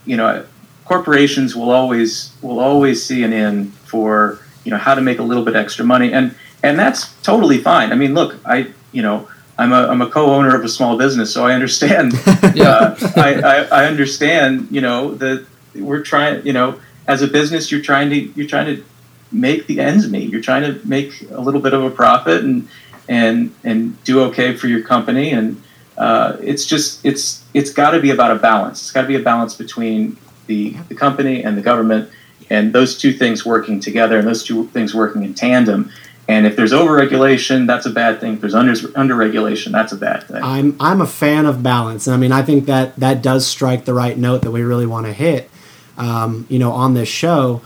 you 0.06 0.16
know, 0.16 0.44
corporations 0.84 1.56
will 1.56 1.70
always 1.70 2.32
will 2.42 2.60
always 2.60 3.04
see 3.04 3.24
an 3.24 3.32
in 3.32 3.70
for 3.70 4.38
you 4.64 4.70
know 4.70 4.78
how 4.78 4.94
to 4.94 5.00
make 5.00 5.18
a 5.18 5.22
little 5.22 5.44
bit 5.44 5.56
extra 5.56 5.84
money, 5.84 6.12
and 6.12 6.34
and 6.62 6.78
that's 6.78 7.12
totally 7.22 7.58
fine. 7.58 7.92
I 7.92 7.94
mean, 7.96 8.14
look, 8.14 8.36
I 8.46 8.72
you 8.92 9.02
know. 9.02 9.28
I'm 9.58 9.74
a, 9.74 9.86
I'm 9.86 10.00
a 10.00 10.08
co-owner 10.08 10.56
of 10.56 10.64
a 10.64 10.68
small 10.68 10.96
business, 10.96 11.32
so 11.32 11.44
I 11.44 11.52
understand. 11.52 12.14
uh, 12.26 12.96
I, 13.16 13.34
I, 13.44 13.82
I 13.82 13.84
understand, 13.84 14.68
you 14.70 14.80
know, 14.80 15.14
that 15.16 15.44
we're 15.74 16.00
trying, 16.00 16.44
you 16.46 16.54
know, 16.54 16.80
as 17.06 17.22
a 17.22 17.28
business, 17.28 17.70
you're 17.70 17.82
trying 17.82 18.10
to 18.10 18.16
you're 18.16 18.46
trying 18.46 18.74
to 18.74 18.84
make 19.30 19.66
the 19.66 19.80
ends 19.80 20.08
meet. 20.10 20.30
You're 20.30 20.42
trying 20.42 20.62
to 20.62 20.86
make 20.86 21.30
a 21.30 21.40
little 21.40 21.60
bit 21.60 21.74
of 21.74 21.82
a 21.82 21.90
profit 21.90 22.44
and 22.44 22.68
and 23.08 23.54
and 23.64 24.02
do 24.04 24.22
okay 24.24 24.56
for 24.56 24.68
your 24.68 24.82
company. 24.82 25.30
And 25.30 25.62
uh, 25.98 26.36
it's 26.40 26.64
just 26.66 27.04
it's 27.04 27.44
it's 27.54 27.70
got 27.70 27.90
to 27.92 28.00
be 28.00 28.10
about 28.10 28.30
a 28.30 28.36
balance. 28.36 28.80
It's 28.82 28.92
got 28.92 29.02
to 29.02 29.08
be 29.08 29.16
a 29.16 29.20
balance 29.20 29.54
between 29.54 30.16
the 30.46 30.76
the 30.88 30.94
company 30.94 31.42
and 31.42 31.56
the 31.56 31.62
government, 31.62 32.10
and 32.50 32.72
those 32.72 32.96
two 32.96 33.12
things 33.12 33.44
working 33.44 33.80
together, 33.80 34.18
and 34.18 34.26
those 34.26 34.44
two 34.44 34.66
things 34.68 34.94
working 34.94 35.24
in 35.24 35.34
tandem. 35.34 35.90
And 36.32 36.46
if 36.46 36.56
there's 36.56 36.72
overregulation, 36.72 37.66
that's 37.66 37.84
a 37.84 37.90
bad 37.90 38.18
thing. 38.18 38.34
If 38.34 38.40
there's 38.40 38.54
under 38.54 38.72
underregulation, 38.72 39.70
that's 39.70 39.92
a 39.92 39.96
bad 39.96 40.24
thing. 40.24 40.42
I'm 40.42 40.76
I'm 40.80 41.02
a 41.02 41.06
fan 41.06 41.44
of 41.44 41.62
balance, 41.62 42.06
and 42.06 42.14
I 42.14 42.16
mean 42.16 42.32
I 42.32 42.42
think 42.42 42.64
that 42.66 42.96
that 42.96 43.22
does 43.22 43.46
strike 43.46 43.84
the 43.84 43.92
right 43.92 44.16
note 44.16 44.40
that 44.42 44.50
we 44.50 44.62
really 44.62 44.86
want 44.86 45.06
to 45.06 45.12
hit. 45.12 45.50
Um, 45.98 46.46
you 46.48 46.58
know, 46.58 46.72
on 46.72 46.94
this 46.94 47.08
show, 47.08 47.60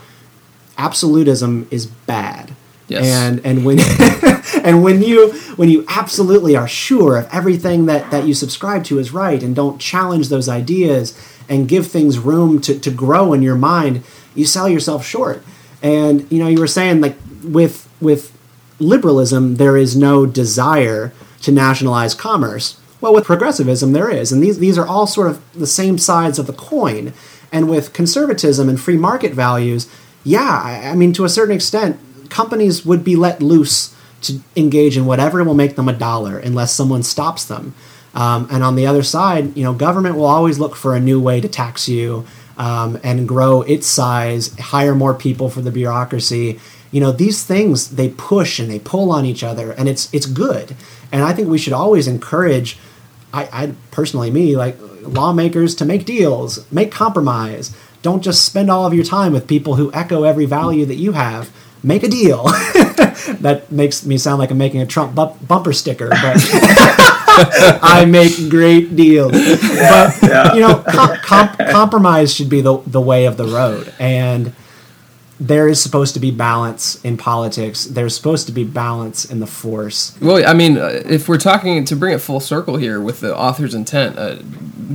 absolutism 0.77 1.69
is 1.71 1.85
bad. 1.85 2.53
Yes. 2.89 3.05
And 3.05 3.45
and 3.45 3.65
when 3.65 3.79
and 4.65 4.83
when 4.83 5.01
you 5.01 5.31
when 5.55 5.69
you 5.69 5.85
absolutely 5.87 6.57
are 6.57 6.67
sure 6.67 7.17
of 7.17 7.29
everything 7.31 7.85
that 7.85 8.11
that 8.11 8.25
you 8.25 8.33
subscribe 8.33 8.83
to 8.85 8.99
is 8.99 9.13
right 9.13 9.41
and 9.41 9.55
don't 9.55 9.79
challenge 9.79 10.27
those 10.27 10.49
ideas 10.49 11.17
and 11.47 11.69
give 11.69 11.87
things 11.87 12.19
room 12.19 12.59
to, 12.59 12.77
to 12.77 12.91
grow 12.91 13.31
in 13.31 13.41
your 13.41 13.55
mind, 13.55 14.03
you 14.35 14.45
sell 14.45 14.67
yourself 14.67 15.05
short. 15.05 15.41
And 15.81 16.29
you 16.29 16.39
know, 16.39 16.49
you 16.49 16.59
were 16.59 16.67
saying 16.67 16.99
like 16.99 17.15
with 17.43 17.89
with 18.01 18.36
liberalism 18.79 19.55
there 19.55 19.77
is 19.77 19.95
no 19.95 20.25
desire 20.25 21.13
to 21.41 21.51
nationalize 21.51 22.13
commerce. 22.13 22.79
Well, 22.99 23.13
with 23.13 23.25
progressivism 23.25 23.91
there 23.91 24.09
is. 24.09 24.31
And 24.31 24.41
these 24.41 24.59
these 24.59 24.77
are 24.77 24.87
all 24.87 25.07
sort 25.07 25.29
of 25.29 25.41
the 25.53 25.67
same 25.67 25.97
sides 25.97 26.39
of 26.39 26.47
the 26.47 26.53
coin. 26.53 27.13
And 27.51 27.69
with 27.69 27.93
conservatism 27.93 28.67
and 28.67 28.79
free 28.79 28.97
market 28.97 29.33
values, 29.33 29.87
yeah, 30.23 30.81
I, 30.91 30.95
mean 30.95 31.13
to 31.13 31.23
a 31.23 31.29
certain 31.29 31.55
extent 31.55 31.97
companies 32.29 32.85
would 32.85 33.05
be 33.05 33.15
let 33.15 33.41
loose 33.41 33.95
to 34.23 34.41
engage 34.57 34.97
in 34.97 35.05
whatever 35.05 35.41
will 35.43 35.53
make 35.53 35.77
them 35.77 35.87
a 35.87 35.93
dollar 35.93 36.37
unless 36.37 36.73
someone 36.73 37.03
stops 37.03 37.45
them. 37.45 37.73
Um, 38.13 38.49
and 38.51 38.63
on 38.63 38.75
the 38.75 38.85
other 38.85 39.03
side, 39.03 39.55
you 39.55 39.63
know, 39.63 39.73
government 39.73 40.15
will 40.15 40.25
always 40.25 40.59
look 40.59 40.75
for 40.75 40.95
a 40.95 40.99
new 40.99 41.21
way 41.21 41.39
to 41.39 41.47
tax 41.47 41.87
you 41.87 42.25
um, 42.57 42.99
and 43.03 43.27
grow 43.27 43.61
its 43.61 43.87
size, 43.87 44.57
hire 44.57 44.95
more 44.95 45.13
people 45.13 45.49
for 45.49 45.61
the 45.61 45.71
bureaucracy. 45.71 46.59
You 46.97 47.01
know, 47.01 47.11
these 47.11 47.43
things 47.43 47.89
they 47.89 48.09
push 48.09 48.57
and 48.57 48.71
they 48.71 48.79
pull 48.79 49.11
on 49.11 49.23
each 49.23 49.43
other, 49.43 49.71
and 49.71 49.87
it's 49.87 50.11
it's 50.11 50.25
good. 50.25 50.75
And 51.11 51.23
I 51.23 51.31
think 51.31 51.47
we 51.47 51.59
should 51.59 51.71
always 51.71 52.07
encourage. 52.07 52.79
I, 53.31 53.43
I 53.53 53.73
personally, 53.91 54.31
me 54.31 54.57
like 54.57 54.77
lawmakers 55.03 55.75
to 55.75 55.85
make 55.85 56.05
deals, 56.05 56.65
make 56.71 56.91
compromise. 56.91 57.77
Don't 58.01 58.23
just 58.23 58.43
spend 58.43 58.71
all 58.71 58.87
of 58.87 58.95
your 58.95 59.03
time 59.03 59.31
with 59.31 59.45
people 59.45 59.75
who 59.75 59.93
echo 59.93 60.23
every 60.23 60.45
value 60.45 60.87
that 60.87 60.95
you 60.95 61.11
have 61.11 61.51
make 61.83 62.01
a 62.01 62.07
deal. 62.07 62.45
that 63.41 63.65
makes 63.69 64.03
me 64.03 64.17
sound 64.17 64.39
like 64.39 64.49
I'm 64.49 64.57
making 64.57 64.81
a 64.81 64.87
Trump 64.87 65.13
bu- 65.13 65.35
bumper 65.45 65.73
sticker, 65.73 66.09
but 66.09 66.19
I 67.83 68.05
make 68.09 68.49
great 68.49 68.95
deals. 68.95 69.33
But 69.33 70.55
you 70.55 70.61
know, 70.61 70.83
com- 70.89 71.17
com- 71.17 71.55
compromise 71.69 72.33
should 72.33 72.49
be 72.49 72.61
the 72.61 72.79
the 72.87 73.01
way 73.01 73.25
of 73.25 73.37
the 73.37 73.45
road, 73.45 73.93
and 73.99 74.55
there 75.39 75.67
is 75.67 75.81
supposed 75.81 76.13
to 76.15 76.19
be 76.19 76.31
balance 76.31 77.03
in 77.03 77.17
politics. 77.17 77.85
There's 77.85 78.15
supposed 78.15 78.47
to 78.47 78.51
be 78.51 78.63
balance 78.63 79.25
in 79.25 79.39
the 79.39 79.47
force. 79.47 80.17
Well, 80.19 80.47
I 80.47 80.53
mean, 80.53 80.77
uh, 80.77 81.03
if 81.05 81.29
we're 81.29 81.37
talking 81.37 81.85
to 81.85 81.95
bring 81.95 82.13
it 82.15 82.19
full 82.19 82.39
circle 82.39 82.77
here 82.77 82.99
with 82.99 83.19
the 83.19 83.37
author's 83.37 83.75
intent, 83.75 84.17
uh, 84.17 84.37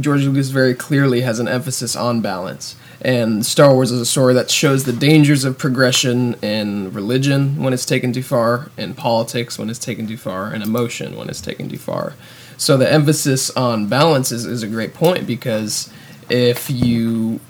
George 0.00 0.24
Lucas 0.24 0.48
very 0.48 0.74
clearly 0.74 1.20
has 1.20 1.38
an 1.38 1.46
emphasis 1.46 1.94
on 1.94 2.20
balance. 2.20 2.76
And 3.04 3.44
Star 3.44 3.74
Wars 3.74 3.90
is 3.90 4.00
a 4.00 4.06
story 4.06 4.34
that 4.34 4.50
shows 4.50 4.84
the 4.84 4.92
dangers 4.92 5.44
of 5.44 5.58
progression 5.58 6.34
in 6.34 6.92
religion 6.92 7.62
when 7.62 7.72
it's 7.72 7.86
taken 7.86 8.12
too 8.12 8.22
far, 8.22 8.70
in 8.76 8.94
politics 8.94 9.58
when 9.58 9.70
it's 9.70 9.78
taken 9.78 10.06
too 10.06 10.16
far, 10.16 10.52
and 10.52 10.62
emotion 10.62 11.16
when 11.16 11.28
it's 11.28 11.40
taken 11.40 11.68
too 11.68 11.78
far. 11.78 12.14
So 12.56 12.76
the 12.76 12.90
emphasis 12.90 13.50
on 13.50 13.88
balance 13.88 14.30
is, 14.30 14.46
is 14.46 14.62
a 14.62 14.68
great 14.68 14.94
point 14.94 15.26
because 15.26 15.92
if 16.30 16.70
you 16.70 17.40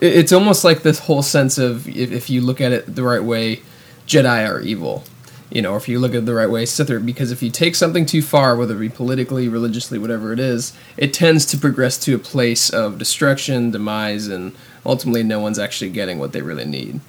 it's 0.00 0.32
almost 0.32 0.64
like 0.64 0.82
this 0.82 1.00
whole 1.00 1.22
sense 1.22 1.58
of 1.58 1.88
if, 1.88 2.12
if 2.12 2.30
you 2.30 2.40
look 2.40 2.60
at 2.60 2.72
it 2.72 2.94
the 2.94 3.02
right 3.02 3.22
way, 3.22 3.62
Jedi 4.06 4.48
are 4.48 4.60
evil. 4.60 5.04
You 5.50 5.62
know, 5.62 5.76
if 5.76 5.88
you 5.88 6.00
look 6.00 6.12
at 6.12 6.18
it 6.18 6.26
the 6.26 6.34
right 6.34 6.50
way, 6.50 6.66
Sith 6.66 6.90
are 6.90 6.98
because 6.98 7.30
if 7.30 7.42
you 7.42 7.50
take 7.50 7.76
something 7.76 8.04
too 8.04 8.22
far, 8.22 8.56
whether 8.56 8.74
it 8.76 8.80
be 8.80 8.88
politically, 8.88 9.48
religiously, 9.48 9.98
whatever 9.98 10.32
it 10.32 10.40
is, 10.40 10.72
it 10.96 11.14
tends 11.14 11.46
to 11.46 11.58
progress 11.58 11.96
to 11.98 12.14
a 12.14 12.18
place 12.18 12.68
of 12.68 12.98
destruction, 12.98 13.70
demise, 13.70 14.26
and 14.26 14.56
ultimately 14.84 15.22
no 15.22 15.38
one's 15.38 15.58
actually 15.58 15.90
getting 15.90 16.18
what 16.18 16.32
they 16.32 16.42
really 16.42 16.64
need. 16.64 17.00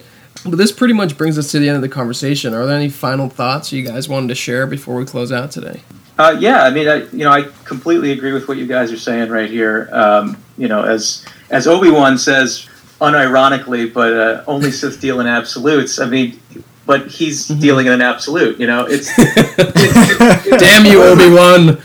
But 0.43 0.57
this 0.57 0.71
pretty 0.71 0.93
much 0.93 1.17
brings 1.17 1.37
us 1.37 1.51
to 1.51 1.59
the 1.59 1.67
end 1.67 1.77
of 1.77 1.81
the 1.81 1.89
conversation. 1.89 2.53
Are 2.53 2.65
there 2.65 2.75
any 2.75 2.89
final 2.89 3.27
thoughts 3.27 3.71
you 3.71 3.83
guys 3.83 4.07
wanted 4.07 4.27
to 4.29 4.35
share 4.35 4.67
before 4.67 4.95
we 4.95 5.05
close 5.05 5.31
out 5.31 5.49
today? 5.49 5.81
Uh, 6.19 6.35
yeah, 6.39 6.63
I 6.63 6.69
mean, 6.71 6.87
I, 6.87 7.03
you 7.05 7.23
know, 7.23 7.31
I 7.31 7.43
completely 7.63 8.11
agree 8.11 8.33
with 8.33 8.47
what 8.47 8.57
you 8.57 8.67
guys 8.67 8.91
are 8.91 8.97
saying 8.97 9.29
right 9.29 9.49
here. 9.49 9.89
Um, 9.91 10.37
you 10.57 10.67
know, 10.67 10.83
as 10.83 11.25
as 11.49 11.67
Obi 11.67 11.89
Wan 11.89 12.17
says, 12.17 12.67
unironically, 12.99 13.91
but 13.93 14.13
uh, 14.13 14.43
only 14.47 14.71
Sith 14.71 14.99
deal 14.99 15.19
in 15.19 15.27
absolutes. 15.27 15.99
I 15.99 16.09
mean, 16.09 16.39
but 16.85 17.07
he's 17.07 17.47
Mm-hmm. 17.47 17.59
dealing 17.59 17.87
in 17.87 17.93
an 17.93 18.01
absolute. 18.01 18.59
You 18.59 18.67
know, 18.67 18.85
it's 18.89 19.13
Damn 20.59 20.85
you, 20.85 21.03
Obi 21.03 21.29
Wan! 21.33 21.77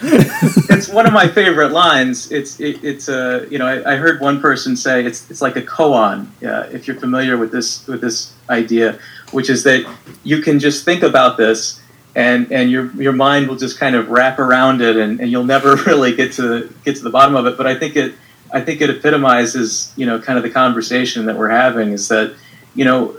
it's 0.71 0.89
one 0.89 1.07
of 1.07 1.13
my 1.13 1.29
favorite 1.29 1.73
lines. 1.73 2.31
It's 2.33 2.59
it, 2.61 2.83
it's 2.85 3.09
a 3.09 3.47
you 3.51 3.59
know 3.59 3.67
I, 3.67 3.93
I 3.93 3.97
heard 3.97 4.21
one 4.21 4.41
person 4.41 4.77
say 4.77 5.05
it's 5.05 5.31
it's 5.31 5.43
like 5.43 5.57
a 5.57 5.63
koan. 5.63 6.27
Uh, 6.43 6.69
if 6.73 6.87
you're 6.87 6.99
familiar 6.99 7.37
with 7.37 7.51
this 7.53 7.87
with 7.87 8.01
this 8.01 8.33
idea, 8.49 8.99
which 9.33 9.51
is 9.51 9.63
that 9.65 9.85
you 10.25 10.41
can 10.41 10.59
just 10.59 10.85
think 10.85 11.03
about 11.03 11.37
this 11.37 11.81
and 12.15 12.51
and 12.53 12.71
your 12.71 12.91
your 12.93 13.13
mind 13.13 13.49
will 13.49 13.57
just 13.57 13.79
kind 13.79 13.97
of 13.97 14.09
wrap 14.11 14.39
around 14.39 14.81
it 14.83 14.97
and, 14.97 15.21
and 15.21 15.31
you'll 15.31 15.45
never 15.45 15.77
really 15.87 16.15
get 16.15 16.33
to 16.35 16.73
get 16.85 16.97
to 16.97 17.03
the 17.03 17.11
bottom 17.11 17.35
of 17.37 17.47
it. 17.47 17.57
But 17.57 17.67
I 17.67 17.75
think 17.75 17.97
it 17.97 18.15
I 18.53 18.61
think 18.61 18.81
it 18.81 18.91
epitomizes 18.91 19.93
you 19.97 20.07
know 20.07 20.21
kind 20.21 20.37
of 20.39 20.43
the 20.43 20.51
conversation 20.51 21.27
that 21.27 21.37
we're 21.37 21.51
having 21.51 21.91
is 21.91 22.09
that 22.09 22.35
you 22.75 22.85
know 22.85 23.17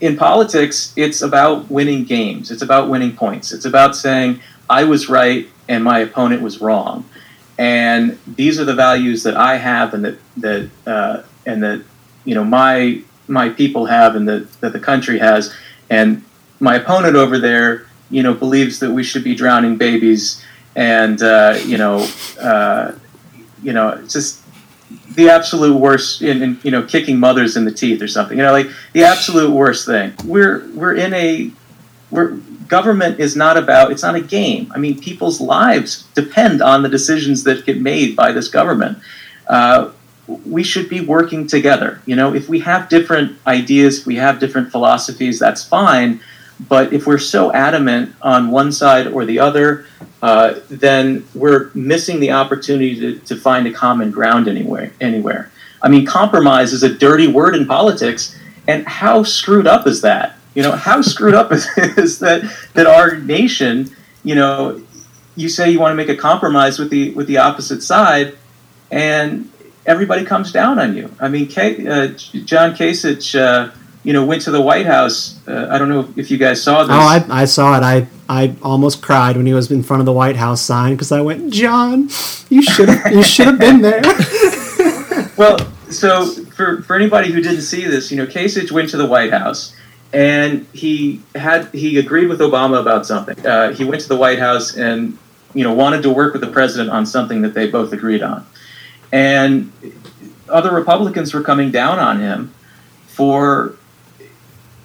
in 0.00 0.16
politics, 0.16 0.92
it's 0.96 1.22
about 1.22 1.70
winning 1.70 2.04
games. 2.04 2.50
It's 2.50 2.62
about 2.62 2.88
winning 2.88 3.16
points. 3.16 3.52
It's 3.52 3.64
about 3.64 3.96
saying, 3.96 4.40
I 4.70 4.84
was 4.84 5.08
right 5.08 5.48
and 5.68 5.82
my 5.82 5.98
opponent 6.00 6.42
was 6.42 6.60
wrong. 6.60 7.04
And 7.58 8.18
these 8.26 8.60
are 8.60 8.64
the 8.64 8.74
values 8.74 9.24
that 9.24 9.36
I 9.36 9.56
have 9.56 9.94
and 9.94 10.04
that, 10.04 10.18
that 10.36 10.70
uh, 10.86 11.22
and 11.44 11.62
that, 11.62 11.82
you 12.24 12.34
know, 12.34 12.44
my, 12.44 13.02
my 13.26 13.48
people 13.48 13.86
have 13.86 14.14
and 14.14 14.28
that, 14.28 14.52
that 14.60 14.72
the 14.72 14.78
country 14.78 15.18
has. 15.18 15.52
And 15.90 16.24
my 16.60 16.76
opponent 16.76 17.16
over 17.16 17.38
there, 17.38 17.86
you 18.10 18.22
know, 18.22 18.34
believes 18.34 18.78
that 18.78 18.92
we 18.92 19.02
should 19.02 19.24
be 19.24 19.34
drowning 19.34 19.76
babies 19.76 20.44
and, 20.76 21.20
uh, 21.20 21.58
you 21.64 21.76
know, 21.76 22.08
uh, 22.40 22.92
you 23.62 23.72
know, 23.72 24.00
just 24.06 24.40
the 25.14 25.28
absolute 25.28 25.76
worst 25.76 26.22
in, 26.22 26.42
in 26.42 26.60
you 26.62 26.70
know 26.70 26.82
kicking 26.82 27.18
mothers 27.18 27.56
in 27.56 27.64
the 27.64 27.72
teeth 27.72 28.00
or 28.00 28.08
something 28.08 28.38
you 28.38 28.44
know 28.44 28.52
like 28.52 28.68
the 28.92 29.04
absolute 29.04 29.50
worst 29.50 29.86
thing. 29.86 30.12
We're 30.24 30.68
we're 30.74 30.94
in 30.94 31.12
a 31.14 31.50
we're 32.10 32.36
government 32.68 33.18
is 33.18 33.34
not 33.34 33.56
about 33.56 33.90
it's 33.90 34.02
not 34.02 34.14
a 34.14 34.20
game. 34.20 34.70
I 34.74 34.78
mean 34.78 35.00
people's 35.00 35.40
lives 35.40 36.04
depend 36.14 36.62
on 36.62 36.82
the 36.82 36.88
decisions 36.88 37.44
that 37.44 37.66
get 37.66 37.80
made 37.80 38.16
by 38.16 38.32
this 38.32 38.48
government. 38.48 38.98
Uh, 39.46 39.90
we 40.44 40.62
should 40.62 40.88
be 40.88 41.00
working 41.00 41.46
together. 41.46 42.00
You 42.06 42.16
know 42.16 42.34
if 42.34 42.48
we 42.48 42.60
have 42.60 42.88
different 42.88 43.38
ideas 43.46 44.00
if 44.00 44.06
we 44.06 44.16
have 44.16 44.38
different 44.38 44.70
philosophies 44.70 45.38
that's 45.38 45.64
fine 45.64 46.20
but 46.60 46.92
if 46.92 47.06
we're 47.06 47.18
so 47.18 47.52
adamant 47.52 48.14
on 48.20 48.50
one 48.50 48.72
side 48.72 49.06
or 49.06 49.24
the 49.24 49.38
other 49.38 49.86
uh, 50.20 50.58
then 50.68 51.24
we're 51.34 51.70
missing 51.74 52.20
the 52.20 52.32
opportunity 52.32 52.98
to, 52.98 53.18
to 53.20 53.36
find 53.36 53.66
a 53.66 53.72
common 53.72 54.10
ground 54.10 54.48
anywhere. 54.48 54.92
Anywhere. 55.00 55.50
I 55.80 55.88
mean, 55.88 56.06
compromise 56.06 56.72
is 56.72 56.82
a 56.82 56.92
dirty 56.92 57.28
word 57.28 57.54
in 57.54 57.66
politics, 57.66 58.36
and 58.66 58.86
how 58.86 59.22
screwed 59.22 59.66
up 59.66 59.86
is 59.86 60.00
that? 60.02 60.36
You 60.54 60.62
know, 60.64 60.72
how 60.72 61.02
screwed 61.02 61.34
up 61.34 61.52
is, 61.52 61.68
is 61.76 62.18
that 62.18 62.42
that 62.74 62.86
our 62.86 63.16
nation? 63.16 63.94
You 64.24 64.34
know, 64.34 64.82
you 65.36 65.48
say 65.48 65.70
you 65.70 65.78
want 65.78 65.92
to 65.92 65.96
make 65.96 66.08
a 66.08 66.16
compromise 66.16 66.80
with 66.80 66.90
the 66.90 67.12
with 67.12 67.28
the 67.28 67.38
opposite 67.38 67.82
side, 67.84 68.36
and 68.90 69.48
everybody 69.86 70.24
comes 70.24 70.50
down 70.50 70.80
on 70.80 70.96
you. 70.96 71.14
I 71.20 71.28
mean, 71.28 71.46
K, 71.46 71.86
uh, 71.86 72.08
John 72.08 72.74
Kasich, 72.74 73.38
uh, 73.38 73.70
you 74.08 74.14
know, 74.14 74.24
went 74.24 74.40
to 74.40 74.50
the 74.50 74.62
White 74.62 74.86
House. 74.86 75.38
Uh, 75.46 75.68
I 75.70 75.76
don't 75.76 75.90
know 75.90 76.08
if 76.16 76.30
you 76.30 76.38
guys 76.38 76.62
saw 76.62 76.82
this. 76.82 76.90
Oh, 76.90 76.98
I, 76.98 77.42
I 77.42 77.44
saw 77.44 77.76
it. 77.76 77.82
I 77.82 78.06
I 78.26 78.56
almost 78.62 79.02
cried 79.02 79.36
when 79.36 79.44
he 79.44 79.52
was 79.52 79.70
in 79.70 79.82
front 79.82 80.00
of 80.00 80.06
the 80.06 80.14
White 80.14 80.36
House 80.36 80.62
sign 80.62 80.94
because 80.94 81.12
I 81.12 81.20
went, 81.20 81.52
John, 81.52 82.08
you 82.48 82.62
should 82.62 82.88
have 82.88 83.12
you 83.12 83.22
should 83.22 83.48
have 83.48 83.58
been 83.58 83.82
there. 83.82 84.02
Well, 85.36 85.58
so 85.88 86.26
for, 86.26 86.82
for 86.82 86.96
anybody 86.96 87.30
who 87.30 87.40
didn't 87.40 87.62
see 87.62 87.84
this, 87.84 88.10
you 88.10 88.16
know, 88.16 88.26
Kasich 88.26 88.72
went 88.72 88.88
to 88.90 88.96
the 88.96 89.06
White 89.06 89.30
House 89.30 89.76
and 90.12 90.66
he 90.72 91.22
had 91.36 91.66
he 91.66 91.96
agreed 91.98 92.26
with 92.26 92.40
Obama 92.40 92.80
about 92.80 93.06
something. 93.06 93.46
Uh, 93.46 93.72
he 93.72 93.84
went 93.84 94.00
to 94.02 94.08
the 94.08 94.16
White 94.16 94.40
House 94.40 94.76
and 94.76 95.16
you 95.54 95.62
know 95.62 95.72
wanted 95.72 96.02
to 96.02 96.10
work 96.10 96.32
with 96.32 96.42
the 96.42 96.50
president 96.50 96.90
on 96.90 97.06
something 97.06 97.42
that 97.42 97.54
they 97.54 97.70
both 97.70 97.92
agreed 97.92 98.22
on, 98.22 98.46
and 99.12 99.70
other 100.48 100.74
Republicans 100.74 101.34
were 101.34 101.42
coming 101.42 101.70
down 101.70 102.00
on 102.00 102.18
him 102.20 102.52
for 103.06 103.77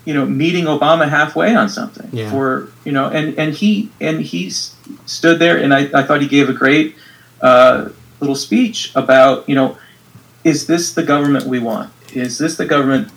you 0.05 0.13
know 0.13 0.25
meeting 0.25 0.65
Obama 0.65 1.07
halfway 1.09 1.55
on 1.55 1.69
something. 1.69 2.09
Yeah. 2.11 2.29
For 2.29 2.69
you 2.85 2.91
know, 2.91 3.07
and 3.07 3.37
and 3.37 3.53
he 3.53 3.91
and 3.99 4.21
he 4.21 4.49
stood 4.49 5.39
there, 5.39 5.57
and 5.57 5.73
I, 5.73 5.89
I 5.93 6.03
thought 6.03 6.21
he 6.21 6.27
gave 6.27 6.49
a 6.49 6.53
great 6.53 6.95
uh, 7.41 7.89
little 8.19 8.35
speech 8.35 8.91
about 8.95 9.47
you 9.47 9.55
know 9.55 9.77
is 10.43 10.67
this 10.67 10.93
the 10.93 11.03
government 11.03 11.45
we 11.45 11.59
want? 11.59 11.91
Is 12.13 12.37
this 12.37 12.57
the 12.57 12.65
government 12.65 13.09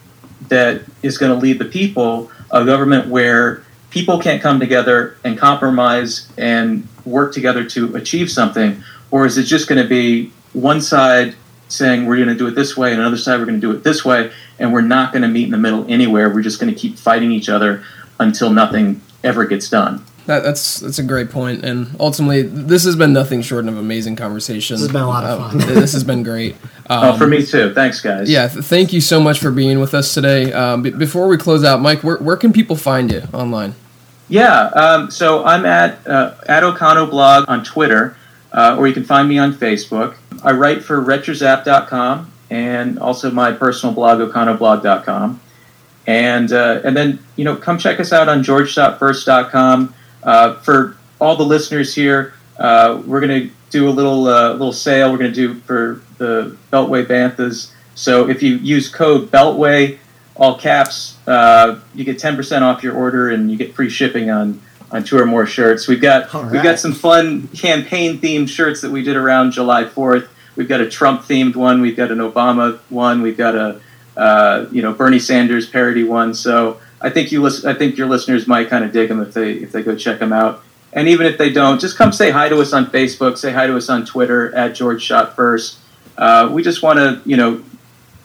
that 0.49 0.83
is 1.03 1.19
going 1.19 1.33
to 1.33 1.39
lead 1.39 1.59
the 1.59 1.65
people? 1.65 2.31
A 2.51 2.65
government 2.65 3.09
where 3.09 3.65
people 3.91 4.21
can't 4.21 4.41
come 4.41 4.61
together 4.61 5.17
and 5.25 5.37
compromise 5.37 6.29
and 6.39 6.87
work 7.05 7.33
together 7.33 7.65
to 7.65 7.97
achieve 7.97 8.31
something? 8.31 8.83
Or 9.11 9.27
is 9.27 9.39
it 9.39 9.45
just 9.45 9.69
going 9.69 9.83
to 9.83 9.89
be 9.89 10.33
one 10.53 10.81
side 10.81 11.35
saying 11.69 12.07
we're 12.07 12.17
going 12.17 12.29
to 12.29 12.35
do 12.35 12.47
it 12.47 12.55
this 12.55 12.77
way 12.77 12.93
and 12.93 13.01
another 13.01 13.17
side 13.17 13.39
we're 13.41 13.47
going 13.47 13.61
to 13.61 13.67
do 13.67 13.77
it 13.77 13.83
this 13.83 14.05
way 14.05 14.31
and 14.59 14.73
we're 14.73 14.81
not 14.81 15.13
going 15.13 15.23
to 15.23 15.29
meet 15.29 15.45
in 15.45 15.51
the 15.51 15.59
middle 15.59 15.85
anywhere? 15.89 16.29
We're 16.31 16.43
just 16.43 16.61
going 16.61 16.73
to 16.73 16.79
keep 16.79 16.99
fighting 16.99 17.33
each 17.33 17.49
other 17.49 17.83
until 18.19 18.51
nothing 18.51 19.01
ever 19.25 19.45
gets 19.45 19.69
done. 19.71 20.05
That, 20.27 20.43
that's 20.43 20.81
that's 20.81 20.99
a 20.99 21.05
great 21.05 21.31
point. 21.31 21.61
point, 21.61 21.65
and 21.71 21.97
ultimately, 22.01 22.43
this 22.43 22.83
has 22.85 22.97
been 22.97 23.13
nothing 23.13 23.43
short 23.43 23.69
of 23.69 23.77
amazing 23.77 24.17
conversation. 24.17 24.75
This 24.75 24.83
has 24.83 24.91
been 24.93 25.03
a 25.03 25.09
lot 25.09 25.23
of 25.25 25.41
Uh, 25.41 25.49
fun. 25.51 25.59
this 25.75 25.93
has 25.93 26.03
been 26.03 26.25
great. 26.25 26.57
oh, 26.91 27.13
Um, 27.13 27.19
for 27.19 27.29
me 27.29 27.47
too. 27.47 27.73
Thanks, 27.75 28.01
guys. 28.01 28.29
Yeah, 28.29 28.49
th- 28.49 28.65
thank 28.65 28.93
you 28.93 29.01
so 29.01 29.21
much 29.21 29.39
for 29.39 29.53
being 29.53 29.79
with 29.79 29.95
us 29.95 30.13
today. 30.13 30.53
Um, 30.53 30.83
b- 30.83 30.91
before 30.91 31.29
we 31.29 31.37
close 31.37 31.63
out, 31.63 31.81
Mike, 31.81 32.03
where, 32.03 32.17
where 32.17 32.37
can 32.37 32.53
people 32.53 32.75
find 32.75 33.13
you 33.13 33.23
online? 33.33 33.77
Yeah, 34.29 34.63
um, 34.75 35.13
so 35.13 35.45
I'm 35.45 35.65
at 35.65 36.05
uh, 36.09 36.35
at 36.47 36.65
Okano 36.65 37.09
blog 37.09 37.45
on 37.47 37.63
Twitter, 37.63 38.17
uh, 38.53 38.75
or 38.77 38.89
you 38.89 38.95
can 38.95 39.05
find 39.05 39.29
me 39.29 39.39
on 39.39 39.53
Facebook. 39.55 40.17
I 40.43 40.51
write 40.51 40.83
for 40.83 41.01
retrozap.com 41.01 42.33
and 42.51 42.99
also 42.99 43.31
my 43.31 43.53
personal 43.53 43.95
blog, 43.95 44.19
okanoblog.com. 44.21 45.41
And 46.07 46.53
uh, 46.53 46.81
and 46.85 46.97
then 46.97 47.19
you 47.35 47.45
know 47.45 47.57
come 47.57 47.79
check 47.79 47.99
us 47.99 48.13
out 48.13 48.29
on 48.29 48.43
george.first.com. 48.43 49.95
Uh, 50.23 50.55
for 50.61 50.97
all 51.21 51.37
the 51.37 51.45
listeners 51.45 51.95
here, 51.95 52.35
uh, 52.59 53.03
we're 53.07 53.21
going 53.21 53.49
to 53.49 53.55
do 53.71 53.89
a 53.89 53.91
little 53.91 54.29
uh, 54.29 54.53
little 54.53 54.73
sale. 54.73 55.11
We're 55.11 55.19
going 55.19 55.33
to 55.33 55.35
do 55.35 55.55
for 55.61 56.01
the 56.19 56.57
Beltway 56.73 57.05
Banthas. 57.05 57.73
So 57.95 58.29
if 58.29 58.43
you 58.43 58.57
use 58.57 58.89
code 58.89 59.31
Beltway, 59.31 59.99
all 60.37 60.59
caps, 60.59 61.19
uh, 61.27 61.81
you 61.95 62.05
get 62.05 62.19
ten 62.19 62.37
percent 62.37 62.63
off 62.65 62.83
your 62.83 62.95
order, 62.95 63.31
and 63.31 63.51
you 63.51 63.57
get 63.57 63.75
free 63.75 63.91
shipping 63.91 64.31
on 64.31 64.61
on 64.93 65.03
two 65.03 65.19
or 65.19 65.27
more 65.27 65.47
shirts. 65.47 65.89
We've 65.89 66.01
got 66.01 66.33
All 66.35 66.45
we've 66.45 66.63
got 66.63 66.79
some 66.79 66.93
fun 66.93 67.49
campaign 67.49 68.19
themed 68.19 68.49
shirts 68.49 68.81
that 68.83 68.91
we 68.91 69.03
did 69.03 69.17
around 69.17 69.53
July 69.53 69.85
Fourth. 69.85 70.29
We've 70.57 70.69
got 70.69 70.81
a 70.81 70.89
Trump 70.89 71.23
themed 71.23 71.55
one. 71.57 71.81
We've 71.81 71.97
got 71.97 72.11
an 72.11 72.19
Obama 72.19 72.79
one. 72.89 73.23
We've 73.23 73.37
got 73.37 73.55
a 73.55 73.81
uh, 74.17 74.67
you 74.73 74.83
know 74.83 74.93
Bernie 74.93 75.19
Sanders 75.19 75.69
parody 75.69 76.03
one. 76.05 76.35
So 76.35 76.81
I 77.01 77.11
think 77.11 77.31
you 77.31 77.43
listen, 77.43 77.69
I 77.71 77.75
think 77.75 77.97
your 77.99 78.09
listeners 78.09 78.47
might 78.47 78.69
kind 78.69 78.85
of 78.85 78.93
dig 78.93 79.09
them 79.09 79.21
if 79.21 79.35
they 79.35 79.53
if 79.53 79.73
they 79.73 79.83
go 79.83 79.95
check 79.95 80.19
them 80.19 80.33
out. 80.33 80.63
And 80.93 81.09
even 81.09 81.27
if 81.27 81.37
they 81.37 81.51
don't, 81.53 81.79
just 81.79 81.99
come 81.99 82.11
say 82.13 82.31
hi 82.31 82.49
to 82.49 82.59
us 82.61 82.73
on 82.73 82.87
Facebook. 82.87 83.37
Say 83.37 83.53
hi 83.53 83.67
to 83.67 83.77
us 83.77 83.91
on 83.91 84.07
Twitter 84.07 84.55
at 84.55 84.75
George 84.75 85.03
Shot 85.03 85.37
First. 85.37 85.79
Uh, 86.17 86.49
we 86.51 86.63
just 86.63 86.83
want 86.83 86.99
to 86.99 87.21
you 87.29 87.37
know 87.37 87.63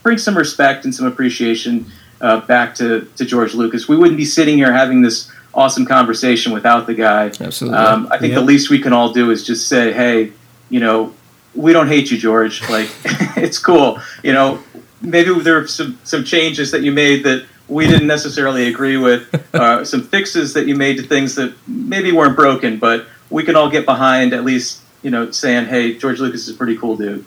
bring 0.03 0.17
some 0.17 0.37
respect 0.37 0.85
and 0.85 0.95
some 0.95 1.05
appreciation 1.05 1.85
uh, 2.21 2.39
back 2.41 2.73
to, 2.75 3.07
to 3.17 3.25
George 3.25 3.53
Lucas. 3.53 3.87
We 3.87 3.97
wouldn't 3.97 4.17
be 4.17 4.25
sitting 4.25 4.57
here 4.57 4.71
having 4.71 5.01
this 5.01 5.31
awesome 5.53 5.85
conversation 5.85 6.53
without 6.53 6.87
the 6.87 6.93
guy. 6.93 7.25
Absolutely. 7.39 7.77
Um, 7.77 8.07
I 8.09 8.17
think 8.17 8.31
Yep. 8.31 8.39
the 8.39 8.45
least 8.45 8.69
we 8.69 8.79
can 8.79 8.93
all 8.93 9.11
do 9.11 9.31
is 9.31 9.45
just 9.45 9.67
say, 9.67 9.91
hey, 9.91 10.31
you 10.69 10.79
know, 10.79 11.13
we 11.55 11.73
don't 11.73 11.87
hate 11.87 12.11
you, 12.11 12.17
George. 12.17 12.61
Like, 12.69 12.89
it's 13.37 13.57
cool. 13.57 13.99
You 14.23 14.33
know, 14.33 14.63
maybe 15.01 15.37
there 15.39 15.57
are 15.57 15.67
some, 15.67 15.99
some 16.03 16.23
changes 16.23 16.71
that 16.71 16.83
you 16.83 16.91
made 16.91 17.23
that 17.23 17.45
we 17.67 17.87
didn't 17.87 18.07
necessarily 18.07 18.67
agree 18.67 18.97
with, 18.97 19.33
uh, 19.55 19.85
some 19.85 20.03
fixes 20.03 20.53
that 20.53 20.67
you 20.67 20.75
made 20.75 20.97
to 20.97 21.03
things 21.03 21.35
that 21.35 21.53
maybe 21.67 22.11
weren't 22.11 22.35
broken, 22.35 22.77
but 22.77 23.05
we 23.29 23.43
can 23.43 23.55
all 23.55 23.69
get 23.69 23.85
behind 23.85 24.33
at 24.33 24.43
least, 24.43 24.81
you 25.01 25.11
know, 25.11 25.31
saying, 25.31 25.65
hey, 25.67 25.97
George 25.97 26.19
Lucas 26.19 26.47
is 26.47 26.55
a 26.55 26.57
pretty 26.57 26.77
cool 26.77 26.97
dude. 26.97 27.25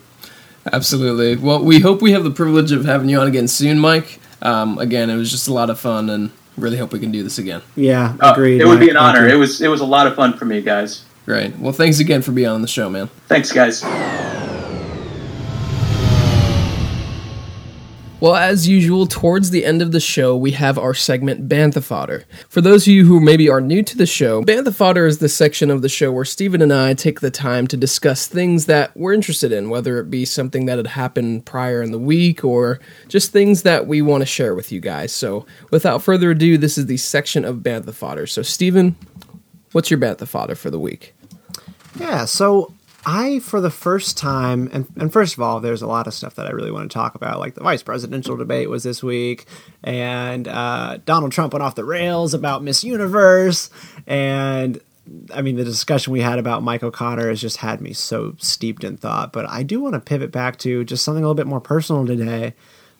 Absolutely. 0.72 1.36
Well, 1.36 1.62
we 1.62 1.80
hope 1.80 2.00
we 2.00 2.12
have 2.12 2.24
the 2.24 2.30
privilege 2.30 2.72
of 2.72 2.84
having 2.84 3.08
you 3.08 3.18
on 3.18 3.26
again 3.26 3.48
soon, 3.48 3.78
Mike. 3.78 4.20
Um, 4.40 4.78
again, 4.78 5.10
it 5.10 5.16
was 5.16 5.30
just 5.30 5.48
a 5.48 5.52
lot 5.52 5.70
of 5.70 5.78
fun, 5.78 6.10
and 6.10 6.30
really 6.56 6.76
hope 6.76 6.92
we 6.92 7.00
can 7.00 7.10
do 7.10 7.22
this 7.22 7.38
again. 7.38 7.62
Yeah, 7.76 8.16
Uh, 8.20 8.34
it 8.38 8.66
would 8.66 8.80
be 8.80 8.90
an 8.90 8.96
honor. 8.96 9.26
It 9.26 9.36
was 9.36 9.60
it 9.60 9.68
was 9.68 9.80
a 9.80 9.86
lot 9.86 10.06
of 10.06 10.14
fun 10.14 10.34
for 10.36 10.44
me, 10.44 10.60
guys. 10.60 11.04
Great. 11.24 11.56
Well, 11.58 11.72
thanks 11.72 12.00
again 12.00 12.22
for 12.22 12.32
being 12.32 12.48
on 12.48 12.62
the 12.62 12.68
show, 12.68 12.90
man. 12.90 13.08
Thanks, 13.28 13.50
guys. 13.50 13.82
Well, 18.24 18.36
as 18.36 18.66
usual, 18.66 19.06
towards 19.06 19.50
the 19.50 19.66
end 19.66 19.82
of 19.82 19.92
the 19.92 20.00
show, 20.00 20.34
we 20.34 20.52
have 20.52 20.78
our 20.78 20.94
segment 20.94 21.46
Bantha 21.46 21.82
Fodder. 21.82 22.24
For 22.48 22.62
those 22.62 22.84
of 22.84 22.88
you 22.88 23.04
who 23.04 23.20
maybe 23.20 23.50
are 23.50 23.60
new 23.60 23.82
to 23.82 23.98
the 23.98 24.06
show, 24.06 24.42
Bantha 24.42 24.74
Fodder 24.74 25.04
is 25.04 25.18
the 25.18 25.28
section 25.28 25.70
of 25.70 25.82
the 25.82 25.90
show 25.90 26.10
where 26.10 26.24
Stephen 26.24 26.62
and 26.62 26.72
I 26.72 26.94
take 26.94 27.20
the 27.20 27.30
time 27.30 27.66
to 27.66 27.76
discuss 27.76 28.26
things 28.26 28.64
that 28.64 28.96
we're 28.96 29.12
interested 29.12 29.52
in, 29.52 29.68
whether 29.68 29.98
it 29.98 30.10
be 30.10 30.24
something 30.24 30.64
that 30.64 30.78
had 30.78 30.86
happened 30.86 31.44
prior 31.44 31.82
in 31.82 31.90
the 31.90 31.98
week 31.98 32.42
or 32.42 32.80
just 33.08 33.30
things 33.30 33.60
that 33.60 33.86
we 33.86 34.00
want 34.00 34.22
to 34.22 34.26
share 34.26 34.54
with 34.54 34.72
you 34.72 34.80
guys. 34.80 35.12
So, 35.12 35.44
without 35.70 36.02
further 36.02 36.30
ado, 36.30 36.56
this 36.56 36.78
is 36.78 36.86
the 36.86 36.96
section 36.96 37.44
of 37.44 37.56
Bantha 37.56 37.92
Fodder. 37.92 38.26
So, 38.26 38.40
Stephen, 38.40 38.96
what's 39.74 39.90
your 39.90 39.98
bet, 39.98 40.18
the 40.18 40.26
Fodder 40.26 40.54
for 40.54 40.70
the 40.70 40.78
week? 40.78 41.14
Yeah, 41.98 42.24
so 42.24 42.72
I, 43.06 43.40
for 43.40 43.60
the 43.60 43.70
first 43.70 44.16
time, 44.16 44.70
and, 44.72 44.86
and 44.96 45.12
first 45.12 45.34
of 45.34 45.40
all, 45.40 45.60
there's 45.60 45.82
a 45.82 45.86
lot 45.86 46.06
of 46.06 46.14
stuff 46.14 46.36
that 46.36 46.46
I 46.46 46.50
really 46.50 46.70
want 46.70 46.90
to 46.90 46.94
talk 46.94 47.14
about. 47.14 47.38
Like 47.38 47.54
the 47.54 47.62
vice 47.62 47.82
presidential 47.82 48.36
debate 48.36 48.70
was 48.70 48.82
this 48.82 49.02
week, 49.02 49.46
and 49.82 50.48
uh, 50.48 50.98
Donald 51.04 51.32
Trump 51.32 51.52
went 51.52 51.62
off 51.62 51.74
the 51.74 51.84
rails 51.84 52.34
about 52.34 52.62
Miss 52.62 52.82
Universe, 52.82 53.68
and 54.06 54.80
I 55.34 55.42
mean, 55.42 55.56
the 55.56 55.64
discussion 55.64 56.12
we 56.12 56.20
had 56.20 56.38
about 56.38 56.62
Mike 56.62 56.82
O'Connor 56.82 57.28
has 57.28 57.40
just 57.40 57.58
had 57.58 57.80
me 57.80 57.92
so 57.92 58.36
steeped 58.38 58.84
in 58.84 58.96
thought. 58.96 59.32
But 59.32 59.48
I 59.48 59.62
do 59.62 59.80
want 59.80 59.94
to 59.94 60.00
pivot 60.00 60.32
back 60.32 60.58
to 60.60 60.82
just 60.84 61.04
something 61.04 61.22
a 61.22 61.26
little 61.26 61.34
bit 61.34 61.46
more 61.46 61.60
personal 61.60 62.06
today. 62.06 62.54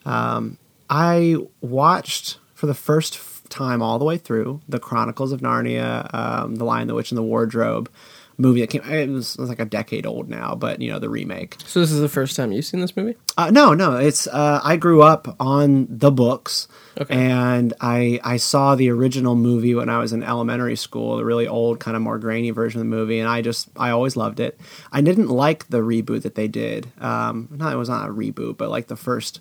Um, 0.05 0.59
I 0.91 1.37
watched 1.63 2.39
for 2.53 2.67
the 2.67 2.75
first 2.75 3.17
time 3.49 3.83
all 3.83 3.99
the 3.99 4.05
way 4.05 4.17
through 4.19 4.61
the 4.69 4.79
Chronicles 4.79 5.33
of 5.33 5.41
Narnia, 5.41 6.13
um, 6.15 6.57
The 6.57 6.65
Lion, 6.65 6.89
the 6.89 6.95
Witch, 6.95 7.11
and 7.11 7.19
the 7.19 7.23
Wardrobe 7.23 7.91
movie 8.37 8.61
that 8.61 8.67
came. 8.71 8.83
It 8.83 9.09
was, 9.11 9.37
it 9.37 9.41
was 9.41 9.49
like 9.49 9.61
a 9.61 9.65
decade 9.65 10.07
old 10.07 10.29
now, 10.29 10.57
but 10.57 10.81
you 10.83 10.91
know 10.91 10.99
the 10.99 11.09
remake. 11.09 11.57
So, 11.67 11.79
this 11.81 11.93
is 11.93 12.01
the 12.01 12.09
first 12.09 12.35
time 12.35 12.51
you've 12.51 12.65
seen 12.65 12.81
this 12.81 12.97
movie? 12.97 13.17
Uh, 13.39 13.51
no, 13.53 13.75
no, 13.75 13.97
it's 13.97 14.27
uh, 14.27 14.61
I 14.65 14.77
grew 14.77 15.03
up 15.03 15.37
on 15.39 15.87
the 15.89 16.11
books, 16.11 16.67
Okay. 17.01 17.15
and 17.15 17.73
I 17.81 18.19
I 18.25 18.39
saw 18.39 18.75
the 18.75 18.91
original 18.91 19.37
movie 19.37 19.75
when 19.77 19.89
I 19.89 19.99
was 19.99 20.13
in 20.13 20.25
elementary 20.25 20.75
school, 20.75 21.17
the 21.19 21.25
really 21.25 21.47
old, 21.47 21.79
kind 21.79 21.97
of 21.97 22.03
more 22.03 22.19
grainy 22.19 22.51
version 22.51 22.81
of 22.81 22.87
the 22.87 22.91
movie, 22.91 23.21
and 23.21 23.29
I 23.29 23.41
just 23.41 23.69
I 23.77 23.91
always 23.91 24.17
loved 24.17 24.41
it. 24.41 24.59
I 24.91 25.01
didn't 25.01 25.29
like 25.29 25.69
the 25.69 25.79
reboot 25.79 26.23
that 26.23 26.35
they 26.35 26.49
did. 26.49 26.91
Um, 27.01 27.49
not 27.53 27.73
it 27.73 27.77
was 27.77 27.89
not 27.89 28.09
a 28.09 28.13
reboot, 28.13 28.57
but 28.57 28.69
like 28.69 28.89
the 28.89 28.97
first 28.97 29.41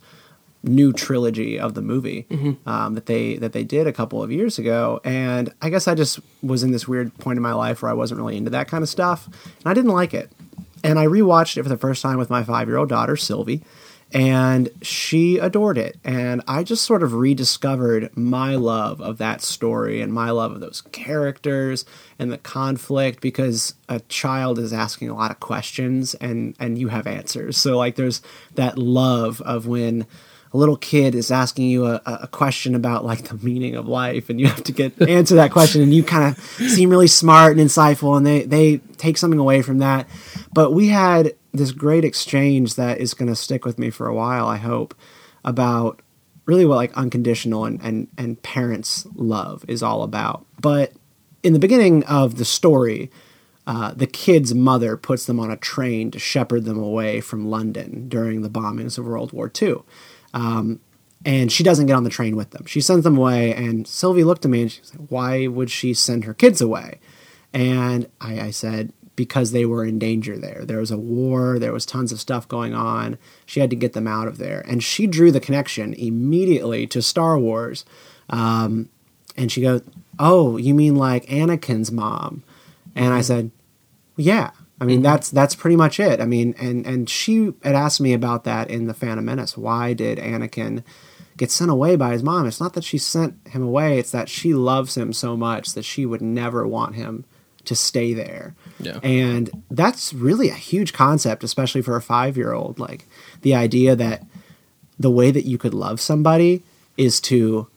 new 0.63 0.93
trilogy 0.93 1.59
of 1.59 1.73
the 1.73 1.81
movie 1.81 2.25
um, 2.65 2.95
that 2.95 3.05
they 3.05 3.35
that 3.35 3.51
they 3.51 3.63
did 3.63 3.85
a 3.85 3.93
couple 3.93 4.23
of 4.23 4.31
years 4.31 4.57
ago, 4.57 5.01
and 5.03 5.53
I 5.61 5.69
guess 5.69 5.87
I 5.87 5.95
just 5.95 6.19
was 6.41 6.63
in 6.63 6.71
this 6.71 6.87
weird 6.87 7.15
point 7.17 7.37
in 7.37 7.43
my 7.43 7.53
life 7.53 7.81
where 7.81 7.91
I 7.91 7.93
wasn't 7.93 8.19
really 8.19 8.37
into 8.37 8.49
that 8.51 8.67
kind 8.67 8.81
of 8.81 8.89
stuff, 8.89 9.27
and 9.27 9.65
I 9.65 9.73
didn't 9.73 9.91
like 9.91 10.13
it. 10.13 10.31
And 10.85 10.99
I 10.99 11.05
rewatched 11.05 11.57
it 11.57 11.63
for 11.63 11.69
the 11.69 11.77
first 11.77 12.01
time 12.01 12.17
with 12.17 12.29
my 12.29 12.43
five 12.43 12.67
year 12.67 12.77
old 12.77 12.89
daughter 12.89 13.15
Sylvie, 13.15 13.63
and 14.13 14.69
she 14.81 15.39
adored 15.39 15.77
it. 15.77 15.97
And 16.03 16.41
I 16.47 16.63
just 16.63 16.85
sort 16.85 17.01
of 17.01 17.13
rediscovered 17.13 18.15
my 18.15 18.55
love 18.55 19.01
of 19.01 19.17
that 19.17 19.41
story 19.41 20.01
and 20.01 20.13
my 20.13 20.29
love 20.29 20.51
of 20.51 20.59
those 20.59 20.81
characters 20.91 21.83
and 22.19 22.31
the 22.31 22.37
conflict 22.37 23.21
because 23.21 23.73
a 23.89 23.99
child 24.01 24.59
is 24.59 24.71
asking 24.71 25.09
a 25.09 25.15
lot 25.15 25.31
of 25.31 25.39
questions 25.39 26.13
and 26.15 26.55
and 26.59 26.77
you 26.77 26.89
have 26.89 27.07
answers. 27.07 27.57
So 27.57 27.77
like 27.77 27.95
there's 27.95 28.21
that 28.55 28.77
love 28.77 29.41
of 29.41 29.65
when 29.65 30.05
a 30.53 30.57
little 30.57 30.77
kid 30.77 31.15
is 31.15 31.31
asking 31.31 31.65
you 31.65 31.87
a, 31.87 32.01
a 32.05 32.27
question 32.27 32.75
about 32.75 33.03
like 33.03 33.23
the 33.23 33.35
meaning 33.45 33.75
of 33.75 33.87
life 33.87 34.29
and 34.29 34.39
you 34.39 34.47
have 34.47 34.63
to 34.63 34.71
get 34.71 35.01
answer 35.01 35.35
that 35.35 35.51
question 35.51 35.81
and 35.81 35.93
you 35.93 36.03
kind 36.03 36.35
of 36.35 36.43
seem 36.69 36.89
really 36.89 37.07
smart 37.07 37.57
and 37.57 37.67
insightful 37.67 38.15
and 38.15 38.25
they 38.25 38.43
they 38.43 38.77
take 38.97 39.17
something 39.17 39.39
away 39.39 39.61
from 39.61 39.79
that. 39.79 40.07
But 40.53 40.71
we 40.71 40.89
had 40.89 41.33
this 41.53 41.71
great 41.71 42.05
exchange 42.05 42.75
that 42.75 42.99
is 42.99 43.13
going 43.13 43.29
to 43.29 43.35
stick 43.35 43.65
with 43.65 43.77
me 43.77 43.91
for 43.91 44.07
a 44.07 44.15
while 44.15 44.47
i 44.47 44.57
hope 44.57 44.95
about 45.45 46.01
really 46.45 46.65
what 46.65 46.75
like 46.75 46.93
unconditional 46.97 47.65
and, 47.65 47.81
and 47.81 48.07
and 48.17 48.41
parents 48.43 49.07
love 49.15 49.63
is 49.67 49.81
all 49.81 50.03
about. 50.03 50.45
But 50.61 50.93
in 51.41 51.53
the 51.53 51.59
beginning 51.59 52.03
of 52.05 52.37
the 52.37 52.45
story 52.45 53.11
uh, 53.65 53.93
the 53.93 54.07
kid's 54.07 54.53
mother 54.53 54.97
puts 54.97 55.25
them 55.25 55.39
on 55.39 55.49
a 55.49 55.57
train 55.57 56.11
to 56.11 56.19
shepherd 56.19 56.65
them 56.65 56.77
away 56.77 57.21
from 57.21 57.49
london 57.49 58.07
during 58.09 58.41
the 58.41 58.49
bombings 58.49 58.97
of 58.97 59.05
world 59.05 59.31
war 59.31 59.51
ii 59.61 59.75
um, 60.33 60.79
and 61.25 61.51
she 61.51 61.63
doesn't 61.63 61.85
get 61.85 61.95
on 61.95 62.03
the 62.03 62.09
train 62.09 62.35
with 62.35 62.51
them. 62.51 62.65
She 62.65 62.81
sends 62.81 63.03
them 63.03 63.17
away, 63.17 63.53
and 63.53 63.87
Sylvie 63.87 64.23
looked 64.23 64.45
at 64.45 64.51
me 64.51 64.63
and 64.63 64.71
she 64.71 64.81
said, 64.83 65.07
"Why 65.09 65.47
would 65.47 65.71
she 65.71 65.93
send 65.93 66.25
her 66.25 66.33
kids 66.33 66.61
away?" 66.61 66.99
And 67.53 68.09
I, 68.19 68.39
I 68.41 68.51
said, 68.51 68.91
"Because 69.15 69.51
they 69.51 69.65
were 69.65 69.85
in 69.85 69.99
danger 69.99 70.37
there. 70.37 70.65
There 70.65 70.79
was 70.79 70.91
a 70.91 70.97
war. 70.97 71.59
There 71.59 71.71
was 71.71 71.85
tons 71.85 72.11
of 72.11 72.19
stuff 72.19 72.47
going 72.47 72.73
on. 72.73 73.17
She 73.45 73.59
had 73.59 73.69
to 73.69 73.75
get 73.75 73.93
them 73.93 74.07
out 74.07 74.27
of 74.27 74.37
there." 74.37 74.65
And 74.67 74.83
she 74.83 75.07
drew 75.07 75.31
the 75.31 75.39
connection 75.39 75.93
immediately 75.93 76.87
to 76.87 77.01
Star 77.01 77.39
Wars, 77.39 77.85
um, 78.29 78.89
and 79.37 79.51
she 79.51 79.61
goes, 79.61 79.81
"Oh, 80.19 80.57
you 80.57 80.73
mean 80.73 80.95
like 80.95 81.25
Anakin's 81.27 81.91
mom?" 81.91 82.43
And 82.95 83.13
I 83.13 83.21
said, 83.21 83.51
yeah, 84.15 84.51
I 84.79 84.85
mean 84.85 85.01
that's 85.01 85.29
that's 85.29 85.55
pretty 85.55 85.75
much 85.75 85.99
it. 85.99 86.19
I 86.19 86.25
mean, 86.25 86.55
and 86.59 86.85
and 86.85 87.09
she 87.09 87.53
had 87.63 87.75
asked 87.75 88.01
me 88.01 88.13
about 88.13 88.43
that 88.43 88.69
in 88.69 88.87
the 88.87 88.93
Phantom 88.93 89.23
Menace. 89.23 89.57
Why 89.57 89.93
did 89.93 90.17
Anakin 90.17 90.83
get 91.37 91.51
sent 91.51 91.71
away 91.71 91.95
by 91.95 92.11
his 92.11 92.23
mom? 92.23 92.45
It's 92.45 92.59
not 92.59 92.73
that 92.73 92.83
she 92.83 92.97
sent 92.97 93.35
him 93.47 93.63
away; 93.63 93.97
it's 93.99 94.11
that 94.11 94.29
she 94.29 94.53
loves 94.53 94.97
him 94.97 95.13
so 95.13 95.37
much 95.37 95.73
that 95.73 95.85
she 95.85 96.05
would 96.05 96.21
never 96.21 96.67
want 96.67 96.95
him 96.95 97.25
to 97.65 97.75
stay 97.75 98.13
there. 98.13 98.55
Yeah. 98.79 98.99
And 99.03 99.63
that's 99.71 100.13
really 100.13 100.49
a 100.49 100.55
huge 100.55 100.91
concept, 100.91 101.43
especially 101.43 101.81
for 101.81 101.95
a 101.95 102.01
five 102.01 102.35
year 102.35 102.53
old. 102.53 102.77
Like 102.77 103.07
the 103.41 103.55
idea 103.55 103.95
that 103.95 104.25
the 104.99 105.11
way 105.11 105.31
that 105.31 105.45
you 105.45 105.57
could 105.57 105.73
love 105.73 106.01
somebody 106.01 106.63
is 106.97 107.19
to 107.21 107.67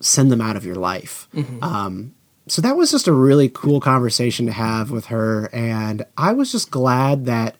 send 0.00 0.30
them 0.30 0.40
out 0.40 0.56
of 0.56 0.64
your 0.64 0.76
life. 0.76 1.28
Um, 1.62 2.14
so 2.50 2.60
that 2.62 2.76
was 2.76 2.90
just 2.90 3.06
a 3.06 3.12
really 3.12 3.48
cool 3.48 3.80
conversation 3.80 4.46
to 4.46 4.52
have 4.52 4.90
with 4.90 5.06
her. 5.06 5.48
And 5.52 6.04
I 6.16 6.32
was 6.32 6.50
just 6.50 6.70
glad 6.70 7.24
that 7.26 7.54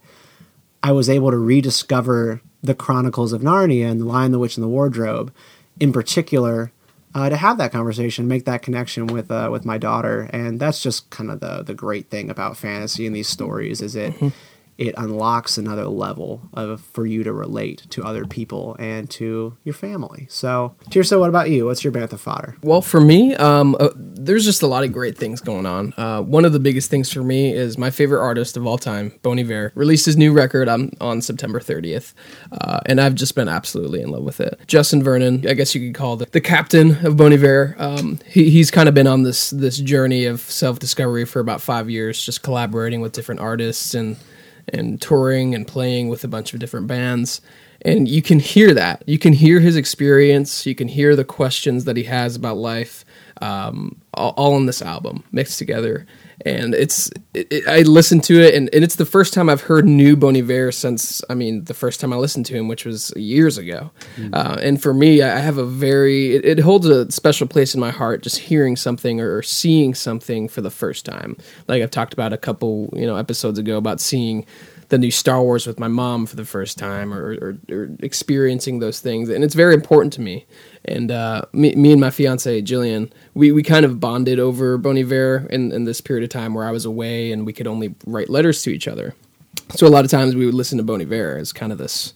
I 0.82 0.90
was 0.90 1.08
able 1.08 1.30
to 1.30 1.36
rediscover 1.36 2.40
the 2.62 2.74
Chronicles 2.74 3.32
of 3.32 3.40
Narnia 3.40 3.88
and 3.88 4.00
The 4.00 4.04
Lion, 4.04 4.32
the 4.32 4.38
Witch, 4.38 4.56
and 4.56 4.64
the 4.64 4.68
Wardrobe 4.68 5.32
in 5.78 5.92
particular. 5.92 6.72
Uh, 7.12 7.28
to 7.28 7.36
have 7.36 7.58
that 7.58 7.72
conversation, 7.72 8.28
make 8.28 8.44
that 8.44 8.62
connection 8.62 9.08
with 9.08 9.32
uh, 9.32 9.48
with 9.50 9.64
my 9.64 9.76
daughter, 9.78 10.30
and 10.32 10.60
that's 10.60 10.80
just 10.80 11.10
kind 11.10 11.28
of 11.28 11.40
the 11.40 11.64
the 11.64 11.74
great 11.74 12.08
thing 12.08 12.30
about 12.30 12.56
fantasy 12.56 13.04
and 13.04 13.16
these 13.16 13.26
stories 13.26 13.82
is 13.82 13.96
it 13.96 14.14
it 14.80 14.94
unlocks 14.96 15.58
another 15.58 15.86
level 15.86 16.48
of 16.54 16.80
for 16.80 17.04
you 17.04 17.22
to 17.22 17.32
relate 17.34 17.86
to 17.90 18.02
other 18.02 18.24
people 18.24 18.74
and 18.78 19.10
to 19.10 19.56
your 19.62 19.74
family. 19.74 20.26
So, 20.30 20.74
Tirso, 20.88 21.20
what 21.20 21.28
about 21.28 21.50
you? 21.50 21.66
What's 21.66 21.84
your 21.84 21.92
bantha 21.92 22.18
fodder? 22.18 22.56
Well, 22.62 22.80
for 22.80 22.98
me, 22.98 23.36
um, 23.36 23.76
uh, 23.78 23.90
there's 23.94 24.46
just 24.46 24.62
a 24.62 24.66
lot 24.66 24.82
of 24.82 24.90
great 24.90 25.18
things 25.18 25.42
going 25.42 25.66
on. 25.66 25.92
Uh, 25.98 26.22
one 26.22 26.46
of 26.46 26.54
the 26.54 26.58
biggest 26.58 26.88
things 26.90 27.12
for 27.12 27.22
me 27.22 27.52
is 27.52 27.76
my 27.76 27.90
favorite 27.90 28.22
artist 28.22 28.56
of 28.56 28.66
all 28.66 28.78
time, 28.78 29.12
Bon 29.20 29.38
Iver, 29.38 29.72
released 29.74 30.06
his 30.06 30.16
new 30.16 30.32
record 30.32 30.66
on, 30.66 30.92
on 30.98 31.20
September 31.20 31.60
30th, 31.60 32.14
uh, 32.50 32.80
and 32.86 33.02
I've 33.02 33.14
just 33.14 33.34
been 33.34 33.48
absolutely 33.48 34.00
in 34.00 34.10
love 34.10 34.22
with 34.22 34.40
it. 34.40 34.58
Justin 34.66 35.02
Vernon, 35.02 35.46
I 35.46 35.52
guess 35.52 35.74
you 35.74 35.86
could 35.86 35.94
call 35.94 36.16
the, 36.16 36.24
the 36.24 36.40
captain 36.40 37.04
of 37.04 37.18
Bon 37.18 37.34
Iver. 37.34 37.76
Um, 37.78 38.18
he, 38.26 38.48
he's 38.48 38.70
kind 38.70 38.88
of 38.88 38.94
been 38.94 39.06
on 39.06 39.24
this 39.24 39.50
this 39.50 39.76
journey 39.76 40.24
of 40.24 40.40
self 40.40 40.78
discovery 40.78 41.26
for 41.26 41.40
about 41.40 41.60
five 41.60 41.90
years, 41.90 42.24
just 42.24 42.42
collaborating 42.42 43.02
with 43.02 43.12
different 43.12 43.42
artists 43.42 43.92
and 43.92 44.16
and 44.72 45.00
touring 45.00 45.54
and 45.54 45.66
playing 45.66 46.08
with 46.08 46.24
a 46.24 46.28
bunch 46.28 46.52
of 46.52 46.60
different 46.60 46.86
bands. 46.86 47.40
and 47.82 48.08
you 48.08 48.20
can 48.20 48.38
hear 48.40 48.74
that. 48.74 49.02
You 49.06 49.18
can 49.18 49.32
hear 49.32 49.58
his 49.60 49.74
experience. 49.76 50.66
You 50.66 50.74
can 50.74 50.88
hear 50.88 51.16
the 51.16 51.24
questions 51.24 51.84
that 51.86 51.96
he 51.96 52.02
has 52.04 52.36
about 52.36 52.58
life, 52.58 53.04
um, 53.40 54.00
all, 54.12 54.34
all 54.36 54.56
in 54.58 54.66
this 54.66 54.82
album 54.82 55.24
mixed 55.32 55.58
together. 55.58 56.06
And 56.46 56.74
it's, 56.74 57.10
it, 57.34 57.48
it, 57.50 57.68
I 57.68 57.82
listened 57.82 58.24
to 58.24 58.40
it, 58.40 58.54
and, 58.54 58.68
and 58.74 58.82
it's 58.82 58.96
the 58.96 59.04
first 59.04 59.34
time 59.34 59.48
I've 59.48 59.60
heard 59.60 59.86
new 59.86 60.16
Bon 60.16 60.36
Iver 60.36 60.72
since, 60.72 61.22
I 61.28 61.34
mean, 61.34 61.64
the 61.64 61.74
first 61.74 62.00
time 62.00 62.12
I 62.12 62.16
listened 62.16 62.46
to 62.46 62.54
him, 62.54 62.68
which 62.68 62.84
was 62.84 63.12
years 63.16 63.58
ago. 63.58 63.90
Uh, 64.32 64.56
and 64.62 64.80
for 64.80 64.94
me, 64.94 65.22
I 65.22 65.38
have 65.38 65.58
a 65.58 65.66
very, 65.66 66.34
it, 66.36 66.44
it 66.44 66.58
holds 66.60 66.86
a 66.86 67.10
special 67.10 67.46
place 67.46 67.74
in 67.74 67.80
my 67.80 67.90
heart 67.90 68.22
just 68.22 68.38
hearing 68.38 68.76
something 68.76 69.20
or 69.20 69.42
seeing 69.42 69.94
something 69.94 70.48
for 70.48 70.60
the 70.60 70.70
first 70.70 71.04
time. 71.04 71.36
Like 71.68 71.82
I've 71.82 71.90
talked 71.90 72.12
about 72.12 72.32
a 72.32 72.38
couple, 72.38 72.90
you 72.94 73.06
know, 73.06 73.16
episodes 73.16 73.58
ago 73.58 73.76
about 73.76 74.00
seeing 74.00 74.46
the 74.90 74.98
new 74.98 75.10
Star 75.10 75.42
Wars 75.42 75.66
with 75.66 75.78
my 75.78 75.88
mom 75.88 76.26
for 76.26 76.36
the 76.36 76.44
first 76.44 76.76
time 76.76 77.14
or, 77.14 77.34
or, 77.34 77.58
or 77.70 77.90
experiencing 78.00 78.80
those 78.80 79.00
things. 79.00 79.28
And 79.28 79.42
it's 79.42 79.54
very 79.54 79.72
important 79.72 80.12
to 80.14 80.20
me. 80.20 80.46
And 80.84 81.10
uh, 81.10 81.42
me, 81.52 81.74
me 81.76 81.92
and 81.92 82.00
my 82.00 82.10
fiance, 82.10 82.60
Jillian, 82.62 83.10
we, 83.34 83.52
we 83.52 83.62
kind 83.62 83.84
of 83.84 84.00
bonded 84.00 84.38
over 84.38 84.76
Bon 84.78 84.98
Iver 84.98 85.46
in, 85.48 85.72
in 85.72 85.84
this 85.84 86.00
period 86.00 86.24
of 86.24 86.30
time 86.30 86.54
where 86.54 86.64
I 86.64 86.72
was 86.72 86.84
away 86.84 87.30
and 87.32 87.46
we 87.46 87.52
could 87.52 87.68
only 87.68 87.94
write 88.04 88.28
letters 88.28 88.62
to 88.62 88.70
each 88.70 88.88
other. 88.88 89.14
So 89.70 89.86
a 89.86 89.88
lot 89.88 90.04
of 90.04 90.10
times 90.10 90.34
we 90.34 90.44
would 90.44 90.54
listen 90.54 90.78
to 90.78 90.84
Bon 90.84 91.00
Iver 91.00 91.38
as 91.38 91.52
kind 91.52 91.70
of 91.70 91.78
this. 91.78 92.12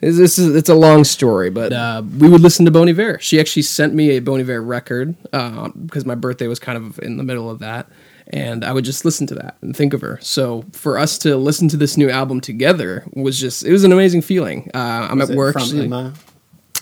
This 0.00 0.38
is 0.38 0.54
it's 0.54 0.68
a 0.68 0.74
long 0.74 1.02
story, 1.02 1.50
but 1.50 1.72
uh, 1.72 2.02
we 2.18 2.28
would 2.28 2.42
listen 2.42 2.64
to 2.66 2.70
Bon 2.70 2.88
Iver. 2.88 3.18
She 3.20 3.40
actually 3.40 3.62
sent 3.62 3.94
me 3.94 4.10
a 4.10 4.18
Bon 4.20 4.38
Iver 4.38 4.62
record 4.62 5.16
uh, 5.32 5.68
because 5.68 6.04
my 6.04 6.14
birthday 6.14 6.46
was 6.46 6.58
kind 6.58 6.76
of 6.76 6.98
in 6.98 7.16
the 7.16 7.24
middle 7.24 7.48
of 7.48 7.60
that, 7.60 7.88
and 8.28 8.64
I 8.64 8.72
would 8.72 8.84
just 8.84 9.04
listen 9.04 9.26
to 9.28 9.34
that 9.36 9.56
and 9.60 9.76
think 9.76 9.92
of 9.94 10.00
her. 10.00 10.18
So 10.22 10.64
for 10.72 10.98
us 10.98 11.18
to 11.18 11.36
listen 11.36 11.68
to 11.68 11.76
this 11.76 11.96
new 11.96 12.08
album 12.10 12.40
together 12.40 13.04
was 13.14 13.38
just 13.38 13.64
it 13.64 13.72
was 13.72 13.84
an 13.84 13.92
amazing 13.92 14.22
feeling. 14.22 14.70
Uh, 14.74 15.08
I'm 15.10 15.20
Is 15.20 15.30
at 15.30 15.36
work. 15.36 15.54
from 15.58 15.80
Emma. 15.80 16.14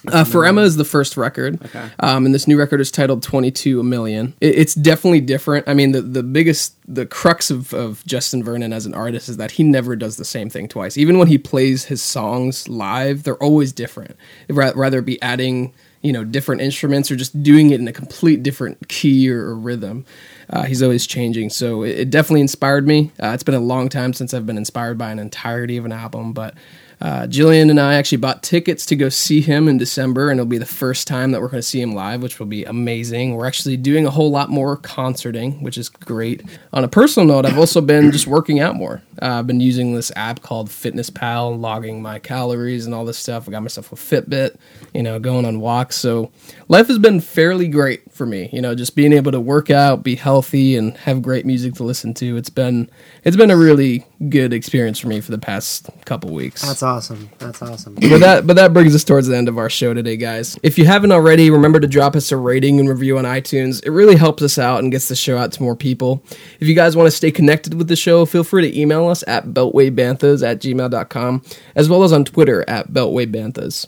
uh, 0.08 0.24
for 0.24 0.44
Emma 0.44 0.62
is 0.62 0.76
the 0.76 0.84
first 0.84 1.16
record, 1.16 1.64
Okay. 1.66 1.88
um, 2.00 2.26
and 2.26 2.34
this 2.34 2.48
new 2.48 2.58
record 2.58 2.80
is 2.80 2.90
titled 2.90 3.22
"22 3.22 3.78
a 3.80 3.84
Million. 3.84 4.34
It, 4.40 4.56
it's 4.58 4.74
definitely 4.74 5.20
different. 5.20 5.68
I 5.68 5.74
mean, 5.74 5.92
the 5.92 6.02
the 6.02 6.22
biggest 6.24 6.74
the 6.92 7.06
crux 7.06 7.50
of, 7.50 7.72
of 7.72 8.04
Justin 8.04 8.42
Vernon 8.42 8.72
as 8.72 8.84
an 8.84 8.94
artist 8.94 9.28
is 9.28 9.36
that 9.36 9.52
he 9.52 9.62
never 9.62 9.94
does 9.94 10.16
the 10.16 10.24
same 10.24 10.50
thing 10.50 10.66
twice. 10.68 10.96
Even 10.98 11.18
when 11.18 11.28
he 11.28 11.38
plays 11.38 11.84
his 11.84 12.02
songs 12.02 12.68
live, 12.68 13.22
they're 13.22 13.36
always 13.42 13.72
different. 13.72 14.16
Ra- 14.50 14.72
Rather 14.74 15.02
be 15.02 15.22
adding 15.22 15.72
you 16.02 16.12
know 16.12 16.24
different 16.24 16.60
instruments 16.62 17.08
or 17.08 17.14
just 17.16 17.40
doing 17.44 17.70
it 17.70 17.78
in 17.78 17.86
a 17.86 17.92
complete 17.92 18.42
different 18.42 18.88
key 18.88 19.30
or, 19.30 19.40
or 19.50 19.54
rhythm. 19.56 20.04
Uh, 20.52 20.64
he's 20.64 20.82
always 20.82 21.06
changing, 21.06 21.48
so 21.48 21.82
it, 21.82 22.00
it 22.00 22.10
definitely 22.10 22.42
inspired 22.42 22.86
me. 22.86 23.10
Uh, 23.22 23.28
it's 23.28 23.42
been 23.42 23.54
a 23.54 23.60
long 23.60 23.88
time 23.88 24.12
since 24.12 24.34
I've 24.34 24.46
been 24.46 24.58
inspired 24.58 24.98
by 24.98 25.10
an 25.10 25.18
entirety 25.18 25.78
of 25.78 25.86
an 25.86 25.92
album, 25.92 26.34
but 26.34 26.54
uh, 27.02 27.26
Jillian 27.26 27.68
and 27.68 27.80
I 27.80 27.94
actually 27.94 28.18
bought 28.18 28.44
tickets 28.44 28.86
to 28.86 28.94
go 28.94 29.08
see 29.08 29.40
him 29.40 29.66
in 29.66 29.76
December, 29.76 30.30
and 30.30 30.38
it'll 30.38 30.48
be 30.48 30.56
the 30.56 30.64
first 30.64 31.08
time 31.08 31.32
that 31.32 31.40
we're 31.40 31.48
going 31.48 31.58
to 31.60 31.66
see 31.66 31.80
him 31.80 31.96
live, 31.96 32.22
which 32.22 32.38
will 32.38 32.46
be 32.46 32.64
amazing. 32.64 33.34
We're 33.34 33.46
actually 33.46 33.76
doing 33.76 34.06
a 34.06 34.10
whole 34.10 34.30
lot 34.30 34.50
more 34.50 34.76
concerting, 34.76 35.64
which 35.64 35.76
is 35.76 35.88
great. 35.88 36.44
On 36.72 36.84
a 36.84 36.88
personal 36.88 37.26
note, 37.26 37.44
I've 37.44 37.58
also 37.58 37.80
been 37.80 38.12
just 38.12 38.28
working 38.28 38.60
out 38.60 38.76
more. 38.76 39.02
Uh, 39.20 39.40
I've 39.40 39.48
been 39.48 39.58
using 39.58 39.96
this 39.96 40.12
app 40.14 40.42
called 40.42 40.70
Fitness 40.70 41.10
Pal, 41.10 41.56
logging 41.58 42.00
my 42.00 42.20
calories 42.20 42.86
and 42.86 42.94
all 42.94 43.04
this 43.04 43.18
stuff. 43.18 43.48
I 43.48 43.50
got 43.50 43.62
myself 43.62 43.90
a 43.90 43.96
Fitbit, 43.96 44.54
you 44.94 45.02
know, 45.02 45.18
going 45.18 45.44
on 45.44 45.58
walks. 45.58 45.96
So 45.96 46.30
life 46.68 46.86
has 46.86 47.00
been 47.00 47.20
fairly 47.20 47.66
great 47.66 48.12
for 48.12 48.26
me. 48.26 48.48
You 48.52 48.62
know, 48.62 48.76
just 48.76 48.94
being 48.94 49.12
able 49.12 49.32
to 49.32 49.40
work 49.40 49.70
out, 49.70 50.04
be 50.04 50.14
healthy, 50.14 50.76
and 50.76 50.96
have 50.98 51.20
great 51.20 51.46
music 51.46 51.74
to 51.74 51.82
listen 51.82 52.14
to. 52.14 52.36
It's 52.36 52.50
been 52.50 52.88
it's 53.24 53.36
been 53.36 53.50
a 53.50 53.56
really 53.56 54.06
good 54.28 54.52
experience 54.52 55.00
for 55.00 55.08
me 55.08 55.20
for 55.20 55.32
the 55.32 55.38
past 55.38 55.90
couple 56.04 56.32
weeks. 56.32 56.62
That's 56.62 56.82
awesome. 56.82 56.91
That's 57.38 57.62
awesome. 57.62 57.94
But 57.94 58.18
that 58.18 58.46
but 58.46 58.56
that 58.56 58.72
brings 58.72 58.94
us 58.94 59.04
towards 59.04 59.26
the 59.26 59.36
end 59.36 59.48
of 59.48 59.58
our 59.58 59.70
show 59.70 59.94
today, 59.94 60.16
guys. 60.16 60.58
If 60.62 60.78
you 60.78 60.84
haven't 60.84 61.12
already, 61.12 61.50
remember 61.50 61.80
to 61.80 61.86
drop 61.86 62.16
us 62.16 62.32
a 62.32 62.36
rating 62.36 62.80
and 62.80 62.88
review 62.88 63.18
on 63.18 63.24
iTunes. 63.24 63.84
It 63.84 63.90
really 63.90 64.16
helps 64.16 64.42
us 64.42 64.58
out 64.58 64.80
and 64.80 64.92
gets 64.92 65.08
the 65.08 65.16
show 65.16 65.38
out 65.38 65.52
to 65.52 65.62
more 65.62 65.76
people. 65.76 66.22
If 66.60 66.68
you 66.68 66.74
guys 66.74 66.96
want 66.96 67.06
to 67.06 67.10
stay 67.10 67.30
connected 67.30 67.74
with 67.74 67.88
the 67.88 67.96
show, 67.96 68.24
feel 68.26 68.44
free 68.44 68.70
to 68.70 68.80
email 68.80 69.08
us 69.08 69.24
at 69.26 69.46
beltwaybanthas 69.46 70.46
at 70.46 70.60
gmail.com, 70.60 71.42
as 71.74 71.88
well 71.88 72.02
as 72.02 72.12
on 72.12 72.24
Twitter 72.24 72.68
at 72.68 72.90
beltwaybanthas. 72.90 73.86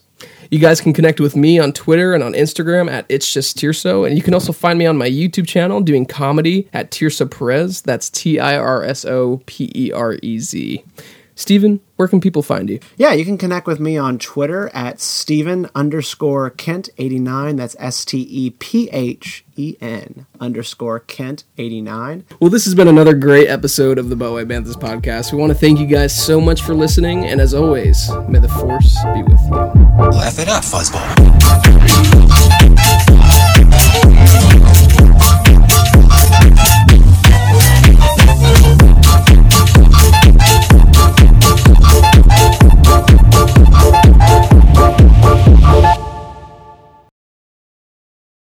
You 0.51 0.59
guys 0.59 0.81
can 0.81 0.93
connect 0.93 1.21
with 1.21 1.37
me 1.37 1.59
on 1.59 1.73
Twitter 1.73 2.15
and 2.15 2.23
on 2.23 2.33
Instagram 2.33 2.91
at 2.91 3.07
It's 3.09 3.33
Just 3.33 3.59
Tirso, 3.59 4.07
and 4.07 4.17
you 4.17 4.23
can 4.23 4.35
also 4.35 4.53
find 4.53 4.79
me 4.79 4.87
on 4.87 4.97
my 4.97 5.09
YouTube 5.09 5.49
channel 5.49 5.81
doing 5.81 6.07
comedy 6.07 6.69
at 6.73 6.91
Tirso 6.91 7.31
Perez. 7.31 7.83
That's 7.83 8.09
T 8.09 8.39
I 8.39 8.57
R 8.57 8.85
S 8.85 9.05
O 9.05 9.43
P 9.47 9.71
E 9.75 9.93
R 9.93 10.17
E 10.23 10.39
Z. 10.39 10.85
Stephen, 11.37 11.81
where 11.97 12.07
can 12.09 12.21
people 12.21 12.43
find 12.43 12.71
you? 12.71 12.79
Yeah, 12.97 13.13
you 13.13 13.25
can 13.25 13.37
connect 13.39 13.67
with 13.67 13.81
me 13.81 13.97
on 13.97 14.19
Twitter 14.19 14.71
at 14.73 15.01
Stephen 15.01 15.69
underscore 15.75 16.51
Kent 16.51 16.89
eighty 16.99 17.19
nine. 17.19 17.57
That's 17.57 17.75
S 17.79 18.05
T 18.05 18.21
E 18.21 18.51
P 18.51 18.89
H 18.93 19.45
E 19.57 19.77
N 19.81 20.27
underscore 20.41 21.01
Kent 21.01 21.45
eighty 21.59 21.81
nine. 21.81 22.25
Well, 22.41 22.51
this 22.51 22.65
has 22.65 22.75
been 22.75 22.89
another 22.89 23.15
great 23.15 23.49
episode 23.49 23.99
of 23.99 24.09
the 24.11 24.17
Beltway 24.17 24.47
Banthas 24.47 24.75
podcast. 24.75 25.33
We 25.33 25.39
want 25.39 25.53
to 25.53 25.59
thank 25.59 25.79
you 25.81 25.87
guys 25.87 26.15
so 26.15 26.41
much 26.41 26.63
for 26.63 26.75
listening, 26.75 27.25
and 27.25 27.41
as 27.41 27.53
always, 27.53 28.11
may 28.29 28.39
the 28.39 28.49
force 28.49 28.97
be 29.15 29.23
with 29.23 29.41
you. 29.49 29.55
Laugh 30.17 30.39
it 30.39 30.49
up, 30.49 30.63
fuzzball. 30.63 32.34
you 45.83 46.04